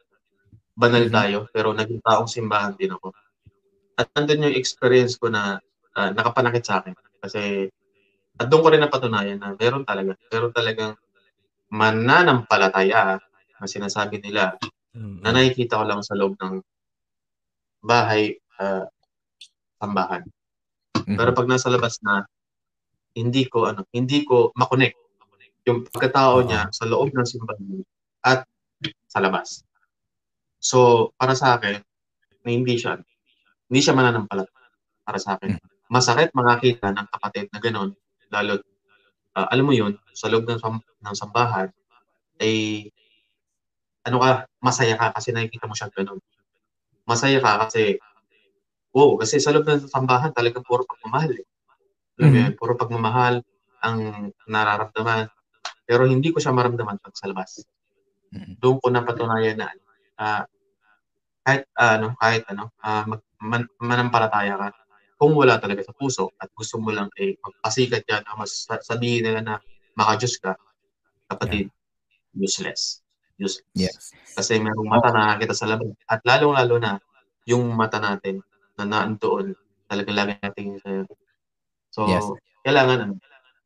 banal 0.79 1.11
Mhm. 1.11 1.13
tayo 1.13 1.37
pero 1.51 1.75
naging 1.75 1.99
taong 1.99 2.31
simbahan 2.31 2.75
din 2.79 2.95
ako. 2.95 3.11
At 3.99 4.07
nandun 4.15 4.47
yung 4.47 4.55
experience 4.55 5.19
ko 5.19 5.27
na 5.27 5.59
ah, 5.99 6.11
nakapanakit 6.15 6.63
sa 6.63 6.79
akin. 6.79 6.95
Kasi 7.19 7.67
at 8.39 8.47
doon 8.47 8.63
ko 8.63 8.67
rin 8.71 8.79
napatunayan 8.79 9.39
na 9.43 9.51
meron 9.59 9.83
talaga 9.83 10.15
meron 10.31 10.55
talagang 10.55 10.95
mananampalataya 11.67 13.19
na 13.59 13.65
sinasabi 13.67 14.23
nila 14.23 14.55
na 14.95 15.35
nakikita 15.35 15.75
ko 15.75 15.83
lang 15.83 15.99
sa 15.99 16.15
loob 16.15 16.39
ng 16.39 16.63
bahay 17.83 18.39
ah, 18.59 18.85
sambahan 19.79 20.23
Mhm. 21.09 21.17
pero 21.17 21.33
pag 21.33 21.49
nasa 21.49 21.71
labas 21.73 21.97
na 22.05 22.27
hindi 23.17 23.49
ko 23.49 23.65
ano 23.65 23.81
hindi 23.89 24.21
ko 24.21 24.53
makonect. 24.53 24.95
Yung 25.65 25.85
pagkatao 25.89 26.39
Oo. 26.39 26.45
niya 26.45 26.69
sa 26.69 26.85
loob 26.85 27.09
ng 27.09 27.25
simbahan 27.25 27.81
at 28.21 28.45
sa 29.09 29.19
labas. 29.19 29.65
So 30.61 31.09
para 31.17 31.33
sa 31.33 31.57
akin 31.57 31.81
na 32.45 32.49
hindi 32.49 32.77
siya 32.77 33.01
hindi 33.69 33.79
siya 33.81 33.97
mananampalataya 33.97 34.69
para 35.01 35.17
sa 35.17 35.35
akin. 35.35 35.57
Masakit 35.89 36.29
makakita 36.37 36.93
ng 36.93 37.07
kapatid 37.09 37.49
na 37.49 37.59
gano'n 37.59 37.89
lalo 38.29 38.61
ah, 39.33 39.49
alam 39.49 39.65
mo 39.65 39.73
yun 39.73 39.97
sa 40.13 40.29
loob 40.29 40.45
ng, 40.45 40.61
ng 41.01 41.15
sambahan 41.17 41.73
ay 42.37 42.85
ano 44.05 44.17
ka 44.21 44.45
masaya 44.61 44.95
ka 44.95 45.17
kasi 45.17 45.33
nakikita 45.33 45.65
mo 45.65 45.73
siya 45.73 45.89
gano'n 45.89 46.21
masaya 47.09 47.41
ka 47.41 47.65
kasi 47.65 47.97
wow 48.95 49.15
kasi 49.19 49.37
sa 49.37 49.53
loob 49.53 49.65
ng 49.67 49.87
sambahan 49.89 50.33
talagang 50.33 50.65
puro 50.65 50.83
pagmamahal 50.85 51.33
eh. 51.37 51.45
Alam 52.19 52.27
mo 52.27 52.35
Mhm. 52.35 52.43
yun, 52.43 52.53
puro 52.59 52.73
pagmamahal 52.75 53.35
ang 53.79 53.99
nararamdaman 54.45 55.29
pero 55.87 56.03
hindi 56.05 56.29
ko 56.29 56.37
siya 56.37 56.51
maramdaman 56.51 56.99
pag 56.99 57.15
sa 57.15 57.31
labas 57.31 57.63
Mhm. 58.29 58.59
doon 58.61 58.77
ko 58.83 58.87
napatunayan 58.91 59.57
na 59.57 59.67
ah, 60.19 60.43
kahit 61.41 61.63
ano 61.79 62.13
kahit 62.19 62.43
ano 62.51 62.69
ah, 62.83 63.07
mag, 63.07 63.21
man, 63.41 63.63
manampalataya 63.79 64.53
ka 64.59 64.67
kung 65.19 65.33
wala 65.35 65.57
talaga 65.59 65.83
sa 65.83 65.95
puso 65.95 66.31
at 66.37 66.51
gusto 66.53 66.77
mo 66.79 66.91
lang 66.91 67.07
eh 67.17 67.35
magpasikat 67.39 68.03
yan 68.05 68.23
o 68.29 68.37
mas 68.39 68.67
sa- 68.67 68.83
sabihin 68.83 69.25
nila 69.25 69.39
na 69.41 69.55
makajus 69.95 70.37
ka 70.37 70.55
kapatid 71.27 71.71
useless 72.35 73.01
useless 73.39 73.63
Yes. 73.73 74.13
kasi 74.35 74.59
merong 74.59 74.87
mata 74.87 75.09
na 75.09 75.33
nakakita 75.33 75.55
sa 75.55 75.67
labas 75.71 75.89
at 76.05 76.19
lalong 76.27 76.55
lalo 76.55 76.75
na 76.77 76.91
yung 77.47 77.63
mata 77.73 77.97
natin 77.97 78.43
na 78.79 78.87
naandoon 78.87 79.51
talagang 79.91 80.15
lagi 80.15 80.33
natin 80.39 80.79
sa 80.79 80.89
so 81.91 82.07
Yes. 82.07 82.23
kailangan 82.63 83.09
ano 83.09 83.13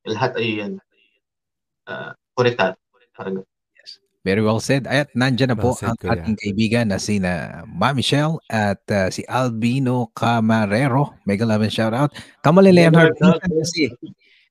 lahat 0.03 0.35
ay 0.35 0.59
yan 0.59 0.73
uh, 1.87 2.11
konektado. 2.35 2.75
Parang 3.13 3.45
Very 4.23 4.39
well 4.39 4.63
said. 4.63 4.87
At 4.87 5.11
nandyan 5.11 5.51
na 5.51 5.59
po 5.59 5.75
Well 5.75 5.83
said, 5.83 5.91
ang 5.91 5.99
Kuya. 5.99 6.15
ating 6.15 6.37
kaibigan 6.39 6.87
na 6.87 6.95
si 6.95 7.19
na 7.19 7.63
Ma 7.67 7.91
Michelle 7.91 8.39
at 8.47 8.79
uh, 8.87 9.11
si 9.11 9.27
Albino 9.27 10.15
Camarero. 10.15 11.19
Mega 11.27 11.43
love 11.43 11.59
and 11.67 11.75
shout 11.75 11.91
out. 11.91 12.15
Kamali 12.39 12.71
Leonard, 12.71 13.19
kasi 13.19 13.91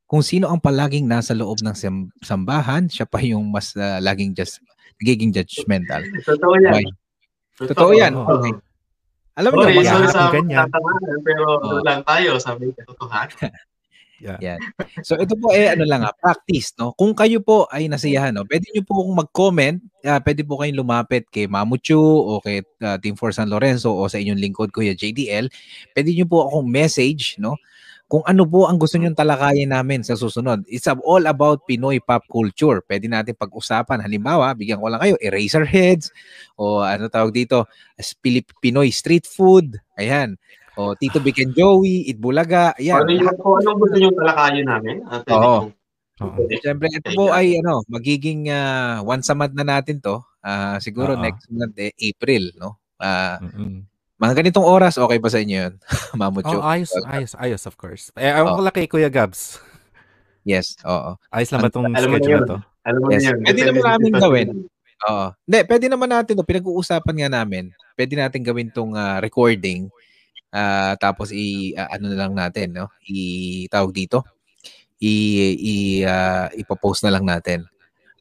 kung 0.04 0.20
sino 0.20 0.52
ang 0.52 0.60
palaging 0.60 1.08
nasa 1.08 1.32
loob 1.32 1.64
ng 1.64 1.72
sam- 1.72 2.12
sambahan, 2.20 2.84
siya 2.84 3.08
pa 3.08 3.16
yung 3.24 3.48
mas 3.48 3.72
uh, 3.72 3.96
laging 4.04 4.36
just 4.36 4.60
nagiging 5.00 5.32
judgmental. 5.32 6.04
Totoo 6.20 6.52
yan. 6.60 6.84
Okay. 7.56 7.72
Totoo 7.72 7.90
yan. 7.96 8.12
Oo. 8.12 8.28
Okay. 8.28 8.52
Alam 9.32 9.50
mo 9.56 9.64
Sorry, 9.64 9.80
sorry 9.88 10.08
sa 10.12 10.28
Ganyan. 10.28 10.68
pero 11.24 11.56
doon 11.64 11.84
lang 11.84 12.00
tayo 12.04 12.36
sa 12.36 12.52
may 12.56 12.68
katotohanan. 12.76 13.52
Yan. 14.22 14.58
So 15.02 15.18
ito 15.18 15.34
po 15.34 15.50
eh 15.50 15.74
ano 15.74 15.82
lang 15.82 16.06
ah, 16.06 16.14
practice 16.14 16.78
no. 16.78 16.94
Kung 16.94 17.10
kayo 17.10 17.42
po 17.42 17.66
ay 17.74 17.90
nasiyahan 17.90 18.30
no, 18.30 18.46
pwede 18.46 18.70
niyo 18.70 18.86
po 18.86 19.02
kung 19.02 19.18
mag-comment, 19.18 19.82
ah, 20.06 20.22
pwede 20.22 20.46
po 20.46 20.62
kayong 20.62 20.78
lumapit 20.78 21.26
kay 21.26 21.50
Mamuchu 21.50 21.98
o 21.98 22.38
kay 22.38 22.62
ah, 22.86 23.02
Team 23.02 23.18
for 23.18 23.34
San 23.34 23.50
Lorenzo 23.50 23.90
o 23.90 24.06
sa 24.06 24.22
inyong 24.22 24.38
lingkod 24.38 24.70
Kuya 24.70 24.94
JDL. 24.94 25.50
Pwede 25.90 26.14
niyo 26.14 26.30
po 26.30 26.46
akong 26.46 26.70
message 26.70 27.34
no 27.42 27.58
kung 28.12 28.20
ano 28.28 28.44
po 28.44 28.68
ang 28.68 28.76
gusto 28.76 29.00
niyong 29.00 29.16
talakayin 29.16 29.72
namin 29.72 30.04
sa 30.04 30.12
susunod. 30.20 30.68
It's 30.68 30.84
all 30.84 31.24
about 31.24 31.64
Pinoy 31.64 31.96
pop 31.96 32.28
culture. 32.28 32.84
Pwede 32.84 33.08
natin 33.08 33.32
pag-usapan. 33.32 34.04
Halimbawa, 34.04 34.52
bigyan 34.52 34.84
ko 34.84 34.92
lang 34.92 35.00
kayo, 35.00 35.16
Eraserheads 35.16 36.12
o 36.60 36.84
ano 36.84 37.08
tawag 37.08 37.32
dito, 37.32 37.64
as 37.96 38.12
Pilip 38.12 38.52
Pinoy 38.60 38.92
street 38.92 39.24
food. 39.24 39.80
Ayan. 39.96 40.36
O 40.76 40.92
Tito 40.92 41.24
Vic 41.24 41.40
and 41.40 41.56
Joey, 41.56 42.04
Itbulaga. 42.12 42.76
Ayan. 42.76 43.00
Ano 43.00 43.16
yung, 43.16 43.32
kung 43.40 43.56
anong 43.64 43.80
gusto 43.80 43.96
nyo 43.96 44.10
talakayin 44.12 44.68
namin? 44.68 44.96
at 45.08 45.24
pwede 45.24 45.46
Oo. 45.48 45.60
Oo. 46.20 46.38
Siyempre, 46.52 46.92
ito 46.92 47.08
po 47.16 47.32
ay 47.32 47.64
ano, 47.64 47.80
magiging 47.88 48.52
ah, 48.52 49.00
once 49.00 49.32
a 49.32 49.36
month 49.36 49.56
na 49.56 49.64
natin 49.64 50.04
to. 50.04 50.20
Ah, 50.44 50.76
siguro 50.84 51.16
Oo. 51.16 51.22
next 51.24 51.48
month 51.48 51.80
eh, 51.80 51.96
April, 51.96 52.52
no? 52.60 52.76
Ah, 53.00 53.40
Mm-mm. 53.40 53.88
Mga 54.22 54.38
ganitong 54.38 54.62
oras, 54.62 54.94
okay 55.02 55.18
ba 55.18 55.26
sa 55.26 55.42
inyo 55.42 55.56
yun? 55.66 55.72
Mamucho? 56.20 56.54
Oh, 56.54 56.62
ayos, 56.62 56.94
ayos, 57.10 57.34
ayos, 57.34 57.62
of 57.66 57.74
course. 57.74 58.14
Eh, 58.14 58.30
ewan 58.30 58.54
ko 58.54 58.62
lang 58.62 58.74
kay 58.74 58.86
Kuya 58.86 59.10
Gabs. 59.10 59.58
Yes, 60.46 60.78
oo. 60.86 61.18
Ayos 61.34 61.50
lang 61.50 61.66
ba 61.66 61.70
itong 61.70 61.90
schedule 61.90 62.38
na 62.38 62.46
to? 62.46 62.58
Alam 62.86 62.98
mo 63.02 63.08
Yes. 63.10 63.26
na 63.26 63.34
yun. 63.34 63.38
Pwede 63.42 63.62
naman 63.66 63.82
namin 63.82 64.12
gawin. 64.14 64.48
Oo. 65.10 65.26
Hindi, 65.42 65.58
pwede 65.66 65.86
naman 65.90 66.10
natin 66.14 66.32
to. 66.38 66.46
Pinag-uusapan 66.46 67.14
nga 67.18 67.30
namin. 67.42 67.74
Pwede 67.98 68.14
natin 68.14 68.46
gawin 68.46 68.70
tong 68.70 68.94
ah, 68.94 69.18
recording. 69.18 69.90
ah, 70.54 70.94
tapos 71.00 71.32
i 71.34 71.72
ah, 71.74 71.88
ano 71.90 72.12
na 72.12 72.18
lang 72.26 72.34
natin, 72.36 72.76
no? 72.76 72.86
I 73.08 73.66
tawag 73.72 73.90
dito. 73.90 74.22
I 75.02 75.14
i 75.58 75.74
ah, 76.06 76.46
ipopost 76.54 77.02
na 77.02 77.10
lang 77.10 77.26
natin. 77.26 77.66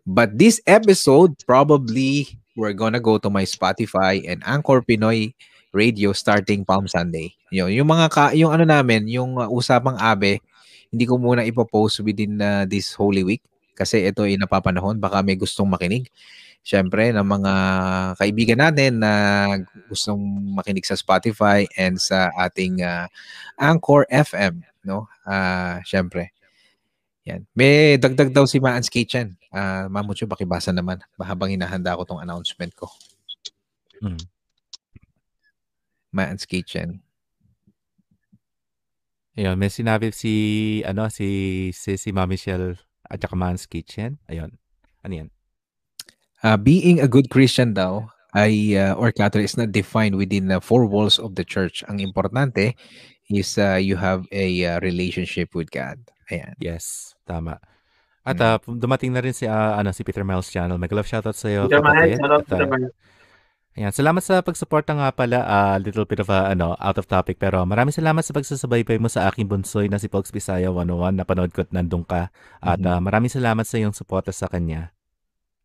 But 0.01 0.33
this 0.33 0.57
episode 0.65 1.37
probably 1.45 2.41
we're 2.57 2.73
gonna 2.73 3.03
go 3.03 3.21
to 3.21 3.29
my 3.29 3.45
Spotify 3.45 4.25
and 4.25 4.41
Anchor 4.47 4.81
Pinoy 4.81 5.37
Radio 5.71 6.11
starting 6.11 6.67
Palm 6.67 6.87
Sunday. 6.87 7.31
Yun, 7.51 7.71
yung 7.71 7.89
mga 7.89 8.07
ka, 8.11 8.25
yung 8.35 8.51
ano 8.51 8.67
namin, 8.67 9.07
yung 9.07 9.39
uh, 9.39 9.47
usapang 9.47 9.95
abe, 9.95 10.43
hindi 10.91 11.07
ko 11.07 11.15
muna 11.15 11.47
ipopost 11.47 12.03
within 12.03 12.39
uh, 12.43 12.67
this 12.67 12.91
Holy 12.91 13.23
Week 13.23 13.43
kasi 13.75 14.03
ito 14.03 14.27
ay 14.27 14.35
napapanahon 14.37 14.99
baka 14.99 15.23
may 15.23 15.39
gustong 15.39 15.65
makinig. 15.65 16.11
Siyempre, 16.61 17.09
ng 17.09 17.25
mga 17.25 17.53
kaibigan 18.21 18.61
natin 18.61 19.01
na 19.01 19.13
gustong 19.89 20.21
makinig 20.53 20.85
sa 20.85 20.93
Spotify 20.93 21.65
and 21.73 21.97
sa 21.97 22.29
ating 22.37 22.85
uh, 22.85 23.09
Anchor 23.57 24.05
FM, 24.13 24.61
no? 24.85 25.09
Ah, 25.25 25.81
siyempre. 25.81 26.29
Yan. 27.25 27.49
May 27.57 27.97
dagdag 27.97 28.29
daw 28.29 28.45
si 28.45 28.61
Maans 28.61 28.93
Kitchen. 28.93 29.33
Ah, 29.49 29.89
Mamucho, 29.89 30.29
bakibasa 30.29 30.69
naman 30.69 31.01
habang 31.17 31.49
hinahanda 31.49 31.97
ko 31.97 32.05
tong 32.05 32.21
announcement 32.21 32.73
ko. 32.77 32.85
Mm. 33.97 34.21
Maans 36.11 36.47
Kitchen. 36.47 37.01
Ayun, 39.39 39.55
may 39.55 39.71
sinabi 39.71 40.11
si, 40.11 40.33
ano, 40.83 41.07
si, 41.07 41.71
si, 41.71 41.95
si 41.95 42.11
Ma 42.11 42.27
Michelle 42.27 42.75
at 43.07 43.23
saka 43.23 43.35
Man's 43.35 43.63
Kitchen. 43.63 44.19
Ayun. 44.27 44.59
Ano 45.07 45.13
yan? 45.15 45.29
Uh, 46.43 46.57
being 46.59 46.99
a 46.99 47.07
good 47.07 47.31
Christian 47.31 47.71
daw 47.71 48.11
ay 48.35 48.75
uh, 48.75 48.95
or 48.95 49.11
Catholic 49.11 49.47
is 49.47 49.55
not 49.55 49.71
defined 49.71 50.15
within 50.15 50.47
the 50.47 50.59
four 50.59 50.83
walls 50.87 51.15
of 51.19 51.35
the 51.39 51.43
church. 51.47 51.83
Ang 51.87 51.99
importante 52.03 52.75
is 53.31 53.55
uh, 53.55 53.79
you 53.79 53.95
have 53.95 54.27
a 54.35 54.47
uh, 54.67 54.79
relationship 54.83 55.55
with 55.55 55.71
God. 55.71 55.99
Ayan. 56.27 56.55
Yes, 56.59 57.15
tama. 57.27 57.59
At 58.21 58.37
Mm. 58.37 58.45
ah, 58.45 58.57
dumating 58.61 59.11
na 59.17 59.21
rin 59.23 59.33
si 59.33 59.49
ah, 59.49 59.79
ano 59.81 59.89
si 59.91 60.05
Peter 60.05 60.21
Miles 60.21 60.51
channel. 60.51 60.77
Mag 60.77 60.91
love 60.93 61.07
shoutout 61.09 61.33
sa 61.35 61.49
iyo. 61.49 61.65
Peter 61.65 61.81
Miles, 61.81 61.95
kapatid. 61.97 62.17
shout 62.21 62.31
out 62.31 62.43
Peter 62.45 62.67
Miles. 62.69 62.93
Ayan, 63.71 63.87
salamat 63.95 64.19
sa 64.19 64.43
pagsuporta 64.43 64.91
nga 64.91 65.15
pala. 65.15 65.47
A 65.47 65.79
little 65.79 66.03
bit 66.03 66.19
of 66.19 66.27
a, 66.27 66.51
ano, 66.51 66.75
out 66.83 66.99
of 66.99 67.07
topic. 67.07 67.39
Pero 67.39 67.63
maraming 67.63 67.95
salamat 67.95 68.19
sa 68.19 68.35
pagsasabaybay 68.35 68.99
mo 68.99 69.07
sa 69.07 69.31
aking 69.31 69.47
bunsoy 69.47 69.87
na 69.87 69.95
si 69.95 70.11
Pogs 70.11 70.27
Bisaya 70.27 70.67
101. 70.67 71.15
Napanood 71.15 71.55
ko 71.55 71.63
at 71.63 71.71
nandun 71.71 72.03
ka. 72.03 72.27
At 72.59 72.83
ah, 72.83 72.99
maraming 72.99 73.31
salamat 73.31 73.63
sa 73.63 73.79
iyong 73.79 73.95
suporta 73.95 74.35
sa 74.35 74.51
kanya. 74.51 74.91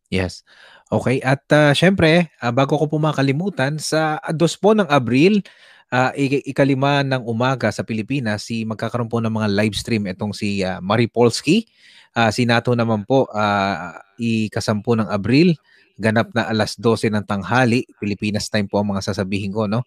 Yes. 0.07 0.47
Okay. 0.87 1.19
At 1.19 1.43
uh, 1.51 1.75
syempre, 1.75 2.31
ah, 2.39 2.55
bago 2.55 2.79
ko 2.79 2.87
po 2.87 2.95
makalimutan, 2.95 3.75
sa 3.75 4.23
dos 4.31 4.55
po 4.55 4.71
ng 4.71 4.87
Abril, 4.87 5.43
ah, 5.91 6.15
ik- 6.15 6.47
ikalima 6.47 7.03
ng 7.03 7.27
umaga 7.27 7.71
sa 7.75 7.83
Pilipinas, 7.83 8.47
si 8.47 8.63
magkakaroon 8.63 9.11
po 9.11 9.19
ng 9.19 9.31
mga 9.31 9.47
live 9.51 9.75
stream 9.75 10.07
itong 10.07 10.31
si 10.31 10.63
ah, 10.63 10.79
Marie 10.79 11.11
Polsky. 11.11 11.67
Ah, 12.15 12.31
si 12.31 12.47
Nato 12.47 12.71
naman 12.71 13.03
po, 13.03 13.27
ah, 13.35 13.99
ikasampu 14.15 14.95
ng 14.95 15.11
Abril, 15.11 15.53
ganap 15.97 16.29
na 16.31 16.45
alas 16.45 16.77
12 16.77 17.09
ng 17.09 17.25
tanghali, 17.25 17.83
Pilipinas 17.97 18.47
time 18.47 18.69
po 18.69 18.79
ang 18.79 18.93
mga 18.93 19.11
sasabihin 19.11 19.49
ko, 19.49 19.65
no? 19.65 19.83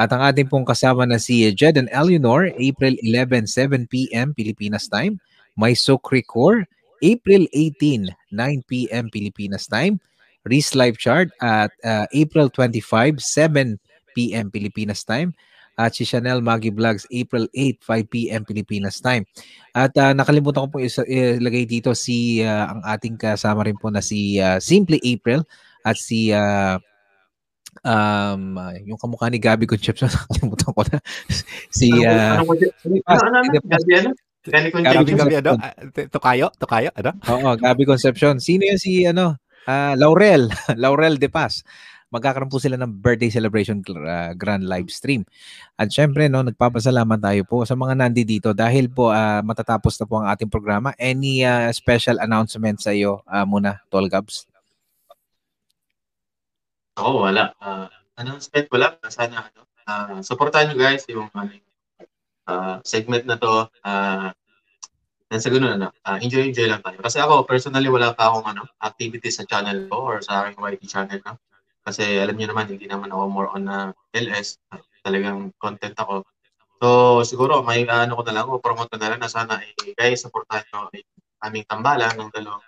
At 0.00 0.08
ang 0.10 0.24
ating 0.24 0.48
pong 0.48 0.64
kasama 0.64 1.04
na 1.04 1.20
si 1.20 1.44
Jed 1.52 1.76
and 1.76 1.92
Eleanor, 1.92 2.48
April 2.56 2.96
11, 3.04 3.44
7 3.44 3.84
p.m. 3.86 4.32
Pilipinas 4.32 4.88
time. 4.88 5.20
May 5.60 5.76
Sukrikor, 5.76 6.64
April 7.04 7.44
18, 7.52 8.08
9 8.32 8.70
p.m. 8.70 9.12
Pilipinas 9.12 9.68
time. 9.68 10.00
Reese 10.48 10.72
Live 10.72 10.96
Chart 10.96 11.28
at 11.44 11.68
uh, 11.84 12.08
April 12.16 12.48
25, 12.48 13.20
7 13.20 13.76
p.m. 14.16 14.48
Pilipinas 14.48 15.04
time. 15.04 15.36
At 15.80 15.96
si 15.96 16.04
Chanel 16.04 16.44
Maggie 16.44 16.76
Vlogs, 16.76 17.08
April 17.08 17.48
8, 17.56 17.80
5 17.80 18.12
p.m. 18.12 18.44
Pilipinas 18.44 19.00
time. 19.00 19.24
At 19.72 19.96
uh, 19.96 20.12
nakalimutan 20.12 20.68
ko 20.68 20.76
po 20.76 20.78
ilagay 20.84 21.64
dito 21.64 21.96
si 21.96 22.44
uh, 22.44 22.76
ang 22.76 22.84
ating 22.84 23.16
kasama 23.16 23.64
rin 23.64 23.80
po 23.80 23.88
na 23.88 24.04
si 24.04 24.36
uh, 24.36 24.60
Simply 24.60 25.00
April 25.00 25.40
at 25.80 25.96
si 25.96 26.28
uh, 26.36 26.76
um, 27.80 28.60
uh, 28.60 28.76
yung 28.84 29.00
kamukha 29.00 29.32
ni 29.32 29.40
Gabby 29.40 29.64
Concepcion, 29.64 30.12
nakalimutan 30.12 30.70
ko 30.76 30.82
na. 30.84 30.98
si 31.72 31.88
uh? 32.04 32.44
Gabi 32.44 33.90
ano? 33.96 34.10
Gabi, 34.40 34.68
Concepcion. 34.72 35.44
ano? 35.44 35.52
Ah, 35.60 35.74
Tokayo? 36.08 36.46
Tokayo? 36.56 36.90
Ano? 36.96 37.10
Oo, 37.28 37.48
Gabby 37.60 37.84
Concepcion. 37.84 38.40
Sino 38.40 38.64
yan 38.64 38.80
si 38.80 39.04
ano? 39.04 39.36
Ah, 39.68 39.92
Laurel, 39.94 40.48
Laurel 40.82 41.20
De 41.20 41.28
Paz. 41.28 41.62
Magkakaroon 42.10 42.50
po 42.50 42.58
sila 42.58 42.74
ng 42.74 42.90
birthday 42.90 43.30
celebration 43.30 43.86
uh, 43.86 44.34
grand 44.34 44.66
live 44.66 44.90
stream. 44.90 45.22
At 45.78 45.94
syempre, 45.94 46.26
no, 46.26 46.42
nagpapasalamat 46.42 47.22
tayo 47.22 47.42
po 47.46 47.62
sa 47.62 47.78
mga 47.78 47.94
nandi 47.94 48.26
dito 48.26 48.50
dahil 48.50 48.90
po 48.90 49.14
ah, 49.14 49.46
matatapos 49.46 49.94
na 49.94 50.06
po 50.10 50.18
ang 50.18 50.26
ating 50.26 50.50
programa. 50.50 50.90
Any 50.98 51.46
ah, 51.46 51.70
special 51.70 52.18
announcement 52.18 52.82
sa 52.82 52.90
iyo 52.90 53.22
ah, 53.30 53.46
muna, 53.46 53.78
Tol 53.94 54.10
Gabs? 54.10 54.50
Ako, 56.98 57.30
wala. 57.30 57.54
Uh, 57.62 57.86
announcement 58.18 58.66
lang. 58.74 58.94
Sana, 59.06 59.46
ano, 59.46 59.60
uh, 59.86 60.18
supportahan 60.20 60.74
nyo 60.74 60.76
guys 60.76 61.06
yung 61.06 61.30
ano, 61.30 61.54
uh, 62.50 62.76
segment 62.82 63.24
na 63.24 63.38
to. 63.38 63.70
Uh, 63.86 64.34
nasa 65.30 65.46
ganun, 65.46 65.78
ano, 65.78 65.94
uh, 65.94 66.18
enjoy, 66.18 66.50
enjoy 66.50 66.66
lang 66.66 66.82
tayo. 66.82 66.98
Kasi 66.98 67.22
ako, 67.22 67.46
personally, 67.46 67.86
wala 67.86 68.10
pa 68.10 68.28
akong 68.28 68.50
ano, 68.50 68.66
activity 68.82 69.30
sa 69.30 69.46
channel 69.46 69.86
ko 69.86 69.96
or 70.10 70.18
sa 70.20 70.50
aking 70.50 70.58
YT 70.58 70.82
channel. 70.90 71.22
No? 71.22 71.38
Kasi 71.90 72.22
alam 72.22 72.38
niyo 72.38 72.54
naman, 72.54 72.70
hindi 72.70 72.86
naman 72.86 73.10
ako 73.10 73.22
more 73.26 73.50
on 73.50 73.66
na 73.66 73.90
LS. 74.14 74.62
Talagang 75.02 75.50
content 75.58 75.98
ako. 75.98 76.22
So, 76.78 76.86
siguro, 77.26 77.66
may 77.66 77.82
ano 77.82 78.14
ko 78.14 78.22
na 78.22 78.34
lang, 78.38 78.46
o 78.46 78.62
promote 78.62 78.94
ko 78.94 78.96
na 79.02 79.10
lang 79.10 79.18
na 79.18 79.26
sana, 79.26 79.58
eh, 79.58 79.74
guys, 79.98 80.22
supportahan 80.22 80.62
nyo 80.70 80.86
yung 80.94 81.10
aming 81.42 81.66
tambalan 81.66 82.14
ng 82.14 82.30
dalawang 82.30 82.62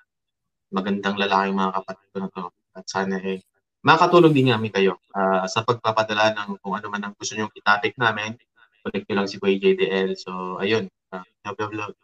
magandang 0.75 1.15
lalaking 1.15 1.55
mga 1.55 1.73
kapatid 1.79 2.07
ko 2.11 2.19
na 2.19 2.29
to. 2.35 2.45
At 2.75 2.85
sana, 2.91 3.15
eh, 3.23 3.39
makatulong 3.87 4.35
din 4.35 4.51
namin 4.51 4.75
kayo 4.75 4.99
ah, 5.15 5.47
sa 5.47 5.63
pagpapadala 5.63 6.35
ng 6.35 6.59
kung 6.59 6.75
ano 6.75 6.87
man 6.91 7.03
ang 7.07 7.15
gusto 7.15 7.39
nyo 7.39 7.47
itapik 7.55 7.95
namin. 7.95 8.35
Connect 8.83 9.07
nyo 9.07 9.15
lang 9.23 9.29
si 9.31 9.39
Kuya 9.39 9.63
JDL. 9.63 10.19
So, 10.19 10.59
ayun. 10.59 10.91
Uh, 11.15 11.23
love, 11.47 11.59
love, 11.63 11.75
love. 11.79 11.95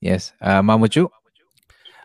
Yes. 0.00 0.32
Ah, 0.40 0.64
Mamuchu? 0.64 1.12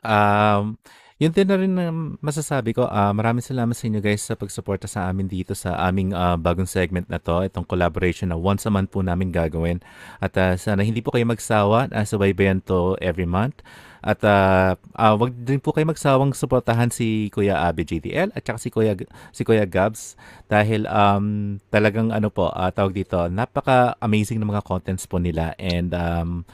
Um, 0.03 0.75
yun 1.19 1.35
din 1.35 1.47
na 1.51 1.59
rin 1.59 1.73
na 1.75 1.91
masasabi 2.23 2.71
ko. 2.71 2.87
ah 2.87 3.11
maraming 3.11 3.43
salamat 3.43 3.75
sa 3.75 3.91
inyo 3.91 3.99
guys 3.99 4.23
sa 4.23 4.39
pagsuporta 4.39 4.87
sa 4.87 5.11
amin 5.11 5.27
dito 5.27 5.51
sa 5.51 5.75
aming 5.83 6.15
ah, 6.15 6.39
bagong 6.39 6.63
segment 6.63 7.11
na 7.11 7.19
to. 7.19 7.43
Itong 7.43 7.67
collaboration 7.67 8.31
na 8.31 8.39
once 8.39 8.63
a 8.63 8.71
month 8.71 8.95
po 8.95 9.03
namin 9.03 9.27
gagawin. 9.27 9.83
At 10.23 10.39
ah, 10.39 10.55
sana 10.55 10.79
hindi 10.87 11.03
po 11.03 11.11
kayo 11.11 11.27
magsawa. 11.27 11.91
Uh, 11.91 12.07
subaybayan 12.07 12.63
to 12.63 12.95
every 13.03 13.27
month. 13.27 13.59
At 13.99 14.23
uh, 14.23 14.79
uh, 14.95 15.15
wag 15.19 15.35
din 15.43 15.59
po 15.59 15.75
kayo 15.75 15.83
magsawang 15.83 16.31
suportahan 16.31 16.87
si 16.87 17.27
Kuya 17.35 17.67
Abe 17.67 17.83
JDL 17.83 18.31
at 18.31 18.47
saka 18.47 18.55
si 18.55 18.71
Kuya 18.71 18.95
si 19.35 19.43
Kuya 19.43 19.67
Gabs 19.67 20.15
dahil 20.47 20.87
um 20.87 21.59
talagang 21.67 22.15
ano 22.15 22.31
po 22.31 22.47
uh, 22.47 22.71
tawag 22.71 22.95
dito 22.95 23.27
napaka-amazing 23.27 24.39
ng 24.39 24.55
mga 24.55 24.63
contents 24.63 25.03
po 25.03 25.19
nila 25.19 25.51
and 25.59 25.91
um 25.91 26.47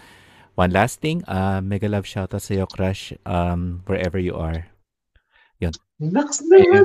one 0.55 0.71
last 0.71 0.99
thing 1.03 1.23
uh, 1.27 1.59
mega 1.59 1.87
love 1.87 2.07
shoutout 2.07 2.43
sa 2.43 2.55
iyo 2.55 2.65
crush 2.67 3.15
um 3.27 3.83
wherever 3.87 4.19
you 4.19 4.35
are. 4.35 4.67
Next 5.95 6.43
naman. 6.51 6.83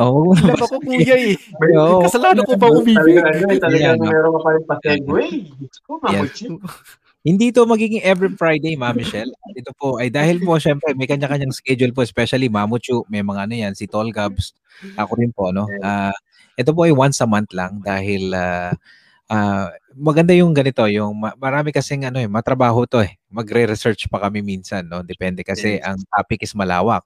Oo. 0.00 0.32
Alam 0.32 0.56
ako 0.56 0.80
kuya 0.80 1.16
eh. 1.20 1.36
Oo. 1.76 2.00
Kasalanan 2.08 2.48
ko 2.48 2.56
ba 2.56 2.72
umibig? 2.72 3.20
Talaga, 3.60 3.92
no? 4.00 4.08
meron 4.08 4.30
ka 4.32 4.40
pa 4.40 4.50
rin 4.56 4.64
pa-segue. 4.64 5.24
Ko, 5.84 6.00
Yan. 6.08 6.24
mamuchi. 6.24 6.46
Hindi 7.26 7.50
to 7.50 7.66
magiging 7.66 8.00
every 8.06 8.30
Friday, 8.38 8.78
Ma'am 8.78 8.96
Michelle. 8.96 9.34
Ito 9.52 9.74
po 9.76 9.98
ay 9.98 10.14
dahil 10.14 10.40
po 10.40 10.56
syempre 10.62 10.94
may 10.94 11.10
kanya-kanyang 11.10 11.52
schedule 11.52 11.90
po, 11.90 12.06
especially 12.06 12.46
Mamuchu, 12.46 13.02
may 13.10 13.18
mga 13.20 13.50
ano 13.50 13.54
yan, 13.66 13.74
si 13.74 13.90
Tol 13.90 14.14
Gabs, 14.14 14.54
ako 14.94 15.18
rin 15.18 15.34
po, 15.34 15.50
no? 15.50 15.66
Ah, 15.82 16.14
ito 16.54 16.70
po 16.70 16.86
ay 16.86 16.94
once 16.94 17.18
a 17.18 17.26
month 17.26 17.50
lang 17.50 17.82
dahil 17.82 18.30
ah, 18.30 18.70
ah, 19.26 19.74
maganda 19.96 20.36
yung 20.36 20.52
ganito, 20.52 20.84
yung 20.86 21.16
ma- 21.16 21.34
marami 21.40 21.72
kasing 21.72 22.04
ano 22.04 22.20
eh, 22.20 22.28
matrabaho 22.28 22.84
to 22.84 23.00
eh. 23.00 23.16
Magre-research 23.32 24.12
pa 24.12 24.20
kami 24.20 24.44
minsan, 24.44 24.84
no? 24.84 25.00
Depende 25.00 25.40
kasi 25.40 25.80
Yes. 25.80 25.84
ang 25.88 25.98
topic 26.12 26.44
is 26.44 26.52
malawak. 26.52 27.02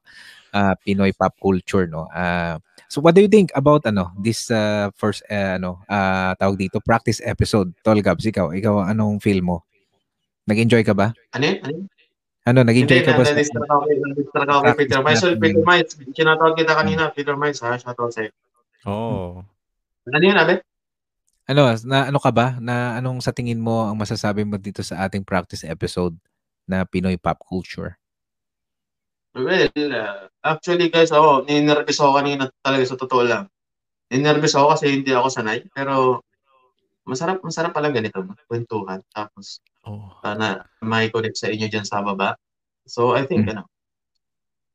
Ah, 0.50 0.74
Pinoy 0.74 1.14
pop 1.14 1.30
culture, 1.38 1.86
no? 1.86 2.10
Ah, 2.10 2.58
so 2.90 2.98
what 2.98 3.14
do 3.14 3.22
you 3.22 3.30
think 3.30 3.54
about 3.54 3.86
ano, 3.86 4.10
this 4.18 4.50
ah, 4.50 4.90
first 4.98 5.22
ah, 5.30 5.54
ano, 5.54 5.78
ah, 5.86 6.34
tawag 6.34 6.58
dito, 6.58 6.82
practice 6.82 7.22
episode? 7.22 7.70
Tol 7.86 8.02
Gabs, 8.02 8.26
ikaw, 8.26 8.50
ikaw 8.50 8.82
anong 8.90 9.22
feel 9.22 9.38
mo? 9.38 9.62
Nag-enjoy 10.50 10.82
ka 10.82 10.90
ba? 10.90 11.14
Ano? 11.30 11.46
Ano? 11.62 11.86
Ano, 12.42 12.58
nag-enjoy 12.66 13.04
Hindi, 13.04 13.06
ka 13.06 13.14
ba? 13.14 13.22
sa- 13.22 13.36
na-distract 13.36 13.68
ako, 14.50 14.60
kay 14.66 14.74
Peter 14.82 15.00
Miles. 15.04 15.20
So, 15.22 15.36
Peter 15.38 15.62
Miles, 15.62 15.90
kinatawag 16.16 16.54
kita 16.58 16.72
kanina, 16.74 17.02
Peter 17.14 17.36
Miles, 17.38 17.60
ha? 17.62 17.78
Shoutout 17.78 18.10
sa'yo. 18.10 18.32
Oh. 18.88 19.44
Ano 20.08 20.24
yun, 20.24 20.34
Abe? 20.34 20.64
Ano, 21.50 21.66
na 21.82 22.06
ano 22.06 22.18
ka 22.22 22.30
ba? 22.30 22.54
Na 22.62 22.94
anong 23.02 23.26
sa 23.26 23.34
tingin 23.34 23.58
mo 23.58 23.90
ang 23.90 23.98
masasabi 23.98 24.46
mo 24.46 24.54
dito 24.54 24.86
sa 24.86 25.02
ating 25.02 25.26
practice 25.26 25.66
episode 25.66 26.14
na 26.62 26.86
Pinoy 26.86 27.18
pop 27.18 27.42
culture? 27.42 27.98
Well, 29.34 29.66
uh, 29.74 30.30
actually 30.46 30.94
guys, 30.94 31.10
ako, 31.10 31.50
ninervous 31.50 31.98
ako 31.98 32.22
kanina 32.22 32.54
talaga 32.62 32.84
sa 32.86 32.94
totoo 32.94 33.22
lang. 33.26 33.44
Ninervous 34.14 34.54
ako 34.54 34.78
kasi 34.78 35.02
hindi 35.02 35.10
ako 35.10 35.26
sanay. 35.26 35.66
Pero 35.74 36.22
masarap, 37.02 37.42
masarap 37.42 37.74
pala 37.74 37.90
ganito, 37.90 38.22
kwentuhan. 38.46 39.02
Tapos, 39.10 39.58
Oh. 39.80 40.12
sana 40.20 40.60
may 40.84 41.08
connect 41.08 41.40
sa 41.40 41.48
inyo 41.48 41.66
dyan 41.66 41.88
sa 41.88 42.04
baba. 42.04 42.36
So, 42.84 43.16
I 43.16 43.24
think, 43.26 43.48
Mm. 43.48 43.58
ano, 43.58 43.62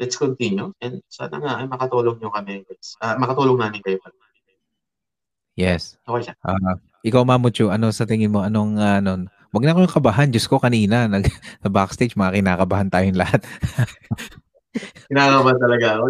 let's 0.01 0.17
continue. 0.17 0.73
And 0.81 0.99
sana 1.07 1.39
nga 1.39 1.61
ay 1.61 1.69
makatulong 1.71 2.19
nyo 2.19 2.33
kami, 2.33 2.65
guys. 2.67 2.97
Ah, 2.99 3.15
makatulong 3.15 3.61
namin 3.61 3.79
kayo. 3.85 4.01
Yes. 5.55 5.95
Okay 6.03 6.31
siya. 6.31 6.33
Ah, 6.43 6.75
ikaw 7.01 7.23
Mamuchu, 7.23 7.71
ano 7.71 7.89
sa 7.95 8.03
tingin 8.03 8.31
mo 8.31 8.43
anong 8.43 8.75
ah, 8.79 8.99
ano, 8.99 9.25
Wag 9.55 9.63
na 9.63 9.71
kayong 9.71 9.95
kabahan. 9.95 10.27
Diyos 10.27 10.51
ko 10.51 10.59
kanina, 10.59 11.07
nag, 11.11 11.23
sa 11.63 11.71
backstage, 11.71 12.19
mga 12.19 12.43
kinakabahan 12.43 12.91
tayong 12.91 13.15
lahat. 13.15 13.39
Kinakabahan 15.07 15.59
talaga 15.63 15.87
ako. 15.95 16.05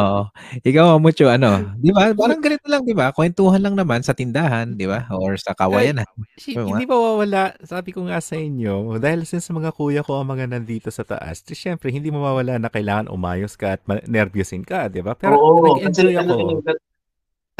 Oo. 0.00 0.22
Ikaw, 0.64 0.96
Mamucho, 0.96 1.28
ano? 1.28 1.76
Di 1.76 1.92
ba? 1.92 2.14
Parang 2.16 2.40
ganito 2.40 2.64
lang, 2.72 2.86
di 2.88 2.96
ba? 2.96 3.12
Kwentuhan 3.12 3.60
lang 3.60 3.76
naman 3.76 4.00
sa 4.00 4.16
tindahan, 4.16 4.80
di 4.80 4.88
ba? 4.88 5.04
Or 5.12 5.36
sa 5.36 5.52
kawayan. 5.52 6.00
Si- 6.40 6.56
Oo 6.56 6.72
hindi 6.72 6.88
mawawala, 6.88 7.58
sabi 7.66 7.92
ko 7.92 8.08
nga 8.08 8.16
sa 8.24 8.38
inyo, 8.38 8.96
dahil 8.96 9.28
since 9.28 9.52
mga 9.52 9.76
kuya 9.76 10.00
ko 10.00 10.16
ang 10.22 10.32
mga 10.32 10.48
nandito 10.48 10.88
sa 10.88 11.04
taas, 11.04 11.44
di 11.44 11.52
syempre, 11.52 11.92
hindi 11.92 12.08
mawawala 12.08 12.56
na 12.56 12.72
kailangan 12.72 13.12
umayos 13.12 13.60
ka 13.60 13.76
at 13.76 13.82
ma- 13.84 14.00
nervyusin 14.08 14.64
ka, 14.64 14.88
di 14.88 15.04
ba? 15.04 15.12
Pero 15.12 15.36
Oo, 15.36 15.76
nag-enjoy 15.76 16.16
kasi, 16.16 16.22
ako. 16.22 16.32
ano, 16.32 16.64
eh, 16.64 16.80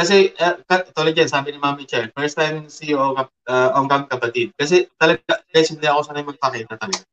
kasi, 0.01 0.33
uh, 0.41 0.57
tulad 0.97 1.13
yan, 1.13 1.29
sabi 1.29 1.53
ni 1.53 1.61
Mami 1.61 1.85
Michelle, 1.85 2.09
first 2.17 2.41
time 2.41 2.65
CEO 2.73 3.13
of 3.13 3.29
uh, 3.53 3.71
ang 3.77 3.85
kang 3.85 4.09
kapatid. 4.09 4.57
Kasi 4.57 4.89
talaga, 4.97 5.45
guys, 5.53 5.69
hindi 5.69 5.85
ako 5.85 6.01
sanay 6.09 6.25
magpakita 6.25 6.81
talaga. 6.81 7.05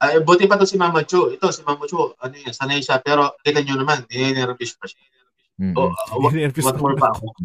Ay, 0.00 0.20
buti 0.20 0.44
pa 0.44 0.60
to 0.60 0.68
si 0.68 0.76
Mama 0.80 1.04
Chu. 1.04 1.32
Ito, 1.32 1.52
si 1.52 1.64
Mama 1.64 1.88
Chu, 1.88 2.12
ano 2.20 2.34
yun, 2.36 2.52
sanay 2.52 2.84
siya. 2.84 3.00
Pero 3.00 3.36
kita 3.40 3.64
nyo 3.64 3.80
naman, 3.80 4.04
ninervous 4.08 4.76
pa 4.76 4.84
siya. 4.88 5.00
Mm. 5.60 5.76
Oh, 5.76 5.92
uh, 5.92 6.16
what, 6.16 6.32
what 6.32 6.76
more 6.80 6.96
pa 6.96 7.12
ako? 7.12 7.36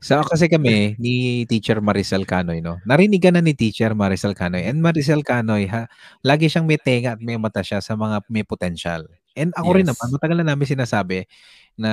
So 0.00 0.24
kasi 0.24 0.48
kami 0.48 0.96
ni 0.96 1.44
Teacher 1.44 1.76
Maricel 1.84 2.24
Canoy, 2.24 2.64
no? 2.64 2.80
Narinig 2.88 3.20
na 3.28 3.44
ni 3.44 3.52
Teacher 3.52 3.92
Maricel 3.92 4.32
Canoy. 4.32 4.64
And 4.64 4.80
Maricel 4.80 5.20
Canoy, 5.20 5.68
ha, 5.68 5.84
lagi 6.24 6.48
siyang 6.48 6.64
may 6.64 6.80
tenga 6.80 7.16
at 7.16 7.20
may 7.20 7.36
mata 7.36 7.60
siya 7.60 7.84
sa 7.84 8.00
mga 8.00 8.24
may 8.32 8.48
potential. 8.48 9.04
And 9.36 9.52
ako 9.52 9.76
rin 9.76 9.84
Yes. 9.84 9.92
naman, 9.92 10.08
matagal 10.08 10.36
na 10.40 10.46
namin 10.56 10.72
sinasabi 10.72 11.28
na 11.76 11.92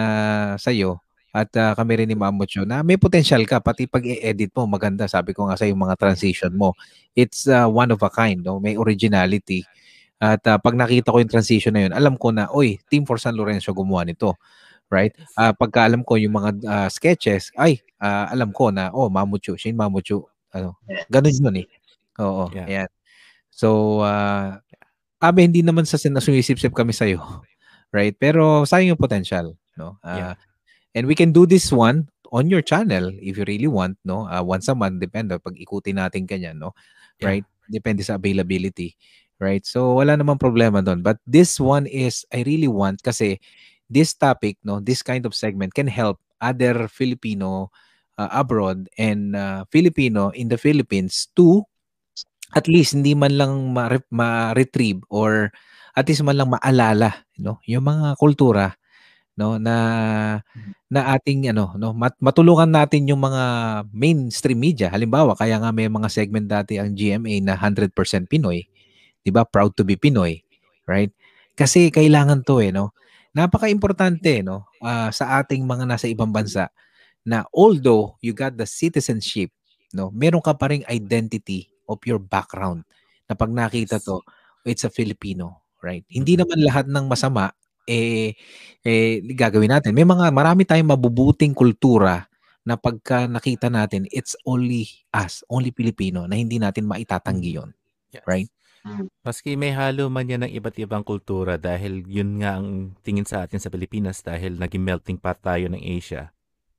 sa'yo 0.56 1.04
at 1.36 1.52
ah, 1.60 1.74
kami 1.76 2.04
rin 2.04 2.08
ni 2.12 2.16
Mamucho 2.16 2.64
na 2.64 2.82
may 2.84 2.96
potential 2.96 3.44
ka 3.44 3.60
pati 3.60 3.88
pag 3.88 4.04
i-edit 4.04 4.52
mo 4.56 4.68
maganda 4.68 5.08
sabi 5.08 5.32
ko 5.36 5.48
nga 5.48 5.60
sa 5.60 5.68
yung 5.68 5.80
mga 5.84 6.00
transition 6.00 6.52
mo 6.56 6.72
it's 7.16 7.48
ah, 7.52 7.68
one 7.68 7.92
of 7.92 8.00
a 8.04 8.12
kind 8.12 8.44
no 8.44 8.60
may 8.60 8.80
originality 8.80 9.64
at 10.18 10.42
ah, 10.48 10.58
pag 10.58 10.74
nakita 10.74 11.12
ko 11.14 11.20
yung 11.22 11.30
transition 11.30 11.74
na 11.76 11.88
yun 11.88 11.94
alam 11.94 12.16
ko 12.16 12.32
na 12.32 12.48
oy 12.52 12.80
Team 12.88 13.04
for 13.06 13.20
San 13.20 13.36
Lorenzo 13.36 13.76
gumawa 13.76 14.08
nito 14.08 14.36
right 14.88 15.12
Ah, 15.36 15.52
pagka 15.54 15.86
alam 15.86 16.02
ko 16.02 16.16
yung 16.18 16.34
mga 16.34 16.50
ah, 16.66 16.90
sketches, 16.90 17.54
ay, 17.60 17.78
ah, 18.02 18.26
alam 18.34 18.50
ko 18.50 18.74
na, 18.74 18.90
oh, 18.90 19.06
Mamuchu, 19.12 19.54
Shane 19.54 19.78
Mamuchu, 19.78 20.26
ano, 20.50 20.80
ganun 21.14 21.30
yun 21.36 21.56
eh. 21.62 21.68
Oo, 22.18 22.50
Yeah. 22.50 22.66
ayan. 22.66 22.90
So, 23.54 24.02
uh, 24.02 24.58
abe, 25.22 25.46
hindi 25.46 25.62
naman 25.62 25.86
sa 25.86 26.02
sinasuisip-sip 26.02 26.74
kami 26.74 26.90
sa'yo, 26.90 27.22
right? 27.96 28.18
Pero 28.18 28.66
sayang 28.66 28.98
yung 28.98 29.02
potential, 29.02 29.54
no? 29.78 30.02
Ah, 30.02 30.18
Yeah. 30.18 30.34
And 30.96 31.08
we 31.08 31.16
can 31.16 31.32
do 31.32 31.46
this 31.46 31.72
one 31.72 32.08
on 32.32 32.52
your 32.52 32.62
channel 32.62 33.12
if 33.20 33.40
you 33.40 33.46
really 33.48 33.72
want, 33.72 33.98
no? 34.04 34.28
Ah, 34.28 34.44
once 34.44 34.68
a 34.68 34.76
month, 34.76 35.00
depende, 35.00 35.40
pag 35.40 35.56
ikutin 35.56 36.00
natin 36.00 36.28
ganyan, 36.28 36.60
no? 36.60 36.76
Yeah. 37.20 37.40
Right? 37.40 37.46
Depende 37.68 38.04
sa 38.04 38.16
availability, 38.16 38.96
right? 39.40 39.64
So, 39.68 40.00
wala 40.00 40.16
namang 40.16 40.40
problema 40.40 40.80
doon. 40.84 41.04
But 41.04 41.20
this 41.28 41.60
one 41.60 41.88
is, 41.88 42.24
I 42.32 42.44
really 42.48 42.72
want, 42.72 43.04
kasi 43.04 43.40
this 43.92 44.16
topic, 44.16 44.60
no, 44.64 44.80
this 44.80 45.04
kind 45.04 45.28
of 45.28 45.36
segment 45.36 45.76
can 45.76 45.88
help 45.88 46.20
other 46.40 46.88
Filipino 46.88 47.72
uh, 48.18 48.30
abroad 48.32 48.88
and 48.98 49.36
uh, 49.36 49.66
Filipino 49.72 50.30
in 50.32 50.48
the 50.48 50.60
Philippines 50.60 51.30
to 51.34 51.64
at 52.56 52.68
least 52.68 52.96
hindi 52.96 53.12
man 53.12 53.36
lang 53.36 53.54
ma- 53.76 54.08
ma-retrieve 54.12 55.04
or 55.12 55.52
at 55.98 56.08
least 56.08 56.24
man 56.24 56.38
lang 56.38 56.54
maalala, 56.54 57.26
no, 57.42 57.60
yung 57.66 57.84
mga 57.84 58.16
kultura 58.22 58.77
no 59.38 59.58
na 59.62 59.76
na 60.88 61.16
ating 61.16 61.52
ano 61.52 61.76
no 61.76 61.92
mat- 61.92 62.20
matulungan 62.24 62.70
natin 62.72 63.08
yung 63.12 63.20
mga 63.20 63.44
mainstream 63.92 64.60
media. 64.60 64.88
Halimbawa 64.92 65.36
kaya 65.36 65.60
nga 65.60 65.72
may 65.76 65.92
mga 65.92 66.08
segment 66.12 66.48
dati 66.48 66.80
ang 66.80 66.96
GMA 66.96 67.44
na 67.44 67.56
100% 67.60 68.28
Pinoy 68.32 68.64
'di 69.24 69.32
ba? 69.34 69.44
Proud 69.48 69.76
to 69.76 69.84
be 69.88 70.00
Pinoy 70.00 70.44
right? 70.88 71.12
Kasi 71.58 71.92
kailangan 71.92 72.44
to 72.48 72.64
eh 72.64 72.72
no? 72.72 72.96
Napaka-importante 73.36 74.42
no 74.46 74.68
ah, 74.84 75.12
sa 75.12 75.40
ating 75.44 75.64
mga 75.68 75.86
nasa 75.90 76.08
ibang 76.10 76.32
bansa 76.32 76.72
na 77.28 77.44
although 77.56 78.16
you 78.24 78.32
got 78.36 78.56
the 78.56 78.68
citizenship 78.68 79.52
no 79.96 80.12
meron 80.16 80.44
ka 80.44 80.56
pa 80.56 80.72
ring 80.72 80.84
identity 80.88 81.68
of 81.90 82.00
your 82.08 82.20
background. 82.22 82.84
Na 83.28 83.36
pag 83.36 83.52
nakita 83.52 84.00
to 84.04 84.24
it's 84.68 84.84
a 84.88 84.92
Filipino 84.94 85.64
right? 85.84 86.04
Hindi 86.12 86.36
Mhm. 86.38 86.42
naman 86.48 86.60
lahat 86.66 86.86
ng 86.92 87.06
masama 87.12 87.52
eh 87.88 88.36
eh 88.84 89.24
gagawin 89.34 89.72
natin 89.74 89.96
may 89.96 90.06
mga 90.08 90.30
marami 90.36 90.64
tayong 90.68 90.94
mabubuting 90.94 91.56
kultura 91.56 92.28
na 92.68 92.76
pagka 92.76 93.26
nakita 93.32 93.72
natin 93.72 94.06
it's 94.12 94.36
only 94.46 94.86
us 95.16 95.42
only 95.48 95.72
Filipino 95.72 96.28
na 96.28 96.36
hindi 96.38 96.60
natin 96.60 96.86
maitatanggi 96.86 97.58
yon 97.58 97.72
Yes. 98.14 98.24
Right? 98.28 98.50
Maski 99.28 99.60
may 99.60 99.76
halo 99.76 100.08
man 100.08 100.32
yan 100.32 100.48
ng 100.48 100.54
iba't 100.56 100.80
ibang 100.80 101.04
kultura 101.04 101.60
dahil 101.60 102.08
yun 102.08 102.40
nga 102.40 102.56
ang 102.60 102.96
tingin 103.04 103.28
sa 103.28 103.44
atin 103.44 103.60
sa 103.60 103.68
Pilipinas 103.68 104.24
dahil 104.24 104.56
naging 104.56 104.84
melting 104.88 105.20
pot 105.20 105.36
tayo 105.44 105.68
ng 105.68 105.82
Asia. 105.84 106.32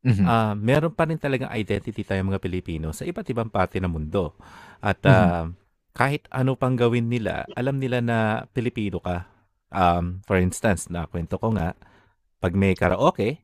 Mhm. 0.05 0.25
Ah, 0.25 0.55
meron 0.57 0.95
pa 0.95 1.05
rin 1.09 1.19
talagang 1.21 1.51
identity 1.53 2.03
tayo 2.07 2.21
mga 2.25 2.41
Pilipino 2.43 2.93
sa 2.97 3.05
iba't 3.05 3.29
ibang 3.31 3.51
parte 3.53 3.79
ng 3.83 3.91
mundo. 3.91 4.35
At 4.83 5.03
Mhm. 5.05 5.11
ah, 5.11 5.47
kahit 5.95 6.27
ano 6.33 6.55
pang 6.57 6.77
gawin 6.79 7.11
nila, 7.11 7.47
alam 7.59 7.79
nila 7.83 8.01
na 8.01 8.47
Pilipino 8.55 8.99
ka. 9.03 9.27
Um, 9.69 10.25
for 10.25 10.41
instance, 10.41 10.89
na 10.89 11.05
kwento 11.05 11.37
ko 11.37 11.53
nga, 11.53 11.77
pag 12.41 12.53
may 12.57 12.73
karaoke, 12.73 13.43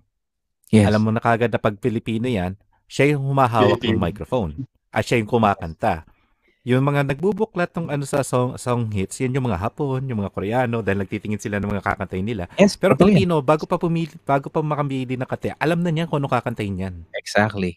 yes 0.72 0.86
alam 0.88 1.04
mo 1.04 1.10
na 1.12 1.20
kagad 1.20 1.52
na 1.52 1.60
pag 1.60 1.76
Pilipino 1.78 2.26
yan, 2.26 2.56
siya 2.88 3.16
yung 3.16 3.28
humahawak 3.28 3.80
ng 3.82 4.00
microphone. 4.00 4.64
At 4.94 5.04
siya 5.04 5.20
yung 5.20 5.30
kumakanta. 5.30 6.06
Yung 6.64 6.80
mga 6.80 7.04
nagbubuklat 7.04 7.76
ng 7.76 7.92
ano 7.92 8.08
sa 8.08 8.24
song, 8.24 8.56
song 8.56 8.88
hits, 8.88 9.20
yan 9.20 9.36
yung 9.36 9.52
mga 9.52 9.60
Hapon, 9.60 10.00
yung 10.08 10.24
mga 10.24 10.32
Koreano, 10.32 10.80
dahil 10.80 11.04
nagtitingin 11.04 11.36
sila 11.36 11.60
ng 11.60 11.68
mga 11.76 11.84
kakantayin 11.84 12.24
nila. 12.24 12.48
yes 12.56 12.80
Pero 12.80 12.96
yan. 12.96 13.00
Pilipino, 13.04 13.44
bago 13.44 13.68
pa 13.68 13.76
pumili, 13.76 14.16
bago 14.24 14.48
pa 14.48 14.64
makamili 14.64 15.20
ng 15.20 15.28
kate, 15.28 15.52
alam 15.60 15.84
na 15.84 15.92
niya 15.92 16.08
kung 16.08 16.24
ano 16.24 16.30
kakantayin 16.32 16.80
yan. 16.80 16.94
Exactly. 17.12 17.76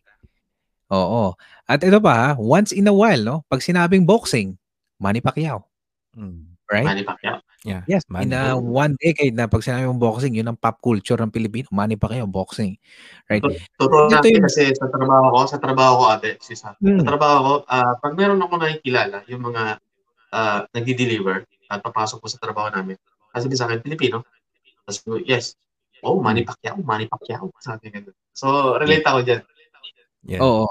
Oo. 0.88 1.36
At 1.68 1.84
ito 1.84 2.00
pa, 2.00 2.14
ha, 2.16 2.30
once 2.40 2.72
in 2.72 2.88
a 2.88 2.96
while, 2.96 3.20
no? 3.20 3.44
Pag 3.52 3.60
sinabing 3.60 4.08
boxing, 4.08 4.56
Manny 5.04 5.20
Pacquiao. 5.20 5.68
Mm. 6.16 6.56
Right? 6.72 6.88
Manny 6.88 7.04
Pacquiao. 7.04 7.44
Yeah. 7.66 7.82
Yes, 7.90 8.06
Man, 8.06 8.30
in 8.30 8.38
uh, 8.38 8.54
one 8.54 8.94
decade 9.02 9.34
na 9.34 9.50
pag 9.50 9.66
sinabi 9.66 9.90
mong 9.90 9.98
boxing, 9.98 10.38
yun 10.38 10.46
ang 10.46 10.60
pop 10.62 10.78
culture 10.78 11.18
ng 11.18 11.34
Pilipino. 11.34 11.66
Manny 11.74 11.98
Pacquiao, 11.98 12.30
boxing. 12.30 12.78
Right? 13.26 13.42
Totoo 13.82 14.14
na 14.14 14.22
yung- 14.22 14.46
kasi 14.46 14.70
sa 14.78 14.86
trabaho 14.94 15.34
ko, 15.34 15.40
sa 15.50 15.58
trabaho 15.58 15.94
ko 15.98 16.04
ate, 16.14 16.38
si 16.38 16.54
Sa, 16.54 16.78
Hmm. 16.78 17.02
sa 17.02 17.18
trabaho 17.18 17.38
ko, 17.42 17.52
ah, 17.66 17.98
pag 17.98 18.14
meron 18.14 18.42
ako 18.46 18.62
nakikilala, 18.62 19.26
yung 19.26 19.42
mga 19.42 19.82
ah, 20.28 20.68
nagdi-deliver 20.76 21.48
at 21.72 21.80
papasok 21.80 22.20
po 22.20 22.28
sa 22.28 22.38
trabaho 22.38 22.68
namin, 22.68 23.00
sabi 23.32 23.56
sa 23.56 23.64
akin, 23.66 23.80
Pilipino. 23.80 24.28
Tapos, 24.84 25.00
yes. 25.24 25.56
Oh, 26.04 26.20
Manny 26.22 26.44
Pacquiao, 26.44 26.78
Manny 26.84 27.08
Pacquiao. 27.10 27.50
Sabi 27.58 27.90
ganun. 27.90 28.14
So, 28.36 28.76
relate 28.78 29.08
ako 29.08 29.20
dyan. 29.26 29.42
Yeah. 30.28 30.42
Oo. 30.44 30.68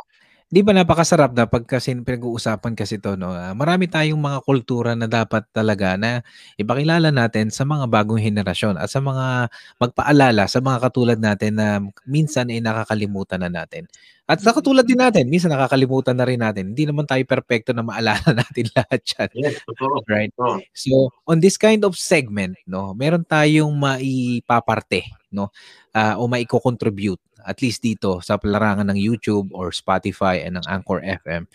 Di 0.56 0.64
ba 0.64 0.72
napakasarap 0.72 1.36
na 1.36 1.44
pag 1.44 1.68
kasi 1.68 1.92
pinag-uusapan 1.92 2.72
kasi 2.72 2.96
to 2.96 3.12
no. 3.12 3.28
ah, 3.28 3.52
marami 3.52 3.92
tayong 3.92 4.16
mga 4.16 4.40
kultura 4.40 4.96
na 4.96 5.04
dapat 5.04 5.44
talaga 5.52 6.00
na 6.00 6.24
ipakilala 6.56 7.12
natin 7.12 7.52
sa 7.52 7.68
mga 7.68 7.84
bagong 7.84 8.16
henerasyon 8.16 8.80
at 8.80 8.88
sa 8.88 9.04
mga 9.04 9.52
magpaalala 9.76 10.48
sa 10.48 10.64
mga 10.64 10.80
katulad 10.80 11.20
natin 11.20 11.60
na 11.60 11.84
minsan 12.08 12.48
ay 12.48 12.64
nakakalimutan 12.64 13.44
na 13.44 13.52
natin. 13.52 13.84
At 14.24 14.40
sa 14.40 14.56
katulad 14.56 14.88
din 14.88 14.96
natin, 14.96 15.28
minsan 15.28 15.52
nakakalimutan 15.52 16.16
na 16.16 16.24
rin 16.24 16.40
natin. 16.40 16.72
Hindi 16.72 16.88
naman 16.88 17.04
tayo 17.04 17.20
perpekto 17.28 17.76
na 17.76 17.84
maalala 17.84 18.24
natin 18.40 18.72
lahat 18.72 19.04
yan. 19.12 19.28
Yes, 19.36 19.60
totoo. 19.60 20.08
Right? 20.08 20.32
Totoo. 20.32 20.64
So, 20.72 21.12
on 21.28 21.44
this 21.44 21.60
kind 21.60 21.84
of 21.84 22.00
segment, 22.00 22.56
no, 22.64 22.96
meron 22.96 23.28
tayong 23.28 23.76
maipaparte, 23.76 25.04
no, 25.28 25.52
ah, 25.92 26.16
o 26.16 26.24
maiko-contribute 26.32 27.20
at 27.46 27.62
least 27.62 27.80
dito 27.80 28.18
sa 28.20 28.36
larangan 28.42 28.90
ng 28.90 28.98
YouTube 28.98 29.48
or 29.54 29.70
Spotify 29.70 30.42
and 30.42 30.58
ng 30.58 30.66
Anchor 30.66 30.98
FM 31.00 31.46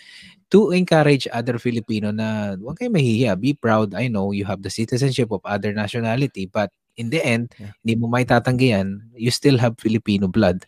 to 0.52 0.72
encourage 0.72 1.28
other 1.32 1.56
Filipino 1.56 2.12
na 2.12 2.56
huwag 2.60 2.80
kayo 2.80 2.92
mahihiya. 2.92 3.36
Be 3.40 3.56
proud. 3.56 3.96
I 3.96 4.08
know 4.08 4.32
you 4.32 4.44
have 4.44 4.64
the 4.64 4.72
citizenship 4.72 5.32
of 5.32 5.40
other 5.48 5.72
nationality 5.72 6.48
but 6.48 6.72
in 7.00 7.08
the 7.08 7.24
end, 7.24 7.56
Yeah. 7.56 7.72
hindi 7.84 7.94
mo 8.04 8.12
may 8.12 8.28
tatanggihan, 8.28 9.00
you 9.16 9.32
still 9.32 9.56
have 9.56 9.80
Filipino 9.80 10.28
blood, 10.28 10.68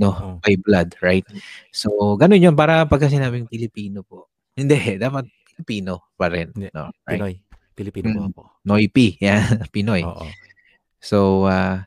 no, 0.00 0.16
Oo. 0.16 0.32
by 0.40 0.56
blood, 0.64 0.96
right? 1.04 1.28
So, 1.76 1.92
ganun 2.16 2.40
yun 2.40 2.56
para 2.56 2.88
pagka 2.88 3.12
sinabing 3.12 3.52
Filipino 3.52 4.00
po. 4.00 4.32
Hindi, 4.56 4.74
dapat 5.04 5.28
Filipino 5.44 6.08
pa 6.16 6.32
rin. 6.32 6.56
No, 6.72 6.88
right? 7.04 7.20
Pinoy. 7.20 7.34
Pilipino 7.76 8.08
po 8.10 8.20
Mm. 8.24 8.28
ako. 8.32 8.42
Noipi, 8.64 9.06
yeah, 9.22 9.44
Pinoy. 9.68 10.02
Oo. 10.08 10.24
So, 10.98 11.46
ah, 11.46 11.84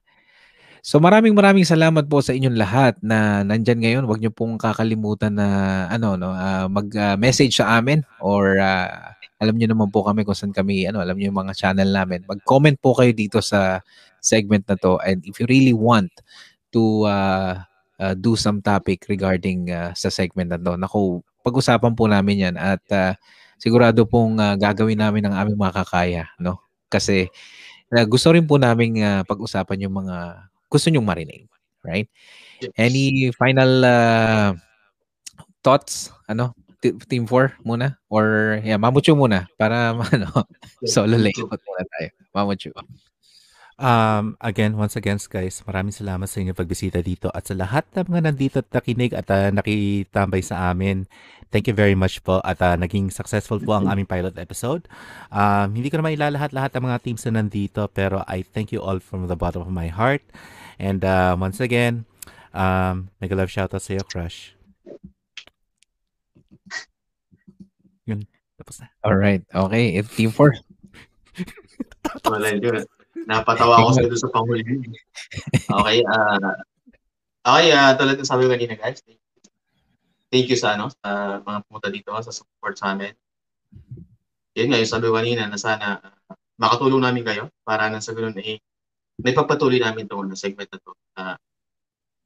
so 0.82 0.98
maraming 1.02 1.34
maraming 1.38 1.66
salamat 1.66 2.06
po 2.10 2.22
sa 2.26 2.34
inyong 2.34 2.58
lahat 2.58 2.94
na 3.06 3.41
nandyan 3.45 3.80
ngayon. 3.82 4.03
Huwag 4.10 4.20
niyo 4.22 4.34
pong 4.34 4.58
kakalimutan 4.58 5.34
na 5.38 5.48
ano 5.90 6.18
no, 6.18 6.34
ah, 6.34 6.66
mag-message 6.70 7.58
sa 7.62 7.78
amin 7.80 8.02
or 8.22 8.58
ah, 8.62 9.14
alam 9.41 9.58
niyo 9.58 9.74
naman 9.74 9.90
po 9.90 10.06
kami 10.06 10.22
kung 10.26 10.38
saan 10.38 10.53
kami 10.53 10.86
ano, 10.90 11.02
alam 11.02 11.18
niyo 11.18 11.34
yung 11.34 11.41
mga 11.41 11.53
channel 11.58 11.90
namin. 11.90 12.22
Mag-comment 12.30 12.78
po 12.82 12.94
kayo 12.98 13.14
dito 13.14 13.40
sa 13.41 13.82
segment 14.22 14.66
na 14.70 14.78
to 14.78 14.98
and 15.02 15.22
if 15.26 15.38
you 15.41 15.48
really 15.49 15.74
want 15.74 16.10
to 16.74 17.06
ah, 17.10 17.66
ah, 18.02 18.14
do 18.18 18.34
some 18.38 18.62
topic 18.64 19.06
regarding 19.10 19.70
ah, 19.74 19.94
sa 19.98 20.10
segment 20.14 20.49
na 20.53 20.60
to, 20.62 20.78
naku, 20.80 21.22
pag-usapan 21.45 21.94
po 21.98 22.06
namin 22.10 22.49
'yan 22.49 22.56
at 22.58 22.82
ah, 22.94 23.14
sigurado 23.62 24.06
pong 24.10 24.38
ah, 24.41 24.56
gagawin 24.58 24.98
namin 24.99 25.30
ang 25.30 25.36
aming 25.45 25.60
makakaya, 25.60 26.30
no? 26.41 26.62
Kasi 26.91 27.30
na 27.91 28.03
gusto 28.08 28.32
rin 28.34 28.45
po 28.48 28.58
namin 28.60 28.99
pag-usapan 29.28 29.86
yung 29.88 29.95
mga 30.06 30.48
gusto 30.72 30.88
nyong 30.88 31.03
marinig. 31.03 31.52
Right? 31.84 32.07
Yes. 32.64 32.72
Any 32.80 33.30
final 33.35 33.84
uh, 33.84 34.56
thoughts? 35.60 36.15
Ano? 36.31 36.56
T- 36.81 36.98
Team 37.11 37.27
4 37.30 37.61
muna? 37.61 37.99
Or, 38.10 38.57
yeah, 38.64 38.80
Mamuchu 38.80 39.14
muna 39.14 39.52
para 39.60 39.93
ano, 40.15 40.30
solo 40.88 41.19
layout 41.19 41.60
muna 41.61 41.84
tayo. 41.98 42.10
Mamuchu. 42.34 42.72
Um, 43.81 44.38
again, 44.38 44.77
once 44.77 44.93
again, 44.93 45.18
guys, 45.26 45.65
maraming 45.65 45.89
salamat 45.89 46.30
sa 46.30 46.38
inyong 46.38 46.53
pagbisita 46.53 47.02
dito 47.02 47.34
at 47.34 47.49
sa 47.49 47.57
lahat 47.57 47.81
ng 47.98 48.14
mga 48.14 48.23
nandito 48.30 48.57
at 48.61 48.69
nakinig 48.69 49.10
at 49.18 49.26
ah, 49.34 49.49
nakitambay 49.49 50.45
sa 50.45 50.69
amin. 50.69 51.10
Thank 51.49 51.65
you 51.65 51.73
very 51.73 51.98
much 51.98 52.22
po 52.22 52.45
at 52.45 52.61
ah, 52.61 52.77
naging 52.77 53.10
successful 53.10 53.57
po 53.57 53.73
ang 53.73 53.89
aming 53.89 54.06
pilot 54.06 54.38
episode. 54.38 54.85
Um, 55.34 55.73
hindi 55.73 55.89
ko 55.89 55.98
naman 55.98 56.14
ilalahat-lahat 56.14 56.77
ang 56.77 56.93
mga 56.93 57.02
teams 57.02 57.26
na 57.26 57.41
nandito 57.41 57.89
pero 57.89 58.22
I 58.30 58.45
thank 58.45 58.69
you 58.69 58.85
all 58.85 59.02
from 59.02 59.26
the 59.26 59.38
bottom 59.38 59.65
of 59.65 59.73
my 59.73 59.89
heart. 59.89 60.22
And 60.82 61.06
uh, 61.06 61.38
once 61.38 61.62
again, 61.62 62.10
um, 62.58 63.14
mega 63.22 63.38
love 63.38 63.53
shoutout 63.53 63.86
sa 63.86 63.94
iyo, 63.94 64.02
Crush. 64.02 64.58
Yun, 68.10 68.26
tapos 68.58 68.82
na. 68.82 68.90
Alright. 69.06 69.45
Okay. 69.53 69.94
If 70.02 70.10
Team 70.18 70.34
4. 70.34 70.58
Wala 72.34 72.58
yun. 72.58 72.82
Napatawa 73.30 73.78
ako 73.78 73.90
sa 73.94 74.26
sa 74.26 74.34
panghuli. 74.34 74.66
Okay, 75.70 76.02
ah 76.10 76.58
okay, 77.45 77.70
ah 77.78 77.94
tulad 77.94 78.18
ng 78.18 78.26
sabi 78.26 78.49
ko 78.49 78.58
kanina 78.58 78.74
guys, 78.74 79.06
thank 80.34 80.49
you 80.49 80.58
sa 80.58 80.74
ano, 80.74 80.90
sa 80.90 81.38
mga 81.45 81.60
pumunta 81.70 81.94
dito, 81.94 82.10
sa 82.10 82.34
support 82.34 82.74
sa 82.82 82.98
amin. 82.98 83.14
Yun 84.58 84.74
nga, 84.74 84.82
yung 84.82 84.90
sabi 84.90 85.06
ko 85.06 85.14
kanina 85.14 85.45
na 85.45 85.62
sana 85.62 86.02
ah, 86.02 86.34
makatulong 86.58 87.06
namin 87.06 87.22
kayo 87.22 87.53
para 87.62 87.86
nang 87.94 88.02
sa 88.02 88.18
ganun 88.18 88.34
eh, 88.41 88.58
may 89.20 89.36
pagpatuloy 89.36 89.82
namin 89.82 90.08
ito 90.08 90.18
na 90.24 90.38
segment 90.40 90.70
na 90.72 90.80
to. 90.80 90.92
Ah, 91.18 91.38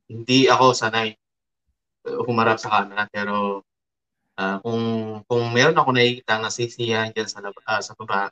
hindi 0.05 0.45
ako 0.45 0.77
sanay 0.77 1.17
uh, 2.05 2.21
humarap 2.29 2.61
sa 2.61 2.69
camera 2.69 3.09
pero 3.09 3.65
ah, 4.37 4.61
kung 4.61 4.81
kung 5.25 5.49
meron 5.49 5.77
ako 5.77 5.89
nakikita 5.95 6.37
na 6.37 6.53
sisiyahan 6.53 7.09
dyan 7.15 7.29
sa, 7.29 7.41
lab- 7.41 7.65
ah, 7.65 7.81
sa 7.81 7.97
baba, 7.97 8.29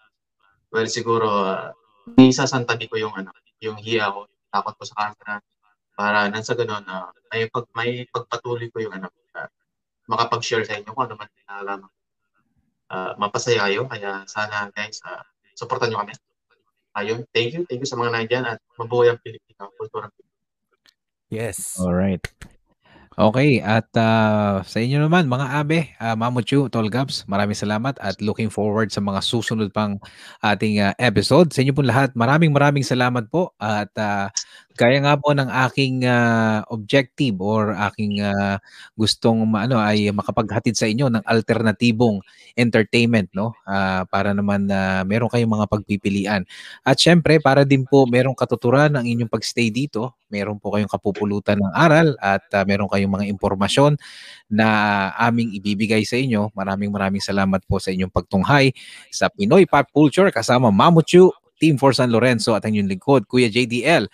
well 0.69 0.85
siguro 0.85 1.27
ah, 1.49 1.73
isasantabi 2.19 2.85
ko 2.91 2.99
yung 2.99 3.15
ano, 3.15 3.31
yung 3.63 3.79
hiya 3.79 4.11
ko, 4.11 4.27
takot 4.51 4.75
ko 4.77 4.83
sa 4.85 4.95
camera 4.99 5.39
para 5.93 6.27
nang 6.29 6.45
sa 6.45 6.57
ganun 6.57 6.83
na 6.85 7.09
may 7.31 7.45
pag 7.49 7.65
may 7.77 8.05
pagpatuloy 8.09 8.67
ko 8.73 8.81
yung 8.81 8.93
ano, 8.97 9.07
uh, 9.37 9.49
makapag-share 10.09 10.65
sa 10.65 10.77
inyo 10.77 10.89
kung 10.91 11.05
ano 11.05 11.15
man 11.17 11.29
nalalaman. 11.47 11.91
Uh, 12.93 13.13
mapasaya 13.17 13.65
kayo 13.69 13.89
kaya 13.89 14.21
sana 14.29 14.69
guys 14.73 15.01
uh, 15.05 15.21
supportan 15.57 15.89
niyo 15.89 16.01
kami. 16.01 16.13
Ayun, 16.93 17.25
thank 17.33 17.57
you, 17.57 17.65
thank 17.65 17.81
you 17.81 17.89
sa 17.89 17.97
mga 17.97 18.13
nandiyan 18.13 18.45
at 18.45 18.61
mabuhay 18.77 19.09
ang 19.09 19.19
Pilipino, 19.21 19.73
kultura 19.77 20.09
Yes. 21.33 21.81
Alright. 21.81 22.21
Okay, 23.13 23.61
at 23.61 23.85
ah, 23.93 24.65
sa 24.65 24.81
inyo 24.81 24.97
naman 24.97 25.29
mga 25.29 25.61
abe, 25.61 25.93
uh, 26.01 26.17
Mamuchu, 26.17 26.65
Tolgabs, 26.65 27.29
maraming 27.29 27.53
salamat 27.53 27.93
at 28.01 28.17
looking 28.25 28.49
forward 28.49 28.89
sa 28.89 29.05
mga 29.05 29.21
susunod 29.21 29.69
pang 29.69 30.01
ating 30.41 30.81
ah, 30.81 30.97
episode. 30.97 31.53
Sa 31.53 31.61
inyo 31.61 31.77
po 31.77 31.85
lahat, 31.85 32.17
maraming 32.17 32.49
maraming 32.49 32.81
salamat 32.81 33.29
po 33.29 33.53
at 33.61 33.93
ah, 34.01 34.33
kaya 34.73 34.97
nga 35.05 35.13
po 35.17 35.31
ng 35.33 35.49
aking 35.69 36.05
ah, 36.09 36.65
objective 36.73 37.37
or 37.41 37.73
aking 37.91 38.21
ah, 38.25 38.57
gustong 38.97 39.45
ma- 39.45 39.65
ano 39.69 39.77
ay 39.77 40.09
makapaghatid 40.09 40.73
sa 40.77 40.89
inyo 40.89 41.09
ng 41.13 41.23
alternatibong 41.25 42.21
entertainment 42.57 43.29
no 43.33 43.53
Ah, 43.65 44.05
para 44.09 44.33
naman 44.35 44.65
na 44.69 45.01
meron 45.07 45.29
kayong 45.31 45.49
mga 45.49 45.67
pagpipilian. 45.69 46.41
At 46.85 46.99
syempre, 46.99 47.39
para 47.39 47.63
din 47.63 47.85
po 47.87 48.05
merong 48.09 48.35
katuturan 48.37 48.91
ng 48.97 49.05
inyong 49.07 49.31
pagstay 49.31 49.69
dito, 49.73 50.17
meron 50.29 50.57
po 50.59 50.73
kayong 50.75 50.89
kapupulutan 50.91 51.57
ng 51.61 51.73
aral 51.73 52.13
at 52.19 52.43
ah, 52.53 52.65
meron 52.67 52.89
kayong 52.91 53.13
mga 53.13 53.25
impormasyon 53.31 53.95
na 54.51 54.67
aming 55.19 55.53
ibibigay 55.57 56.03
sa 56.05 56.17
inyo. 56.19 56.51
Maraming 56.53 56.91
maraming 56.93 57.23
salamat 57.23 57.63
po 57.65 57.79
sa 57.81 57.89
inyong 57.93 58.11
pagtunghay 58.13 58.71
sa 59.09 59.29
Pinoy 59.31 59.65
Pop 59.65 59.89
Culture 59.93 60.29
kasama 60.29 60.69
Mamuchu, 60.69 61.31
Team 61.61 61.79
for 61.79 61.95
San 61.95 62.11
Lorenzo 62.11 62.51
at 62.57 62.65
ang 62.67 62.75
inyong 62.75 62.91
lingkod, 62.91 63.21
Kuya 63.29 63.47
JDL. 63.47 64.09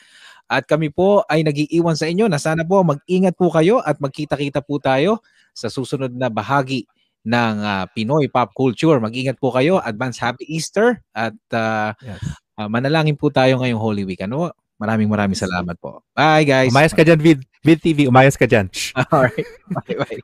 At 0.49 0.65
kami 0.65 0.89
po 0.89 1.21
ay 1.29 1.45
nagiiwan 1.45 1.93
sa 1.93 2.09
inyo 2.09 2.25
na 2.25 2.41
sana 2.41 2.65
po 2.65 2.81
mag-ingat 2.81 3.37
po 3.37 3.53
kayo 3.53 3.85
at 3.85 4.01
magkita-kita 4.01 4.65
po 4.65 4.81
tayo 4.81 5.21
sa 5.53 5.69
susunod 5.69 6.09
na 6.09 6.27
bahagi 6.33 6.89
ng 7.21 7.55
ah, 7.61 7.85
Pinoy 7.93 8.25
Pop 8.33 8.49
Culture. 8.57 8.97
Mag-ingat 8.97 9.37
po 9.37 9.53
kayo. 9.53 9.77
Advance 9.85 10.17
Happy 10.17 10.49
Easter 10.49 11.05
at 11.13 11.37
ah, 11.53 11.93
Yes. 12.01 12.17
ah, 12.57 12.65
manalangin 12.65 13.13
po 13.13 13.29
tayo 13.29 13.61
ngayong 13.61 13.77
Holy 13.77 14.03
Week. 14.09 14.19
Ano? 14.25 14.49
Maraming 14.79 15.11
maraming 15.11 15.37
salamat 15.37 15.75
po. 15.77 16.01
Bye 16.15 16.47
guys. 16.47 16.71
Umayas 16.71 16.95
ka 16.95 17.03
dyan, 17.03 17.19
Vid. 17.19 17.43
Vid 17.61 17.79
TV, 17.83 18.07
umayas 18.07 18.39
ka 18.39 18.47
dyan. 18.47 18.71
Alright. 19.13 19.45
Bye 19.69 19.95
bye. 19.99 20.21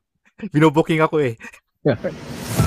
Binubooking 0.50 1.04
ako 1.06 1.22
eh. 1.22 1.38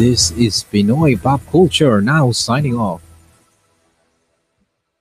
This 0.00 0.30
is 0.30 0.64
Pinoy 0.64 1.20
Pop 1.20 1.44
Culture 1.52 2.00
now 2.00 2.32
signing 2.32 2.72
off. 2.74 3.02